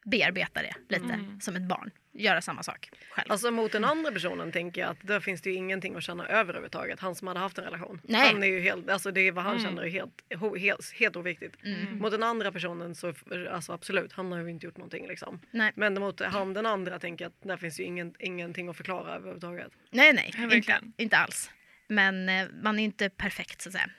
bearbeta 0.04 0.62
det 0.62 0.74
lite 0.88 1.20
som 1.40 1.56
ett 1.56 1.68
barn. 1.68 1.90
Göra 2.18 2.40
samma 2.42 2.62
sak 2.62 2.90
själv. 3.10 3.32
Alltså 3.32 3.50
mot 3.50 3.72
den 3.72 3.84
andra 3.84 4.12
personen 4.12 4.52
tänker 4.52 4.80
jag 4.80 4.90
att 4.90 4.98
där 5.02 5.20
finns 5.20 5.42
det 5.42 5.50
ju 5.50 5.56
ingenting 5.56 5.94
att 5.96 6.02
känna 6.02 6.26
över 6.26 6.40
överhuvudtaget. 6.40 7.00
Han 7.00 7.14
som 7.14 7.28
hade 7.28 7.40
haft 7.40 7.58
en 7.58 7.64
relation. 7.64 8.00
Nej. 8.04 8.32
Han 8.32 8.42
är 8.42 8.46
ju 8.46 8.60
helt, 8.60 8.90
alltså 8.90 9.10
det 9.10 9.20
är 9.20 9.32
vad 9.32 9.44
han 9.44 9.58
känner 9.62 9.82
är 9.82 9.88
helt, 9.88 10.22
helt, 10.60 10.92
helt 10.94 11.16
oviktigt. 11.16 11.54
Mm. 11.64 11.98
Mot 11.98 12.10
den 12.10 12.22
andra 12.22 12.52
personen 12.52 12.94
så 12.94 13.14
alltså 13.50 13.72
absolut, 13.72 14.12
han 14.12 14.32
har 14.32 14.38
ju 14.40 14.50
inte 14.50 14.66
gjort 14.66 14.76
någonting 14.76 15.06
liksom. 15.08 15.40
Nej, 15.50 15.72
Men 15.76 15.94
mot 15.94 16.20
han 16.20 16.54
den 16.54 16.66
andra 16.66 16.98
tänker 16.98 17.24
jag 17.24 17.30
att 17.30 17.42
där 17.48 17.56
finns 17.56 17.80
ju 17.80 17.84
ingen, 17.84 18.14
ingenting 18.18 18.68
att 18.68 18.76
förklara 18.76 19.14
överhuvudtaget. 19.14 19.72
nej, 19.90 20.12
nej 20.12 20.30
Ja, 20.36 20.42
inte, 20.42 20.54
verkligen. 20.56 20.92
inte 20.96 21.16
alls. 21.16 21.50
Men 21.88 22.28
eh, 22.28 22.46
man 22.62 22.78
är 22.78 22.84
inte 22.84 23.08
perfekt 23.10 23.62
så 23.62 23.68
att 23.68 23.72
säga. 23.72 23.90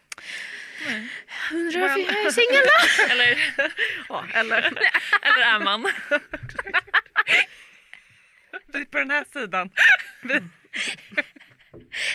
Undrar 1.54 1.80
varför 1.82 2.00
jag 2.00 2.26
är 2.26 2.32
singel 2.32 2.62
då? 2.66 3.04
Eller, 3.14 3.54
Ja, 4.10 4.26
eller 4.34 4.58
eller 5.22 5.42
är 5.56 5.60
man? 5.64 5.88
Vi 8.74 8.86
på 8.86 8.98
den 8.98 9.12
här 9.12 9.26
sidan. 9.34 9.70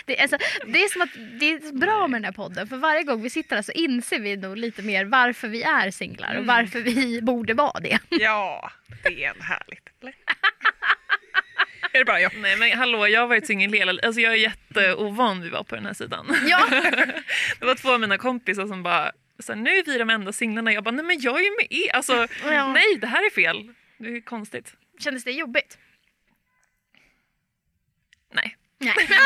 Det, 0.05 0.17
är 0.19 0.21
alltså, 0.21 0.37
det 0.65 0.83
är 0.83 0.89
som 0.89 1.01
att 1.01 1.09
det 1.39 1.51
är 1.51 1.77
bra 1.79 2.07
med 2.07 2.21
den 2.21 2.25
här 2.25 2.31
podden 2.31 2.67
för 2.67 2.77
varje 2.77 3.03
gång 3.03 3.21
vi 3.21 3.29
sitter 3.29 3.55
här 3.55 3.63
så 3.63 3.71
inser 3.71 4.19
vi 4.19 4.37
nog 4.37 4.57
lite 4.57 4.81
mer 4.81 5.05
varför 5.05 5.47
vi 5.47 5.63
är 5.63 5.91
singlar 5.91 6.35
och 6.35 6.45
varför 6.45 6.79
vi 6.79 7.21
borde 7.21 7.53
vara 7.53 7.79
det. 7.79 7.99
Ja, 8.09 8.71
det 9.03 9.23
är 9.23 9.33
härligt. 9.43 9.89
Eller? 10.01 10.13
Är 11.93 11.99
det 11.99 12.05
bara 12.05 12.21
jag? 12.21 12.31
Nej 12.37 12.57
men 12.57 12.77
hallå, 12.77 13.07
jag 13.07 13.19
har 13.19 13.27
varit 13.27 13.47
singel 13.47 13.73
hela 13.73 14.01
Alltså 14.03 14.21
jag 14.21 14.33
är 14.33 14.37
jätteovan 14.37 15.41
vid 15.41 15.47
att 15.47 15.53
vara 15.53 15.63
på 15.63 15.75
den 15.75 15.85
här 15.85 15.93
sidan. 15.93 16.35
Ja, 16.47 16.67
Det 17.59 17.65
var 17.65 17.75
två 17.75 17.93
av 17.93 17.99
mina 17.99 18.17
kompisar 18.17 18.67
som 18.67 18.83
bara 18.83 19.11
så 19.39 19.53
här, 19.53 19.59
nu 19.59 19.69
är 19.69 19.83
vi 19.85 19.97
de 19.97 20.09
enda 20.09 20.33
singlarna. 20.33 20.73
Jag 20.73 20.83
bara, 20.83 20.91
nej 20.91 21.05
men 21.05 21.19
jag 21.21 21.39
är 21.39 21.43
ju 21.43 21.51
med 21.57 21.67
er. 21.69 21.95
Alltså, 21.95 22.27
Ja. 22.45 22.73
nej 22.73 22.97
det 23.01 23.07
här 23.07 23.25
är 23.25 23.29
fel. 23.29 23.73
Det 23.97 24.09
är 24.09 24.21
konstigt. 24.21 24.73
kändes 24.99 25.23
det 25.23 25.31
jobbigt? 25.31 25.77
Nej. 28.83 28.95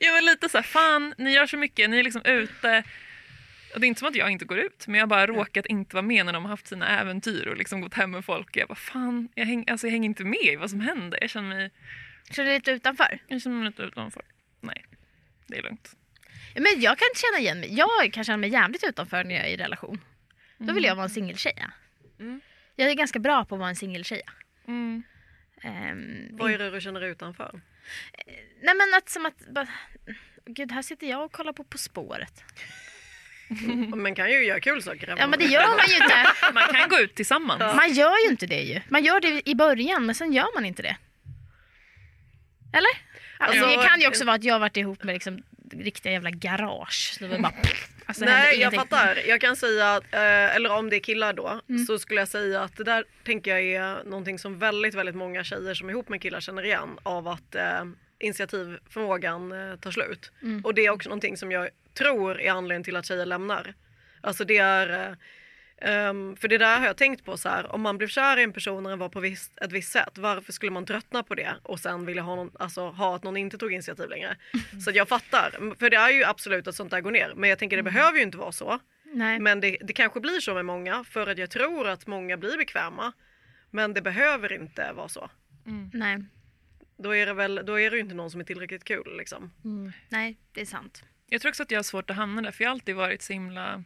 Jag 0.00 0.12
var 0.12 0.20
lite 0.20 0.48
så 0.48 0.58
här, 0.58 0.62
fan 0.62 1.14
ni 1.18 1.32
gör 1.32 1.46
så 1.46 1.56
mycket, 1.56 1.90
ni 1.90 1.98
är 1.98 2.02
liksom 2.02 2.22
ute. 2.24 2.82
Och 3.74 3.80
det 3.80 3.86
är 3.86 3.88
inte 3.88 3.98
som 3.98 4.08
att 4.08 4.14
jag 4.14 4.30
inte 4.30 4.44
går 4.44 4.58
ut, 4.58 4.86
men 4.86 4.94
jag 4.94 5.02
har 5.02 5.06
bara 5.06 5.26
råkat 5.26 5.66
inte 5.66 5.96
vara 5.96 6.02
med 6.06 6.26
när 6.26 6.32
de 6.32 6.42
har 6.44 6.50
haft 6.50 6.66
sina 6.66 7.00
äventyr 7.00 7.46
och 7.46 7.56
liksom 7.56 7.80
gått 7.80 7.94
hem 7.94 8.10
med 8.10 8.24
folk. 8.24 8.48
Och 8.48 8.56
jag 8.56 8.68
bara, 8.68 8.74
fan, 8.74 9.28
jag, 9.34 9.46
häng, 9.46 9.64
alltså, 9.70 9.86
jag 9.86 9.92
hänger 9.92 10.06
inte 10.08 10.24
med 10.24 10.40
i 10.44 10.56
vad 10.56 10.70
som 10.70 10.80
händer. 10.80 11.18
Jag 11.20 11.30
känner 11.30 11.48
mig, 11.48 11.70
Så 12.30 12.42
du 12.42 12.48
är 12.50 12.54
lite 12.54 12.70
utanför? 12.70 13.18
jag 13.26 13.42
känner 13.42 13.56
mig 13.56 13.66
lite 13.66 13.82
utanför. 13.82 14.22
Nej, 14.60 14.84
det 15.46 15.58
är 15.58 15.62
lugnt. 15.62 15.96
Ja, 16.54 16.60
Men 16.60 16.80
jag 16.80 16.98
kan 16.98 17.08
känna 17.16 17.38
igen 17.40 17.60
mig. 17.60 17.74
Jag 17.74 18.12
kan 18.12 18.24
känna 18.24 18.36
mig 18.36 18.50
jävligt 18.50 18.84
utanför 18.84 19.24
när 19.24 19.34
jag 19.34 19.44
är 19.44 19.48
i 19.48 19.56
relation. 19.56 20.00
Då 20.58 20.72
vill 20.72 20.84
jag 20.84 20.94
vara 20.94 21.04
en 21.04 21.10
singeltjeja. 21.10 21.72
Mm. 22.20 22.40
Jag 22.76 22.90
är 22.90 22.94
ganska 22.94 23.18
bra 23.18 23.44
på 23.44 23.54
att 23.54 23.58
vara 23.58 23.68
en 23.68 23.76
singeltjeja. 23.76 24.32
Mm. 24.68 25.02
Ehm, 25.62 26.28
vad 26.30 26.50
är 26.52 26.58
det 26.58 26.70
du 26.70 26.80
känner 26.80 27.00
utanför? 27.04 27.60
Nej 28.62 28.74
men 28.74 28.94
att 28.96 29.08
som 29.08 29.26
att, 29.26 29.46
bara, 29.54 29.68
gud 30.46 30.72
här 30.72 30.82
sitter 30.82 31.06
jag 31.06 31.24
och 31.24 31.32
kollar 31.32 31.52
på 31.52 31.64
På 31.64 31.78
spåret. 31.78 32.44
Man 33.96 34.14
kan 34.14 34.30
ju 34.30 34.44
göra 34.44 34.60
kul 34.60 34.82
saker. 34.82 35.14
Ja 35.18 35.26
men 35.26 35.38
det 35.38 35.44
gör 35.44 35.76
man 35.76 35.86
ju 35.88 35.94
inte. 35.94 36.26
Man 36.54 36.68
kan 36.68 36.88
gå 36.88 36.98
ut 36.98 37.14
tillsammans. 37.14 37.76
Man 37.76 37.92
gör 37.92 38.24
ju 38.24 38.30
inte 38.30 38.46
det 38.46 38.60
ju. 38.62 38.80
Man 38.88 39.04
gör 39.04 39.20
det 39.20 39.48
i 39.48 39.54
början 39.54 40.06
men 40.06 40.14
sen 40.14 40.32
gör 40.32 40.54
man 40.54 40.64
inte 40.64 40.82
det. 40.82 40.96
Eller? 42.72 42.90
Alltså, 43.38 43.64
Alltså, 43.64 43.80
det 43.80 43.88
kan 43.88 44.00
ju 44.00 44.08
också 44.08 44.24
vara 44.24 44.36
att 44.36 44.44
jag 44.44 44.54
har 44.54 44.60
varit 44.60 44.76
ihop 44.76 45.02
med 45.02 45.12
liksom 45.12 45.42
riktiga 45.72 46.12
jävla 46.12 46.30
garage. 46.30 47.14
Så 47.18 47.24
det 47.24 47.30
var 47.30 47.38
bara, 47.38 47.52
alltså, 48.08 48.24
Nej 48.24 48.60
jag 48.60 48.74
fattar. 48.74 49.18
Jag 49.28 49.40
kan 49.40 49.56
säga 49.56 49.94
att, 49.94 50.14
eh, 50.14 50.56
eller 50.56 50.70
om 50.72 50.90
det 50.90 50.96
är 50.96 51.00
killar 51.00 51.32
då, 51.32 51.60
Mm. 51.68 51.84
så 51.86 51.98
skulle 51.98 52.20
jag 52.20 52.28
säga 52.28 52.60
att 52.62 52.76
det 52.76 52.84
där 52.84 53.04
tänker 53.24 53.50
jag 53.50 53.62
är 53.62 54.04
någonting 54.04 54.38
som 54.38 54.58
väldigt 54.58 54.94
väldigt 54.94 55.14
många 55.16 55.44
tjejer 55.44 55.74
som 55.74 55.88
är 55.88 55.92
ihop 55.92 56.08
med 56.08 56.22
killar 56.22 56.40
känner 56.40 56.64
igen 56.64 56.98
av 57.02 57.28
att 57.28 57.54
eh, 57.54 57.84
initiativförmågan 58.18 59.52
eh, 59.52 59.76
tar 59.76 59.90
slut. 59.90 60.32
Mm. 60.42 60.64
Och 60.64 60.74
det 60.74 60.86
är 60.86 60.90
också 60.90 61.08
någonting 61.08 61.36
som 61.36 61.52
jag 61.52 61.68
tror 61.94 62.40
är 62.40 62.50
anledningen 62.50 62.84
till 62.84 62.96
att 62.96 63.06
tjejer 63.06 63.26
lämnar. 63.26 63.74
Alltså 64.20 64.44
det 64.44 64.58
är, 64.58 65.16
ehm, 65.80 66.36
för 66.36 66.48
det 66.48 66.58
där 66.58 66.78
har 66.78 66.86
jag 66.86 66.96
tänkt 66.96 67.24
på 67.24 67.36
så 67.36 67.48
här, 67.48 67.72
om 67.72 67.80
man 67.80 67.98
blev 67.98 68.08
kär 68.08 68.36
i 68.36 68.42
en 68.42 68.52
person 68.52 68.82
när 68.82 68.90
den 68.90 68.98
var 68.98 69.08
på 69.08 69.20
visst, 69.20 69.58
ett 69.58 69.72
visst 69.72 69.92
sätt, 69.92 70.18
varför 70.18 70.52
skulle 70.52 70.72
man 70.72 70.86
tröttna 70.86 71.22
på 71.22 71.34
det 71.34 71.54
och 71.62 71.80
sen 71.80 72.06
vilja 72.06 72.22
ha, 72.22 72.34
någon, 72.34 72.50
alltså, 72.58 72.88
ha 72.88 73.16
att 73.16 73.22
någon 73.22 73.36
inte 73.36 73.58
tog 73.58 73.72
initiativ 73.72 74.08
längre? 74.08 74.36
Så 74.84 74.90
att 74.90 74.96
jag 74.96 75.08
fattar, 75.08 75.74
för 75.78 75.90
det 75.90 75.96
är 75.96 76.10
ju 76.10 76.24
absolut 76.24 76.66
att 76.68 76.74
sånt 76.74 76.90
där 76.90 77.00
går 77.00 77.10
ner, 77.10 77.32
men 77.36 77.50
jag 77.50 77.58
tänker 77.58 77.76
det 77.76 77.82
behöver 77.82 78.18
ju 78.18 78.22
inte 78.22 78.38
vara 78.38 78.52
så. 78.52 78.78
Nej. 79.12 79.40
Men 79.40 79.60
det, 79.60 79.76
det 79.80 79.92
kanske 79.92 80.20
blir 80.20 80.40
så 80.40 80.54
med 80.54 80.64
många 80.64 81.04
för 81.04 81.26
att 81.26 81.38
jag 81.38 81.50
tror 81.50 81.88
att 81.88 82.06
många 82.06 82.36
blir 82.36 82.56
bekväma. 82.56 83.12
Men 83.70 83.94
det 83.94 84.02
behöver 84.02 84.52
inte 84.52 84.92
vara 84.92 85.08
så. 85.08 85.30
Nej. 85.92 86.24
Då 86.96 87.14
är 87.14 87.26
det 87.26 87.32
väl 87.32 87.62
då 87.66 87.80
är 87.80 87.90
det 87.90 87.96
ju 87.96 88.02
inte 88.02 88.14
någon 88.14 88.30
som 88.30 88.40
är 88.40 88.44
tillräckligt 88.44 88.84
kul 88.84 89.16
liksom. 89.16 89.52
Mm. 89.64 89.92
Nej, 90.08 90.38
det 90.52 90.60
är 90.60 90.66
sant. 90.66 91.04
Jag 91.26 91.40
tror 91.40 91.50
också 91.50 91.62
att 91.62 91.70
jag 91.70 91.78
har 91.78 91.82
svårt 91.82 92.10
att 92.10 92.16
hamna 92.16 92.42
där 92.42 92.50
för 92.50 92.64
jag 92.64 92.70
har 92.70 92.74
alltid 92.74 92.96
varit 92.96 93.22
så 93.22 93.32
himla 93.32 93.84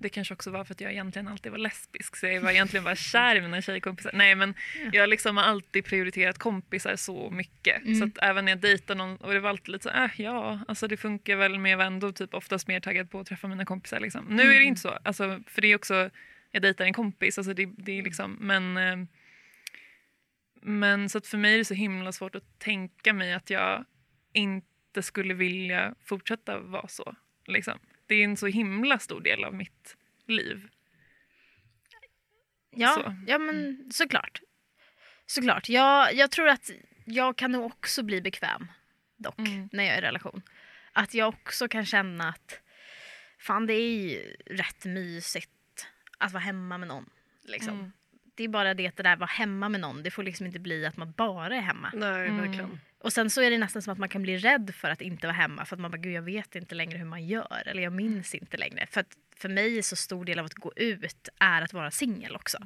det 0.00 0.08
kanske 0.08 0.34
också 0.34 0.50
var 0.50 0.64
för 0.64 0.74
att 0.74 0.80
jag 0.80 0.92
egentligen 0.92 1.28
alltid 1.28 1.52
var 1.52 1.58
lesbisk 1.58 2.16
så 2.16 2.26
jag 2.26 2.40
var 2.40 2.50
egentligen 2.50 2.84
bara 2.84 2.96
kär 2.96 3.36
i 3.36 3.40
mina 3.40 3.62
tjejkompisar. 3.62 4.10
Nej 4.14 4.34
men 4.34 4.54
jag 4.92 5.08
liksom 5.08 5.36
har 5.36 5.44
alltid 5.44 5.84
prioriterat 5.84 6.38
kompisar 6.38 6.96
så 6.96 7.30
mycket. 7.30 7.98
Så 7.98 8.04
att 8.04 8.18
även 8.22 8.44
när 8.44 8.52
jag 8.52 8.58
dejtar 8.58 8.94
någon 8.94 9.16
och 9.16 9.32
det 9.32 9.40
var 9.40 9.50
alltid 9.50 9.68
lite 9.68 9.82
så 9.82 9.90
äh, 9.90 10.10
ja 10.16 10.60
alltså 10.68 10.88
det 10.88 10.96
funkar 10.96 11.36
väl 11.36 11.58
men 11.58 11.70
jag 11.70 11.78
var 11.78 11.84
ändå 11.84 12.12
typ 12.12 12.34
oftast 12.34 12.68
mer 12.68 12.80
taggad 12.80 13.10
på 13.10 13.20
att 13.20 13.26
träffa 13.26 13.48
mina 13.48 13.64
kompisar 13.64 14.00
liksom. 14.00 14.24
Nu 14.28 14.42
är 14.42 14.58
det 14.58 14.64
inte 14.64 14.80
så, 14.80 14.98
alltså, 15.04 15.40
för 15.46 15.62
det 15.62 15.68
är 15.68 15.76
också, 15.76 16.10
jag 16.50 16.62
dejtar 16.62 16.84
en 16.84 16.92
kompis 16.92 17.38
alltså 17.38 17.54
det, 17.54 17.68
det 17.76 17.98
är 17.98 18.02
liksom 18.02 18.36
men 18.40 18.76
eh, 18.76 18.96
men 20.62 21.08
så 21.08 21.18
att 21.18 21.26
för 21.26 21.38
mig 21.38 21.54
är 21.54 21.58
det 21.58 21.64
så 21.64 21.74
himla 21.74 22.12
svårt 22.12 22.34
att 22.34 22.58
tänka 22.58 23.12
mig 23.12 23.32
att 23.32 23.50
jag 23.50 23.84
inte 24.32 25.02
skulle 25.02 25.34
vilja 25.34 25.94
fortsätta 26.04 26.58
vara 26.58 26.88
så. 26.88 27.14
Liksom. 27.46 27.78
Det 28.10 28.14
är 28.14 28.24
en 28.24 28.36
så 28.36 28.46
himla 28.46 28.98
stor 28.98 29.20
del 29.20 29.44
av 29.44 29.54
mitt 29.54 29.96
liv. 30.26 30.68
Ja, 32.70 32.88
Så. 32.94 33.14
ja 33.26 33.38
men 33.38 33.88
såklart. 33.92 34.40
Såklart. 35.26 35.68
Jag, 35.68 36.14
jag 36.14 36.30
tror 36.30 36.48
att 36.48 36.70
jag 37.04 37.36
kan 37.36 37.52
nog 37.52 37.64
också 37.66 38.02
bli 38.02 38.20
bekväm 38.22 38.66
dock 39.16 39.38
Mm. 39.38 39.68
när 39.72 39.84
jag 39.84 39.94
är 39.94 39.98
i 39.98 40.06
relation. 40.06 40.42
Att 40.92 41.14
jag 41.14 41.28
också 41.28 41.68
kan 41.68 41.86
känna 41.86 42.28
att 42.28 42.60
fan 43.38 43.66
det 43.66 43.74
är 43.74 43.90
ju 44.02 44.36
rätt 44.46 44.84
mysigt 44.84 45.86
att 46.18 46.32
vara 46.32 46.42
hemma 46.42 46.78
med 46.78 46.88
någon. 46.88 47.10
Liksom. 47.44 47.74
Mm. 47.78 47.92
Det 48.34 48.44
är 48.44 48.48
bara 48.48 48.74
det 48.74 48.86
att 48.86 48.96
det 48.96 49.02
där 49.02 49.16
vara 49.16 49.26
hemma 49.26 49.68
med 49.68 49.80
någon, 49.80 50.02
det 50.02 50.10
får 50.10 50.22
liksom 50.22 50.46
inte 50.46 50.58
bli 50.58 50.86
att 50.86 50.96
man 50.96 51.12
bara 51.12 51.56
är 51.56 51.60
hemma. 51.60 51.90
Nej 51.94 52.28
Mm. 52.28 52.78
Och 53.00 53.12
sen 53.12 53.30
så 53.30 53.42
är 53.42 53.50
det 53.50 53.58
nästan 53.58 53.82
som 53.82 53.92
att 53.92 53.98
man 53.98 54.08
kan 54.08 54.22
bli 54.22 54.36
rädd 54.36 54.74
för 54.74 54.90
att 54.90 55.00
inte 55.00 55.26
vara 55.26 55.36
hemma 55.36 55.64
för 55.64 55.76
att 55.76 55.80
man 55.80 55.90
bara 55.90 55.98
gud 55.98 56.12
jag 56.12 56.22
vet 56.22 56.56
inte 56.56 56.74
längre 56.74 56.98
hur 56.98 57.04
man 57.04 57.26
gör 57.26 57.62
eller 57.66 57.82
jag 57.82 57.92
minns 57.92 58.34
inte 58.34 58.56
längre. 58.56 58.86
För 58.90 59.00
att 59.00 59.16
för 59.36 59.48
mig 59.48 59.78
är 59.78 59.82
så 59.82 59.96
stor 59.96 60.24
del 60.24 60.38
av 60.38 60.44
att 60.44 60.54
gå 60.54 60.72
ut 60.76 61.28
är 61.38 61.62
att 61.62 61.72
vara 61.72 61.90
singel 61.90 62.36
också. 62.36 62.58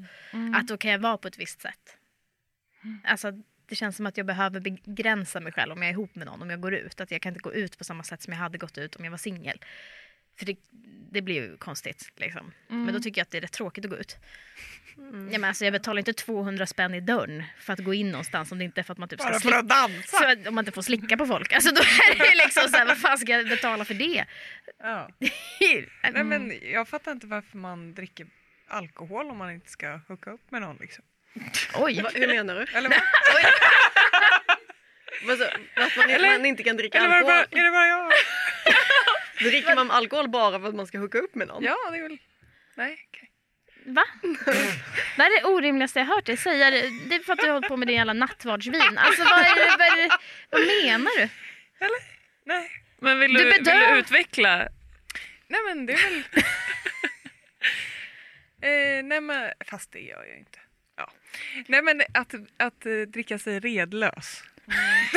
Att 0.55 0.69
då 0.69 0.77
kan 0.77 0.91
jag 0.91 0.99
vara 0.99 1.19
på 1.19 1.29
ett 1.29 1.39
visst 1.39 1.61
sätt. 1.61 1.97
Alltså 3.05 3.33
det 3.67 3.75
känns 3.75 3.97
som 3.97 4.07
att 4.07 4.17
jag 4.17 4.27
behöver 4.27 4.61
begränsa 4.61 5.41
mig 5.41 5.53
själv 5.53 5.73
om 5.73 5.83
jag 5.83 5.89
är 5.89 5.93
ihop 5.93 6.15
med 6.15 6.27
någon, 6.27 6.43
om 6.43 6.51
jag 6.51 6.61
går 6.61 6.75
ut. 6.75 7.01
Att 7.01 7.11
jag 7.11 7.23
kan 7.23 7.31
inte 7.31 7.41
gå 7.41 7.53
ut 7.53 7.79
på 7.79 7.85
samma 7.85 8.03
sätt 8.03 8.23
som 8.23 8.33
jag 8.33 8.41
hade 8.41 8.59
gått 8.59 8.79
ut 8.79 8.97
om 8.97 9.05
jag 9.05 9.11
var 9.11 9.19
singel. 9.19 9.59
För 10.39 10.47
det, 10.47 10.57
det 11.13 11.23
blir 11.23 11.35
ju 11.35 11.57
konstigt 11.57 12.13
liksom. 12.17 12.53
Men 12.69 12.93
då 12.95 13.01
tycker 13.01 13.19
jag 13.21 13.25
att 13.25 13.31
det 13.31 13.39
är 13.39 13.43
rätt 13.43 13.53
tråkigt 13.53 13.85
att 13.85 13.91
gå 13.91 13.97
ut. 13.97 14.17
Ja, 15.33 15.39
men 15.39 15.45
alltså, 15.45 15.65
jag 15.65 15.73
betalar 15.73 15.99
inte 15.99 16.13
200 16.13 16.67
spänn 16.67 16.95
i 16.95 17.01
dörren 17.01 17.43
för 17.61 17.73
att 17.73 17.79
gå 17.79 17.95
in 17.95 18.11
någonstans 18.11 18.53
om 18.53 18.59
det 18.59 18.65
inte 18.65 18.81
är 18.81 18.83
för 18.83 18.93
att 18.93 18.99
man 18.99 19.09
typ 19.09 19.21
ska 19.21 19.31
Bara 19.31 19.41
för 19.41 19.53
att 19.53 19.69
dansa. 19.69 20.17
Så 20.17 20.25
att- 20.29 20.47
om 20.49 20.55
man 20.55 20.63
inte 20.63 20.73
får 20.73 20.83
slicka 20.83 21.17
på 21.17 21.27
folk. 21.27 21.53
Alltså 21.53 21.75
då 21.75 21.81
är 21.81 22.19
det 22.19 22.35
liksom 22.45 22.69
så 22.69 22.77
här, 22.77 22.87
vad 22.87 22.99
fan 22.99 23.19
ska 23.19 23.33
jag 23.33 23.49
betala 23.49 23.85
för 23.85 23.95
det? 23.95 24.25
Ja. 24.83 25.09
Nej, 25.61 25.89
Nej, 26.13 26.25
men 26.25 26.53
jag 26.73 26.89
fattar 26.89 27.13
inte 27.13 27.27
varför 27.27 27.57
man 27.59 27.95
dricker 27.95 28.27
alkohol 28.69 29.31
om 29.31 29.39
man 29.39 29.51
inte 29.51 29.71
ska 29.71 30.01
hooka 30.09 30.31
upp 30.31 30.51
med 30.51 30.61
någon. 30.63 30.77
Liksom. 30.81 31.05
Oj. 31.75 32.03
Va, 32.03 32.11
hur 32.15 32.27
menar 32.27 32.55
du? 32.55 32.63
Eller, 32.79 32.89
vad? 32.89 32.99
Att 35.75 35.97
man, 35.97 36.11
Eller- 36.11 36.29
man 36.39 36.47
inte 36.47 36.63
kan 36.63 36.77
dricka 36.77 36.99
Eller 36.99 37.09
alkohol? 37.09 37.33
bara, 37.51 37.61
är 37.61 37.65
det 37.65 37.71
bara 37.71 37.87
jag? 37.87 38.13
Dricker 39.39 39.75
man 39.75 39.91
alkohol 39.91 40.29
bara 40.29 40.61
för 40.61 40.69
att 40.69 40.75
man 40.75 40.87
ska 40.87 40.99
hooka 40.99 41.19
upp 41.19 41.35
med 41.35 41.49
någon? 41.49 41.65
Ja, 41.65 41.77
det 41.91 41.97
är 41.99 42.03
väl... 42.03 42.19
Nej, 42.75 42.99
okej. 43.09 43.31
Va? 43.87 44.05
Det 45.17 45.23
här 45.23 45.37
är 45.37 45.41
det 45.41 45.47
orimligaste 45.47 45.99
jag 45.99 46.07
hört 46.07 46.27
dig 46.27 46.37
säga. 46.37 46.71
Det 46.71 47.15
är 47.15 47.25
för 47.25 47.33
att 47.33 47.39
du 47.39 47.47
har 47.47 47.53
hållit 47.53 47.69
på 47.69 47.77
med 47.77 47.89
din 47.89 47.97
jävla 47.97 48.13
nattvardsvin. 48.13 48.99
Alltså 48.99 49.23
vad, 49.25 49.39
är 49.41 49.55
det, 49.55 49.77
vad, 49.79 49.87
är 49.87 49.97
det, 50.09 50.19
vad 50.51 50.61
menar 50.61 51.19
du? 51.21 51.29
Nej. 52.45 52.71
Men 53.01 53.21
vill 53.21 53.33
Du 53.35 53.39
du, 53.39 53.45
vill 53.53 53.65
bedöv- 53.65 53.93
du 53.95 53.99
utveckla? 53.99 54.69
Nej 55.49 55.61
men 55.69 55.87
det 55.87 55.93
är 55.93 56.11
väl... 56.11 56.23
eh, 58.63 59.03
nej 59.05 59.21
men, 59.21 59.53
fast 59.71 59.93
det 59.93 60.01
gör 60.01 60.25
jag 60.25 60.39
inte. 60.39 60.59
Ja. 60.97 61.11
Nej 61.67 61.83
men 61.83 62.01
att, 62.15 62.35
att 62.57 62.87
eh, 62.87 62.93
dricka 62.93 63.39
sig 63.39 63.61
redlös. 63.61 64.43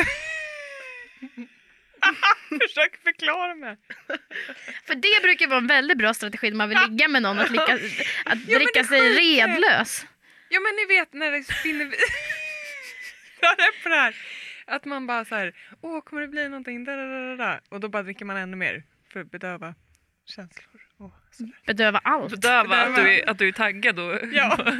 Försök 2.62 3.02
förklara 3.02 3.54
mig. 3.54 3.76
För 4.86 4.94
det 4.94 5.22
brukar 5.22 5.46
vara 5.46 5.58
en 5.58 5.66
väldigt 5.66 5.98
bra 5.98 6.14
strategi 6.14 6.50
när 6.50 6.56
man 6.56 6.68
vill 6.68 6.78
ligga 6.88 7.08
med 7.08 7.22
någon. 7.22 7.38
Att, 7.38 7.50
lyckas, 7.50 7.80
att 8.24 8.38
men 8.38 8.54
dricka 8.58 8.84
sig 8.84 8.98
är- 8.98 9.14
redlös. 9.48 10.06
Ja 10.48 10.60
men 10.60 10.76
ni 10.76 10.94
vet 10.96 11.12
när 11.12 11.32
det 11.32 11.44
spinner 11.44 11.84
vid... 11.84 11.98
Jag 13.40 13.50
är 13.50 13.82
på 13.82 13.88
det 13.88 13.94
här. 13.94 14.16
Att 14.66 14.84
man 14.84 15.06
bara 15.06 15.24
så 15.24 15.34
här, 15.34 15.54
åh 15.80 16.00
kommer 16.00 16.22
det 16.22 16.28
bli 16.28 16.48
någonting? 16.48 16.84
Da, 16.84 16.96
da, 16.96 17.36
da. 17.36 17.60
Och 17.68 17.80
då 17.80 17.88
bara 17.88 18.02
dricker 18.02 18.24
man 18.24 18.36
ännu 18.36 18.56
mer 18.56 18.82
för 19.12 19.20
att 19.20 19.30
bedöva 19.30 19.74
känslor. 20.26 20.82
Och 20.96 21.12
sådär. 21.30 21.60
Bedöva 21.66 21.98
allt. 22.04 22.30
Bedöva 22.30 22.76
att 22.76 22.96
du, 22.96 23.14
är, 23.14 23.28
att 23.30 23.38
du 23.38 23.48
är 23.48 23.52
taggad 23.52 23.98
och... 23.98 24.18
Ja. 24.32 24.74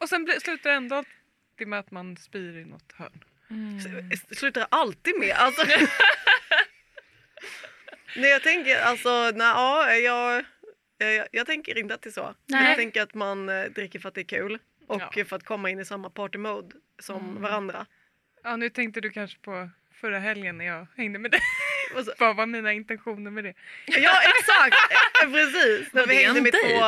Och 0.00 0.08
sen 0.08 0.24
blir, 0.24 0.40
slutar 0.40 0.70
det 0.70 0.76
ändå 0.76 0.96
alltid 0.96 1.68
med 1.68 1.78
att 1.78 1.90
man 1.90 2.16
spyr 2.16 2.56
i 2.58 2.64
något 2.64 2.92
hörn. 2.96 3.24
Det 4.28 4.34
slutar 4.36 4.66
alltid 4.70 5.18
med. 5.18 5.36
Alltså. 5.36 5.66
nej 8.16 8.30
jag 8.30 8.42
tänker 8.42 8.80
alltså, 8.80 9.30
nej, 9.34 9.46
ja, 9.46 9.92
jag, 9.94 10.44
jag, 10.98 11.28
jag 11.32 11.46
tänker 11.46 11.78
inte 11.78 11.94
att 11.94 12.02
det 12.02 12.08
är 12.08 12.12
så. 12.12 12.34
Nej. 12.46 12.68
Jag 12.68 12.76
tänker 12.76 13.02
att 13.02 13.14
man 13.14 13.48
eh, 13.48 13.64
dricker 13.64 13.98
för 13.98 14.08
att 14.08 14.14
det 14.14 14.20
är 14.20 14.24
kul 14.24 14.58
och 14.86 15.02
Ja. 15.14 15.24
för 15.24 15.36
att 15.36 15.44
komma 15.44 15.70
in 15.70 15.80
i 15.80 15.84
samma 15.84 16.10
party 16.10 16.38
mode 16.38 16.76
som 16.98 17.42
varandra. 17.42 17.86
Ja, 18.42 18.56
nu 18.56 18.70
tänkte 18.70 19.00
du 19.00 19.10
kanske 19.10 19.38
på 19.38 19.70
förra 20.00 20.18
helgen 20.18 20.58
när 20.58 20.64
jag 20.64 20.86
hängde 20.96 21.18
med 21.18 21.30
dig. 21.30 21.40
Och 21.94 22.04
så- 22.04 22.12
Vad 22.18 22.36
var 22.36 22.46
mina 22.46 22.72
intentioner 22.72 23.30
med 23.30 23.44
det? 23.44 23.54
Ja 23.86 24.18
exakt, 24.38 24.76
precis. 25.32 25.92
När 25.92 26.06
vi, 26.06 26.14
hängde 26.14 26.40
med 26.40 26.52
två, 26.52 26.80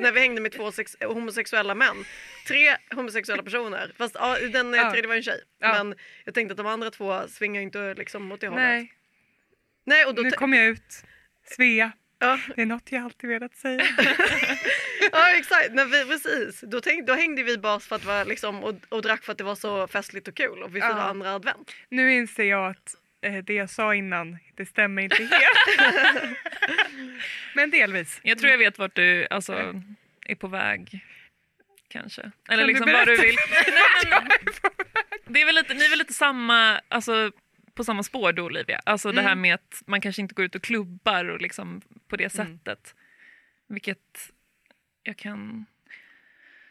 när 0.00 0.12
vi 0.12 0.20
hängde 0.20 0.40
med 0.40 0.52
två 0.52 0.72
sex, 0.72 0.96
homosexuella 1.00 1.74
män. 1.74 2.04
Tre 2.48 2.76
homosexuella 2.94 3.42
personer. 3.42 3.92
Fast 3.98 4.14
ja, 4.14 4.36
den 4.52 4.74
eh, 4.74 4.80
Ja. 4.80 4.90
tredje 4.90 5.08
var 5.08 5.14
en 5.14 5.22
tjej. 5.22 5.40
Ja. 5.60 5.72
Men 5.84 5.94
jag 6.24 6.34
tänkte 6.34 6.52
att 6.52 6.56
de 6.56 6.66
andra 6.66 6.90
två 6.90 7.28
svingar 7.28 7.62
inte 7.62 7.94
liksom 7.94 8.32
åt 8.32 8.40
det 8.40 8.48
hållet. 8.48 8.64
Nej, 8.64 8.92
Nej 9.86 10.04
och 10.04 10.14
då 10.14 10.22
nu 10.22 10.30
t- 10.30 10.36
kom 10.36 10.54
jag 10.54 10.66
ut. 10.66 11.02
Svea, 11.44 11.92
ja, 12.18 12.38
det 12.56 12.62
är 12.62 12.66
något 12.66 12.92
jag 12.92 13.04
alltid 13.04 13.30
velat 13.30 13.54
säga. 13.56 13.84
ja 15.12 15.36
exakt, 15.36 15.68
Nej, 15.72 15.84
vi, 15.86 16.04
precis. 16.04 16.60
Då, 16.60 16.80
tänk, 16.80 17.06
då 17.06 17.12
hängde 17.14 17.42
vi 17.42 17.58
bara 17.58 17.80
för 17.80 17.96
att 17.96 18.04
vara 18.04 18.24
liksom, 18.24 18.64
och, 18.64 18.74
och 18.88 19.02
drack 19.02 19.24
för 19.24 19.32
att 19.32 19.38
det 19.38 19.44
var 19.44 19.54
så 19.54 19.86
festligt 19.88 20.28
och 20.28 20.34
kul 20.34 20.62
och 20.62 20.76
vi 20.76 20.80
firade 20.80 21.00
Ja. 21.00 21.02
andra 21.02 21.34
advent. 21.34 21.70
Nu 21.88 22.12
inser 22.14 22.44
jag 22.44 22.70
att 22.70 22.94
det 23.20 23.54
jag 23.54 23.70
sa 23.70 23.94
innan, 23.94 24.38
det 24.54 24.66
stämmer 24.66 25.02
inte 25.02 25.16
helt. 25.16 26.38
Men 27.54 27.70
delvis. 27.70 28.20
Jag 28.22 28.38
tror 28.38 28.50
jag 28.50 28.58
vet 28.58 28.78
vart 28.78 28.94
du 28.94 29.26
alltså, 29.30 29.82
är 30.26 30.34
på 30.34 30.48
väg. 30.48 31.04
Kanske. 31.88 32.30
Eller 32.48 32.62
du 32.62 32.68
liksom 32.68 32.92
vad 32.92 33.06
du 33.08 33.16
vill. 33.16 33.36
Nej, 34.06 34.10
men, 34.10 34.28
det 35.26 35.40
är 35.40 35.52
lite, 35.52 35.74
ni 35.74 35.84
är 35.84 35.90
väl 35.90 35.98
lite 35.98 36.12
samma, 36.12 36.80
alltså, 36.88 37.32
på 37.74 37.84
samma 37.84 38.02
spår 38.02 38.32
då 38.32 38.42
Olivia. 38.42 38.80
Alltså 38.84 39.12
det 39.12 39.22
här 39.22 39.32
Mm. 39.32 39.42
med 39.42 39.54
att 39.54 39.82
man 39.86 40.00
kanske 40.00 40.22
inte 40.22 40.34
går 40.34 40.44
ut 40.44 40.54
och 40.54 40.62
klubbar 40.62 41.24
och 41.24 41.40
liksom 41.40 41.82
på 42.08 42.16
det 42.16 42.34
Mm. 42.34 42.46
sättet. 42.58 42.94
Vilket 43.68 44.32
jag 45.02 45.16
kan... 45.16 45.66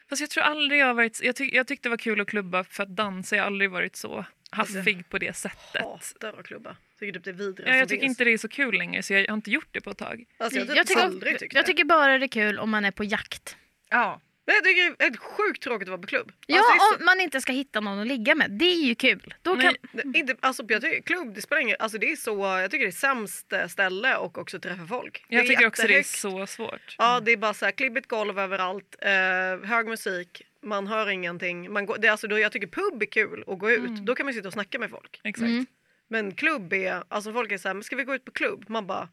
Fast 0.09 0.21
jag 0.21 0.29
tror 0.29 0.43
aldrig 0.43 0.79
jag 0.81 0.85
har 0.85 0.93
varit... 0.93 1.21
Jag, 1.23 1.35
tyck, 1.35 1.53
jag 1.53 1.67
tyckte 1.67 1.85
det 1.85 1.91
var 1.91 1.97
kul 1.97 2.21
att 2.21 2.27
klubba 2.27 2.63
för 2.63 2.83
att 2.83 2.95
dansa. 2.95 3.35
Jag 3.35 3.43
har 3.43 3.47
aldrig 3.47 3.71
varit 3.71 3.95
så 3.95 4.25
haffig 4.49 5.09
på 5.09 5.17
det 5.17 5.35
sättet. 5.35 5.81
Hatar 5.81 6.39
att 6.39 6.45
klubba. 6.45 6.77
Tycker 6.99 7.13
typ 7.13 7.23
det 7.23 7.29
är 7.29 7.33
vidrigt. 7.33 7.69
Ja, 7.69 7.75
jag 7.75 7.89
tycker 7.89 8.05
inte 8.05 8.23
det 8.23 8.33
är 8.33 8.37
så 8.37 8.47
kul 8.47 8.77
längre 8.77 9.03
så 9.03 9.13
jag 9.13 9.27
har 9.27 9.33
inte 9.33 9.51
gjort 9.51 9.67
det 9.71 9.81
på 9.81 9.89
ett 9.89 9.97
tag. 9.97 10.25
Alltså, 10.37 10.59
jag, 10.59 10.77
Jag 10.77 10.87
typ 10.87 11.39
tycker, 11.39 11.57
jag 11.57 11.65
tycker 11.65 11.85
bara 11.85 12.17
det 12.17 12.25
är 12.25 12.27
kul 12.27 12.59
om 12.59 12.69
man 12.69 12.85
är 12.85 12.91
på 12.91 13.03
jakt. 13.03 13.57
Ja. 13.89 14.21
Nej, 14.47 14.55
jag 14.57 14.63
tycker 14.63 14.95
det 14.97 15.05
är 15.05 15.17
sjukt 15.17 15.63
tråkigt 15.63 15.87
att 15.87 15.91
vara 15.91 16.01
på 16.01 16.07
klubb. 16.07 16.31
Ja, 16.47 16.57
Alltså, 16.57 16.71
så- 16.93 16.99
om 16.99 17.05
man 17.05 17.21
inte 17.21 17.41
ska 17.41 17.51
hitta 17.53 17.79
någon 17.79 17.99
att 17.99 18.07
ligga 18.07 18.35
med. 18.35 18.51
Det 18.51 18.65
är 18.65 18.85
ju 18.85 18.95
kul. 18.95 19.33
Då 19.41 19.55
kan, 19.55 19.73
Nej. 19.91 20.03
Det- 20.05 20.19
Inte, 20.19 20.35
alltså, 20.39 20.63
jag 20.67 20.81
tycker, 20.81 21.01
klubb, 21.01 21.35
det 21.35 21.41
spelar 21.41 21.61
ingen, 21.61 21.75
alltså, 21.79 21.97
det 21.97 22.11
är 22.11 22.15
så, 22.15 22.37
jag 22.45 22.71
tycker 22.71 22.85
det 22.85 22.89
är 22.89 22.91
sämst 22.91 23.53
ställe 23.69 24.15
och 24.17 24.37
också 24.37 24.59
träffa 24.59 24.87
folk. 24.87 25.25
Jag 25.27 25.43
det 25.43 25.47
tycker 25.49 25.67
också 25.67 25.87
det 25.87 25.97
är 25.99 26.03
så 26.03 26.47
svårt. 26.47 26.95
Ja, 26.97 27.19
det 27.19 27.31
är 27.31 27.37
bara 27.37 27.53
så 27.53 27.65
här, 27.65 27.71
klibbigt 27.71 28.07
golv 28.07 28.39
överallt, 28.39 28.95
eh, 29.01 29.67
hög 29.69 29.87
musik, 29.87 30.41
man 30.63 30.87
hör 30.87 31.09
ingenting. 31.09 31.73
Man 31.73 31.85
går, 31.85 31.97
det, 31.97 32.07
är 32.07 32.11
alltså, 32.11 32.27
då, 32.27 32.39
jag 32.39 32.51
tycker 32.51 32.67
pub 32.67 33.01
är 33.01 33.05
kul 33.05 33.43
att 33.47 33.59
gå 33.59 33.71
ut, 33.71 33.79
Mm. 33.89 34.05
då 34.05 34.15
kan 34.15 34.25
man 34.25 34.33
sitta 34.33 34.47
och 34.47 34.53
snacka 34.53 34.79
med 34.79 34.89
folk. 34.89 35.19
Exakt. 35.23 35.47
Mm. 35.49 35.65
Men 36.07 36.35
klubb 36.35 36.73
är, 36.73 37.03
alltså 37.07 37.33
folk 37.33 37.51
är 37.51 37.57
så 37.57 37.67
här, 37.69 37.73
men 37.73 37.83
ska 37.83 37.95
vi 37.95 38.03
gå 38.03 38.15
ut 38.15 38.25
på 38.25 38.31
klubb? 38.31 38.65
Man 38.67 38.87
bara, 38.87 39.09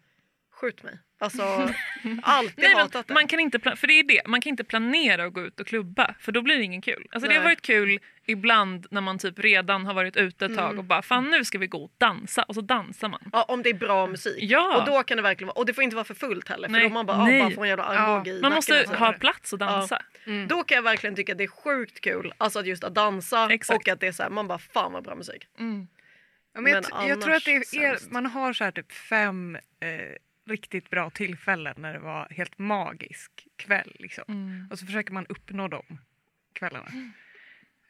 skjut 0.52 0.82
mig. 0.82 0.98
Alltså, 1.22 1.42
alltid 2.22 2.54
Nej, 2.64 2.74
hatat 2.74 3.08
det. 3.08 3.14
man 3.14 3.26
kan 3.26 3.40
inte 3.40 3.76
för 3.76 3.86
det 3.86 3.92
är 3.98 4.02
det, 4.04 4.22
man 4.26 4.40
kan 4.40 4.50
inte 4.50 4.64
planera 4.64 5.24
att 5.24 5.32
gå 5.32 5.40
ut 5.40 5.60
och 5.60 5.66
klubba 5.66 6.14
för 6.20 6.32
då 6.32 6.42
blir 6.42 6.56
det 6.58 6.64
ingen 6.64 6.82
kul. 6.82 7.06
Alltså 7.12 7.28
det 7.28 7.36
har 7.36 7.44
varit 7.44 7.62
kul 7.62 7.98
ibland 8.26 8.86
när 8.90 9.00
man 9.00 9.18
typ 9.18 9.38
redan 9.38 9.86
har 9.86 9.94
varit 9.94 10.16
ute 10.16 10.46
ett 10.46 10.56
tag 10.56 10.64
Mm. 10.66 10.78
och 10.78 10.84
bara 10.84 11.02
fan 11.02 11.30
nu 11.30 11.44
ska 11.44 11.58
vi 11.58 11.66
gå 11.66 11.84
och 11.84 11.92
dansa 11.98 12.42
och 12.42 12.54
så 12.54 12.60
dansar 12.60 13.08
man. 13.08 13.20
Ja, 13.32 13.42
om 13.42 13.62
det 13.62 13.70
är 13.70 13.74
bra 13.74 14.06
musik. 14.06 14.36
Ja. 14.40 14.76
Och 14.80 14.86
då 14.86 15.02
kan 15.02 15.16
det 15.16 15.22
verkligen 15.22 15.46
vara, 15.46 15.58
och 15.58 15.66
det 15.66 15.74
får 15.74 15.84
inte 15.84 15.96
vara 15.96 16.04
för 16.04 16.14
fullt 16.14 16.48
heller 16.48 16.68
för 16.68 16.72
Nej. 16.72 16.82
då 16.82 16.94
man 16.94 17.06
bara, 17.06 17.24
Nej. 17.24 17.40
ah, 17.40 17.44
bara 17.44 17.54
får 17.54 17.62
en 17.62 17.68
jävla 17.68 17.84
armbåge 17.84 18.30
i 18.30 18.40
Man 18.40 18.52
måste 18.52 18.84
ha 18.98 19.12
plats 19.12 19.52
att 19.52 19.58
dansa. 19.60 19.98
Då 20.48 20.64
kan 20.64 20.76
jag 20.76 20.82
verkligen 20.82 21.16
tycka 21.16 21.32
att 21.32 21.38
det 21.38 21.44
är 21.44 21.48
sjukt 21.48 22.00
kul, 22.00 22.32
alltså 22.38 22.58
att 22.58 22.66
just 22.66 22.84
att 22.84 22.94
dansa 22.94 23.48
Exakt. 23.52 23.76
och 23.76 23.88
att 23.88 24.00
det 24.00 24.06
är 24.06 24.12
så 24.12 24.22
här, 24.22 24.30
man 24.30 24.48
bara 24.48 24.58
fan 24.58 24.92
vad 24.92 25.04
bra 25.04 25.14
musik. 25.14 25.46
Mm. 25.58 25.86
Ja, 26.54 26.60
men 26.60 26.72
jag, 26.72 26.84
Men 26.90 27.02
t- 27.02 27.08
jag 27.08 27.20
tror 27.20 27.34
att 27.34 27.46
är, 27.48 28.12
man 28.12 28.26
har 28.26 28.52
så 28.52 28.64
här 28.64 28.70
typ 28.70 28.92
fem 28.92 29.56
eh, 29.56 29.90
riktigt 30.48 30.90
bra 30.90 31.10
tillfällen 31.10 31.74
när 31.78 31.92
det 31.92 31.98
var 31.98 32.28
helt 32.30 32.58
magisk 32.58 33.30
kväll. 33.58 33.96
Liksom. 33.98 34.24
Mm. 34.28 34.68
Och 34.70 34.78
så 34.78 34.86
försöker 34.86 35.12
man 35.12 35.26
uppnå 35.28 35.68
de 35.68 35.82
kvällarna. 36.58 36.88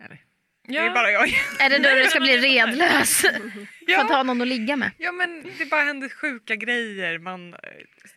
Eller, 0.04 0.16
Det 0.68 0.74
Ja. 0.74 0.82
är 0.82 0.94
bara 0.94 1.10
jag. 1.10 1.28
Är 1.60 1.70
det 1.70 1.78
då 1.78 1.94
du 1.96 2.04
ska 2.04 2.20
bli 2.20 2.36
redlös? 2.38 3.20
För 3.86 4.00
att 4.00 4.08
ha 4.10 4.22
någon 4.22 4.42
att 4.42 4.48
ligga 4.48 4.76
med? 4.76 4.90
Ja 4.98 5.12
men 5.12 5.44
det 5.58 5.66
bara 5.70 5.80
händer 5.82 6.08
sjuka 6.08 6.56
grejer. 6.56 7.18
Man, 7.18 7.54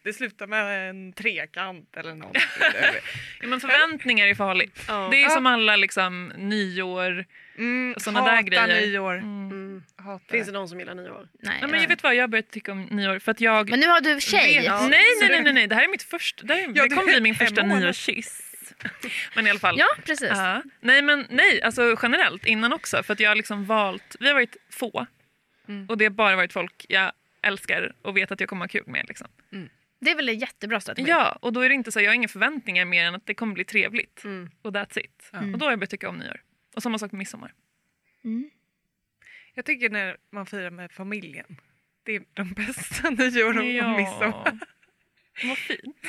det 0.04 0.14
slutar 0.14 0.48
med 0.48 0.90
en 0.90 1.14
trekant 1.14 1.98
eller 1.98 2.16
något. 2.16 2.38
Ja, 3.42 3.48
men 3.48 3.60
förväntningar 3.60 4.28
är 4.28 4.36
farligt. 4.36 4.86
Ja. 4.88 5.08
Det 5.12 5.18
är 5.18 5.24
Ja. 5.24 5.30
som 5.30 5.46
alla 5.46 5.76
liksom, 5.76 6.34
nyår. 6.38 7.26
Mm, 7.58 7.96
Såna 7.98 8.26
där 8.26 8.42
grejer. 8.42 8.82
nyår. 8.82 9.14
Mm. 9.18 9.65
Mm. 9.76 9.84
Hatar. 9.96 10.32
Finns 10.32 10.48
det 10.48 10.54
någon 10.54 10.70
som 10.70 10.80
gillar 10.80 10.96
nyår? 10.96 11.28
Nej. 11.40 11.58
Ja, 11.62 11.68
men 11.68 11.82
jag 11.82 11.88
vet 11.88 12.04
vad, 12.04 12.16
jag 12.16 12.24
har 12.24 12.28
börjat 12.28 12.52
tycka 12.52 12.72
om 12.72 12.82
nyår 12.84 13.20
för 13.20 13.32
att 13.32 13.42
jag... 13.42 13.70
Men 13.70 13.80
nu 13.80 13.88
har 13.88 14.02
du 14.02 14.20
tjej. 14.22 14.56
nej, 14.56 14.66
Ja. 14.66 14.88
nej, 14.88 15.04
nej, 15.22 15.44
nej, 15.44 15.54
nej, 15.54 15.68
det 15.68 15.76
här 15.76 15.84
är 15.84 15.88
mitt 15.88 16.04
första, 16.04 16.46
det, 16.46 16.54
här 16.54 16.72
Ja, 16.76 16.84
det 16.84 16.90
kommer 16.90 17.08
bli 17.12 17.22
min 17.22 17.36
första 17.36 17.64
nyårskyss. 17.64 18.42
Men 19.36 19.48
i 19.48 19.50
alla 19.50 19.60
fall. 19.60 19.76
Ja, 19.80 19.88
precis. 20.06 20.30
Ja. 20.30 20.64
Nej, 20.80 21.02
men 21.02 21.26
nej, 21.30 21.62
alltså 21.62 21.96
generellt 22.02 22.46
innan 22.46 22.74
också. 22.74 23.04
För 23.04 23.14
att 23.14 23.20
jag 23.20 23.30
har 23.30 23.36
liksom 23.36 23.66
valt, 23.66 24.16
vi 24.20 24.28
har 24.28 24.34
varit 24.34 24.58
få. 24.70 25.08
Mm. 25.68 25.90
Och 25.90 25.98
det 25.98 26.06
har 26.06 26.10
bara 26.10 26.36
varit 26.36 26.54
folk 26.54 26.86
jag 26.90 27.12
älskar 27.42 27.94
och 28.02 28.18
vet 28.18 28.32
att 28.32 28.40
jag 28.40 28.50
kommer 28.50 28.64
ha 28.64 28.68
kul 28.68 28.84
med. 28.88 29.06
Liksom. 29.08 29.28
Det 30.00 30.12
är 30.12 30.16
väl 30.16 30.30
en 30.30 30.40
jättebra 30.40 30.80
strategi. 30.80 31.10
Ja, 31.10 31.38
och 31.42 31.54
då 31.54 31.62
är 31.62 31.70
det 31.70 31.76
inte 31.76 31.92
så, 31.92 32.02
jag 32.02 32.10
har 32.10 32.16
inga 32.16 32.28
förväntningar 32.28 32.86
mer 32.86 33.06
än 33.06 33.16
att 33.16 33.26
det 33.26 33.34
kommer 33.34 33.54
bli 33.54 33.64
trevligt. 33.64 34.24
Mm. 34.24 34.50
Och 34.62 34.72
that's 34.72 35.00
it. 35.00 35.30
Ja. 35.34 35.40
Och 35.40 35.58
då 35.58 35.66
har 35.66 35.72
jag 35.72 35.80
börjat 35.80 35.90
tycka 35.90 36.10
om 36.10 36.18
nyår. 36.18 36.42
Och 36.76 36.84
samma 36.84 37.00
sak 37.00 37.12
med 37.12 37.20
midsommar. 37.20 37.54
Mm. 38.24 38.50
Jag 39.56 39.66
tycker 39.66 39.90
när 39.90 40.18
man 40.32 40.46
firar 40.46 40.70
med 40.70 40.92
familjen. 40.92 41.58
Det 42.04 42.16
är 42.16 42.24
de 42.34 42.54
bästa 42.54 43.10
nyår 43.10 43.58
och 43.58 43.66
ja. 43.66 43.98
midsommar. 43.98 44.60
Vad 45.44 45.58
fint. 45.58 45.98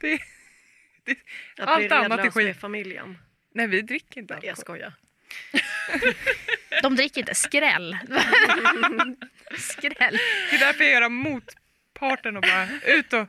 Det, 0.00 0.18
Att 1.58 1.68
Allt 1.68 1.92
annat 1.92 2.20
är 2.20 2.30
skit. 2.30 2.46
med 2.46 2.56
familjen. 2.56 3.18
nej 3.54 3.66
vi 3.66 3.80
dricker 3.82 4.20
inte 4.20 4.34
Nej, 4.34 4.42
jag 4.46 4.50
alkohol. 4.58 4.78
skojar. 4.78 4.92
De 6.82 6.96
dricker 6.96 7.20
inte 7.20 7.34
skräll. 7.34 7.98
skräll. 9.58 10.18
Det 10.50 10.56
är 10.56 10.58
därför 10.58 10.84
jag 10.84 10.92
gör 10.92 11.08
motparten 11.08 12.36
och 12.36 12.42
bara 12.42 12.68
ut 12.86 13.12
och 13.12 13.26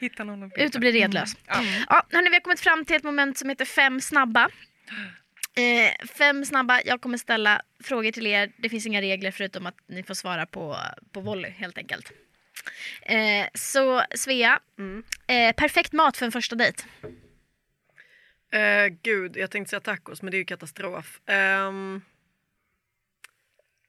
hitta 0.00 0.24
någon 0.24 0.42
att 0.42 0.58
Ut 0.58 0.74
och 0.74 0.80
bli 0.80 0.92
redlös. 0.92 1.36
Ja. 1.46 1.62
Ja, 1.88 2.06
hörni, 2.10 2.28
vi 2.28 2.34
har 2.36 2.40
kommit 2.40 2.60
fram 2.60 2.84
till 2.84 2.96
ett 2.96 3.02
moment 3.02 3.38
som 3.38 3.48
heter 3.48 3.64
fem 3.64 4.00
snabba. 4.00 4.48
Eh, 5.56 6.06
fem 6.06 6.44
snabba. 6.44 6.80
Jag 6.84 7.00
kommer 7.00 7.18
ställa 7.18 7.62
frågor 7.84 8.10
till 8.12 8.26
er. 8.26 8.52
Det 8.56 8.68
finns 8.68 8.86
inga 8.86 9.00
regler 9.00 9.30
förutom 9.30 9.66
att 9.66 9.74
ni 9.86 10.02
får 10.02 10.14
svara 10.14 10.46
på, 10.46 10.76
på 11.12 11.20
volley 11.20 11.50
helt 11.50 11.78
enkelt. 11.78 12.12
Eh, 13.02 13.46
så 13.54 14.02
Svea, 14.14 14.60
Mm. 14.78 15.04
eh, 15.26 15.52
perfekt 15.54 15.92
mat 15.92 16.16
för 16.16 16.26
en 16.26 16.32
första 16.32 16.56
dejt. 16.56 16.82
Eh, 18.52 18.86
gud, 19.02 19.36
jag 19.36 19.50
tänkte 19.50 19.70
säga 19.70 19.80
tacos 19.80 20.22
men 20.22 20.30
det 20.30 20.36
är 20.36 20.38
ju 20.38 20.44
katastrof. 20.44 21.20
Um, 21.26 22.02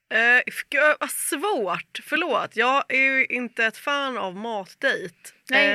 eh, 0.10 0.96
vad 1.00 1.10
svårt, 1.12 2.00
förlåt. 2.04 2.56
Jag 2.56 2.84
är 2.90 2.98
ju 3.04 3.26
inte 3.26 3.66
ett 3.66 3.78
fan 3.78 4.18
av 4.18 4.36
matdejt. 4.36 5.16
Nej, 5.50 5.74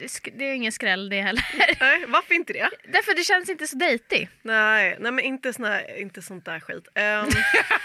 sk- 0.00 0.34
det 0.38 0.44
är 0.44 0.54
ingen 0.54 0.72
skräll 0.72 1.08
det 1.08 1.20
heller. 1.22 1.44
nej, 1.80 2.04
varför 2.08 2.34
inte 2.34 2.52
det? 2.52 2.70
Därför 2.84 3.14
det 3.14 3.24
känns 3.24 3.48
inte 3.48 3.66
så 3.66 3.76
dejtig. 3.76 4.28
Nej, 4.42 4.96
nej 5.00 5.12
men 5.12 5.24
inte, 5.24 5.52
sån 5.52 5.64
här, 5.64 5.98
inte 6.00 6.22
sånt 6.22 6.44
där 6.44 6.60
skit. 6.60 6.88
Ehm, 6.94 7.28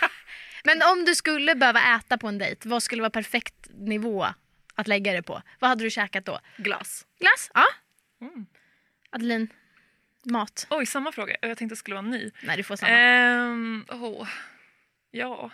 Men 0.63 0.81
om 0.81 1.05
du 1.05 1.15
skulle 1.15 1.55
behöva 1.55 1.95
äta 1.95 2.17
på 2.17 2.27
en 2.27 2.37
dejt, 2.37 2.69
vad 2.69 2.83
skulle 2.83 3.01
vara 3.01 3.09
perfekt 3.09 3.55
nivå 3.73 4.25
att 4.75 4.87
lägga 4.87 5.13
det 5.13 5.21
på? 5.23 5.41
Vad 5.59 5.69
hade 5.69 5.83
du 5.83 5.89
käkat 5.89 6.25
då? 6.25 6.39
glass. 6.57 7.05
Glass? 7.19 7.51
Ja. 7.53 7.65
Mm. 8.21 8.45
Adeline? 9.09 9.47
Mat? 10.25 10.67
Oj, 10.69 10.85
samma 10.85 11.11
fråga. 11.11 11.35
Jag 11.41 11.57
tänkte 11.57 11.73
det 11.73 11.77
skulle 11.79 11.95
vara 11.95 12.05
ny. 12.05 12.31
Nej, 12.43 12.57
du 12.57 12.63
får 12.63 12.75
samma. 12.75 12.91
Ehm, 12.91 13.85
åh, 13.89 14.27
ja. 15.11 15.51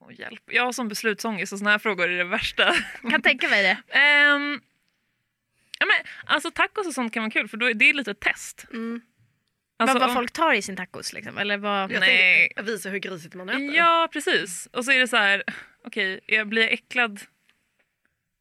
Åh, 0.00 0.12
hjälp. 0.20 0.42
Jag 0.46 0.64
har 0.64 0.72
som 0.72 0.88
beslutsångest 0.88 1.52
och 1.52 1.58
såna 1.58 1.70
här 1.70 1.78
frågor 1.78 2.08
är 2.10 2.18
det 2.18 2.24
värsta. 2.24 2.74
Kan 3.10 3.22
tänka 3.22 3.48
mig 3.48 3.62
det. 3.62 3.76
Ehm, 3.98 4.60
ja, 5.78 5.86
men, 5.86 5.96
alltså 6.26 6.50
tacos 6.50 6.86
och 6.86 6.94
sånt 6.94 7.14
kan 7.14 7.22
vara 7.22 7.30
kul 7.30 7.48
för 7.48 7.56
då 7.56 7.70
är 7.70 7.74
det 7.74 7.92
lite 7.92 8.10
ett 8.10 8.20
test. 8.20 8.66
Mm. 8.72 9.00
Alltså, 9.80 9.94
vad, 9.94 10.00
vad 10.02 10.10
om- 10.10 10.16
folk 10.16 10.32
tar 10.32 10.52
i 10.54 10.62
sin 10.62 10.76
tacos 10.76 11.12
liksom. 11.12 11.38
Eller 11.38 11.56
vad... 11.58 11.92
Jag 11.92 12.00
Nej. 12.00 12.48
tänker 12.56 12.62
visa 12.72 12.88
hur 12.88 12.98
grisigt 12.98 13.34
man 13.34 13.48
äter. 13.48 13.74
Ja, 13.74 14.08
precis. 14.12 14.68
Och 14.72 14.84
så 14.84 14.92
är 14.92 14.98
det 14.98 15.08
så 15.08 15.16
här, 15.16 15.42
okej, 15.84 16.20
jag 16.26 16.48
blir 16.48 16.62
jag 16.62 16.72
äcklad 16.72 17.20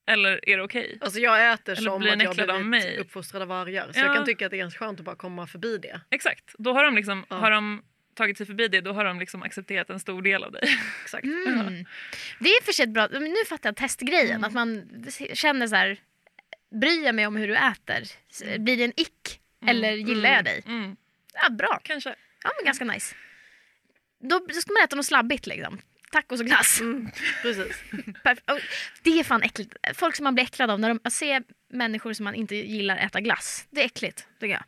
eller 0.09 0.49
är 0.49 0.57
det 0.57 0.63
okej? 0.63 0.97
Alltså 1.01 1.19
jag 1.19 1.53
äter 1.53 1.71
Eller 1.77 1.89
som 1.91 1.99
blir 1.99 2.13
att 2.13 2.23
jag 2.37 2.47
blivit 2.47 2.65
mig. 2.65 2.97
uppfostrad 2.97 3.41
av 3.41 3.47
vargar. 3.47 3.91
Så 3.91 3.99
Ja. 3.99 4.05
jag 4.05 4.15
kan 4.15 4.25
tycka 4.25 4.45
att 4.45 4.51
det 4.51 4.55
är 4.57 4.59
ganska 4.59 4.79
skönt 4.85 4.99
att 4.99 5.05
bara 5.05 5.15
komma 5.15 5.47
förbi 5.47 5.77
det. 5.77 6.01
Exakt. 6.11 6.55
Då 6.57 6.73
har 6.73 6.83
de, 6.85 6.95
liksom, 6.95 7.25
Ja. 7.29 7.35
har 7.35 7.51
de 7.51 7.83
tagit 8.18 8.38
sig 8.38 8.45
förbi 8.45 8.68
det, 8.68 8.82
då 8.82 8.93
har 8.93 9.05
de 9.05 9.20
liksom 9.20 9.43
accepterat 9.43 9.89
en 9.89 9.99
stor 9.99 10.22
del 10.22 10.43
av 10.43 10.51
dig. 10.51 10.63
Exakt. 11.03 11.24
Mm. 11.26 11.86
Det 12.39 12.49
är 12.49 12.63
för 12.63 12.72
sig 12.72 12.88
bra, 12.88 13.07
nu 13.07 13.36
fattar 13.49 13.70
jag 13.70 13.76
testgrejen. 13.76 14.36
Mm. 14.36 14.43
Att 14.43 14.53
man 14.53 14.89
känner 15.34 15.68
så 15.68 15.76
här, 15.76 15.97
bryr 16.82 17.05
jag 17.05 17.15
mig 17.15 17.28
om 17.28 17.36
hur 17.36 17.47
du 17.47 17.55
äter? 17.55 18.01
S- 18.30 18.43
Blir 18.57 18.78
det 18.78 18.84
en 18.84 18.99
ick? 18.99 19.41
Eller 19.68 19.91
gillar 19.91 20.30
jag 20.34 20.45
dig? 20.45 20.63
Mm, 20.68 20.95
Ja, 21.34 21.49
bra. 21.49 21.80
kanske. 21.84 22.15
Ja, 22.43 22.49
men 22.57 22.65
ganska 22.65 22.86
nice. 22.86 23.15
Då, 24.20 24.39
då 24.39 24.53
ska 24.53 24.74
man 24.74 24.84
äta 24.84 24.95
något 24.95 25.05
slabbigt 25.05 25.47
liksom. 25.47 25.82
Tacos 26.11 26.39
och 26.39 26.45
glass. 26.45 26.82
Mm, 26.82 27.09
precis. 27.41 27.84
Det 29.03 29.20
är 29.20 29.24
fan 29.24 29.43
äckligt. 29.43 29.74
Folk 29.93 30.15
som 30.15 30.24
man 30.24 30.34
blir 30.36 30.43
äcklad 30.43 30.70
av 30.72 30.80
när 30.80 30.99
de 31.03 31.11
ser 31.11 31.43
människor 31.74 32.13
som 32.13 32.24
man 32.24 32.36
inte 32.36 32.55
gillar 32.55 32.97
äta 32.97 33.22
glass. 33.22 33.68
Det 33.70 33.82
är 33.82 33.86
äckligt, 33.86 34.28
tycker 34.39 34.53
jag. 34.53 34.63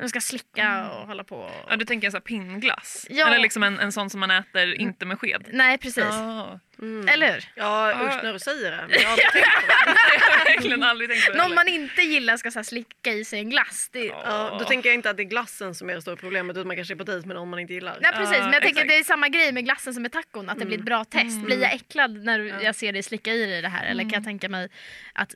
De 0.00 0.08
ska 0.08 0.20
slicka 0.20 0.90
och 0.90 1.06
hålla 1.06 1.24
på. 1.24 1.36
Och... 1.36 1.50
Ja, 1.68 1.76
du 1.76 1.84
tänker 1.84 2.06
en 2.08 2.12
sån 2.12 2.18
här 2.18 2.22
pinnglass? 2.22 3.06
Ja. 3.10 3.26
Eller 3.26 3.38
liksom 3.38 3.62
en, 3.62 3.78
en 3.78 3.92
sån 3.92 4.10
som 4.10 4.20
man 4.20 4.30
äter 4.30 4.74
inte 4.74 5.06
med 5.06 5.18
sked? 5.18 5.48
Nej, 5.52 5.78
precis. 5.78 6.04
Ah. 6.04 6.60
Mm. 6.78 7.08
Eller 7.08 7.32
hur? 7.32 7.44
Ja 7.54 7.90
Ja. 7.90 8.06
usch 8.06 8.22
när 8.22 8.32
du 8.32 8.38
säger 8.38 8.70
det. 8.70 8.86
Men 8.88 9.00
jag 9.00 9.08
har 9.08 9.12
aldrig 9.12 9.32
tänkt 9.32 9.54
på 9.54 9.66
det. 9.66 10.20
jag 10.24 10.38
har 10.38 10.44
verkligen 10.44 10.82
aldrig 10.82 11.10
tänkt 11.10 11.26
på 11.26 11.32
det 11.32 11.38
Någon 11.38 11.54
man 11.54 11.68
inte 11.68 12.02
gillar 12.02 12.36
ska 12.36 12.50
så 12.50 12.58
här, 12.58 12.64
slicka 12.64 13.12
i 13.12 13.24
sig 13.24 13.38
en 13.38 13.50
glass. 13.50 13.88
Det... 13.92 14.04
Ja, 14.04 14.56
då 14.58 14.64
tänker 14.64 14.88
jag 14.88 14.94
inte 14.94 15.10
att 15.10 15.16
det 15.16 15.22
är 15.22 15.24
glassen 15.24 15.74
som 15.74 15.90
är 15.90 15.94
det 15.94 16.02
stora 16.02 16.16
problemet 16.16 16.56
utan 16.56 16.66
man 16.66 16.76
kanske 16.76 16.94
är 16.94 16.96
på 16.96 17.04
dejt 17.04 17.26
med 17.26 17.36
någon 17.36 17.50
man 17.50 17.58
inte 17.58 17.74
gillar. 17.74 17.98
Nej 18.00 18.12
precis, 18.12 18.38
men 18.38 18.52
jag 18.52 18.62
tänker 18.62 18.68
exakt. 18.68 18.80
att 18.80 18.88
det 18.88 18.98
är 18.98 19.04
samma 19.04 19.28
grej 19.28 19.52
med 19.52 19.64
glassen 19.64 19.94
som 19.94 20.02
med 20.02 20.12
tacon, 20.12 20.48
att 20.48 20.58
det 20.58 20.66
blir 20.66 20.78
ett 20.78 20.84
bra 20.84 21.04
test. 21.04 21.40
Blir 21.44 21.62
jag 21.62 21.74
äcklad 21.74 22.24
när 22.24 22.64
jag 22.64 22.74
ser 22.74 22.92
dig 22.92 23.02
slicka 23.02 23.32
i 23.32 23.46
dig 23.46 23.62
det 23.62 23.68
här 23.68 23.86
eller 23.86 24.02
kan 24.02 24.12
jag 24.12 24.24
tänka 24.24 24.48
mig 24.48 24.68
att 25.12 25.34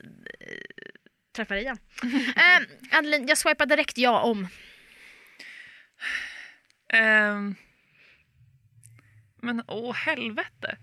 träffa 1.35 1.53
dig 1.53 1.63
igen? 1.63 1.79
äh, 2.35 2.61
Adeline, 2.97 3.27
jag 3.27 3.37
swipar 3.37 3.65
direkt 3.65 3.97
ja 3.97 4.19
om. 4.21 4.47
Ehm. 6.89 7.55
men 9.41 9.63
åh 9.67 9.95
helvete. 9.95 10.77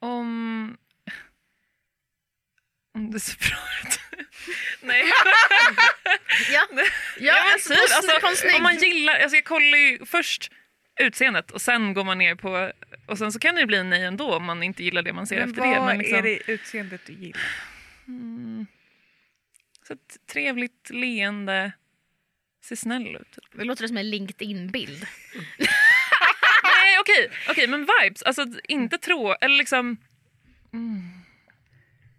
Om... 0.00 0.78
Om 2.94 3.10
det 3.10 3.20
ser 3.20 3.38
bra 3.38 3.58
ut. 3.82 4.00
Nej. 4.80 5.04
Ja, 6.50 6.66
ja, 6.70 6.84
Ja, 7.18 7.44
men 7.44 7.52
alltså, 7.52 7.74
typ, 7.74 8.24
alltså, 8.24 8.56
om 8.56 8.62
man 8.62 8.76
gillar, 8.76 9.18
alltså 9.18 9.36
jag 9.36 9.44
kollar 9.44 9.78
ju 9.78 10.06
först 10.06 10.50
utseendet 11.00 11.50
och 11.50 11.60
sen 11.60 11.94
går 11.94 12.04
man 12.04 12.18
ner 12.18 12.34
på 12.34 12.72
och 13.06 13.18
sen 13.18 13.32
så 13.32 13.38
kan 13.38 13.54
det 13.54 13.66
bli 13.66 13.84
nej 13.84 14.04
ändå 14.04 14.34
om 14.34 14.44
man 14.44 14.62
inte 14.62 14.84
gillar 14.84 15.02
det 15.02 15.12
man 15.12 15.26
ser 15.26 15.40
Men 15.40 15.48
efter 15.48 15.60
vad 15.62 15.76
det. 15.76 15.80
Men 15.80 15.98
liksom, 15.98 16.18
är 16.18 16.22
det 16.22 16.50
utseendet 16.52 17.00
du 17.06 17.12
gillar? 17.12 17.40
mm, 18.08 18.66
så 19.86 19.92
ett 19.92 20.16
trevligt 20.32 20.90
leende, 20.90 21.72
ser 22.64 22.76
snäll 22.76 23.16
ut. 23.16 23.32
Typ. 23.32 23.44
Det 23.52 23.64
låter 23.64 23.86
som 23.86 23.96
en 23.96 24.10
LinkedIn-bild. 24.10 25.06
Nej 26.64 26.98
okej, 27.00 27.30
okej 27.48 27.68
men 27.68 27.80
vibes, 28.00 28.22
alltså 28.22 28.46
inte 28.68 28.98
trå, 28.98 29.36
eller 29.40 29.56
liksom 29.56 29.96
mm, 30.72 31.02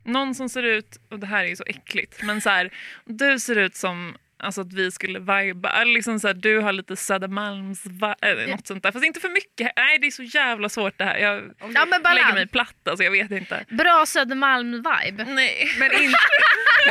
någon 0.04 0.36
som 0.36 0.50
ser 0.50 0.64
ut, 0.64 1.00
och 1.10 1.20
det 1.20 1.28
här 1.28 1.44
är 1.44 1.48
ju 1.48 1.56
så 1.56 1.64
äckligt, 1.68 2.24
men 2.24 2.42
så 2.42 2.50
här, 2.50 2.74
du 3.06 3.40
ser 3.40 3.56
ut 3.56 3.76
som 3.76 4.18
Alltså 4.38 4.62
att 4.62 4.74
vi 4.74 4.92
skulle 4.92 5.20
viba, 5.20 5.70
eller 5.70 5.94
liksom 5.94 6.20
så 6.20 6.28
här, 6.28 6.34
du 6.34 6.60
har 6.60 6.74
lite 6.74 6.96
Södermalms 6.96 7.86
äh, 8.22 8.50
något 8.50 8.68
sånt 8.68 8.84
där. 8.84 8.92
Fast 8.92 9.06
inte 9.06 9.20
för 9.20 9.30
mycket. 9.30 9.72
Nej 9.76 10.00
det 10.00 10.08
är 10.08 10.12
så 10.12 10.24
jävla 10.24 10.70
svårt 10.70 10.98
det 10.98 11.04
här. 11.04 11.18
Jag 11.18 11.54
Ja, 11.60 11.86
men 11.86 12.02
lägger 12.02 12.34
mig 12.34 12.48
platt 12.48 12.88
alltså, 12.90 13.04
jag 13.04 13.12
vet 13.12 13.32
inte. 13.32 13.66
Bra 13.70 14.06
Södermalm-vibe. 14.06 15.26
Nej. 15.26 15.72
Men 15.80 15.92
inte... 15.92 16.18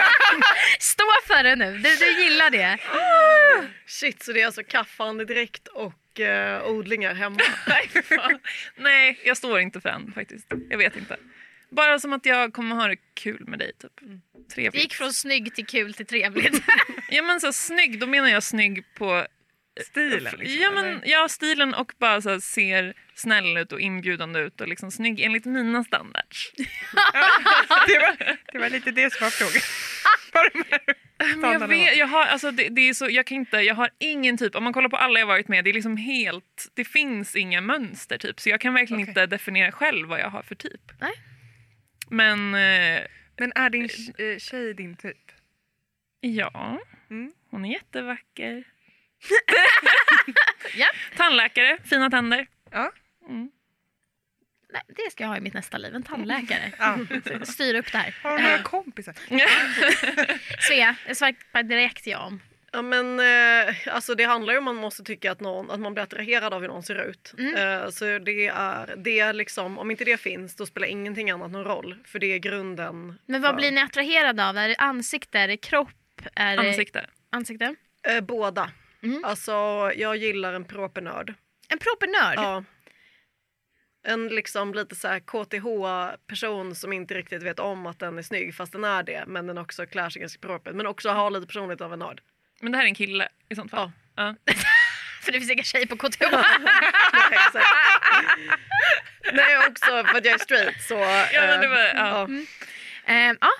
Stå 0.78 1.04
för 1.26 1.42
det 1.42 1.56
nu, 1.56 1.78
du, 1.78 1.96
du 1.96 2.22
gillar 2.22 2.50
det. 2.50 2.78
Shit, 3.86 4.22
så 4.22 4.32
det 4.32 4.40
är 4.40 4.46
alltså 4.46 4.62
kaffeandedräkt 4.62 5.68
och 5.68 6.20
eh, 6.20 6.66
odlingar 6.66 7.14
hemma. 7.14 7.40
Nej. 7.68 7.90
Nej, 8.76 9.20
jag 9.24 9.36
står 9.36 9.60
inte 9.60 9.80
för 9.80 9.88
den 9.88 10.12
faktiskt. 10.12 10.52
Jag 10.70 10.78
vet 10.78 10.96
inte. 10.96 11.16
Bara 11.76 11.98
som 11.98 12.12
att 12.12 12.26
jag 12.26 12.52
kommer 12.52 12.76
ha 12.76 12.88
det 12.88 12.96
kul 13.14 13.44
med 13.46 13.58
dig 13.58 13.72
typ. 13.78 13.92
Det 14.00 14.54
Trevligt. 14.54 14.82
gick 14.82 14.94
från 14.94 15.12
snygg 15.12 15.54
till 15.54 15.66
kul 15.66 15.94
till 15.94 16.06
trevligt. 16.06 16.62
Ja 17.10 17.22
men 17.22 17.40
så 17.40 17.52
snygg, 17.52 18.00
då 18.00 18.06
menar 18.06 18.28
jag 18.28 18.42
snygg 18.42 18.84
på 18.94 19.26
Stilen 19.80 20.34
liksom, 20.38 20.62
ja, 20.62 20.70
men, 20.70 20.86
eller? 20.86 21.00
ja, 21.04 21.28
stilen 21.28 21.74
och 21.74 21.92
bara 21.98 22.22
så 22.22 22.30
här, 22.30 22.40
ser 22.40 22.94
snäll 23.14 23.56
ut 23.56 23.72
och 23.72 23.80
inbjudande 23.80 24.40
ut 24.40 24.60
och 24.60 24.68
liksom 24.68 24.90
snygg 24.90 25.20
enligt 25.20 25.44
mina 25.44 25.84
standards. 25.84 26.52
det, 27.86 27.98
var, 27.98 28.36
det 28.52 28.58
var 28.58 28.70
lite 28.70 28.90
det 28.90 29.12
som 29.12 29.24
var 29.24 29.30
frågan. 29.30 29.62
Men 31.36 31.52
jag, 31.52 31.68
vet, 31.68 31.96
jag, 31.96 32.06
har, 32.06 32.26
alltså, 32.26 32.50
det, 32.50 32.68
det 32.68 32.88
är 32.88 32.94
så, 32.94 33.06
jag 33.10 33.26
kan 33.26 33.36
inte, 33.36 33.56
jag 33.56 33.74
har 33.74 33.90
ingen 33.98 34.38
typ, 34.38 34.54
om 34.54 34.64
man 34.64 34.72
kollar 34.72 34.88
på 34.88 34.96
alla 34.96 35.18
jag 35.18 35.26
varit 35.26 35.48
med, 35.48 35.64
det 35.64 35.70
är 35.70 35.74
liksom 35.74 35.96
helt, 35.96 36.68
det 36.74 36.84
finns 36.84 37.36
inga 37.36 37.60
mönster 37.60 38.18
typ. 38.18 38.40
Så 38.40 38.48
jag 38.48 38.60
kan 38.60 38.74
verkligen 38.74 39.02
Okej. 39.02 39.10
inte 39.10 39.26
definiera 39.26 39.72
själv 39.72 40.08
vad 40.08 40.20
jag 40.20 40.30
har 40.30 40.42
för 40.42 40.54
typ. 40.54 40.80
Nej. 41.00 41.12
Men 42.14 42.54
eh, 42.54 43.02
Men 43.36 43.52
är 43.54 43.70
din 43.70 43.88
eh, 44.18 44.38
tjej 44.38 44.74
din 44.74 44.96
typ? 44.96 45.32
ja, 46.20 46.80
Mm. 47.10 47.32
hon 47.50 47.64
är 47.64 47.72
jättevacker. 47.72 48.64
Ja. 50.76 50.86
Tandläkare, 51.16 51.78
fina 51.84 52.10
tänder. 52.10 52.46
Ja. 52.70 52.92
Mm. 53.28 53.50
Nej, 54.72 54.82
det 54.88 55.10
ska 55.12 55.24
jag 55.24 55.28
ha 55.28 55.36
i 55.36 55.40
mitt 55.40 55.54
nästa 55.54 55.78
liv, 55.78 55.94
en 55.94 56.02
tandläkare. 56.02 56.72
ja. 56.78 56.98
Styra 57.44 57.78
upp 57.78 57.92
det 57.92 57.98
här. 57.98 58.14
Har 58.22 58.36
du 58.36 58.42
några 58.42 58.56
Eh, 58.56 58.62
kompisar? 58.62 59.14
Svea, 60.68 60.96
jag 61.06 61.16
svarar 61.16 61.62
direkt 61.62 62.06
ja 62.06 62.18
om. 62.26 62.40
Ja 62.74 62.82
men 62.82 63.20
eh, 63.20 63.74
alltså 63.86 64.14
det 64.14 64.24
handlar 64.24 64.52
ju 64.52 64.58
om 64.58 64.68
att 64.68 64.74
man 64.74 64.82
måste 64.82 65.02
tycka 65.02 65.32
att, 65.32 65.40
någon, 65.40 65.70
att 65.70 65.80
man 65.80 65.94
blir 65.94 66.04
attraherad 66.04 66.54
av 66.54 66.60
hur 66.60 66.68
någon 66.68 66.82
ser 66.82 67.04
ut. 67.04 67.34
Mm. 67.38 67.54
Eh, 67.54 67.90
så 67.90 68.04
det 68.04 68.46
är, 68.46 68.94
det 68.96 69.20
är 69.20 69.32
liksom, 69.32 69.78
om 69.78 69.90
inte 69.90 70.04
det 70.04 70.16
finns 70.16 70.56
då 70.56 70.66
spelar 70.66 70.88
ingenting 70.88 71.30
annat 71.30 71.50
någon 71.50 71.64
roll. 71.64 71.96
För 72.04 72.18
det 72.18 72.26
är 72.26 72.38
grunden. 72.38 73.18
Men 73.26 73.42
vad 73.42 73.50
för- 73.50 73.56
blir 73.56 73.72
ni 73.72 73.80
attraherade 73.80 74.48
av? 74.48 74.56
Är 74.56 74.68
det 74.68 74.76
ansikte? 74.76 75.38
Är 75.38 75.48
det 75.48 75.56
kropp? 75.56 75.88
Är 76.34 76.56
det 76.56 76.68
Ansikte. 76.68 77.06
ansikte? 77.30 77.74
Eh, 78.08 78.20
båda. 78.20 78.70
Mm. 79.02 79.24
Alltså 79.24 79.52
jag 79.96 80.16
gillar 80.16 80.52
en 80.54 80.64
proper 80.64 81.00
nörd. 81.00 81.34
En 81.68 81.78
proper 81.78 82.06
nörd? 82.06 82.38
Ja. 82.38 82.64
En 84.06 84.28
liksom 84.28 84.74
lite 84.74 84.94
så 84.94 85.08
här 85.08 85.20
KTH-person 85.20 86.74
som 86.74 86.92
inte 86.92 87.14
riktigt 87.14 87.42
vet 87.42 87.58
om 87.58 87.86
att 87.86 87.98
den 87.98 88.18
är 88.18 88.22
snygg 88.22 88.54
fast 88.54 88.72
den 88.72 88.84
är 88.84 89.02
det. 89.02 89.24
Men 89.26 89.46
den 89.46 89.58
också 89.58 89.86
klär 89.86 90.10
sig 90.10 90.20
ganska 90.20 90.40
propert. 90.40 90.74
Men 90.74 90.86
också 90.86 91.08
har 91.08 91.30
lite 91.30 91.46
personlighet 91.46 91.80
av 91.80 91.92
en 91.92 91.98
nörd. 91.98 92.20
Men 92.64 92.72
det 92.72 92.78
här 92.78 92.84
är 92.84 92.88
en 92.88 92.94
kille 92.94 93.28
i 93.48 93.54
sånt 93.54 93.70
fall. 93.70 93.90
Ja. 94.16 94.34
För 95.22 95.32
det 95.32 95.38
finns 95.38 95.50
inga 95.50 95.62
tjejer 95.62 95.86
på 95.86 95.96
KTH. 95.96 96.20
Nej, 97.12 97.30
exakt. 97.32 97.66
Nej 99.32 99.58
också 99.68 99.90
för 100.04 100.18
att 100.18 100.24
jag 100.24 100.34
är 100.34 100.38
straight 100.38 100.82
så. 100.82 100.94
Ja, 101.32 101.40
men 101.46 101.60
det 101.60 101.68
var, 101.68 101.78
ja. 101.80 102.28
Eh, 103.06 103.32
ja, 103.40 103.50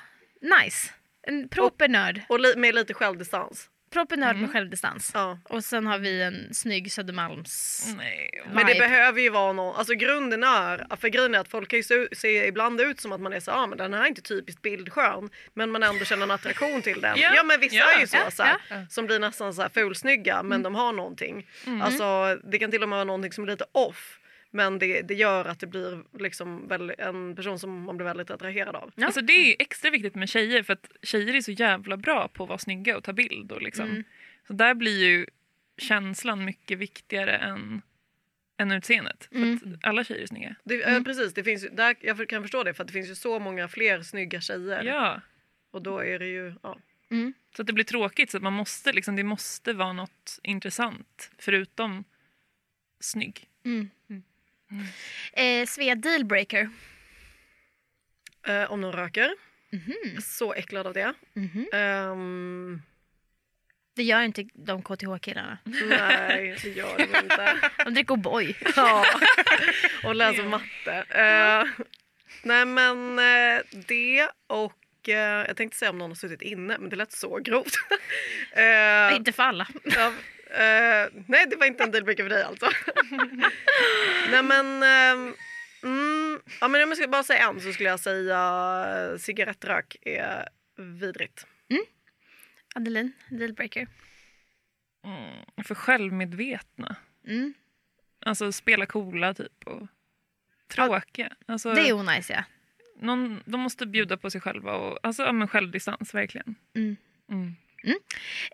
nice. 0.63 0.91
En 1.27 1.49
proper 1.49 1.89
nörd. 1.89 2.21
Och 2.29 2.41
li- 2.41 2.57
med 2.57 2.75
lite 2.75 2.95
självdistans. 2.95 3.69
Proper 3.95 4.17
nörd 4.17 4.37
med 4.37 4.51
självdistans. 4.53 5.11
Ja. 5.15 5.39
Och 5.45 5.65
sen 5.65 5.87
har 5.87 5.99
vi 5.99 6.23
en 6.23 6.55
snygg 6.55 6.93
Södermalms... 6.93 7.85
Nej. 7.97 8.43
Men 8.53 8.67
det 8.67 8.73
Vibe. 8.73 8.89
behöver 8.89 9.21
ju 9.21 9.31
vara 9.31 9.53
någon, 9.53 9.77
alltså 9.77 9.95
grunden 9.95 10.43
är, 10.43 10.97
för 10.97 11.09
grejen 11.09 11.35
är 11.35 11.39
att 11.39 11.49
folk 11.49 11.69
kan 11.71 11.79
ju 11.79 12.09
se, 12.13 12.47
ibland 12.47 12.81
ut 12.81 13.01
som 13.01 13.13
att 13.13 13.21
man 13.21 13.33
är 13.33 13.41
så, 13.41 13.51
ah, 13.51 13.67
men 13.67 13.79
den 13.79 13.95
här 13.95 14.03
är 14.03 14.07
inte 14.07 14.23
typiskt 14.23 14.63
bildskön 14.63 15.31
men 15.55 15.71
man 15.71 15.83
ändå 15.83 16.05
känner 16.05 16.23
en 16.23 16.31
attraktion 16.31 16.83
till 16.83 17.01
den. 17.01 17.19
Ja. 17.19 17.33
Ja, 17.37 17.43
men 17.45 17.61
vissa 17.61 17.77
Ja. 17.77 17.91
är 17.97 18.01
ju 18.01 18.07
så, 18.07 18.17
Ja, 18.17 18.31
så 18.31 18.43
här, 18.43 18.57
ja. 18.69 18.77
som 18.91 19.07
blir 19.07 19.19
nästan 19.19 19.55
så 19.55 19.63
här 19.63 19.69
fulsnygga 19.69 20.43
men 20.43 20.63
de 20.63 20.75
har 20.75 20.93
någonting. 20.93 21.47
Alltså 21.83 22.39
det 22.45 22.59
kan 22.59 22.71
till 22.71 22.83
och 22.83 22.89
med 22.89 22.97
vara 22.97 23.05
någonting 23.05 23.33
som 23.33 23.45
är 23.45 23.49
lite 23.49 23.65
off 23.73 24.19
men 24.55 24.79
det, 24.79 25.03
det 25.03 25.15
gör 25.15 25.45
att 25.45 25.61
det 25.61 25.67
blir 25.67 26.05
liksom 26.19 26.69
väl, 26.69 26.95
en 26.99 27.37
person 27.37 27.59
som 27.59 27.83
man 27.83 27.97
blir 27.97 28.05
väldigt 28.05 28.31
attraherad 28.31 28.77
av. 28.77 28.93
Ja. 28.97 29.07
Alltså 29.07 29.21
det 29.21 29.33
är 29.33 29.47
ju 29.47 29.57
extra 29.59 29.91
viktigt 29.91 30.15
med 30.15 30.29
tjejer 30.29 30.63
för 30.63 30.73
att 30.73 30.93
tjejer 31.03 31.35
är 31.35 31.41
så 31.41 31.53
jävla 31.53 31.97
bra 31.97 32.29
på 32.29 32.43
att 32.43 32.49
vara 32.49 32.59
snygga 32.59 32.97
och 32.97 33.05
ta 33.05 33.13
bild. 33.13 33.53
Och 33.53 33.63
liksom. 33.63 33.89
Mm. 33.91 34.05
Så 34.47 34.53
där 34.53 34.75
blir 34.75 35.05
ju 35.05 35.27
känslan 35.79 36.45
mycket 36.45 36.79
viktigare 36.79 37.37
än, 37.37 37.83
än 38.59 38.73
utseendet. 38.73 39.25
För 39.25 39.37
Mm. 39.37 39.55
att 39.55 39.85
alla 39.85 40.05
tjejer 40.05 40.23
är 40.23 40.27
snygga. 40.27 40.55
Det, 40.65 40.83
eh, 40.83 41.03
precis, 41.03 41.35
det 41.35 41.45
finns 41.45 41.67
där, 41.73 41.97
jag 42.01 42.29
kan 42.29 42.43
förstå 42.43 42.63
det 42.63 42.75
för 42.75 42.83
att 42.83 42.89
det 42.89 42.93
finns 42.93 43.11
ju 43.11 43.15
så 43.15 43.39
många 43.39 43.69
fler 43.69 44.03
snygga 44.03 44.41
tjejer 44.41 44.83
Ja. 44.85 45.21
och 45.71 45.83
då 45.83 45.99
är 45.99 46.19
det 46.19 46.27
ju, 46.27 46.55
ja. 46.63 46.79
Mm. 47.11 47.35
Så 47.57 47.63
att 47.63 47.67
det 47.67 47.73
blir 47.73 47.85
tråkigt. 47.85 48.31
Så 48.31 48.37
att 48.37 48.43
man 48.43 48.53
måste, 48.53 48.93
liksom, 48.93 49.17
det 49.17 49.25
måste 49.25 49.73
vara 49.73 49.93
något 49.93 50.39
intressant 50.43 51.31
förutom 51.39 52.05
snygg. 53.01 53.49
Mm. 53.65 53.91
Eh, 55.33 55.67
Svea 55.67 55.95
dealbreaker. 55.95 56.69
Eh, 58.47 58.73
om 58.73 58.81
någon 58.81 58.93
röker, 58.93 59.35
Mhm. 59.73 60.21
så 60.23 60.55
äcklad 60.55 60.87
av 60.87 60.93
det. 60.95 61.15
Mhm. 61.35 61.67
Ehm, 61.73 62.83
Det 63.97 64.03
gör 64.03 64.23
inte 64.23 64.45
de 64.55 64.83
KTH-killarna. 64.83 65.59
Nej, 65.65 66.57
det 66.63 66.69
gör 66.71 66.97
de 66.99 67.03
inte. 67.19 67.71
De 67.85 67.95
dricker 67.95 68.15
O'boy. 68.15 68.55
Ja. 68.77 69.05
Och 70.05 70.15
läser 70.15 70.43
matte. 70.45 71.05
Eh, 71.09 71.85
nej 72.43 72.65
men 72.67 73.19
eh, 73.19 73.63
det 73.87 74.29
och 74.47 75.09
eh, 75.09 75.47
jag 75.47 75.57
tänkte 75.57 75.79
säga 75.79 75.91
om 75.91 75.99
någon 75.99 76.11
har 76.11 76.15
suttit 76.17 76.43
inne 76.43 76.79
men 76.79 76.89
det 76.91 76.97
lät 76.97 77.13
så 77.13 77.39
grovt. 77.39 77.75
Eh, 78.57 79.17
Inte 79.17 79.33
för 79.33 79.43
alla. 79.43 79.67
Eh, 80.55 81.25
nej 81.27 81.47
det 81.51 81.57
var 81.57 81.67
inte 81.67 81.85
en 81.85 81.91
dealbreaker 81.91 82.23
för 82.23 82.31
dig 82.31 82.43
alltså. 82.43 82.67
nej 84.31 84.43
men 84.43 84.83
eh, 84.83 85.35
mm, 85.83 86.41
ja, 86.61 86.69
men 86.69 86.83
om 86.83 86.89
jag 86.89 86.97
ska 86.97 87.09
bara 87.09 87.23
säga 87.23 87.49
en 87.49 87.61
så 87.61 87.73
skulle 87.73 87.89
jag 87.89 88.01
säga 88.01 88.41
eh, 88.89 89.19
cigarettrök 89.19 89.97
är 90.03 90.49
vidrigt. 90.77 91.47
Adeline, 92.75 93.13
dealbreaker. 93.29 93.89
Mm. 95.05 95.65
För 95.65 95.75
självmedvetna. 95.75 96.97
Mm. 97.27 97.55
Alltså 98.27 98.53
spela 98.53 98.87
coola 98.87 99.35
typ. 99.35 99.67
Och 99.67 99.87
tråkiga. 100.69 101.33
Alltså, 101.47 101.75
Det 101.75 101.89
är 101.89 101.93
onajs 101.93 102.31
ja. 102.31 102.45
någon, 102.97 103.43
de 103.45 103.61
måste 103.61 103.87
bjuda 103.87 104.17
på 104.17 104.31
sig 104.31 104.41
själva. 104.41 104.73
Och, 104.73 104.99
alltså 105.03 105.23
ja, 105.23 105.33
men 105.33 105.49
självdistans 105.49 106.15
verkligen. 106.15 106.55
Mm. 106.75 107.57
Mm. 107.85 107.99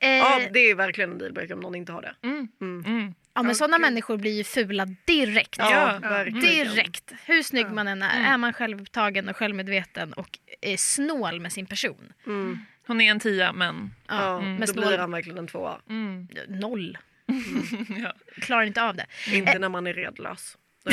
Eh, 0.00 0.08
Ja 0.10 0.40
det 0.52 0.58
är 0.70 0.74
verkligen 0.74 1.10
en 1.12 1.18
dealbreaker 1.18 1.54
om 1.54 1.60
någon 1.60 1.74
inte 1.74 1.92
har 1.92 2.02
det. 2.02 2.14
Mm. 2.22 2.48
Mm. 2.60 2.84
Mm. 2.86 3.14
ja 3.34 3.42
men 3.42 3.54
sådana 3.54 3.76
gud. 3.76 3.80
människor 3.82 4.16
blir 4.16 4.32
ju 4.32 4.44
fula 4.44 4.86
direkt. 5.04 5.58
Ja, 5.58 5.98
verkligen. 6.02 6.40
Direkt. 6.40 7.12
Hur 7.26 7.42
snygg 7.42 7.66
man 7.70 7.88
än 7.88 8.02
är. 8.02 8.16
Mm. 8.16 8.32
Är 8.32 8.38
man 8.38 8.52
självupptagen 8.52 9.28
och 9.28 9.36
självmedveten 9.36 10.12
och 10.12 10.38
är 10.60 10.76
snål 10.76 11.40
med 11.40 11.52
sin 11.52 11.66
person. 11.66 12.12
Mm. 12.26 12.58
Hon 12.86 13.00
är 13.00 13.10
en 13.10 13.20
tia 13.20 13.52
men... 13.52 13.94
Ja, 14.08 14.14
Ja, 14.22 14.40
men 14.40 14.60
då 14.60 14.66
snål, 14.66 14.86
blir 14.86 14.98
han 14.98 15.10
verkligen 15.10 15.38
en 15.38 15.46
tvåa. 15.46 15.80
Mm. 15.88 16.28
Noll. 16.48 16.98
ja. 18.02 18.12
Klarar 18.40 18.62
inte 18.62 18.82
av 18.82 18.96
det. 18.96 19.06
Inte 19.32 19.58
när 19.58 19.68
man 19.68 19.86
är 19.86 19.94
redlös. 19.94 20.56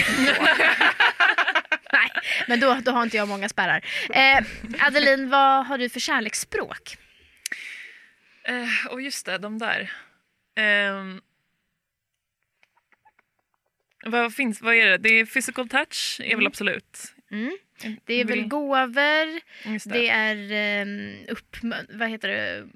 Nej, 1.93 2.09
men 2.47 2.59
då, 2.59 2.77
då 2.85 2.91
har 2.91 3.03
inte 3.03 3.17
jag 3.17 3.27
många 3.27 3.49
spärrar. 3.49 3.85
Eh, 4.09 4.43
Adeline, 4.87 5.29
vad 5.29 5.65
har 5.65 5.77
du 5.77 5.89
för 5.89 5.99
kärleksspråk? 5.99 6.97
Eh, 8.47 8.87
och 8.91 9.01
just 9.01 9.25
det, 9.25 9.37
de 9.37 9.57
där. 9.57 9.91
Ehm, 10.55 11.21
vad 14.05 14.33
finns, 14.33 14.61
vad 14.61 14.75
är 14.75 14.85
det? 14.85 14.97
Det 14.97 15.09
är 15.09 15.25
physical 15.25 15.69
touch, 15.69 16.21
är 16.23 16.35
väl 16.35 16.47
absolut. 16.47 17.13
Mm. 17.31 17.57
Det 18.05 18.13
är 18.13 18.25
väl 18.25 18.47
gåvor, 18.47 19.39
Just 19.65 19.89
det. 19.89 19.93
det 19.93 20.09
är 20.09 20.81
um, 20.81 21.25
upp, 21.29 21.55
vad 21.89 22.09
heter 22.09 22.27
det? 22.27 22.67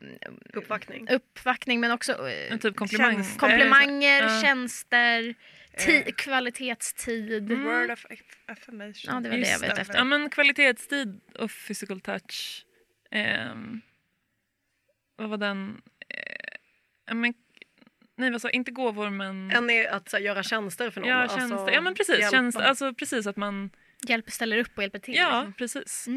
Uppvaktning. 0.53 1.07
uppvaktning 1.09 1.79
men 1.79 1.91
också 1.91 2.29
eh, 2.29 2.51
En 2.53 2.59
typ 2.59 2.75
komplimang. 2.75 3.13
Tjänster. 3.15 3.39
komplimanger, 3.39 4.21
Ja. 4.23 4.41
tjänster, 4.41 5.35
Eh. 5.87 6.03
kvalitetstid. 6.15 7.51
Word 7.51 7.91
of 7.91 8.05
affirmation. 8.45 9.13
Ja, 9.13 9.19
det 9.19 9.29
var 9.29 9.37
det 9.37 9.37
jag 9.37 9.37
Just 9.39 9.63
vet 9.63 9.77
efter. 9.77 9.95
Ja, 9.95 10.03
men 10.03 10.29
kvalitetstid 10.29 11.21
och 11.39 11.51
physical 11.67 12.01
touch. 12.01 12.65
Ehm, 13.11 13.81
vad 15.21 15.29
var 15.29 15.37
den? 15.37 15.81
Eh, 16.09 17.15
men, 17.15 17.33
nej, 18.15 18.31
vad 18.31 18.41
sa 18.41 18.49
Inte 18.49 18.71
gåvor, 18.71 19.09
men... 19.09 19.51
En 19.51 19.69
är 19.69 19.87
att 19.87 20.09
så 20.09 20.17
här, 20.17 20.23
göra 20.23 20.43
tjänster 20.43 20.89
för 20.89 21.01
någon. 21.01 21.09
ja, 21.09 21.15
alltså, 21.15 21.37
tjänster. 21.37 21.71
ja, 21.71 21.81
men 21.81 21.95
precis. 21.95 22.19
hjälpa. 22.19 22.37
Tjänster, 22.37 22.61
alltså, 22.61 22.93
precis 22.93 23.27
att 23.27 23.37
man... 23.37 23.69
Hjälper, 24.07 24.31
ställer 24.31 24.57
upp 24.57 24.71
och 24.75 24.83
hjälper 24.83 24.99
till. 24.99 25.15
Ja, 25.15 25.37
liksom. 25.37 25.53
precis. 25.53 26.07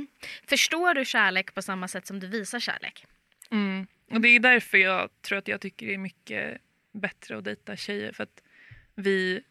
Förstår 0.46 0.94
du 0.94 1.04
kärlek 1.04 1.54
på 1.54 1.62
samma 1.62 1.88
sätt 1.88 2.06
som 2.06 2.20
du 2.20 2.26
visar 2.26 2.60
kärlek? 2.60 3.06
Mm. 3.50 3.86
Och 4.10 4.20
det 4.20 4.28
är 4.28 4.40
därför 4.40 4.78
jag 4.78 5.10
tror 5.22 5.38
att 5.38 5.48
jag 5.48 5.60
tycker 5.60 5.86
det 5.86 5.94
är 5.94 5.98
mycket 5.98 6.60
bättre 6.92 7.38
att 7.38 7.44
dejta 7.44 7.76
tjejer. 7.76 8.12
För 8.12 8.22
att 8.22 8.42
vi 8.94 9.42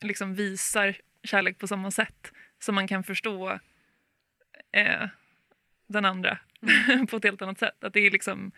liksom 0.00 0.34
visar 0.34 0.96
kärlek 1.22 1.58
på 1.58 1.66
samma 1.66 1.90
sätt. 1.90 2.32
Så 2.58 2.72
man 2.72 2.88
kan 2.88 3.04
förstå 3.04 3.58
eh, 4.72 5.08
den 5.86 6.04
andra 6.04 6.38
på 7.10 7.16
ett 7.16 7.24
helt 7.24 7.42
annat 7.42 7.58
sätt. 7.58 7.84
Att 7.84 7.92
det 7.92 8.00
är 8.06 8.10
liksom... 8.10 8.52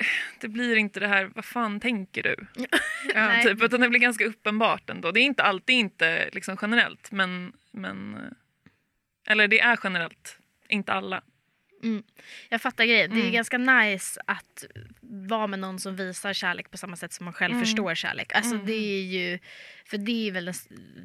eh, 0.00 0.06
Det 0.40 0.48
blir 0.48 0.76
inte 0.76 1.00
det 1.00 1.08
här, 1.08 1.30
vad 1.34 1.44
fan 1.44 1.80
tänker 1.80 2.22
du? 2.22 2.36
Nej. 3.14 3.44
Typ, 3.44 3.62
utan 3.62 3.80
det 3.80 3.88
blir 3.88 4.00
ganska 4.00 4.24
uppenbart 4.24 4.90
ändå. 4.90 5.12
Det 5.12 5.20
är 5.20 5.24
inte 5.24 5.42
alltid 5.42 5.76
inte 5.76 6.30
liksom 6.32 6.56
generellt, 6.62 7.10
men, 7.12 7.52
men... 7.72 8.14
eh, 8.14 9.32
Eller 9.32 9.48
det 9.48 9.60
är 9.60 9.78
generellt, 9.84 10.38
inte 10.68 10.92
alla. 10.92 11.22
Jag 12.48 12.62
fattar 12.62 12.84
grejen. 12.84 13.10
Det 13.10 13.16
är 13.16 13.20
Mm. 13.20 13.32
ganska 13.32 13.58
nice 13.58 14.20
att 14.26 14.64
vara 15.00 15.46
med 15.46 15.58
någon 15.58 15.78
som 15.80 15.96
visar 15.96 16.32
kärlek 16.32 16.70
på 16.70 16.76
samma 16.78 16.96
sätt 16.96 17.12
som 17.12 17.24
man 17.24 17.32
själv 17.34 17.52
Mm. 17.54 17.64
förstår 17.64 17.94
kärlek. 17.94 18.32
Alltså 18.34 18.54
Mm. 18.54 18.66
det 18.66 18.72
är 18.72 19.02
ju, 19.02 19.38
för 19.86 19.98
det 19.98 20.28
är 20.28 20.32
väl 20.32 20.48
en, 20.48 20.54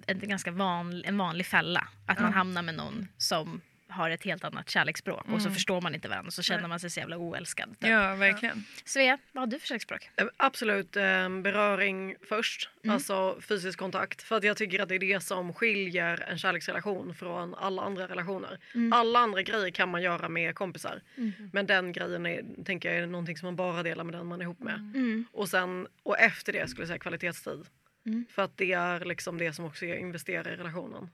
en 0.08 0.20
ganska 0.30 0.52
vanlig, 0.52 1.06
en 1.08 1.18
vanlig 1.18 1.46
fälla. 1.46 1.88
Att 2.08 2.20
man 2.20 2.32
Ja. 2.32 2.38
hamnar 2.38 2.62
med 2.62 2.76
någon 2.76 3.08
som 3.18 3.62
har 3.95 4.09
ett 4.09 4.23
helt 4.23 4.43
annat 4.43 4.69
kärleksspråk 4.69 5.26
och 5.31 5.41
så 5.41 5.47
Mm. 5.47 5.53
förstår 5.53 5.81
man 5.81 5.95
inte 5.95 6.07
varandra 6.07 6.27
och 6.27 6.34
så 6.34 6.41
känner 6.43 6.67
man 6.67 6.80
sig 6.80 6.89
så 6.89 6.99
jävla 6.99 7.17
oälskad. 7.17 7.69
Typ. 7.80 7.89
Ja, 7.89 8.15
verkligen. 8.15 8.63
Svea, 8.85 9.17
vad 9.31 9.41
har 9.41 9.47
du 9.47 9.59
för 9.59 9.67
kärleksspråk? 9.67 10.09
Eh, 10.15 10.27
Absolut 10.38 10.95
eh, 10.95 11.30
beröring 11.30 12.15
först, 12.30 12.69
Mm. 12.84 12.93
alltså 12.93 13.38
fysisk 13.41 13.80
kontakt. 13.80 14.22
För 14.22 14.35
att 14.38 14.43
jag 14.43 14.57
tycker 14.57 14.80
att 14.80 14.89
det 14.89 14.95
är 14.95 14.99
det 14.99 15.23
som 15.23 15.53
skiljer 15.53 16.23
en 16.30 16.38
kärleksrelation 16.38 17.15
från 17.15 17.55
alla 17.55 17.81
andra 17.81 18.07
relationer. 18.07 18.59
Mm. 18.76 18.93
Alla 18.93 19.19
andra 19.19 19.41
grejer 19.41 19.69
kan 19.69 19.89
man 19.89 20.01
göra 20.01 20.30
med 20.30 20.55
kompisar. 20.55 21.01
Mm. 21.17 21.31
Men 21.53 21.65
den 21.65 21.91
grejen 21.91 22.26
är, 22.26 22.41
tänker 22.65 22.89
jag 22.93 22.97
är 23.03 23.07
någonting 23.07 23.38
som 23.38 23.47
man 23.47 23.55
bara 23.55 23.84
delar 23.84 24.03
med 24.03 24.13
den 24.15 24.26
man 24.27 24.39
är 24.41 24.43
ihop 24.45 24.59
med. 24.59 24.76
Mm. 24.76 25.26
Och, 25.31 25.49
sen, 25.49 25.88
och 26.03 26.19
efter 26.19 26.53
det 26.53 26.67
skulle 26.67 26.81
jag 26.81 26.88
säga 26.88 26.99
kvalitetstid. 26.99 27.65
Mm. 28.05 28.26
För 28.30 28.41
att 28.41 28.57
det 28.57 28.72
är 28.73 29.05
liksom 29.05 29.38
det 29.38 29.53
som 29.53 29.65
också 29.65 29.85
investerar 29.85 30.53
i 30.53 30.55
relationen. 30.55 31.09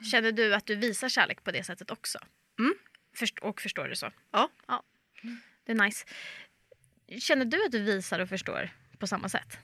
Mm. 0.00 0.04
Känner 0.10 0.32
du 0.32 0.54
att 0.54 0.66
du 0.66 0.74
visar 0.76 1.08
kärlek 1.08 1.44
på 1.44 1.50
det 1.50 1.64
sättet 1.64 1.90
också? 1.90 2.18
Mm. 2.58 2.74
Först, 3.16 3.38
och 3.38 3.60
förstår 3.60 3.88
det 3.88 3.96
så? 3.96 4.12
Ja. 4.30 4.48
ja. 4.68 4.82
Det 5.64 5.72
är 5.72 5.76
nice. 5.76 6.06
Känner 7.18 7.44
du 7.44 7.64
att 7.66 7.72
du 7.72 7.78
visar 7.82 8.18
och 8.20 8.28
förstår 8.28 8.70
på 8.98 9.06
samma 9.06 9.28
sätt? 9.28 9.58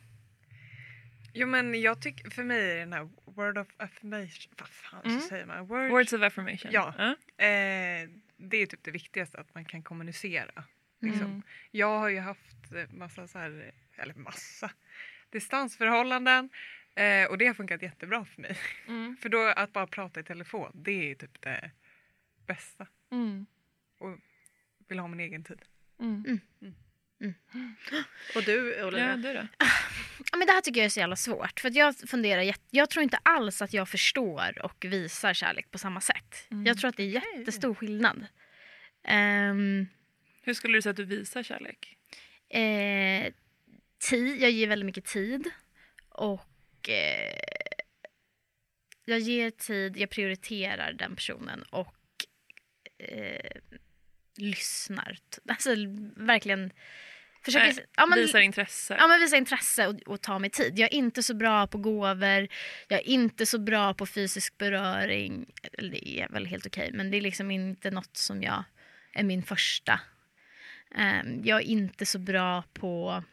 Jo 1.34 1.46
men 1.46 1.80
jag 1.80 2.02
tycker, 2.02 2.30
för 2.30 2.42
mig 2.42 2.70
är 2.72 2.76
den 2.76 2.92
här 2.92 3.08
word 3.24 3.58
of 3.58 3.68
affirmation, 3.76 4.54
vad 4.58 4.68
fan 4.68 5.02
Mm. 5.04 5.20
så 5.20 5.28
säger 5.28 5.46
man? 5.46 5.66
Word, 5.66 5.90
Words 5.90 6.12
of 6.12 6.22
affirmation. 6.22 6.70
Ja. 6.72 6.94
Eh, 6.98 8.08
det 8.36 8.56
är 8.56 8.66
typ 8.66 8.82
det 8.84 8.90
viktigaste, 8.90 9.38
att 9.38 9.54
man 9.54 9.64
kan 9.64 9.82
kommunicera. 9.82 10.64
Liksom. 11.00 11.26
Mm. 11.26 11.42
Jag 11.70 11.98
har 11.98 12.08
ju 12.08 12.20
haft 12.20 12.56
massa 12.90 13.28
så 13.28 13.38
här, 13.38 13.72
eller 13.96 14.14
massa, 14.14 14.70
distansförhållanden 15.30 16.50
eh, 16.96 17.24
och 17.30 17.38
det 17.38 17.46
har 17.46 17.54
funkat 17.54 17.82
jättebra 17.82 18.24
för 18.24 18.42
mig. 18.42 18.56
Mm. 18.88 19.16
För 19.22 19.28
då 19.28 19.52
att 19.56 19.72
bara 19.72 19.86
prata 19.86 20.20
i 20.20 20.22
telefon, 20.22 20.70
det 20.74 21.10
är 21.10 21.14
typ 21.14 21.42
det 21.42 21.70
bästa. 22.46 22.86
Mm. 23.12 23.46
Vill 24.88 24.98
ha 24.98 25.08
min 25.08 25.20
egen 25.20 25.44
tid. 25.44 25.62
Mm. 26.00 26.40
Och 28.36 28.42
du 28.44 28.84
Olivia? 28.84 29.10
Ja, 29.10 29.16
du 29.16 29.32
då? 29.32 29.46
Ja, 30.32 30.38
men 30.38 30.46
det 30.46 30.52
här 30.52 30.60
tycker 30.60 30.80
jag 30.80 30.84
är 30.84 30.90
så 30.90 31.00
jävla 31.00 31.16
svårt. 31.16 31.60
För 31.60 31.68
att 31.68 31.74
jag 31.74 31.96
funderar, 31.96 32.54
jag 32.70 32.90
tror 32.90 33.02
inte 33.02 33.18
alls 33.22 33.62
att 33.62 33.72
jag 33.72 33.88
förstår 33.88 34.62
och 34.64 34.84
visar 34.84 35.34
kärlek 35.34 35.70
på 35.70 35.78
samma 35.78 36.00
sätt. 36.00 36.46
Mm. 36.50 36.66
Jag 36.66 36.78
tror 36.78 36.88
att 36.88 36.96
det 36.96 37.02
är 37.02 37.06
jättestor 37.36 37.74
skillnad. 37.74 38.26
Ehm, 39.04 39.86
Hur 40.42 40.54
skulle 40.54 40.78
du 40.78 40.82
säga 40.82 40.90
att 40.90 40.96
du 40.96 41.04
visar 41.04 41.42
kärlek? 41.42 41.96
eh, 42.48 43.32
tid, 43.98 44.42
jag 44.42 44.50
ger 44.50 44.66
väldigt 44.66 44.86
mycket 44.86 45.04
tid. 45.04 45.50
Och 46.08 46.40
eh, 46.88 47.38
jag 49.04 49.18
ger 49.18 49.50
tid, 49.50 49.96
jag 49.96 50.10
prioriterar 50.10 50.92
den 50.92 51.14
personen 51.16 51.62
och 51.62 51.94
eh, 52.98 53.60
lyssnar. 54.36 55.18
Alltså 55.48 55.70
verkligen 56.16 56.72
försöker... 57.44 57.66
Nej, 57.66 57.86
ja, 57.96 58.06
men- 58.06 58.18
Visar 58.18 58.40
intresse? 58.40 58.96
Ja 58.98 59.06
men 59.06 59.20
visa 59.20 59.36
intresse 59.36 59.86
och, 59.86 59.94
och 60.06 60.20
ta 60.20 60.38
mig 60.38 60.50
tid. 60.50 60.78
Jag 60.78 60.92
är 60.92 60.94
inte 60.98 61.22
så 61.22 61.34
bra 61.34 61.66
på 61.66 61.78
gåvor, 61.78 62.48
jag 62.88 63.00
är 63.00 63.08
inte 63.08 63.46
så 63.46 63.58
bra 63.58 63.94
på 63.94 64.06
fysisk 64.06 64.58
beröring. 64.58 65.52
Eller 65.72 65.90
det 65.90 66.08
är 66.20 66.28
väl 66.28 66.46
helt 66.46 66.66
okej 66.66 66.90
men 66.92 67.10
det 67.10 67.16
är 67.16 67.20
liksom 67.20 67.50
inte 67.50 67.90
något 67.90 68.16
som 68.16 68.42
jag 68.42 68.64
är 69.12 69.22
min 69.24 69.42
första. 69.42 70.00
Ehm, 70.94 71.44
jag 71.44 71.58
är 71.60 71.64
inte 71.64 72.06
så 72.06 72.18
bra 72.18 72.62
på 72.72 73.24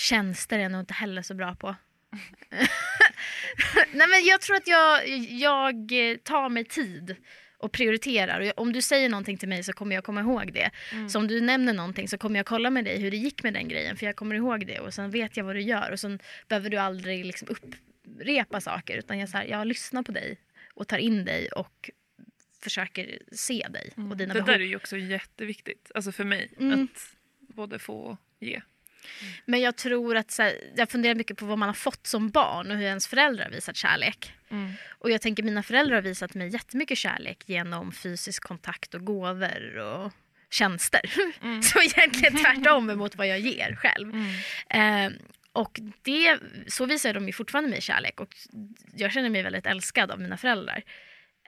tjänster 0.00 0.58
är 0.58 0.62
jag 0.62 0.72
nog 0.72 0.80
inte 0.80 0.94
heller 0.94 1.22
så 1.22 1.34
bra 1.34 1.54
på. 1.54 1.76
Nej 3.92 4.08
men 4.08 4.24
jag 4.24 4.40
tror 4.40 4.56
att 4.56 4.66
jag, 4.66 5.08
jag 5.18 5.74
tar 6.24 6.48
mig 6.48 6.64
tid 6.64 7.16
och 7.58 7.72
prioriterar. 7.72 8.40
Och 8.40 8.58
om 8.62 8.72
du 8.72 8.82
säger 8.82 9.08
någonting 9.08 9.38
till 9.38 9.48
mig 9.48 9.62
så 9.64 9.72
kommer 9.72 9.94
jag 9.94 10.04
komma 10.04 10.20
ihåg 10.20 10.52
det. 10.52 10.70
Så 11.08 11.18
om 11.18 11.28
du 11.28 11.40
nämner 11.40 11.72
någonting 11.72 12.08
så 12.08 12.18
kommer 12.18 12.38
jag 12.38 12.46
kolla 12.46 12.70
med 12.70 12.84
dig 12.84 13.00
hur 13.00 13.10
det 13.10 13.16
gick 13.16 13.42
med 13.42 13.54
den 13.54 13.68
grejen 13.68 13.96
för 13.96 14.06
jag 14.06 14.16
kommer 14.16 14.34
ihåg 14.34 14.66
det 14.66 14.78
och 14.80 14.94
sen 14.94 15.10
vet 15.10 15.36
jag 15.36 15.44
vad 15.44 15.56
du 15.56 15.60
gör 15.62 15.90
och 15.92 16.00
sen 16.00 16.18
behöver 16.48 16.70
du 16.70 16.76
aldrig 16.76 17.24
liksom 17.26 17.48
upprepa 17.48 18.60
saker 18.60 18.96
utan 18.98 19.18
jag, 19.18 19.28
så 19.28 19.36
här, 19.36 19.44
jag 19.44 19.66
lyssnar 19.66 20.02
på 20.02 20.12
dig 20.12 20.38
och 20.74 20.88
tar 20.88 20.98
in 20.98 21.24
dig 21.24 21.48
och 21.48 21.90
försöker 22.62 23.18
se 23.32 23.66
dig 23.70 23.92
och 24.10 24.16
dina 24.16 24.24
Mm. 24.24 24.28
det 24.28 24.34
behov. 24.34 24.46
där 24.46 24.60
är 24.60 24.64
ju 24.64 24.76
också 24.76 24.96
jätteviktigt, 24.96 25.90
alltså 25.94 26.12
för 26.12 26.24
mig, 26.24 26.50
Mm. 26.60 26.84
att 26.84 27.16
både 27.54 27.78
få 27.78 27.94
och 27.94 28.16
ge. 28.40 28.60
Men 29.44 29.60
jag 29.60 29.76
tror 29.76 30.16
att 30.16 30.30
så 30.30 30.42
här, 30.42 30.54
jag 30.76 30.90
funderar 30.90 31.14
mycket 31.14 31.36
på 31.36 31.46
vad 31.46 31.58
man 31.58 31.68
har 31.68 31.74
fått 31.74 32.06
som 32.06 32.30
barn 32.30 32.70
och 32.70 32.76
hur 32.76 32.84
ens 32.84 33.06
föräldrar 33.06 33.44
har 33.44 33.50
visat 33.50 33.76
kärlek. 33.76 34.32
Mm. 34.50 34.72
Och 34.88 35.10
jag 35.10 35.20
tänker 35.20 35.42
mina 35.42 35.62
föräldrar 35.62 35.94
har 35.94 36.02
visat 36.02 36.34
mig 36.34 36.48
jättemycket 36.48 36.98
kärlek 36.98 37.42
genom 37.46 37.92
fysisk 37.92 38.42
kontakt 38.42 38.94
och 38.94 39.04
gåvor 39.04 39.78
och 39.78 40.12
tjänster. 40.50 41.00
Mm. 41.42 41.62
Så 41.62 41.82
egentligen 41.82 42.36
tvärtom 42.36 42.86
mot 42.86 43.16
vad 43.16 43.26
jag 43.26 43.40
ger 43.40 43.76
själv. 43.76 44.14
Eh, 44.68 45.10
och 45.52 45.80
det, 46.02 46.38
så 46.66 46.86
visar 46.86 47.14
de 47.14 47.26
ju 47.26 47.32
fortfarande 47.32 47.70
mig 47.70 47.80
kärlek 47.80 48.20
och 48.20 48.36
jag 48.96 49.12
känner 49.12 49.30
mig 49.30 49.42
väldigt 49.42 49.66
älskad 49.66 50.10
av 50.10 50.20
mina 50.20 50.36
föräldrar. 50.36 50.82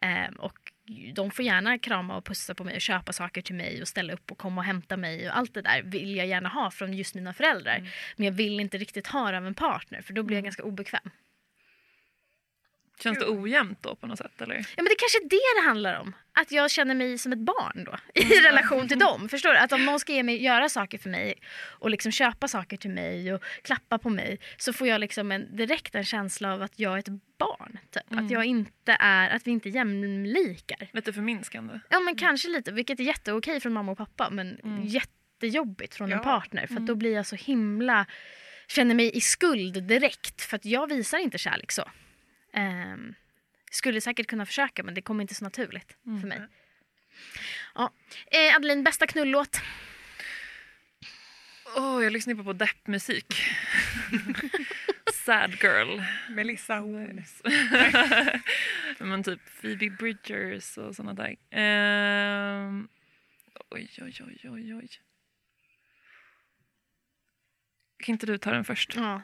Eh, 0.03 0.35
och 0.39 0.72
de 1.15 1.31
får 1.31 1.45
gärna 1.45 1.79
krama 1.79 2.17
och 2.17 2.25
pussa 2.25 2.55
på 2.55 2.65
mig 2.65 2.75
och 2.75 2.81
köpa 2.81 3.13
saker 3.13 3.43
till 3.43 3.55
mig 3.55 3.83
och 3.83 3.89
ställa 3.89 4.13
upp 4.13 4.31
och 4.31 4.39
komma 4.39 4.61
och 4.61 4.65
hämta 4.65 4.97
mig 4.97 5.29
och 5.29 5.37
allt 5.37 5.55
det 5.55 5.63
där 5.63 5.83
vill 5.83 6.17
jag 6.17 6.27
gärna 6.27 6.49
ha 6.49 6.71
från 6.71 6.95
just 6.95 7.15
mina 7.15 7.33
föräldrar. 7.33 7.91
Men 8.17 8.25
jag 8.25 8.33
vill 8.33 8.61
inte 8.61 8.79
riktigt 8.79 9.07
ha 9.07 9.31
det 9.31 9.37
av 9.37 9.47
en 9.47 9.55
partner 9.55 10.03
för 10.03 10.13
då 10.13 10.23
blir 10.23 10.37
jag 10.37 10.45
ganska 10.45 10.63
obekväm. 10.63 11.11
Känns 13.01 13.19
det 13.19 13.27
ojämnt 13.27 13.79
då 13.83 13.95
på 13.95 14.07
något 14.07 14.19
sätt? 14.19 14.41
Eller? 14.41 14.55
Ja 14.57 14.65
men 14.77 14.85
det 14.85 14.95
kanske 14.99 15.19
är 15.19 15.29
det 15.29 15.61
det 15.63 15.69
handlar 15.69 16.01
om. 16.01 16.15
Att 16.33 16.53
jag 16.53 16.71
känner 16.71 16.95
mig 16.95 17.19
som 17.19 17.33
ett 17.33 17.39
barn 17.39 17.85
då. 17.85 17.97
I 18.15 18.25
relation 18.41 18.89
till 18.89 18.99
dem. 18.99 19.29
Förstår 19.29 19.51
du? 19.53 19.59
Att 19.59 19.73
om 19.73 19.85
någon 19.85 20.01
ska 20.01 20.13
ge 20.13 20.23
mig, 20.23 20.43
göra 20.45 20.69
saker 20.69 20.99
för 20.99 21.11
mig 21.11 21.35
och 21.55 21.91
liksom 21.91 22.13
köpa 22.13 22.49
saker 22.49 22.77
till 22.77 22.91
mig 22.91 23.35
och 23.35 23.43
klappa 23.63 23.99
på 23.99 24.11
mig 24.11 24.39
så 24.57 24.73
får 24.73 24.87
jag 24.89 25.01
liksom 25.01 25.33
en, 25.33 25.57
direkt 25.57 25.95
en 25.95 26.05
känsla 26.05 26.55
av 26.55 26.63
att 26.63 26.79
jag 26.79 26.95
är 26.95 26.99
ett 26.99 27.09
barn. 27.39 27.79
Typ. 27.91 28.03
Att 28.11 28.31
jag 28.31 28.45
inte 28.45 28.97
är, 29.01 29.31
att 29.31 29.47
vi 29.47 29.51
inte 29.51 29.69
är 29.69 29.71
jämlikar. 29.71 30.89
Lite 30.93 31.13
förminskande. 31.13 31.81
Ja 31.89 32.01
men 32.01 32.17
kanske 32.17 32.49
lite, 32.49 32.73
vilket 32.73 33.01
är 33.01 33.05
jätteokej 33.05 33.61
från 33.61 33.73
mamma 33.73 33.93
och 33.93 33.99
pappa 33.99 34.31
men 34.31 34.59
jättejobbigt 34.85 35.95
från 35.95 36.13
en 36.13 36.19
Ja. 36.19 36.25
partner 36.25 36.67
för 36.67 36.75
att 36.77 36.87
då 36.87 36.95
blir 36.95 37.13
jag 37.15 37.27
så 37.27 37.37
himla, 37.37 38.07
känner 38.69 38.95
mig 38.95 39.17
i 39.17 39.21
skuld 39.21 39.83
direkt 39.83 40.43
för 40.43 40.57
att 40.57 40.65
jag 40.65 40.87
visar 40.87 41.19
inte 41.19 41.39
kärlek 41.39 41.73
så. 41.73 41.91
Ehm, 42.53 43.15
skulle 43.71 44.01
säkert 44.01 44.27
kunna 44.27 44.47
försöka 44.47 44.83
men 44.83 44.95
det 44.95 45.03
kommer 45.03 45.23
inte 45.23 45.35
så 45.35 45.45
naturligt 45.45 45.97
för 46.05 46.29
mig. 46.29 46.41
Ja. 47.75 47.93
Eh, 48.27 48.57
Adeline, 48.57 48.85
bästa 48.85 49.07
knullåt? 49.07 49.61
Åh, 51.77 52.05
jag 52.05 52.13
lyssnar 52.13 52.35
på, 52.35 52.53
deppmusik. 52.53 53.43
Sad 55.13 55.51
girl. 55.63 56.03
Melissa 56.31 56.75
Horn. 56.79 57.25
Men 58.99 59.23
typ 59.23 59.41
Phoebe 59.61 59.91
Bridgers 59.91 60.79
och 60.79 60.97
såna 60.97 61.15
där. 61.15 61.37
Ehm, 61.51 62.89
oj, 63.71 63.91
oj, 64.01 64.21
oj, 64.21 64.51
oj, 64.51 64.75
oj. 64.75 64.89
Kan 68.03 68.13
inte 68.13 68.27
du 68.27 68.39
ta 68.39 68.51
den 68.51 68.65
först? 68.65 68.97
Ja. 68.97 69.23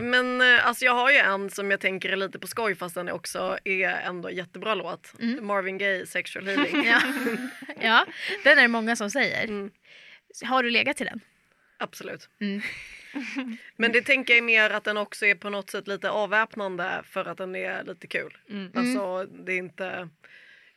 Men 0.00 0.40
eh, 0.40 0.66
alltså 0.66 0.84
jag 0.84 0.94
har 0.94 1.10
ju 1.10 1.16
en 1.16 1.50
som 1.50 1.70
jag 1.70 1.80
tänker 1.80 2.08
är 2.10 2.16
lite 2.16 2.38
på 2.38 2.46
skoj 2.46 2.74
fast 2.74 2.94
den 2.94 3.08
också 3.08 3.58
är 3.64 3.88
ändå 3.88 4.30
jättebra 4.30 4.74
låt. 4.74 5.12
Marvin 5.40 5.78
Gaye, 5.78 6.06
Sexual 6.06 6.46
Healing. 6.46 6.84
ja. 6.86 7.00
ja, 7.80 8.06
den 8.44 8.58
är 8.58 8.62
det 8.62 8.68
många 8.68 8.96
som 8.96 9.10
säger. 9.10 9.44
Mm. 9.44 9.70
Har 10.44 10.62
du 10.62 10.70
legat 10.70 10.96
till 10.96 11.06
den? 11.06 11.20
Absolut. 11.78 12.28
Mm. 12.40 12.62
Men 13.76 13.92
det 13.92 14.02
tänker 14.02 14.34
jag 14.34 14.44
mer 14.44 14.70
att 14.70 14.84
den 14.84 14.96
också 14.96 15.26
är 15.26 15.34
på 15.34 15.50
något 15.50 15.70
sätt 15.70 15.88
lite 15.88 16.10
avväpnande 16.10 17.02
för 17.04 17.24
att 17.24 17.38
den 17.38 17.56
är 17.56 17.84
lite 17.84 18.06
kul. 18.06 18.38
Mm. 18.50 18.72
Alltså 18.74 19.24
det 19.24 19.52
är 19.52 19.58
inte... 19.58 20.08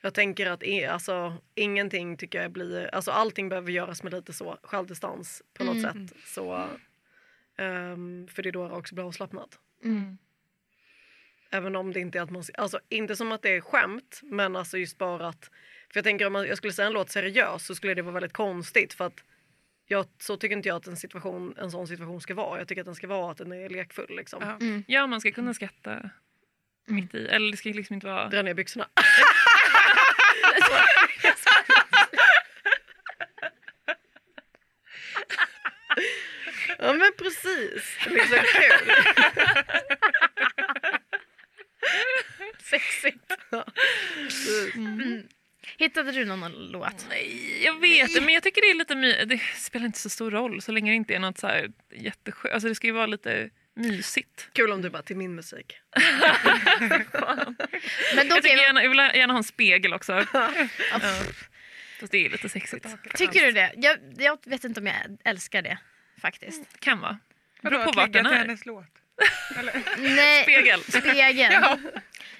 Jag 0.02 0.14
tänker 0.14 0.46
att 0.46 0.64
alltså, 0.92 1.38
ingenting 1.56 2.18
tycker 2.18 2.42
jag 2.42 2.52
blir, 2.52 2.96
alltså 2.96 3.12
allting 3.12 3.50
behöver 3.50 3.72
göras 3.72 4.04
med 4.04 4.14
lite 4.14 4.34
så 4.34 4.58
självdistans 4.64 5.42
på 5.54 5.64
något 5.64 5.76
Mm. 5.76 6.08
sätt. 6.08 6.18
Så, 6.26 6.70
ehm, 7.58 8.28
för 8.28 8.44
det 8.44 8.50
är 8.50 8.52
då 8.52 8.68
det 8.68 8.74
också 8.74 8.96
blir 8.96 9.06
avslappnat. 9.06 9.60
Mm. 9.84 10.18
Även 11.52 11.76
om 11.76 11.94
det 11.94 12.00
inte 12.00 12.18
är 12.18 12.22
att 12.22 12.30
man, 12.30 12.44
alltså 12.58 12.80
inte 12.90 13.16
som 13.16 13.32
att 13.32 13.42
det 13.42 13.50
är 13.50 13.62
skämt 13.62 14.22
men 14.24 14.56
alltså 14.56 14.78
just 14.78 14.98
bara 14.98 15.28
att, 15.28 15.46
för 15.90 15.98
jag 15.98 16.04
tänker 16.04 16.28
om 16.28 16.34
man, 16.34 16.48
jag 16.48 16.58
skulle 16.58 16.74
säga 16.74 16.88
en 16.88 16.94
låt 16.94 17.10
seriös 17.10 17.66
så 17.66 17.76
skulle 17.76 17.94
det 17.94 18.02
vara 18.02 18.14
väldigt 18.14 18.34
konstigt 18.34 18.94
för 18.94 19.06
att 19.06 19.24
jag, 19.88 20.06
så 20.20 20.38
tycker 20.38 20.56
inte 20.56 20.70
jag 20.70 20.76
att 20.76 20.88
en, 20.88 20.98
situation, 20.98 21.56
en 21.58 21.72
sån 21.72 21.88
situation 21.88 22.22
ska 22.22 22.34
vara. 22.34 22.60
Jag 22.60 22.68
tycker 22.68 22.82
att 22.82 22.86
den 22.86 22.96
ska 22.96 23.08
vara 23.08 23.32
att 23.32 23.38
den 23.38 23.52
är 23.52 23.70
lekfull 23.70 24.16
liksom. 24.16 24.42
Ja. 24.42 24.82
Ja, 24.88 25.08
man 25.08 25.22
ska 25.22 25.32
kunna 25.32 25.54
skratta 25.54 26.10
mitt 26.86 27.16
i. 27.16 27.28
Eller 27.28 27.52
det 27.52 27.58
ska 27.58 27.70
liksom 27.70 27.94
inte 27.94 28.08
vara... 28.08 28.30
Dra 28.30 28.42
ner 28.42 28.54
byxorna. 28.54 28.88
ja 36.86 36.94
men 36.94 37.12
precis. 37.18 37.98
Så 38.30 38.36
kul. 38.36 38.92
Sexigt. 42.64 43.32
Ja. 43.52 43.66
Precis. 44.24 44.74
Hittade 45.78 46.12
du 46.12 46.26
någon 46.26 46.52
låt? 46.72 47.06
Nej, 47.10 47.64
jag 47.66 47.80
vet 47.82 48.14
det, 48.14 48.22
men 48.22 48.34
jag 48.34 48.44
tycker 48.44 48.62
det 48.62 48.70
är 48.70 48.76
lite 48.76 48.96
my- 48.96 49.26
Det 49.26 49.40
spelar 49.56 49.86
inte 49.86 50.00
så 50.00 50.10
stor 50.10 50.32
roll 50.32 50.62
så 50.62 50.72
länge 50.72 50.92
det 50.92 50.96
inte 50.96 51.16
är 51.16 51.20
något 51.20 51.38
så 51.38 51.48
här 51.48 51.72
jätteskönt. 51.96 52.54
Alltså 52.54 52.70
det 52.70 52.76
ska 52.76 52.88
ju 52.88 52.94
vara 52.94 53.06
lite 53.06 53.50
mysigt. 53.76 54.50
Kul 54.54 54.72
om 54.72 54.82
du 54.82 54.90
bara 54.90 55.02
till 55.04 55.18
min 55.18 55.36
musik. 55.36 55.74
Men 58.16 58.28
då 58.28 58.36
Jag, 58.36 58.44
tycker 58.44 58.58
gärna, 58.58 58.84
jag 58.84 58.90
vill 58.90 58.98
gärna 58.98 59.34
ha 59.34 59.38
en 59.38 59.44
spegel 59.44 59.94
också. 59.94 60.26
ja. 60.34 60.52
Fast 62.00 62.12
det 62.12 62.26
är 62.26 62.30
lite 62.30 62.50
sexigt. 62.50 62.86
tycker 63.16 63.46
du 63.46 63.52
det? 63.52 63.74
Jag, 63.78 63.98
jag 64.18 64.40
vet 64.46 64.64
inte 64.64 64.80
om 64.80 64.88
jag 64.88 64.96
älskar 65.26 65.62
det 65.62 65.78
faktiskt. 66.22 66.80
Kan 66.80 67.00
vara. 67.00 67.18
Vadå, 67.62 67.78
Beror 67.78 67.84
på 67.84 67.90
att 67.90 67.96
vart 67.96 68.14
den 68.14 68.26
till 68.26 68.34
är. 68.34 68.38
hennes 68.38 68.66
låt? 68.66 68.86
Eller? 69.60 69.74
Nej, 69.98 70.44
Spegel. 70.44 70.80
spegeln. 70.82 71.52
Ja. 71.62 71.78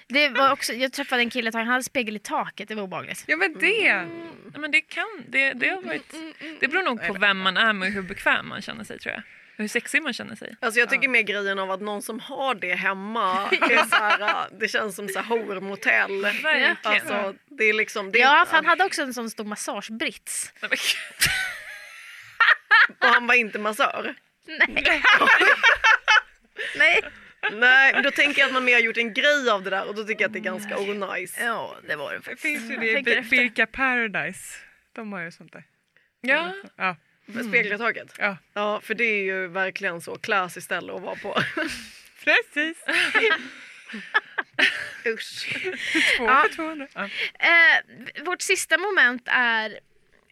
Det 0.08 0.28
var 0.28 0.52
också, 0.52 0.72
jag 0.72 0.92
träffade 0.92 1.22
en 1.22 1.30
kille 1.30 1.50
han 1.54 1.66
hade 1.66 1.82
spegel 1.82 2.16
i 2.16 2.18
taket, 2.18 2.68
det 2.68 2.74
var 2.74 2.82
obehagligt. 2.82 3.24
ja 3.26 3.36
men 3.36 3.54
det! 3.58 4.06
Ja, 4.52 4.58
men 4.58 4.70
det 4.70 4.80
kan, 4.80 5.04
det, 5.28 5.52
det 5.52 5.68
har 5.68 5.82
varit... 5.82 6.14
Det 6.60 6.68
beror 6.68 6.82
nog 6.82 7.06
på 7.06 7.12
vem 7.12 7.38
man 7.38 7.56
är 7.56 7.72
med 7.72 7.86
och 7.86 7.92
hur 7.92 8.02
bekväm 8.02 8.48
man 8.48 8.62
känner 8.62 8.84
sig 8.84 8.98
tror 8.98 9.12
jag. 9.14 9.22
Och 9.52 9.58
hur 9.62 9.68
sexig 9.68 10.02
man 10.02 10.12
känner 10.12 10.36
sig. 10.36 10.56
Alltså 10.60 10.80
jag 10.80 10.90
tycker 10.90 11.08
mer 11.08 11.22
grejen 11.22 11.58
av 11.58 11.70
att 11.70 11.80
någon 11.80 12.02
som 12.02 12.20
har 12.20 12.54
det 12.54 12.74
hemma 12.74 13.48
är 13.50 13.84
så 13.88 13.96
här, 13.96 14.20
äh, 14.20 14.58
det 14.60 14.68
känns 14.68 14.96
som 14.96 15.08
så 15.08 15.18
här 15.18 15.26
hormotell. 15.26 16.22
Verkligen. 16.22 16.76
Alltså, 16.82 17.34
det 17.50 17.64
är 17.64 17.72
liksom, 17.72 18.12
det 18.12 18.20
är, 18.20 18.22
Ja, 18.22 18.44
för 18.48 18.56
han 18.56 18.66
hade 18.66 18.84
också 18.84 19.02
en 19.02 19.14
sån 19.14 19.30
stor 19.30 19.44
massagebrits. 19.44 20.52
Och 23.00 23.06
han 23.08 23.26
var 23.26 23.34
inte 23.34 23.58
massör. 23.58 24.14
Nej. 24.46 24.58
Nej. 26.76 27.02
Nej, 27.52 27.92
men 27.92 28.02
då 28.02 28.10
tänker 28.10 28.40
jag 28.40 28.46
att 28.46 28.52
man 28.52 28.64
mer 28.64 28.72
har 28.74 28.80
gjort 28.80 28.96
en 28.96 29.14
grej 29.14 29.50
av 29.50 29.62
det 29.62 29.70
där 29.70 29.88
och 29.88 29.94
då 29.94 30.04
tycker 30.04 30.20
jag 30.22 30.28
att 30.28 30.32
det 30.32 30.38
är 30.38 30.40
ganska 30.40 30.78
onajs. 30.78 31.36
Ja, 31.40 31.76
det 31.88 31.96
var 31.96 32.12
det 32.12 32.18
Det 32.18 32.22
faktiskt. 32.24 32.42
finns 32.42 32.70
ju 32.70 32.76
det 32.76 32.90
i 32.90 32.94
tänker 32.94 33.10
Bir- 33.10 33.18
efter. 33.20 33.36
Birka 33.36 33.66
Paradise. 33.66 34.56
De 34.92 35.12
har 35.12 35.20
ju 35.20 35.30
sånt 35.30 35.52
där. 35.52 35.64
Ja, 36.20 36.52
Ja. 36.76 36.96
Spegel 37.48 37.72
i 37.72 37.78
taket. 37.78 38.14
ja. 38.18 38.36
Ja, 38.52 38.80
för 38.80 38.94
det 38.94 39.04
är 39.04 39.22
ju 39.22 39.46
verkligen 39.48 40.00
så 40.00 40.18
classy 40.18 40.60
ställe 40.60 40.92
att 40.94 41.02
vara 41.02 41.16
på. 41.16 41.34
Precis. 42.24 42.84
Usch. 45.06 45.58
Två 46.16 46.24
Ja. 46.26 46.42
för 46.48 46.54
200. 46.56 46.88
Ja. 46.94 47.04
Eh, 47.38 48.24
vårt 48.24 48.42
sista 48.42 48.78
moment 48.78 49.22
är 49.26 49.78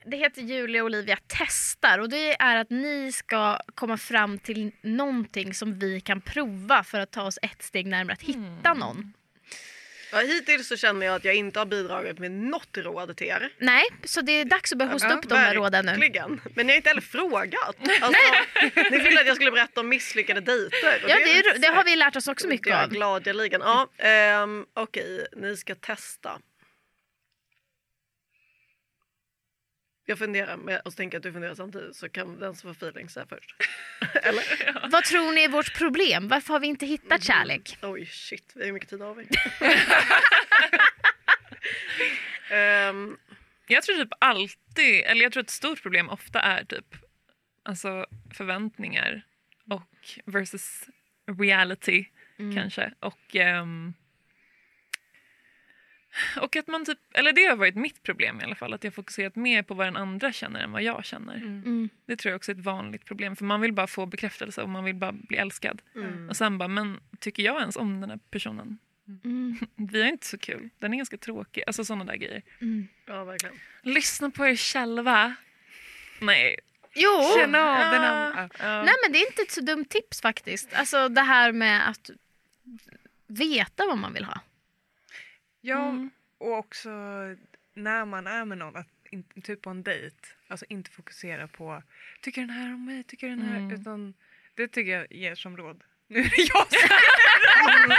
det 0.06 0.16
heter 0.16 0.42
Julia 0.42 0.82
och 0.82 0.86
Olivia 0.86 1.18
testar 1.26 1.98
och 1.98 2.08
det 2.08 2.42
är 2.42 2.56
att 2.56 2.70
ni 2.70 3.12
ska 3.12 3.58
komma 3.74 3.96
fram 3.96 4.38
till 4.38 4.72
någonting 4.82 5.54
som 5.54 5.78
vi 5.78 6.00
kan 6.00 6.20
prova 6.20 6.84
för 6.84 7.00
att 7.00 7.10
ta 7.10 7.22
oss 7.22 7.38
ett 7.42 7.62
steg 7.62 7.86
närmare 7.86 8.12
att 8.12 8.22
hitta 8.22 8.74
någon. 8.74 9.12
Ja, 10.12 10.20
hittills 10.20 10.68
så 10.68 10.76
känner 10.76 11.06
jag 11.06 11.14
att 11.14 11.24
jag 11.24 11.34
inte 11.34 11.58
har 11.58 11.66
bidragit 11.66 12.18
med 12.18 12.30
något 12.30 12.76
råd 12.76 13.16
till 13.16 13.26
er. 13.26 13.52
Nej, 13.58 13.84
så 14.04 14.20
det 14.20 14.32
är 14.32 14.44
dags 14.44 14.72
att 14.72 14.78
börja 14.78 14.92
hosta 14.92 15.08
Ja, 15.08 15.14
upp 15.14 15.28
de 15.28 15.34
här 15.34 15.54
råden 15.54 15.86
nu. 15.86 15.92
Verkligen. 15.92 16.40
Men 16.54 16.66
ni 16.66 16.72
har 16.72 16.76
inte 16.76 16.88
heller 16.90 17.00
frågat. 17.00 17.76
Alltså, 18.02 18.22
ni 18.90 18.98
ville 18.98 19.20
att 19.20 19.26
jag 19.26 19.36
skulle 19.36 19.50
berätta 19.50 19.80
om 19.80 19.88
misslyckade 19.88 20.40
dejter. 20.40 21.04
Ja, 21.08 21.16
det, 21.16 21.38
är, 21.38 21.58
det 21.58 21.66
har 21.66 21.84
vi 21.84 21.96
lärt 21.96 22.16
oss 22.16 22.28
också 22.28 22.48
mycket 22.48 22.66
jag 22.66 22.78
är 22.78 22.84
av. 22.84 22.90
gladeligen. 22.90 23.60
Ja, 23.64 23.88
ehm, 23.98 24.66
Okej, 24.74 25.26
ni 25.36 25.56
ska 25.56 25.74
testa. 25.74 26.38
Jag 30.06 30.18
funderar 30.18 30.56
med, 30.56 30.80
och 30.84 30.92
så 30.92 30.96
tänker 30.96 31.16
att 31.18 31.22
du 31.22 31.32
funderar 31.32 31.54
samtidigt 31.54 31.96
så 31.96 32.08
kan 32.08 32.38
den 32.38 32.54
som 32.54 32.74
får 32.74 32.88
feeling 32.88 33.08
säga 33.08 33.26
först. 33.28 33.54
Eller? 34.22 34.88
Vad 34.90 35.04
tror 35.04 35.32
ni 35.32 35.44
är 35.44 35.48
vårt 35.48 35.74
problem? 35.78 36.28
Varför 36.28 36.52
har 36.52 36.60
vi 36.60 36.66
inte 36.66 36.86
hittat 36.86 37.24
kärlek? 37.24 37.78
Oj 37.82 38.06
shit, 38.06 38.52
hur 38.54 38.72
mycket 38.72 38.88
tid 38.90 39.00
har 39.00 39.14
vi? 39.14 39.26
Ehm, 42.50 43.16
jag 43.66 43.82
tror 43.82 43.96
typ 43.96 44.12
alltid, 44.18 45.00
eller 45.04 45.22
jag 45.22 45.32
tror 45.32 45.42
ett 45.42 45.50
stort 45.50 45.82
problem 45.82 46.08
ofta 46.10 46.40
är 46.40 46.64
typ 46.64 46.94
alltså 47.62 48.06
förväntningar 48.34 49.22
och 49.70 50.08
versus 50.24 50.88
reality 51.38 52.04
kanske. 52.54 52.92
Och, 53.00 53.36
ehm, 53.36 53.94
och 56.40 56.56
att 56.56 56.66
man 56.66 56.84
typ, 56.84 56.98
eller 57.14 57.32
det 57.32 57.44
har 57.44 57.56
varit 57.56 57.74
mitt 57.74 58.02
problem 58.02 58.40
i 58.40 58.44
alla 58.44 58.54
fall, 58.54 58.72
att 58.74 58.84
jag 58.84 58.94
fokuserat 58.94 59.36
mer 59.36 59.62
på 59.62 59.74
vad 59.74 59.86
den 59.86 59.96
andra 59.96 60.32
känner 60.32 60.60
än 60.60 60.72
vad 60.72 60.82
jag 60.82 61.04
känner. 61.04 61.36
Mm. 61.36 61.88
Det 62.06 62.16
tror 62.16 62.30
jag 62.30 62.36
också 62.36 62.50
är 62.52 62.56
ett 62.56 62.64
vanligt 62.64 63.04
problem 63.04 63.36
för 63.36 63.44
man 63.44 63.60
vill 63.60 63.72
bara 63.72 63.86
få 63.86 64.06
bekräftelse 64.06 64.62
och 64.62 64.68
man 64.68 64.84
vill 64.84 64.94
bara 64.94 65.12
bli 65.12 65.36
älskad. 65.36 65.82
mm. 65.94 66.28
Och 66.28 66.36
sen 66.36 66.58
bara, 66.58 66.68
men 66.68 67.00
tycker 67.18 67.42
jag 67.42 67.60
ens 67.60 67.76
om 67.76 68.00
den 68.00 68.10
här 68.10 68.18
personen? 68.30 68.78
Mm. 69.24 69.58
Vi 69.76 70.02
har 70.02 70.08
inte 70.08 70.26
så 70.26 70.38
kul, 70.38 70.68
den 70.78 70.92
är 70.92 70.96
ganska 70.96 71.16
tråkig. 71.16 71.64
Alltså 71.66 71.84
sådana 71.84 72.04
där 72.04 72.16
grejer. 72.16 72.42
Mm. 72.60 72.88
Ja, 73.06 73.24
verkligen. 73.24 73.56
Lyssna 73.82 74.30
på 74.30 74.46
er 74.46 74.56
själva. 74.56 75.34
Nej. 76.20 76.56
Jo! 76.94 77.10
Känna 77.38 77.58
av 77.60 77.92
den 77.92 78.02
Ja. 78.02 78.08
andra. 78.08 78.48
Ja. 78.58 78.82
Nej 78.82 78.94
men 79.04 79.12
det 79.12 79.18
är 79.18 79.26
inte 79.30 79.42
ett 79.42 79.50
så 79.50 79.60
dumt 79.60 79.84
tips 79.84 80.20
faktiskt. 80.20 80.74
Alltså 80.74 81.08
det 81.08 81.20
här 81.20 81.52
med 81.52 81.88
att 81.88 82.10
veta 83.26 83.86
vad 83.86 83.98
man 83.98 84.12
vill 84.12 84.24
ha. 84.24 84.40
Ja, 85.66 85.88
Mm. 85.88 86.10
och 86.38 86.52
också 86.58 86.90
när 87.74 88.04
man 88.04 88.26
är 88.26 88.44
med 88.44 88.58
någon, 88.58 88.76
att 88.76 88.86
in, 89.10 89.24
typ 89.42 89.62
på 89.62 89.70
en 89.70 89.82
dejt, 89.82 90.16
alltså 90.48 90.66
inte 90.68 90.90
fokusera 90.90 91.48
på 91.48 91.82
tycker 92.22 92.40
den 92.40 92.50
här 92.50 92.74
om 92.74 92.84
mig, 92.86 93.02
tycker 93.04 93.28
den 93.28 93.42
här, 93.42 93.56
Mm. 93.56 93.80
utan 93.80 94.14
det 94.54 94.68
tycker 94.68 94.92
jag 94.92 95.12
ger 95.12 95.34
som 95.34 95.56
råd. 95.56 95.84
Nu 96.06 96.18
är 96.20 96.24
det 96.24 96.36
jag 96.54 96.66
som 96.68 96.88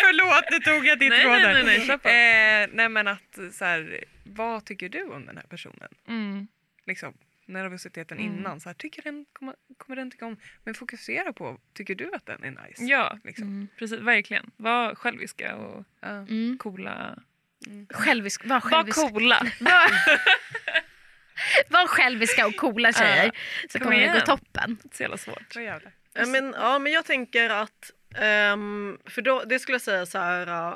Förlåt, 0.00 0.44
nu 0.50 0.58
tog 0.60 0.86
jag 0.86 0.98
ditt 0.98 1.10
Nej, 1.10 1.24
råd 1.24 1.32
nej, 1.32 1.42
där. 1.42 1.64
nej, 1.64 1.86
nej, 1.88 1.98
på. 1.98 2.08
Eh, 2.08 2.68
nej 2.76 2.88
men 2.88 3.08
att 3.08 3.38
så 3.52 3.64
här, 3.64 4.04
vad 4.24 4.64
tycker 4.64 4.88
du 4.88 5.02
om 5.04 5.26
den 5.26 5.36
här 5.36 5.44
personen? 5.44 5.88
Mm. 6.08 6.46
Liksom, 6.86 7.14
nervositeten 7.46 8.18
Mm. 8.18 8.34
innan, 8.38 8.60
så 8.60 8.68
här, 8.68 8.74
tycker 8.74 9.02
den, 9.02 9.26
kommer, 9.32 9.54
kommer 9.78 9.96
den 9.96 10.10
tycka 10.10 10.26
om, 10.26 10.36
men 10.64 10.74
fokusera 10.74 11.32
på, 11.32 11.58
tycker 11.74 11.94
du 11.94 12.10
att 12.14 12.26
den 12.26 12.44
är 12.44 12.50
nice? 12.66 12.84
Ja, 12.84 13.18
Liksom. 13.24 13.68
precis. 13.78 14.00
Verkligen. 14.00 14.50
Var 14.56 14.94
själviska 14.94 15.56
och 15.56 15.84
Ja. 16.00 16.08
Mm. 16.08 16.58
coola. 16.58 17.18
Självisk, 17.90 18.44
var, 18.44 18.48
Var 18.48 18.60
självisk, 18.60 18.98
coola. 18.98 19.40
var, 19.60 19.90
var 21.70 21.86
själviska 21.86 22.46
och 22.46 22.56
coola 22.56 22.92
tjejer. 22.92 23.30
så 23.68 23.78
kom 23.78 23.84
kommer 23.84 23.96
det 24.00 24.06
gå 24.06 24.12
igen. 24.12 24.26
toppen. 24.26 24.78
Så 24.92 25.02
jävla 25.02 25.16
svårt. 25.16 25.56
Ja, 26.16 26.26
men, 26.26 26.54
ja, 26.58 26.78
men 26.78 26.92
jag 26.92 27.04
tänker 27.04 27.50
att, 27.50 27.90
ehm, 28.16 28.98
för 29.04 29.22
då, 29.22 29.42
det 29.44 29.58
skulle 29.58 29.74
jag 29.74 29.82
säga 29.82 30.06
så 30.06 30.18
här, 30.18 30.68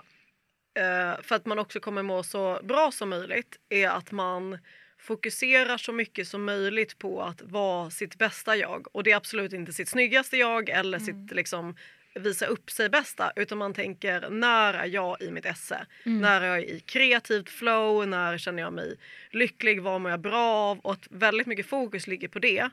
eh, 0.74 1.20
för 1.22 1.34
att 1.34 1.46
man 1.46 1.58
också 1.58 1.80
kommer 1.80 2.02
må 2.02 2.22
så 2.22 2.60
bra 2.62 2.90
som 2.90 3.08
möjligt, 3.08 3.56
är 3.68 3.88
att 3.88 4.12
man 4.12 4.58
fokuserar 5.08 5.78
så 5.78 5.92
mycket 5.92 6.28
som 6.28 6.44
möjligt 6.44 6.98
på 6.98 7.22
att 7.22 7.42
vara 7.42 7.90
sitt 7.90 8.18
bästa 8.18 8.56
jag. 8.56 8.86
Och 8.92 9.04
det 9.04 9.12
är 9.12 9.16
absolut 9.16 9.52
inte 9.52 9.72
sitt 9.72 9.88
snyggaste 9.88 10.36
jag 10.36 10.68
eller 10.68 10.98
sitt 10.98 11.30
liksom 11.30 11.76
visa 12.18 12.46
upp 12.46 12.70
sig 12.70 12.88
bästa 12.88 13.32
utan 13.36 13.58
man 13.58 13.74
tänker 13.74 14.30
när 14.30 14.74
är 14.74 14.86
jag 14.86 15.22
i 15.22 15.30
mitt 15.30 15.46
esse? 15.46 15.86
När 16.04 16.40
är 16.40 16.46
jag 16.46 16.62
i 16.62 16.80
kreativt 16.80 17.48
flow? 17.50 18.08
När 18.08 18.38
känner 18.38 18.62
jag 18.62 18.72
mig 18.72 18.96
lycklig? 19.30 19.82
Vad 19.82 20.00
mår 20.00 20.10
jag 20.10 20.20
bra 20.20 20.44
av? 20.44 20.78
Och 20.78 20.92
att 20.92 21.06
väldigt 21.10 21.46
mycket 21.46 21.66
fokus 21.66 22.06
ligger 22.06 22.28
på 22.28 22.38
det 22.38 22.70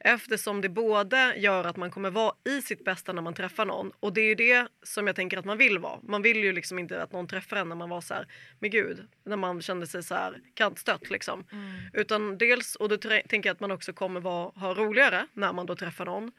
eftersom 0.00 0.60
det 0.60 0.68
både 0.68 1.34
gör 1.36 1.64
att 1.64 1.76
man 1.76 1.90
kommer 1.90 2.10
vara 2.10 2.32
i 2.44 2.62
sitt 2.62 2.84
bästa 2.84 3.12
när 3.12 3.22
man 3.22 3.34
träffar 3.34 3.64
någon 3.64 3.92
och 4.00 4.12
det 4.12 4.20
är 4.20 4.26
ju 4.26 4.34
det 4.34 4.68
som 4.82 5.06
jag 5.06 5.16
tänker 5.16 5.38
att 5.38 5.44
man 5.44 5.58
vill 5.58 5.78
vara. 5.78 5.98
Man 6.02 6.22
vill 6.22 6.36
ju 6.36 6.52
liksom 6.52 6.78
inte 6.78 7.02
att 7.02 7.12
någon 7.12 7.26
träffar 7.26 7.56
en 7.56 7.68
när 7.68 7.76
man 7.76 7.88
var 7.88 8.00
så 8.00 8.14
här, 8.14 8.26
men 8.58 8.70
gud, 8.70 9.06
när 9.24 9.36
man 9.36 9.62
kände 9.62 9.86
sig 9.86 10.02
så 10.02 10.14
här 10.14 10.40
kantstött 10.54 11.10
liksom. 11.10 11.44
Utan 11.92 12.38
dels, 12.38 12.74
och 12.74 12.88
då 12.88 12.96
tänker 12.96 13.48
jag 13.48 13.54
att 13.54 13.60
man 13.60 13.70
också 13.70 13.92
kommer 13.92 14.20
vara, 14.20 14.50
ha 14.54 14.74
roligare 14.74 15.26
när 15.32 15.52
man 15.52 15.66
då 15.66 15.76
träffar 15.76 16.04
någon. 16.04 16.32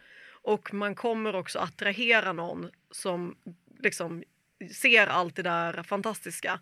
Och 0.49 0.73
man 0.73 0.95
kommer 0.95 1.35
också 1.35 1.59
attrahera 1.59 2.33
någon 2.33 2.69
som 2.91 3.35
liksom 3.79 4.23
ser 4.73 5.07
allt 5.07 5.35
det 5.35 5.41
där 5.41 5.83
fantastiska. 5.83 6.59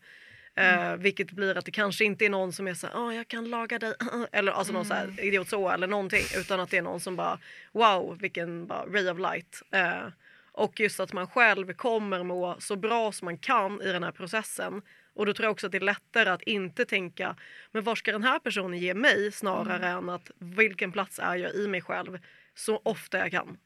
Eh, 0.56 0.96
vilket 0.96 1.32
blir 1.32 1.58
att 1.58 1.66
det 1.66 1.72
kanske 1.72 2.06
inte 2.06 2.26
är 2.26 2.30
någon 2.30 2.54
som 2.54 2.68
är 2.68 2.74
så 2.74 2.88
här, 2.88 2.94
"Åh, 2.98 3.16
jag 3.16 3.28
kan 3.28 3.50
laga 3.50 3.80
dig, 3.80 3.94
eller 4.32 4.52
alltså 4.52 4.74
någon 4.74 4.86
så 4.86 4.94
här 4.94 5.26
idiot 5.26 5.50
så 5.50 5.70
eller 5.70 5.88
någonting. 5.88 6.24
Utan 6.38 6.60
att 6.60 6.70
det 6.70 6.78
är 6.78 6.82
någon 6.82 7.00
som 7.00 7.16
bara, 7.16 7.40
wow 7.72 8.18
vilken 8.22 8.68
bara, 8.68 8.86
ray 8.86 9.10
of 9.10 9.20
light. 9.20 9.62
Eh, 9.72 10.08
och 10.52 10.80
just 10.80 11.00
att 11.00 11.14
man 11.14 11.28
själv 11.28 11.74
kommer 11.74 12.24
må 12.24 12.56
så 12.60 12.76
bra 12.76 13.12
som 13.12 13.26
man 13.26 13.38
kan 13.38 13.82
i 13.82 13.92
den 13.92 14.04
här 14.04 14.12
processen. 14.12 14.82
Och 15.14 15.26
då 15.26 15.34
tror 15.34 15.46
jag 15.46 15.52
också 15.52 15.66
att 15.66 15.72
det 15.72 15.78
är 15.78 15.82
lättare 15.82 16.30
att 16.30 16.42
inte 16.42 16.86
tänka, 16.86 17.36
men 17.72 17.84
vad 17.84 17.98
ska 17.98 18.12
den 18.12 18.24
här 18.24 18.40
personen 18.40 18.80
ge 18.80 18.94
mig? 18.94 19.32
Snarare 19.32 19.88
än 19.88 20.10
att 20.10 20.32
vilken 20.40 20.92
plats 20.92 21.20
är 21.20 21.36
jag 21.36 21.54
i 21.56 21.68
mig 21.68 21.82
själv 21.82 22.20
så 22.56 22.82
ofta 22.84 23.18
jag 23.18 23.32
kan. 23.32 23.58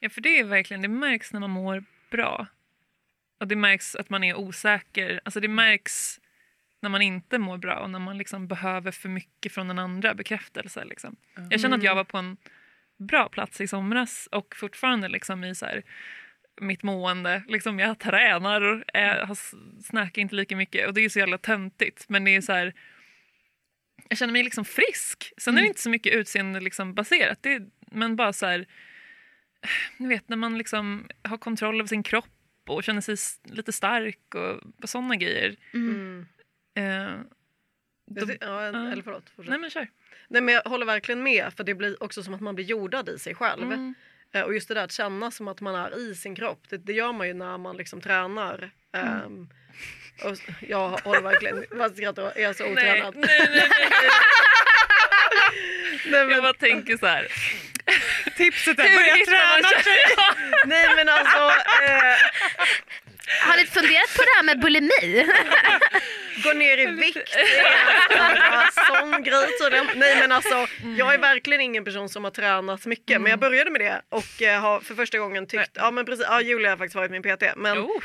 Ja, 0.00 0.10
för 0.10 0.20
det 0.20 0.38
är 0.38 0.44
verkligen, 0.44 0.82
det 0.82 0.88
märks 0.88 1.32
när 1.32 1.40
man 1.40 1.50
mår 1.50 1.84
bra. 2.10 2.46
Och 3.40 3.48
det 3.48 3.56
märks 3.56 3.94
att 3.96 4.10
man 4.10 4.24
är 4.24 4.34
osäker. 4.34 5.20
Alltså 5.24 5.40
det 5.40 5.48
märks 5.48 6.20
när 6.80 6.90
man 6.90 7.02
inte 7.02 7.38
mår 7.38 7.58
bra 7.58 7.78
och 7.78 7.90
när 7.90 7.98
man 7.98 8.18
liksom 8.18 8.48
behöver 8.48 8.90
för 8.92 9.08
mycket 9.08 9.52
från 9.52 9.68
den 9.68 9.78
andra 9.78 10.14
bekräftelse. 10.14 10.84
Liksom. 10.84 11.16
Jag 11.50 11.60
känner 11.60 11.76
att 11.76 11.82
jag 11.82 11.94
var 11.94 12.04
på 12.04 12.18
en 12.18 12.36
bra 12.98 13.28
plats 13.28 13.60
i 13.60 13.66
somras 13.68 14.28
och 14.32 14.56
fortfarande 14.56 15.08
liksom 15.08 15.44
i 15.44 15.54
så 15.54 15.66
här, 15.66 15.82
mitt 16.60 16.82
mående. 16.82 17.42
Liksom 17.48 17.78
jag 17.78 17.98
tränar 17.98 18.60
och 19.30 19.30
s- 19.30 19.54
snackar 19.84 20.22
inte 20.22 20.34
lika 20.34 20.56
mycket 20.56 20.86
och 20.88 20.94
det 20.94 21.00
är 21.00 21.08
så 21.08 21.18
jävla 21.18 21.38
töntigt. 21.38 22.08
Men 22.08 22.24
det 22.24 22.36
är 22.36 22.40
så 22.40 22.52
här, 22.52 22.74
jag 24.08 24.18
känner 24.18 24.32
mig 24.32 24.42
liksom 24.42 24.64
frisk. 24.64 25.32
Sen 25.36 25.56
är 25.58 25.60
det 25.62 25.66
inte 25.68 25.80
så 25.80 25.90
mycket 25.90 26.12
utseende 26.14 26.60
liksom 26.60 26.94
baserat. 26.94 27.38
Det 27.42 27.62
men 27.90 28.16
bara 28.16 28.32
så 28.32 28.46
här, 28.46 28.66
ni 29.96 30.08
vet 30.08 30.28
när 30.28 30.36
man 30.36 30.58
liksom 30.58 31.08
har 31.22 31.36
kontroll 31.38 31.80
över 31.80 31.88
sin 31.88 32.02
kropp 32.02 32.26
och 32.68 32.84
känner 32.84 33.00
sig 33.00 33.16
lite 33.44 33.72
stark 33.72 34.34
och 34.82 34.88
sådana 34.88 35.16
grejer. 35.16 35.56
Mm. 35.74 36.26
Eh, 36.76 36.84
Jag 38.04 38.28
ty- 38.28 38.36
ja. 38.40 38.62
Eller 38.62 39.02
förlåt. 39.02 39.30
fortsätt. 39.36 39.50
nej 39.50 39.58
men 39.58 39.70
kör. 39.70 39.88
Nej, 40.28 40.42
men 40.42 40.54
jag 40.54 40.62
håller 40.62 40.86
verkligen 40.86 41.22
med 41.22 41.52
för 41.56 41.64
det 41.64 41.74
blir 41.74 42.02
också 42.02 42.22
som 42.22 42.34
att 42.34 42.40
man 42.40 42.54
blir 42.54 42.64
jordad 42.64 43.08
i 43.08 43.18
sig 43.18 43.34
själv. 43.34 43.62
Mm. 43.62 43.94
Eh, 44.32 44.42
Och 44.42 44.54
just 44.54 44.68
det 44.68 44.74
där 44.74 44.84
att 44.84 44.92
känna 44.92 45.30
som 45.30 45.48
att 45.48 45.60
man 45.60 45.74
är 45.74 45.98
i 45.98 46.14
sin 46.14 46.34
kropp. 46.34 46.62
Det, 46.68 46.76
det 46.76 46.92
gör 46.92 47.12
man 47.12 47.26
ju 47.28 47.34
när 47.34 47.58
man 47.58 47.76
liksom 47.76 48.00
tränar. 48.00 48.70
Mm. 48.92 49.08
Ehm, 49.24 49.48
och 50.24 50.36
jag 50.68 50.88
håller 50.88 51.20
verkligen... 51.22 51.64
Vad 51.78 51.96
skrattar 51.96 52.22
jag? 52.22 52.36
Är 52.38 52.42
jag 52.42 52.56
så 52.56 52.72
otränad? 52.72 53.16
nej, 53.16 53.26
nej, 53.38 53.48
nej, 53.50 53.68
nej. 53.80 54.10
Nej, 56.10 56.20
Jag 56.20 56.28
men, 56.28 56.42
bara 56.42 56.52
tänker 56.54 56.96
så 56.96 57.06
här. 57.06 57.26
Tipset 58.36 58.78
är 58.78 58.82
börja 58.96 59.24
träna. 59.26 59.68
tjejer? 59.84 60.66
nej 60.66 60.86
men 60.96 61.08
alltså... 61.08 61.38
Eh, 61.84 62.16
Har 63.48 63.56
ni 63.56 63.66
funderat 63.66 64.14
på 64.16 64.22
det 64.22 64.30
här 64.36 64.42
med 64.42 64.60
bulimi? 64.60 65.26
gå 66.44 66.52
ner 66.52 66.78
i 66.78 66.86
vikt. 66.86 67.36
Sån 68.88 69.22
grej 69.22 69.46
tydligen. 69.62 69.86
Nej 69.94 70.16
men 70.20 70.32
alltså 70.32 70.66
jag 70.98 71.14
är 71.14 71.18
verkligen 71.18 71.60
ingen 71.60 71.84
person 71.84 72.08
som 72.08 72.24
har 72.24 72.30
tränat 72.30 72.86
mycket 72.86 73.20
men 73.20 73.30
jag 73.30 73.38
började 73.38 73.70
med 73.70 73.80
det 73.80 74.02
och 74.08 74.42
eh, 74.42 74.60
har 74.60 74.80
för 74.80 74.94
första 74.94 75.18
gången 75.18 75.46
tyckt, 75.46 75.70
ja 75.74 75.90
men 75.90 76.06
precis, 76.06 76.26
ja 76.28 76.40
Julia 76.40 76.70
har 76.70 76.76
faktiskt 76.76 76.94
varit 76.94 77.10
min 77.10 77.22
PT 77.22 77.42
men 77.56 77.76
Jo. 77.76 78.00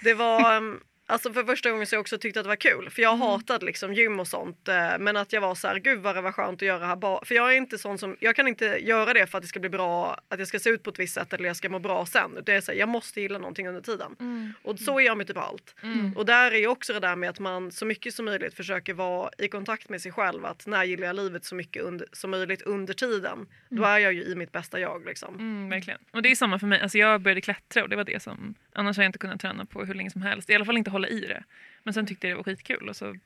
det 0.00 0.14
var 0.14 0.56
um, 0.56 0.80
Alltså 1.08 1.32
för 1.32 1.44
första 1.44 1.70
gången 1.70 1.86
så 1.86 1.94
jag 1.94 2.00
också 2.00 2.18
tyckt 2.18 2.36
att 2.36 2.44
det 2.44 2.48
var 2.48 2.56
kul 2.56 2.90
för 2.90 3.02
jag 3.02 3.16
hatade 3.16 3.66
liksom 3.66 3.94
gym 3.94 4.20
och 4.20 4.28
sånt 4.28 4.68
eh, 4.68 4.98
men 4.98 5.16
att 5.16 5.32
jag 5.32 5.40
var 5.40 5.54
så 5.54 5.68
här 5.68 5.78
gud 5.78 5.98
vad 5.98 6.14
det 6.14 6.20
var 6.20 6.32
skönt 6.32 6.62
att 6.62 6.68
göra 6.68 6.86
här 6.86 6.96
bara 6.96 7.24
för 7.24 7.34
jag 7.34 7.52
är 7.52 7.56
inte 7.56 7.78
sån 7.78 7.98
som 7.98 8.16
jag 8.20 8.36
kan 8.36 8.48
inte 8.48 8.64
göra 8.64 9.12
det 9.12 9.26
för 9.26 9.38
att 9.38 9.42
det 9.42 9.48
ska 9.48 9.60
bli 9.60 9.68
bra 9.68 10.20
att 10.28 10.38
jag 10.38 10.48
ska 10.48 10.58
se 10.58 10.70
ut 10.70 10.82
på 10.82 10.90
ett 10.90 10.98
visst 10.98 11.14
sätt 11.14 11.32
eller 11.32 11.46
jag 11.46 11.56
ska 11.56 11.68
må 11.68 11.78
bra 11.78 12.06
sen. 12.06 12.30
Det 12.46 12.52
är 12.52 12.60
så 12.60 12.72
här, 12.72 12.78
jag 12.78 12.88
måste 12.88 13.20
gilla 13.20 13.38
någonting 13.38 13.68
under 13.68 13.80
tiden. 13.80 14.16
Och 14.62 14.78
så 14.78 15.00
är 15.00 15.04
jag 15.04 15.16
med 15.16 15.26
typ 15.26 15.36
allt. 15.36 15.74
Och 16.16 16.26
där 16.26 16.52
är 16.52 16.58
ju 16.58 16.66
också 16.66 16.92
det 16.92 17.00
där 17.00 17.16
med 17.16 17.30
att 17.30 17.38
man 17.38 17.72
så 17.72 17.86
mycket 17.86 18.14
som 18.14 18.24
möjligt 18.24 18.54
försöker 18.54 18.94
vara 18.94 19.30
i 19.38 19.48
kontakt 19.48 19.88
med 19.88 20.02
sig 20.02 20.12
själv 20.12 20.44
att 20.44 20.66
när 20.66 20.84
gillar 20.84 21.06
jag 21.06 21.16
livet 21.16 21.44
så 21.44 21.54
mycket 21.54 21.82
under, 21.82 22.06
som 22.12 22.30
möjligt 22.30 22.62
under 22.62 22.94
tiden 22.94 23.46
då 23.68 23.84
är 23.84 23.98
jag 23.98 24.12
ju 24.12 24.22
i 24.22 24.34
mitt 24.34 24.52
bästa 24.52 24.80
jag 24.80 25.06
liksom. 25.06 25.34
Mm, 25.34 25.68
verkligen. 25.68 26.00
Och 26.10 26.22
det 26.22 26.30
är 26.30 26.34
samma 26.34 26.58
för 26.58 26.66
mig. 26.66 26.80
Alltså 26.80 26.98
jag 26.98 27.20
började 27.20 27.40
klättra 27.40 27.82
och 27.82 27.88
det 27.88 27.96
var 27.96 28.04
det 28.04 28.22
som... 28.22 28.54
Annars 28.72 28.96
har 28.96 29.04
jag 29.04 29.08
inte 29.08 29.18
kunnat 29.18 29.40
träna 29.40 29.66
på 29.66 29.84
hur 29.84 29.94
länge 29.94 30.10
som 30.10 30.22
helst. 30.22 30.50
I 30.50 30.54
alla 30.54 30.64
fall 30.64 30.76
inte 30.76 30.90
hålla 30.96 31.08
i 31.08 31.20
det. 31.20 31.44
Men 31.82 31.94
sen 31.94 32.06
tyckte 32.06 32.26
jag 32.26 32.32
det 32.32 32.36
var 32.36 32.44
skitkul 32.44 32.88
och 32.88 32.96
så 32.96 33.16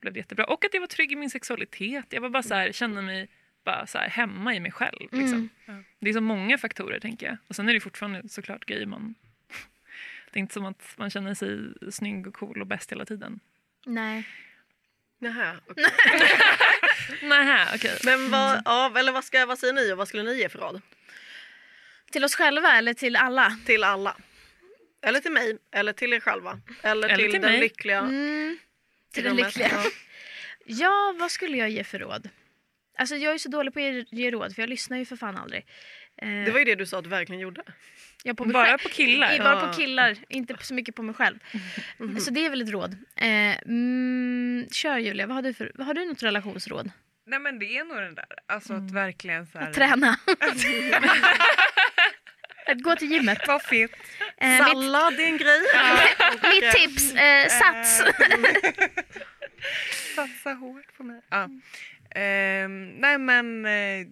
blev 0.00 0.12
det 0.12 0.18
jättebra. 0.20 0.44
Och 0.44 0.64
att 0.64 0.74
jag 0.74 0.80
var 0.80 0.86
trygg 0.86 1.12
i 1.12 1.16
min 1.16 1.30
sexualitet. 1.30 2.06
Jag 2.10 2.20
var 2.20 2.28
bara 2.28 2.42
så 2.42 2.54
här, 2.54 2.72
kände 2.72 3.02
mig 3.02 3.28
bara 3.64 3.86
så 3.86 3.98
här 3.98 4.08
hemma 4.08 4.54
i 4.54 4.60
mig 4.60 4.72
själv. 4.72 5.00
Liksom. 5.00 5.48
Det 5.98 6.08
är 6.08 6.12
så 6.12 6.20
många 6.20 6.58
faktorer 6.58 7.00
tänker 7.00 7.26
jag. 7.26 7.36
Och 7.48 7.56
sen 7.56 7.68
är 7.68 7.74
det 7.74 7.80
fortfarande 7.80 8.28
såklart 8.28 8.64
grejer 8.64 8.86
man... 8.86 9.14
Det 10.32 10.38
är 10.38 10.40
inte 10.40 10.54
som 10.54 10.64
att 10.64 10.94
man 10.96 11.10
känner 11.10 11.34
sig 11.34 11.58
snygg 11.92 12.26
och 12.26 12.34
cool 12.34 12.60
och 12.60 12.66
bäst 12.66 12.92
hela 12.92 13.04
tiden. 13.04 13.40
Nej. 13.86 14.28
Nähä, 15.18 15.56
okej. 15.66 15.84
Nähä, 17.22 17.68
okej. 17.74 17.98
Men 18.04 18.30
vad, 18.30 18.62
ja, 18.64 18.98
eller 18.98 19.12
vad, 19.12 19.24
ska, 19.24 19.46
vad 19.46 19.58
säger 19.58 19.72
ni 19.74 19.92
och 19.92 19.98
vad 19.98 20.08
skulle 20.08 20.22
ni 20.22 20.38
ge 20.38 20.48
för 20.48 20.58
råd? 20.58 20.82
Till 22.10 22.24
oss 22.24 22.34
själva 22.34 22.72
eller 22.72 22.94
till 22.94 23.16
alla? 23.16 23.58
Till 23.66 23.84
alla. 23.84 24.16
Eller 25.02 25.20
till 25.20 25.32
mig, 25.32 25.58
eller 25.74 25.92
till 25.92 26.12
er 26.12 26.20
själva. 26.20 26.60
Eller, 26.82 27.08
Eller 27.08 27.16
till, 27.22 27.30
till 27.32 27.40
den 27.40 27.50
mig. 27.50 27.60
lyckliga. 27.60 27.98
Mm, 27.98 28.58
till 29.12 29.24
i 29.24 29.28
den 29.28 29.36
lyckliga. 29.36 29.68
Ja. 29.72 29.84
Ja, 30.66 31.14
vad 31.18 31.30
skulle 31.30 31.56
jag 31.56 31.70
ge 31.70 31.84
för 31.84 31.98
råd? 31.98 32.28
Alltså 32.98 33.16
jag 33.16 33.34
är 33.34 33.38
så 33.38 33.48
dålig 33.48 33.74
på 33.74 33.80
att 33.80 34.12
ge, 34.12 34.30
råd 34.30 34.54
för 34.54 34.62
jag 34.62 34.68
lyssnar 34.68 34.98
ju 34.98 35.04
för 35.04 35.16
fan 35.16 35.36
aldrig. 35.36 35.66
Eh, 36.22 36.28
Det 36.44 36.50
var 36.50 36.58
ju 36.58 36.64
det 36.64 36.74
du 36.74 36.86
sa 36.86 36.98
att 36.98 37.04
du 37.04 37.10
verkligen 37.10 37.40
gjorde. 37.40 37.62
jag 38.24 38.36
på 38.36 38.44
Bara 38.44 38.64
själv. 38.66 38.78
på 38.78 38.88
killar? 38.88 39.34
I, 39.34 39.38
bara 39.38 39.60
Ja. 39.60 39.66
på 39.68 39.74
killar, 39.80 40.16
inte 40.28 40.56
så 40.60 40.74
mycket 40.74 40.94
på 40.94 41.02
mig 41.02 41.14
själv. 41.14 41.38
Så 42.20 42.30
det 42.30 42.46
är 42.46 42.50
väl 42.50 42.62
ett 42.62 42.70
råd. 42.70 42.92
Eh, 43.16 43.58
mm, 43.58 44.66
kör 44.72 44.98
Julia, 44.98 45.26
vad 45.26 45.34
har, 45.36 45.42
du 45.42 45.54
för, 45.54 45.72
vad 45.74 45.86
har 45.86 45.94
du 45.94 46.04
något 46.04 46.22
relationsråd? 46.22 46.90
Nej 47.26 47.38
men 47.38 47.58
det 47.58 47.76
är 47.78 47.84
nog 47.84 47.96
den 47.96 48.14
där. 48.14 48.26
Alltså 48.46 48.72
att 48.74 48.90
verkligen 48.90 49.46
så 49.46 49.58
här. 49.58 49.72
Träna. 49.72 50.16
att 52.66 52.82
gå 52.82 52.96
till 52.96 53.10
gymmet. 53.10 53.38
Vad 53.46 53.62
fint. 53.62 53.92
Eh, 54.36 54.48
mitt, 54.48 54.58
Sallad 54.58 55.20
är 55.20 55.26
en 55.26 55.38
grej. 55.38 55.60
mitt 56.60 56.72
tips, 56.72 57.14
eh, 57.14 57.48
sats. 57.48 58.02
Satsa 60.14 60.52
hårt 60.52 60.96
på 60.96 61.02
mig. 61.02 61.20
Ja. 61.28 61.48
Ehm, 62.10 62.88
nej 62.88 63.18
men 63.18 63.66
eh, 63.66 64.06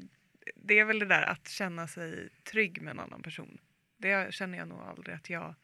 det 0.56 0.78
är 0.78 0.84
väl 0.84 0.98
det 0.98 1.06
där 1.06 1.22
att 1.22 1.48
känna 1.48 1.88
sig 1.88 2.28
trygg 2.50 2.82
med 2.82 2.90
en 2.90 3.00
annan 3.00 3.22
person. 3.22 3.58
Det 3.96 4.34
känner 4.34 4.58
jag 4.58 4.68
nog 4.68 4.80
aldrig 4.80 5.16
att 5.16 5.30
jag 5.30 5.54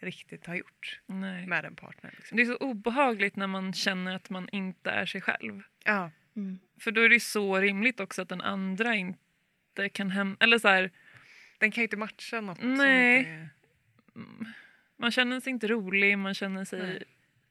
riktigt 0.00 0.46
har 0.46 0.54
gjort 0.54 1.00
Nej. 1.06 1.46
med 1.46 1.64
en 1.64 1.76
partner. 1.76 2.14
Liksom. 2.16 2.36
Det 2.36 2.42
är 2.42 2.46
så 2.46 2.56
obehagligt 2.56 3.36
när 3.36 3.46
man 3.46 3.72
känner 3.72 4.16
att 4.16 4.30
man 4.30 4.48
inte 4.52 4.90
är 4.90 5.06
sig 5.06 5.20
själv. 5.20 5.62
Ja. 5.84 6.10
För 6.80 6.90
då 6.90 7.00
är 7.00 7.08
det 7.08 7.20
så 7.20 7.56
rimligt 7.56 8.00
också 8.00 8.22
att 8.22 8.28
den 8.28 8.40
andra 8.40 8.94
inte 8.94 9.88
kan 9.92 10.10
hem... 10.10 10.36
Eller 10.40 10.58
så 10.58 10.68
här, 10.68 10.90
Den 11.60 11.70
kan 11.70 11.82
ju 11.82 11.86
inte 11.86 11.96
matcha 11.96 12.40
något 12.40 12.58
som 12.58 12.74
Nej. 12.74 13.18
inte 13.18 13.30
är... 13.30 13.48
man 14.96 15.10
känner 15.10 15.40
sig 15.40 15.50
inte 15.50 15.68
rolig, 15.68 16.18
man 16.18 16.34
känner 16.34 16.64
sig 16.64 16.82
Nej. 16.82 17.02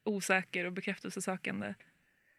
osäker 0.03 0.65
och 0.65 0.71
bekräftelsesökande. 0.73 1.73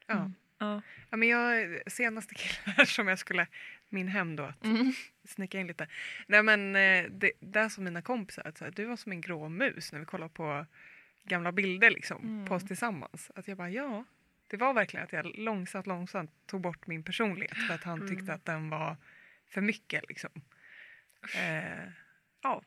Ja. 0.07 0.31
Ja. 0.59 0.83
Ja, 1.11 1.17
men 1.17 1.29
jag, 1.29 1.79
senaste 1.93 2.35
killen 2.35 2.75
här 2.77 2.85
som 2.85 3.09
jag 3.09 3.19
skulle, 3.19 3.47
min 3.89 4.09
hem 4.09 4.37
då, 4.37 4.43
att 4.45 4.65
Mm. 4.65 4.93
snicka 5.25 5.61
in 5.61 5.67
lite. 5.67 5.87
Nej 6.27 6.43
men 6.43 6.77
eh, 6.77 7.05
det, 7.11 7.33
där 7.41 7.69
som 7.69 7.85
mina 7.85 8.03
kompisar, 8.03 8.43
att 8.45 8.59
så 8.59 8.65
här, 8.65 8.73
du 8.73 8.85
var 8.85 8.97
som 8.97 9.13
en 9.13 9.21
grå 9.21 9.49
mus 9.49 9.93
när 9.93 9.99
vi 10.01 10.05
kollade 10.05 10.33
på 10.35 10.67
gamla 11.25 11.53
bilder 11.53 11.91
liksom, 11.91 12.23
Mm. 12.23 12.47
på 12.47 12.55
oss 12.55 12.65
tillsammans. 12.65 13.31
Att 13.35 13.49
jag 13.49 13.57
bara 13.57 13.71
ja, 13.71 14.05
det 14.47 14.57
var 14.57 14.75
verkligen 14.75 15.05
att 15.05 15.13
jag 15.13 15.27
långsamt 15.39 15.87
långsamt 15.87 16.31
tog 16.47 16.61
bort 16.61 16.87
min 16.87 17.03
personlighet 17.03 17.57
för 17.69 17.75
att 17.75 17.85
han 17.85 18.09
tyckte 18.09 18.33
att 18.35 18.45
den 18.45 18.71
var 18.71 18.97
för 19.49 19.61
mycket 19.61 20.09
liksom. 20.09 20.31
Eh, 21.35 21.89
ja, 22.43 22.63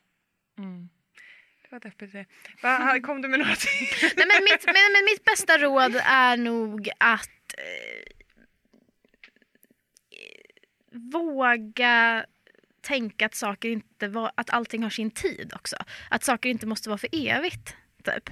Mm. 0.57 0.89
det 1.63 1.67
var 1.71 1.80
deppigt 1.80 2.11
det. 2.13 2.25
Va, 2.61 2.99
kom 3.03 3.21
du 3.21 3.27
med 3.27 3.39
några 3.39 3.55
till? 3.55 3.88
Nej, 4.17 4.27
men, 4.27 4.43
mitt, 4.43 4.65
men, 4.65 4.75
men 4.93 5.05
mitt 5.13 5.25
bästa 5.25 5.57
råd 5.57 5.95
är 6.05 6.38
nog 6.38 6.89
att 6.97 7.53
eh, 7.57 8.13
våga 10.91 12.25
tänka 12.81 13.25
att 13.25 13.35
saker 13.35 13.69
inte 13.69 14.07
var, 14.07 14.31
att 14.35 14.49
allting 14.49 14.84
har 14.84 14.89
sin 14.89 15.11
tid 15.11 15.51
också. 15.55 15.75
Att 16.09 16.23
saker 16.23 16.49
inte 16.49 16.67
måste 16.67 16.89
vara 16.89 16.97
för 16.97 17.09
evigt. 17.11 17.75
Typ. 18.03 18.30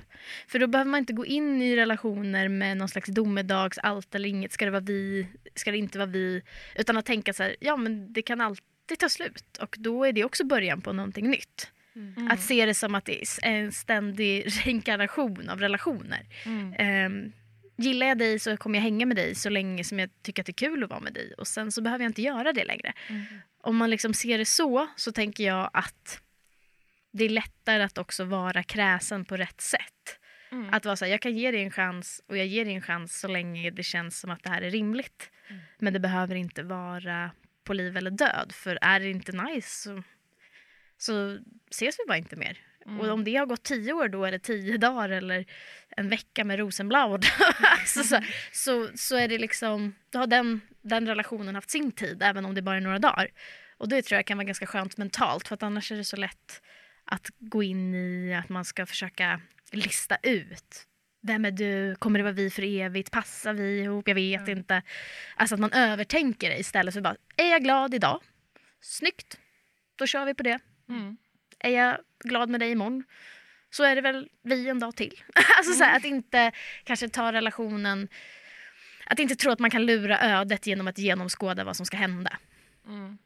För 0.48 0.60
då 0.60 0.68
behöver 0.68 0.92
man 0.92 0.98
inte 1.00 1.14
gå 1.14 1.26
in 1.26 1.62
i 1.62 1.76
relationer 1.76 2.48
med 2.48 2.78
någon 2.78 2.90
slags 2.90 3.10
domedags 3.10 3.78
allt 3.78 4.16
eller 4.16 4.30
inget. 4.30 4.52
Ska 4.52 4.66
det 4.66 4.72
vara 4.72 4.82
vi? 4.82 5.28
Ska 5.56 5.72
det 5.72 5.78
inte 5.78 5.98
vara 5.98 6.10
vi? 6.10 6.42
Utan 6.76 6.98
att 6.98 7.06
tänka 7.06 7.34
så 7.34 7.44
här, 7.44 7.56
ja 7.60 7.78
men 7.78 8.14
det 8.14 8.22
kan 8.22 8.42
alltid 8.42 8.66
ta 8.96 9.10
slut. 9.10 9.58
Och 9.62 9.76
då 9.80 10.06
är 10.06 10.14
det 10.14 10.24
också 10.24 10.46
början 10.46 10.82
på 10.82 10.94
någonting 10.94 11.30
nytt. 11.30 11.72
Mm. 11.96 12.32
Att 12.32 12.42
se 12.42 12.66
det 12.66 12.74
som 12.74 12.96
att 12.96 13.06
det 13.06 13.22
är 13.22 13.52
en 13.52 13.72
ständig 13.72 14.46
reinkarnation 14.66 15.50
av 15.50 15.60
relationer. 15.60 16.26
Mm. 16.46 16.74
Ehm, 16.78 17.32
gillar 17.78 18.08
jag 18.08 18.18
dig 18.18 18.40
så 18.40 18.58
kommer 18.58 18.80
jag 18.80 18.84
hänga 18.84 19.06
med 19.06 19.18
dig 19.18 19.36
så 19.36 19.50
länge 19.50 19.84
som 19.84 20.00
jag 20.00 20.10
tycker 20.22 20.42
att 20.42 20.46
det 20.46 20.52
är 20.52 20.68
kul 20.70 20.84
att 20.84 20.90
vara 20.90 21.00
med 21.00 21.14
dig. 21.14 21.34
Och 21.38 21.48
sen 21.48 21.72
så 21.72 21.82
behöver 21.82 22.04
jag 22.04 22.10
inte 22.10 22.22
göra 22.22 22.54
det 22.54 22.64
längre. 22.64 22.94
Om 23.64 23.78
man 23.78 23.90
liksom 23.90 24.14
ser 24.14 24.38
det 24.38 24.46
så, 24.46 24.88
så 24.96 25.12
tänker 25.12 25.44
jag 25.44 25.70
att 25.74 26.22
det 27.12 27.24
är 27.24 27.30
lättare 27.30 27.84
att 27.84 27.98
också 27.98 28.24
vara 28.24 28.64
kräsen 28.64 29.26
på 29.26 29.38
rätt 29.38 29.62
sätt. 29.62 30.20
Mm. 30.52 30.74
Att 30.74 30.86
vara 30.86 30.96
så 30.96 31.06
här, 31.06 31.12
jag 31.12 31.22
kan 31.22 31.38
ge 31.38 31.52
dig 31.52 31.64
en 31.64 31.72
chans 31.72 32.22
och 32.28 32.38
jag 32.38 32.46
ger 32.46 32.66
dig 32.66 32.74
en 32.74 32.82
chans 32.82 33.20
så 33.20 33.28
länge 33.28 33.72
det 33.72 33.84
känns 33.84 34.20
som 34.20 34.32
att 34.32 34.44
det 34.44 34.50
här 34.50 34.62
är 34.62 34.70
rimligt. 34.70 35.32
Mm. 35.50 35.62
Men 35.80 35.94
det 35.94 36.00
behöver 36.00 36.36
inte 36.36 36.64
vara 36.64 37.32
på 37.64 37.74
liv 37.74 37.98
eller 37.98 38.12
död. 38.12 38.52
För 38.54 38.78
är 38.82 39.00
det 39.00 39.10
inte 39.10 39.32
nice 39.32 39.70
så, 39.70 40.04
så 40.98 41.40
ses 41.72 42.00
vi 42.00 42.04
bara 42.08 42.18
inte 42.18 42.36
mer. 42.36 42.58
Mm. 42.86 43.00
Och 43.00 43.10
om 43.10 43.24
det 43.24 43.36
har 43.36 43.46
gått 43.46 43.64
tio 43.64 43.94
år 43.94 44.08
då 44.08 44.26
eller 44.26 44.40
tio 44.40 44.78
dagar 44.88 45.10
eller 45.10 45.46
en 45.98 46.10
vecka 46.10 46.44
med 46.44 46.60
Rosenblad 46.60 47.26
alltså 47.62 48.04
så, 48.04 48.22
så, 48.52 48.90
så 48.96 49.16
är 49.16 49.28
det 49.28 49.38
liksom, 49.38 49.96
då 50.10 50.20
har 50.20 50.28
den, 50.28 50.62
den 50.82 51.08
relationen 51.08 51.56
haft 51.56 51.70
sin 51.70 51.92
tid 51.92 52.24
även 52.24 52.46
om 52.46 52.56
det 52.56 52.62
bara 52.62 52.78
är 52.78 52.82
några 52.82 53.00
dagar. 53.00 53.28
Och 53.78 53.90
det 53.90 54.02
tror 54.02 54.18
jag 54.18 54.26
kan 54.26 54.38
vara 54.38 54.46
ganska 54.46 54.66
skönt 54.66 54.98
mentalt 54.98 55.48
för 55.48 55.56
att 55.56 55.64
annars 55.64 55.92
är 55.92 55.96
det 55.96 56.04
så 56.04 56.18
lätt 56.18 56.62
att 57.06 57.28
gå 57.40 57.64
in 57.64 57.96
i 57.96 58.36
att 58.36 58.50
man 58.50 58.66
ska 58.66 58.86
försöka 58.86 59.42
lista 59.72 60.18
ut. 60.24 60.88
Vem 61.22 61.46
är 61.46 61.52
du? 61.52 61.96
Kommer 61.96 62.20
det 62.20 62.24
vara 62.24 62.34
vi 62.34 62.50
för 62.50 62.64
evigt? 62.64 63.12
Passar 63.12 63.54
vi 63.54 63.80
ihop? 63.80 64.08
Jag 64.08 64.16
vet 64.16 64.48
inte. 64.48 64.82
Alltså 65.36 65.56
att 65.56 65.62
man 65.62 65.74
övertänker 65.74 66.50
det 66.50 66.58
istället 66.58 66.94
för 66.94 67.02
bara, 67.02 67.16
är 67.38 67.52
jag 67.52 67.64
glad 67.64 67.94
idag? 67.94 68.22
Snyggt. 68.82 69.40
Då 69.96 70.08
kör 70.08 70.26
vi 70.26 70.34
på 70.34 70.44
det. 70.44 70.60
Mm. 70.90 71.18
Är 71.60 71.70
jag 71.70 71.98
glad 72.24 72.50
med 72.50 72.60
dig 72.60 72.72
imorgon? 72.72 73.04
Så 73.70 73.84
är 73.84 73.96
det 73.96 74.02
väl 74.02 74.30
vi 74.44 74.70
en 74.70 74.80
dag 74.80 74.96
till. 74.96 75.24
alltså 75.58 75.74
så 75.74 75.84
här, 75.84 75.98
att 75.98 76.06
inte 76.06 76.52
kanske 76.84 77.10
ta 77.10 77.32
relationen 77.32 78.08
att 79.06 79.20
inte 79.20 79.36
tro 79.36 79.52
att 79.52 79.60
man 79.60 79.70
kan 79.70 79.86
lura 79.86 80.20
ödet 80.20 80.68
genom 80.68 80.88
att 80.88 80.98
genomskåda 80.98 81.64
vad 81.64 81.76
som 81.76 81.86
ska 81.86 81.98
hända. 81.98 82.38
Mm. 82.88 83.18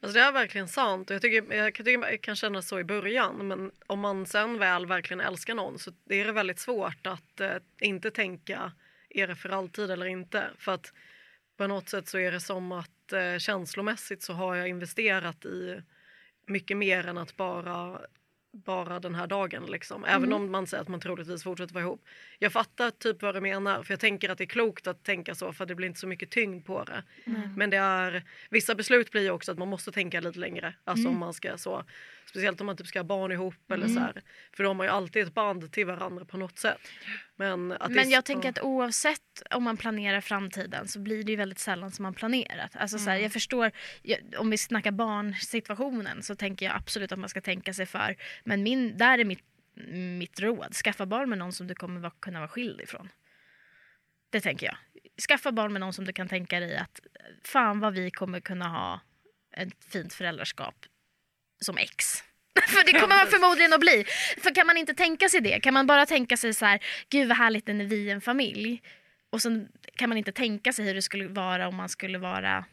Alltså 0.00 0.18
det 0.18 0.24
är 0.24 0.32
verkligen 0.32 0.68
sant 0.68 1.10
och 1.10 1.14
jag, 1.14 1.22
tycker, 1.22 1.54
jag 1.54 1.74
kan 1.74 1.86
tycka 1.86 2.18
kan 2.18 2.36
känna 2.36 2.62
så 2.62 2.80
i 2.80 2.84
början 2.84 3.48
men 3.48 3.70
om 3.86 4.00
man 4.00 4.26
sen 4.26 4.58
väl 4.58 4.86
verkligen 4.86 5.20
älskar 5.20 5.54
någon 5.54 5.78
så 5.78 5.92
är 6.08 6.24
det 6.24 6.32
väldigt 6.32 6.58
svårt 6.58 7.06
att 7.06 7.40
eh, 7.40 7.56
inte 7.80 8.10
tänka 8.10 8.72
är 9.10 9.26
det 9.26 9.36
för 9.36 9.48
alltid 9.48 9.90
eller 9.90 10.06
inte 10.06 10.50
för 10.58 10.72
att 10.72 10.92
på 11.56 11.66
något 11.66 11.88
sätt 11.88 12.08
så 12.08 12.18
är 12.18 12.32
det 12.32 12.40
som 12.40 12.72
att 12.72 13.12
eh, 13.12 13.38
känslomässigt 13.38 14.22
så 14.22 14.32
har 14.32 14.54
jag 14.54 14.68
investerat 14.68 15.44
i 15.44 15.82
mycket 16.46 16.76
mer 16.76 17.06
än 17.06 17.18
att 17.18 17.36
bara 17.36 18.00
bara 18.52 19.00
den 19.00 19.14
här 19.14 19.26
dagen 19.26 19.66
liksom. 19.66 20.04
Även 20.04 20.32
om 20.32 20.50
man 20.50 20.66
säger 20.66 20.82
att 20.82 20.88
man 20.88 21.00
troligtvis 21.00 21.42
fortsätter 21.42 21.74
vara 21.74 21.84
ihop. 21.84 22.04
Jag 22.38 22.52
fattar 22.52 22.90
typ 22.90 23.22
vad 23.22 23.34
du 23.34 23.40
menar 23.40 23.82
för 23.82 23.92
jag 23.92 24.00
tänker 24.00 24.28
att 24.28 24.38
det 24.38 24.44
är 24.44 24.46
klokt 24.46 24.86
att 24.86 25.04
tänka 25.04 25.34
så 25.34 25.52
för 25.52 25.66
det 25.66 25.74
blir 25.74 25.88
inte 25.88 26.00
så 26.00 26.06
mycket 26.06 26.30
tyngd 26.30 26.66
på 26.66 26.84
det. 26.84 27.02
Men 27.56 27.70
det 27.70 27.76
är, 27.76 28.24
vissa 28.50 28.74
beslut 28.74 29.10
blir 29.10 29.30
också 29.30 29.52
att 29.52 29.58
man 29.58 29.68
måste 29.68 29.92
tänka 29.92 30.20
lite 30.20 30.38
längre. 30.38 30.74
Alltså 30.84 31.08
om 31.08 31.18
man 31.18 31.34
ska 31.34 31.58
så, 31.58 31.84
speciellt 32.30 32.60
om 32.60 32.66
man 32.66 32.76
typ 32.76 32.86
ska 32.86 32.98
ha 32.98 33.04
barn 33.04 33.32
ihop 33.32 33.72
eller 33.72 33.88
så 33.88 34.00
här. 34.00 34.22
För 34.56 34.62
då 34.62 34.70
har 34.70 34.74
man 34.74 34.86
ju 34.86 34.92
alltid 34.92 35.22
ett 35.22 35.34
band 35.34 35.72
till 35.72 35.86
varandra 35.86 36.24
på 36.24 36.36
något 36.36 36.58
sätt. 36.58 36.78
Men, 37.36 37.72
att 37.72 37.90
Men 37.90 38.10
jag 38.10 38.24
tänker 38.24 38.48
att 38.48 38.60
oavsett 38.60 39.42
om 39.50 39.64
man 39.64 39.76
planerar 39.76 40.20
framtiden 40.20 40.88
så 40.88 40.98
blir 40.98 41.24
det 41.24 41.32
ju 41.32 41.36
väldigt 41.36 41.58
sällan 41.58 41.90
som 41.90 42.02
man 42.02 42.14
planerat. 42.14 42.76
Alltså 42.76 42.98
så 42.98 43.10
här, 43.10 43.18
jag 43.18 43.32
förstår, 43.32 43.70
jag, 44.02 44.18
om 44.38 44.50
vi 44.50 44.58
snackar 44.58 44.90
barnsituationen 44.90 46.22
så 46.22 46.36
tänker 46.36 46.66
jag 46.66 46.76
absolut 46.76 47.12
att 47.12 47.18
man 47.18 47.28
ska 47.28 47.40
tänka 47.40 47.74
sig 47.74 47.86
för. 47.86 48.16
Men 48.44 48.62
min, 48.62 48.96
där 48.96 49.18
är 49.18 49.24
mitt, 49.24 49.44
mitt 50.18 50.40
råd, 50.40 50.74
skaffa 50.74 51.06
barn 51.06 51.28
med 51.28 51.38
någon 51.38 51.52
som 51.52 51.66
du 51.66 51.74
kommer 51.74 52.00
vara, 52.00 52.12
kunna 52.20 52.38
vara 52.38 52.48
skild 52.48 52.80
ifrån. 52.80 53.08
Det 54.30 54.40
tänker 54.40 54.66
jag. 54.66 54.76
Skaffa 55.28 55.52
barn 55.52 55.72
med 55.72 55.80
någon 55.80 55.92
som 55.92 56.04
du 56.04 56.12
kan 56.12 56.28
tänka 56.28 56.60
dig 56.60 56.76
att 56.76 57.00
fan 57.44 57.80
vad 57.80 57.94
vi 57.94 58.10
kommer 58.10 58.40
kunna 58.40 58.68
ha 58.68 59.00
ett 59.56 59.84
fint 59.84 60.14
föräldraskap 60.14 60.86
som 61.60 61.78
ex. 61.78 62.22
För 62.68 62.84
det 62.84 63.00
kommer 63.00 63.16
man 63.16 63.26
förmodligen 63.26 63.72
att 63.72 63.80
bli. 63.80 64.04
För 64.38 64.54
kan 64.54 64.66
man 64.66 64.76
inte 64.76 64.94
tänka 64.94 65.28
sig 65.28 65.40
det, 65.40 65.60
kan 65.60 65.74
man 65.74 65.86
bara 65.86 66.06
tänka 66.06 66.36
sig 66.36 66.54
så 66.54 66.64
här, 66.66 66.80
gud 67.08 67.28
vad 67.28 67.36
härligt 67.36 67.66
när 67.66 67.84
vi 67.84 68.10
är 68.10 68.14
en 68.14 68.20
familj. 68.20 68.82
Och 69.30 69.42
sen 69.42 69.68
kan 69.96 70.08
man 70.08 70.18
inte 70.18 70.32
tänka 70.32 70.72
sig 70.72 70.84
hur 70.84 70.94
det 70.94 71.02
skulle 71.02 71.28
vara 71.28 71.68
om 71.68 71.76
man 71.76 71.88
skulle 71.88 72.18
vara 72.18 72.64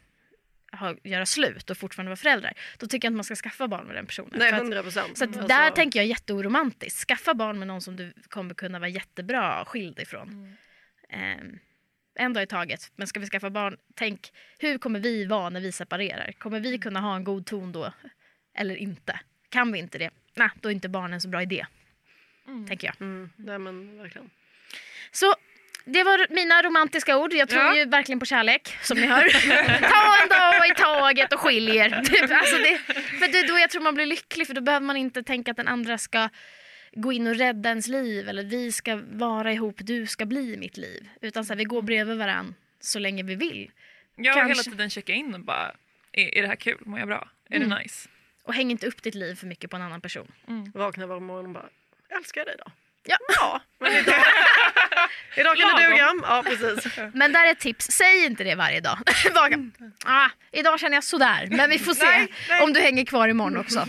ha, 0.72 0.95
göra 1.03 1.26
slut 1.26 1.69
och 1.69 1.77
fortfarande 1.77 2.09
vara 2.09 2.15
föräldrar. 2.18 2.53
Då 2.77 2.88
tycker 2.88 3.05
jag 3.05 3.11
att 3.11 3.15
man 3.15 3.23
ska 3.23 3.35
skaffa 3.35 3.68
barn 3.68 3.88
med 3.88 3.95
den 3.95 4.05
personen. 4.05 4.31
Nej, 4.35 4.49
För 4.49 4.55
att- 4.57 4.61
100 4.64 4.84
procent. 4.84 5.18
så 5.18 5.23
att 5.23 5.47
där 5.47 5.69
tänker 5.72 5.99
jag 5.99 6.05
jätteoromantiskt. 6.07 7.07
Skaffa 7.07 7.34
barn 7.34 7.59
med 7.59 7.68
någon 7.68 7.81
som 7.81 7.95
du 7.95 8.14
kommer 8.30 8.53
kunna 8.53 8.80
vara 8.80 8.89
jättebra 8.89 9.65
skild 9.65 9.99
ifrån. 9.99 10.57
Ehm, 11.09 11.59
en 12.19 12.34
dag 12.34 12.43
i 12.43 12.47
taget. 12.47 12.91
Men 12.95 13.07
ska 13.07 13.19
vi 13.19 13.27
skaffa 13.27 13.49
barn, 13.49 13.77
tänk 13.95 14.31
hur 14.59 14.77
kommer 14.77 14.99
vi 14.99 15.26
vara 15.26 15.49
när 15.49 15.61
vi 15.61 15.72
separerar? 15.72 16.31
Kommer 16.31 16.59
vi 16.59 16.77
kunna 16.77 16.99
ha 16.99 17.15
en 17.15 17.23
god 17.23 17.45
ton 17.45 17.72
då? 17.72 17.93
Eller 18.58 18.76
inte? 18.76 19.20
Kan 19.50 19.72
vi 19.72 19.80
inte 19.80 19.98
det? 19.98 20.10
Nej, 20.36 20.50
då 20.62 20.70
är 20.70 20.74
inte 20.74 20.90
barnen 20.90 21.14
en 21.14 21.22
så 21.22 21.28
bra 21.30 21.42
idé. 21.42 21.66
Tänker 22.68 22.88
jag. 22.88 22.96
Mm, 23.02 23.30
nej 23.36 23.60
men 23.60 23.98
verkligen. 23.98 24.30
Så 25.12 25.36
det 25.86 26.04
var 26.04 26.28
mina 26.34 26.64
romantiska 26.64 27.18
ord. 27.18 27.34
Jag 27.34 27.50
tror 27.50 27.62
Ja. 27.64 27.76
ju 27.76 27.86
verkligen 27.86 28.20
på 28.20 28.26
kärlek, 28.26 28.78
som 28.82 28.98
ni 28.98 29.06
hör. 29.08 29.30
Ta 29.90 30.24
en 30.24 30.30
dag 30.30 30.68
i 30.72 30.74
taget 30.76 31.34
och 31.34 31.40
skilj 31.40 31.78
er. 31.78 31.90
Typ, 32.04 32.32
alltså 32.32 32.58
det, 32.58 32.78
för 33.20 33.32
det 33.32 33.40
är 33.40 33.48
då 33.48 33.60
jag 33.60 33.70
tror 33.70 33.82
man 33.82 33.96
blir 33.96 34.06
lycklig, 34.06 34.48
för 34.48 34.54
då 34.54 34.62
behöver 34.62 34.86
man 34.86 34.98
inte 34.98 35.24
tänka 35.24 35.52
att 35.52 35.58
den 35.58 35.68
andra 35.68 35.98
ska 35.98 36.30
gå 36.94 37.14
in 37.14 37.28
och 37.28 37.36
rädda 37.36 37.70
ens 37.70 37.88
liv 37.88 38.30
eller 38.30 38.44
vi 38.44 38.72
ska 38.72 39.02
vara 39.12 39.54
ihop, 39.54 39.76
du 39.80 40.06
ska 40.08 40.26
bli 40.26 40.58
mitt 40.58 40.78
liv. 40.78 41.10
Utan 41.22 41.46
så 41.46 41.54
här, 41.54 41.58
vi 41.58 41.64
går 41.64 41.82
bredvid 41.82 42.18
varann 42.18 42.56
så 42.80 43.00
länge 43.00 43.24
vi 43.24 43.36
vill. 43.36 43.72
Jag 44.16 44.34
har 44.34 44.42
hela 44.42 44.54
Kanske. 44.54 44.72
tiden 44.72 44.90
checka 44.90 45.14
in 45.14 45.34
och 45.34 45.40
bara, 45.40 45.72
är, 46.12 46.36
är 46.38 46.42
det 46.42 46.48
här 46.48 46.56
kul? 46.56 46.78
Mår 46.86 47.00
jag 47.00 47.08
bra? 47.08 47.30
Är 47.50 47.56
Mm. 47.56 47.70
det 47.70 47.80
nice? 47.80 48.10
Och 48.48 48.53
häng 48.53 48.72
inte 48.72 48.88
upp 48.88 49.03
ditt 49.03 49.15
liv 49.15 49.36
för 49.36 49.48
mycket 49.48 49.69
på 49.69 49.76
en 49.76 49.82
annan 49.82 50.02
person. 50.02 50.32
Vaknar 50.74 51.07
varje 51.07 51.22
morgon 51.22 51.45
och 51.45 51.52
bara, 51.52 51.69
älskar 52.10 52.41
jag 52.41 52.48
dig 52.48 52.56
då? 52.65 52.72
Ja. 53.03 53.18
Ja, 53.36 53.61
men 53.80 53.91
idag, 53.91 54.15
idag 55.38 55.57
kan 55.57 55.76
det 55.82 55.88
duga. 55.88 56.14
Ja, 56.24 56.44
precis. 56.45 56.98
Men 57.14 57.32
där 57.34 57.48
är 57.48 57.52
ett 57.52 57.60
tips, 57.60 57.86
säg 57.91 58.26
inte 58.26 58.44
det 58.44 58.56
varje 58.56 58.80
dag. 58.80 58.98
Bara, 59.34 59.72
ah, 60.06 60.30
idag 60.52 60.80
känner 60.80 60.98
jag 60.98 61.03
sådär, 61.03 61.48
men 61.49 61.69
vi 61.69 61.80
får 61.80 61.94
se 61.94 62.06
Nej, 62.06 62.34
nej. 62.49 62.61
om 62.64 62.74
du 62.74 62.80
hänger 62.80 63.06
kvar 63.06 63.28
imorgon 63.28 63.57
också. 63.57 63.86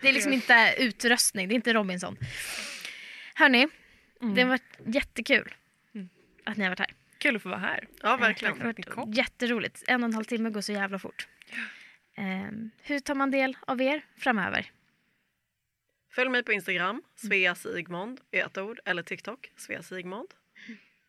Det 0.00 0.08
är 0.08 0.12
liksom 0.12 0.32
inte 0.32 0.74
utröstning, 0.78 1.48
det 1.48 1.54
är 1.54 1.56
inte 1.56 1.72
Robinson. 1.72 2.16
Hörni, 3.34 3.68
det 4.34 4.42
har 4.42 4.48
varit 4.48 4.78
jättekul 4.86 5.54
att 6.44 6.56
ni 6.56 6.64
har 6.64 6.70
varit 6.70 6.78
här. 6.78 6.90
Kul 7.18 7.36
att 7.36 7.42
få 7.42 7.48
vara 7.48 7.58
här. 7.58 7.88
Ja, 8.02 8.16
verkligen. 8.16 8.58
Det 8.58 8.64
har 8.64 8.96
varit 8.96 9.16
jätteroligt. 9.16 9.82
En 9.86 10.02
och 10.02 10.08
en 10.08 10.14
halv 10.14 10.24
timme 10.24 10.50
går 10.50 10.60
så 10.60 10.72
jävla 10.72 10.98
fort. 10.98 11.26
Ehm, 12.16 12.70
hur 12.82 13.00
tar 13.00 13.14
man 13.14 13.30
del 13.30 13.56
av 13.66 13.82
er 13.82 14.02
framöver? 14.16 14.70
Följ 16.10 16.30
mig 16.30 16.42
på 16.42 16.52
Instagram, 16.52 17.02
Svea 17.16 17.54
Sigmond 17.54 18.20
i 18.30 18.38
ett 18.38 18.58
ord, 18.58 18.80
eller 18.84 19.02
TikTok, 19.02 19.52
Svea 19.56 19.82
Sigmond. 19.82 20.28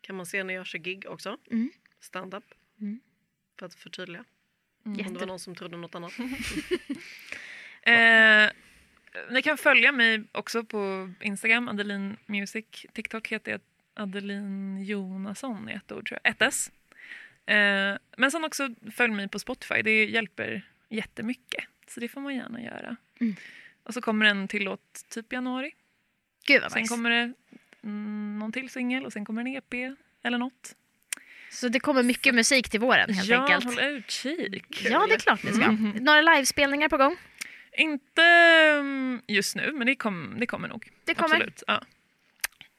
Kan 0.01 0.15
man 0.15 0.25
se 0.25 0.43
när 0.43 0.53
jag 0.53 0.65
kör 0.65 0.79
gig 0.79 1.05
också. 1.07 1.37
Mm. 1.51 1.71
Stand-up. 1.99 2.43
Mm. 2.81 2.99
För 3.59 3.65
att 3.65 3.73
förtydliga. 3.73 4.25
Om 4.85 4.97
det 4.97 5.19
var 5.19 5.25
någon 5.25 5.39
som 5.39 5.55
trodde 5.55 5.77
något 5.77 5.95
annat. 5.95 6.13
Eh, 7.81 8.49
ni 9.29 9.41
kan 9.41 9.57
följa 9.57 9.91
mig 9.91 10.23
också 10.31 10.63
på 10.63 11.13
Instagram, 11.21 11.67
Adeline 11.67 12.17
Music. 12.25 12.65
TikTok 12.93 13.27
heter 13.27 13.51
jag 13.51 13.61
Adeline 13.93 14.83
Jonasson 14.85 15.69
i 15.69 15.73
ett 15.73 15.91
ord, 15.91 16.07
tror 16.07 16.19
jag. 16.23 16.31
Ett 16.31 16.41
S. 16.41 16.71
Eh, 17.45 17.97
men 18.17 18.31
sen 18.31 18.45
också 18.45 18.69
följ 18.91 19.13
mig 19.13 19.27
på 19.27 19.39
Spotify. 19.39 19.81
Det 19.81 20.05
hjälper 20.05 20.63
jättemycket. 20.89 21.63
Så 21.87 21.99
det 21.99 22.07
får 22.07 22.21
man 22.21 22.35
gärna 22.35 22.61
göra. 22.61 22.95
Mm. 23.19 23.35
Och 23.83 23.93
så 23.93 24.01
kommer 24.01 24.25
en 24.25 24.47
till 24.47 24.63
låt 24.63 25.09
typ 25.09 25.33
i 25.33 25.35
januari. 25.35 25.71
Gud 26.47 26.61
vad 26.61 26.71
Sen 26.71 26.81
nice. 26.81 26.93
kommer 26.93 27.09
det 27.09 27.33
mm, 27.83 28.39
någon 28.39 28.51
till 28.51 28.69
singel 28.69 29.05
och 29.05 29.13
sen 29.13 29.25
kommer 29.25 29.41
en 29.41 29.47
EP 29.47 29.73
eller 30.23 30.37
något. 30.37 30.75
Så 31.51 31.67
det 31.67 31.79
kommer 31.79 32.03
mycket 32.03 32.35
musik 32.35 32.69
till 32.69 32.79
våren 32.79 33.13
helt 33.13 33.29
ja, 33.29 33.41
enkelt. 33.41 33.65
håll 33.65 33.79
utkik. 33.79 34.85
Ja, 34.89 35.07
det 35.07 35.13
är 35.13 35.19
klart 35.19 35.43
ni 35.43 35.53
ska. 35.53 35.71
Mhm. 35.71 35.89
Några 35.99 36.21
livespelningar 36.21 36.89
på 36.89 36.97
gång? 36.97 37.15
Inte 37.77 38.23
mm, 38.23 39.21
just 39.27 39.55
nu, 39.55 39.71
men 39.71 39.87
det, 39.87 39.95
kom, 39.95 40.35
det 40.39 40.45
kommer 40.45 40.67
nog. 40.67 40.91
Det 41.05 41.15
kommer. 41.15 41.35
Absolut. 41.35 41.63
Ja. 41.67 41.81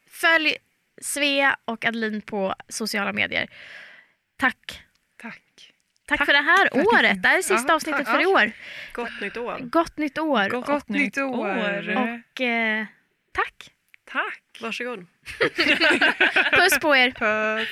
Följ 0.06 0.56
Svea 1.00 1.56
och 1.64 1.84
Adeline 1.84 2.20
på 2.20 2.54
sociala 2.68 3.12
medier. 3.12 3.48
Tack. 4.36 4.82
Tack. 5.16 5.67
Tack, 6.08 6.26
för 6.26 6.32
det 6.32 6.38
här 6.38 6.66
att 6.66 6.86
året. 6.86 7.22
Det 7.22 7.28
här 7.28 7.38
är 7.38 7.42
sista 7.42 7.68
Ja, 7.68 7.74
avsnittet 7.74 8.02
ja. 8.06 8.12
för 8.12 8.22
i 8.22 8.26
år. 8.26 8.52
Gott 8.92 9.20
nytt 9.20 9.36
år. 9.36 9.58
Gott 9.60 9.96
nytt 9.96 10.18
år. 10.18 10.48
Gott, 10.48 10.66
Gott 10.66 10.88
nytt 10.88 11.18
år. 11.18 11.98
Och 11.98 12.40
eh, 12.40 12.86
tack. 13.32 13.70
Tack. 14.12 14.42
Varsågod. 14.60 14.98
Puss 16.52 16.78
på 16.80 16.96
er. 16.96 17.10
Puss. 17.10 17.68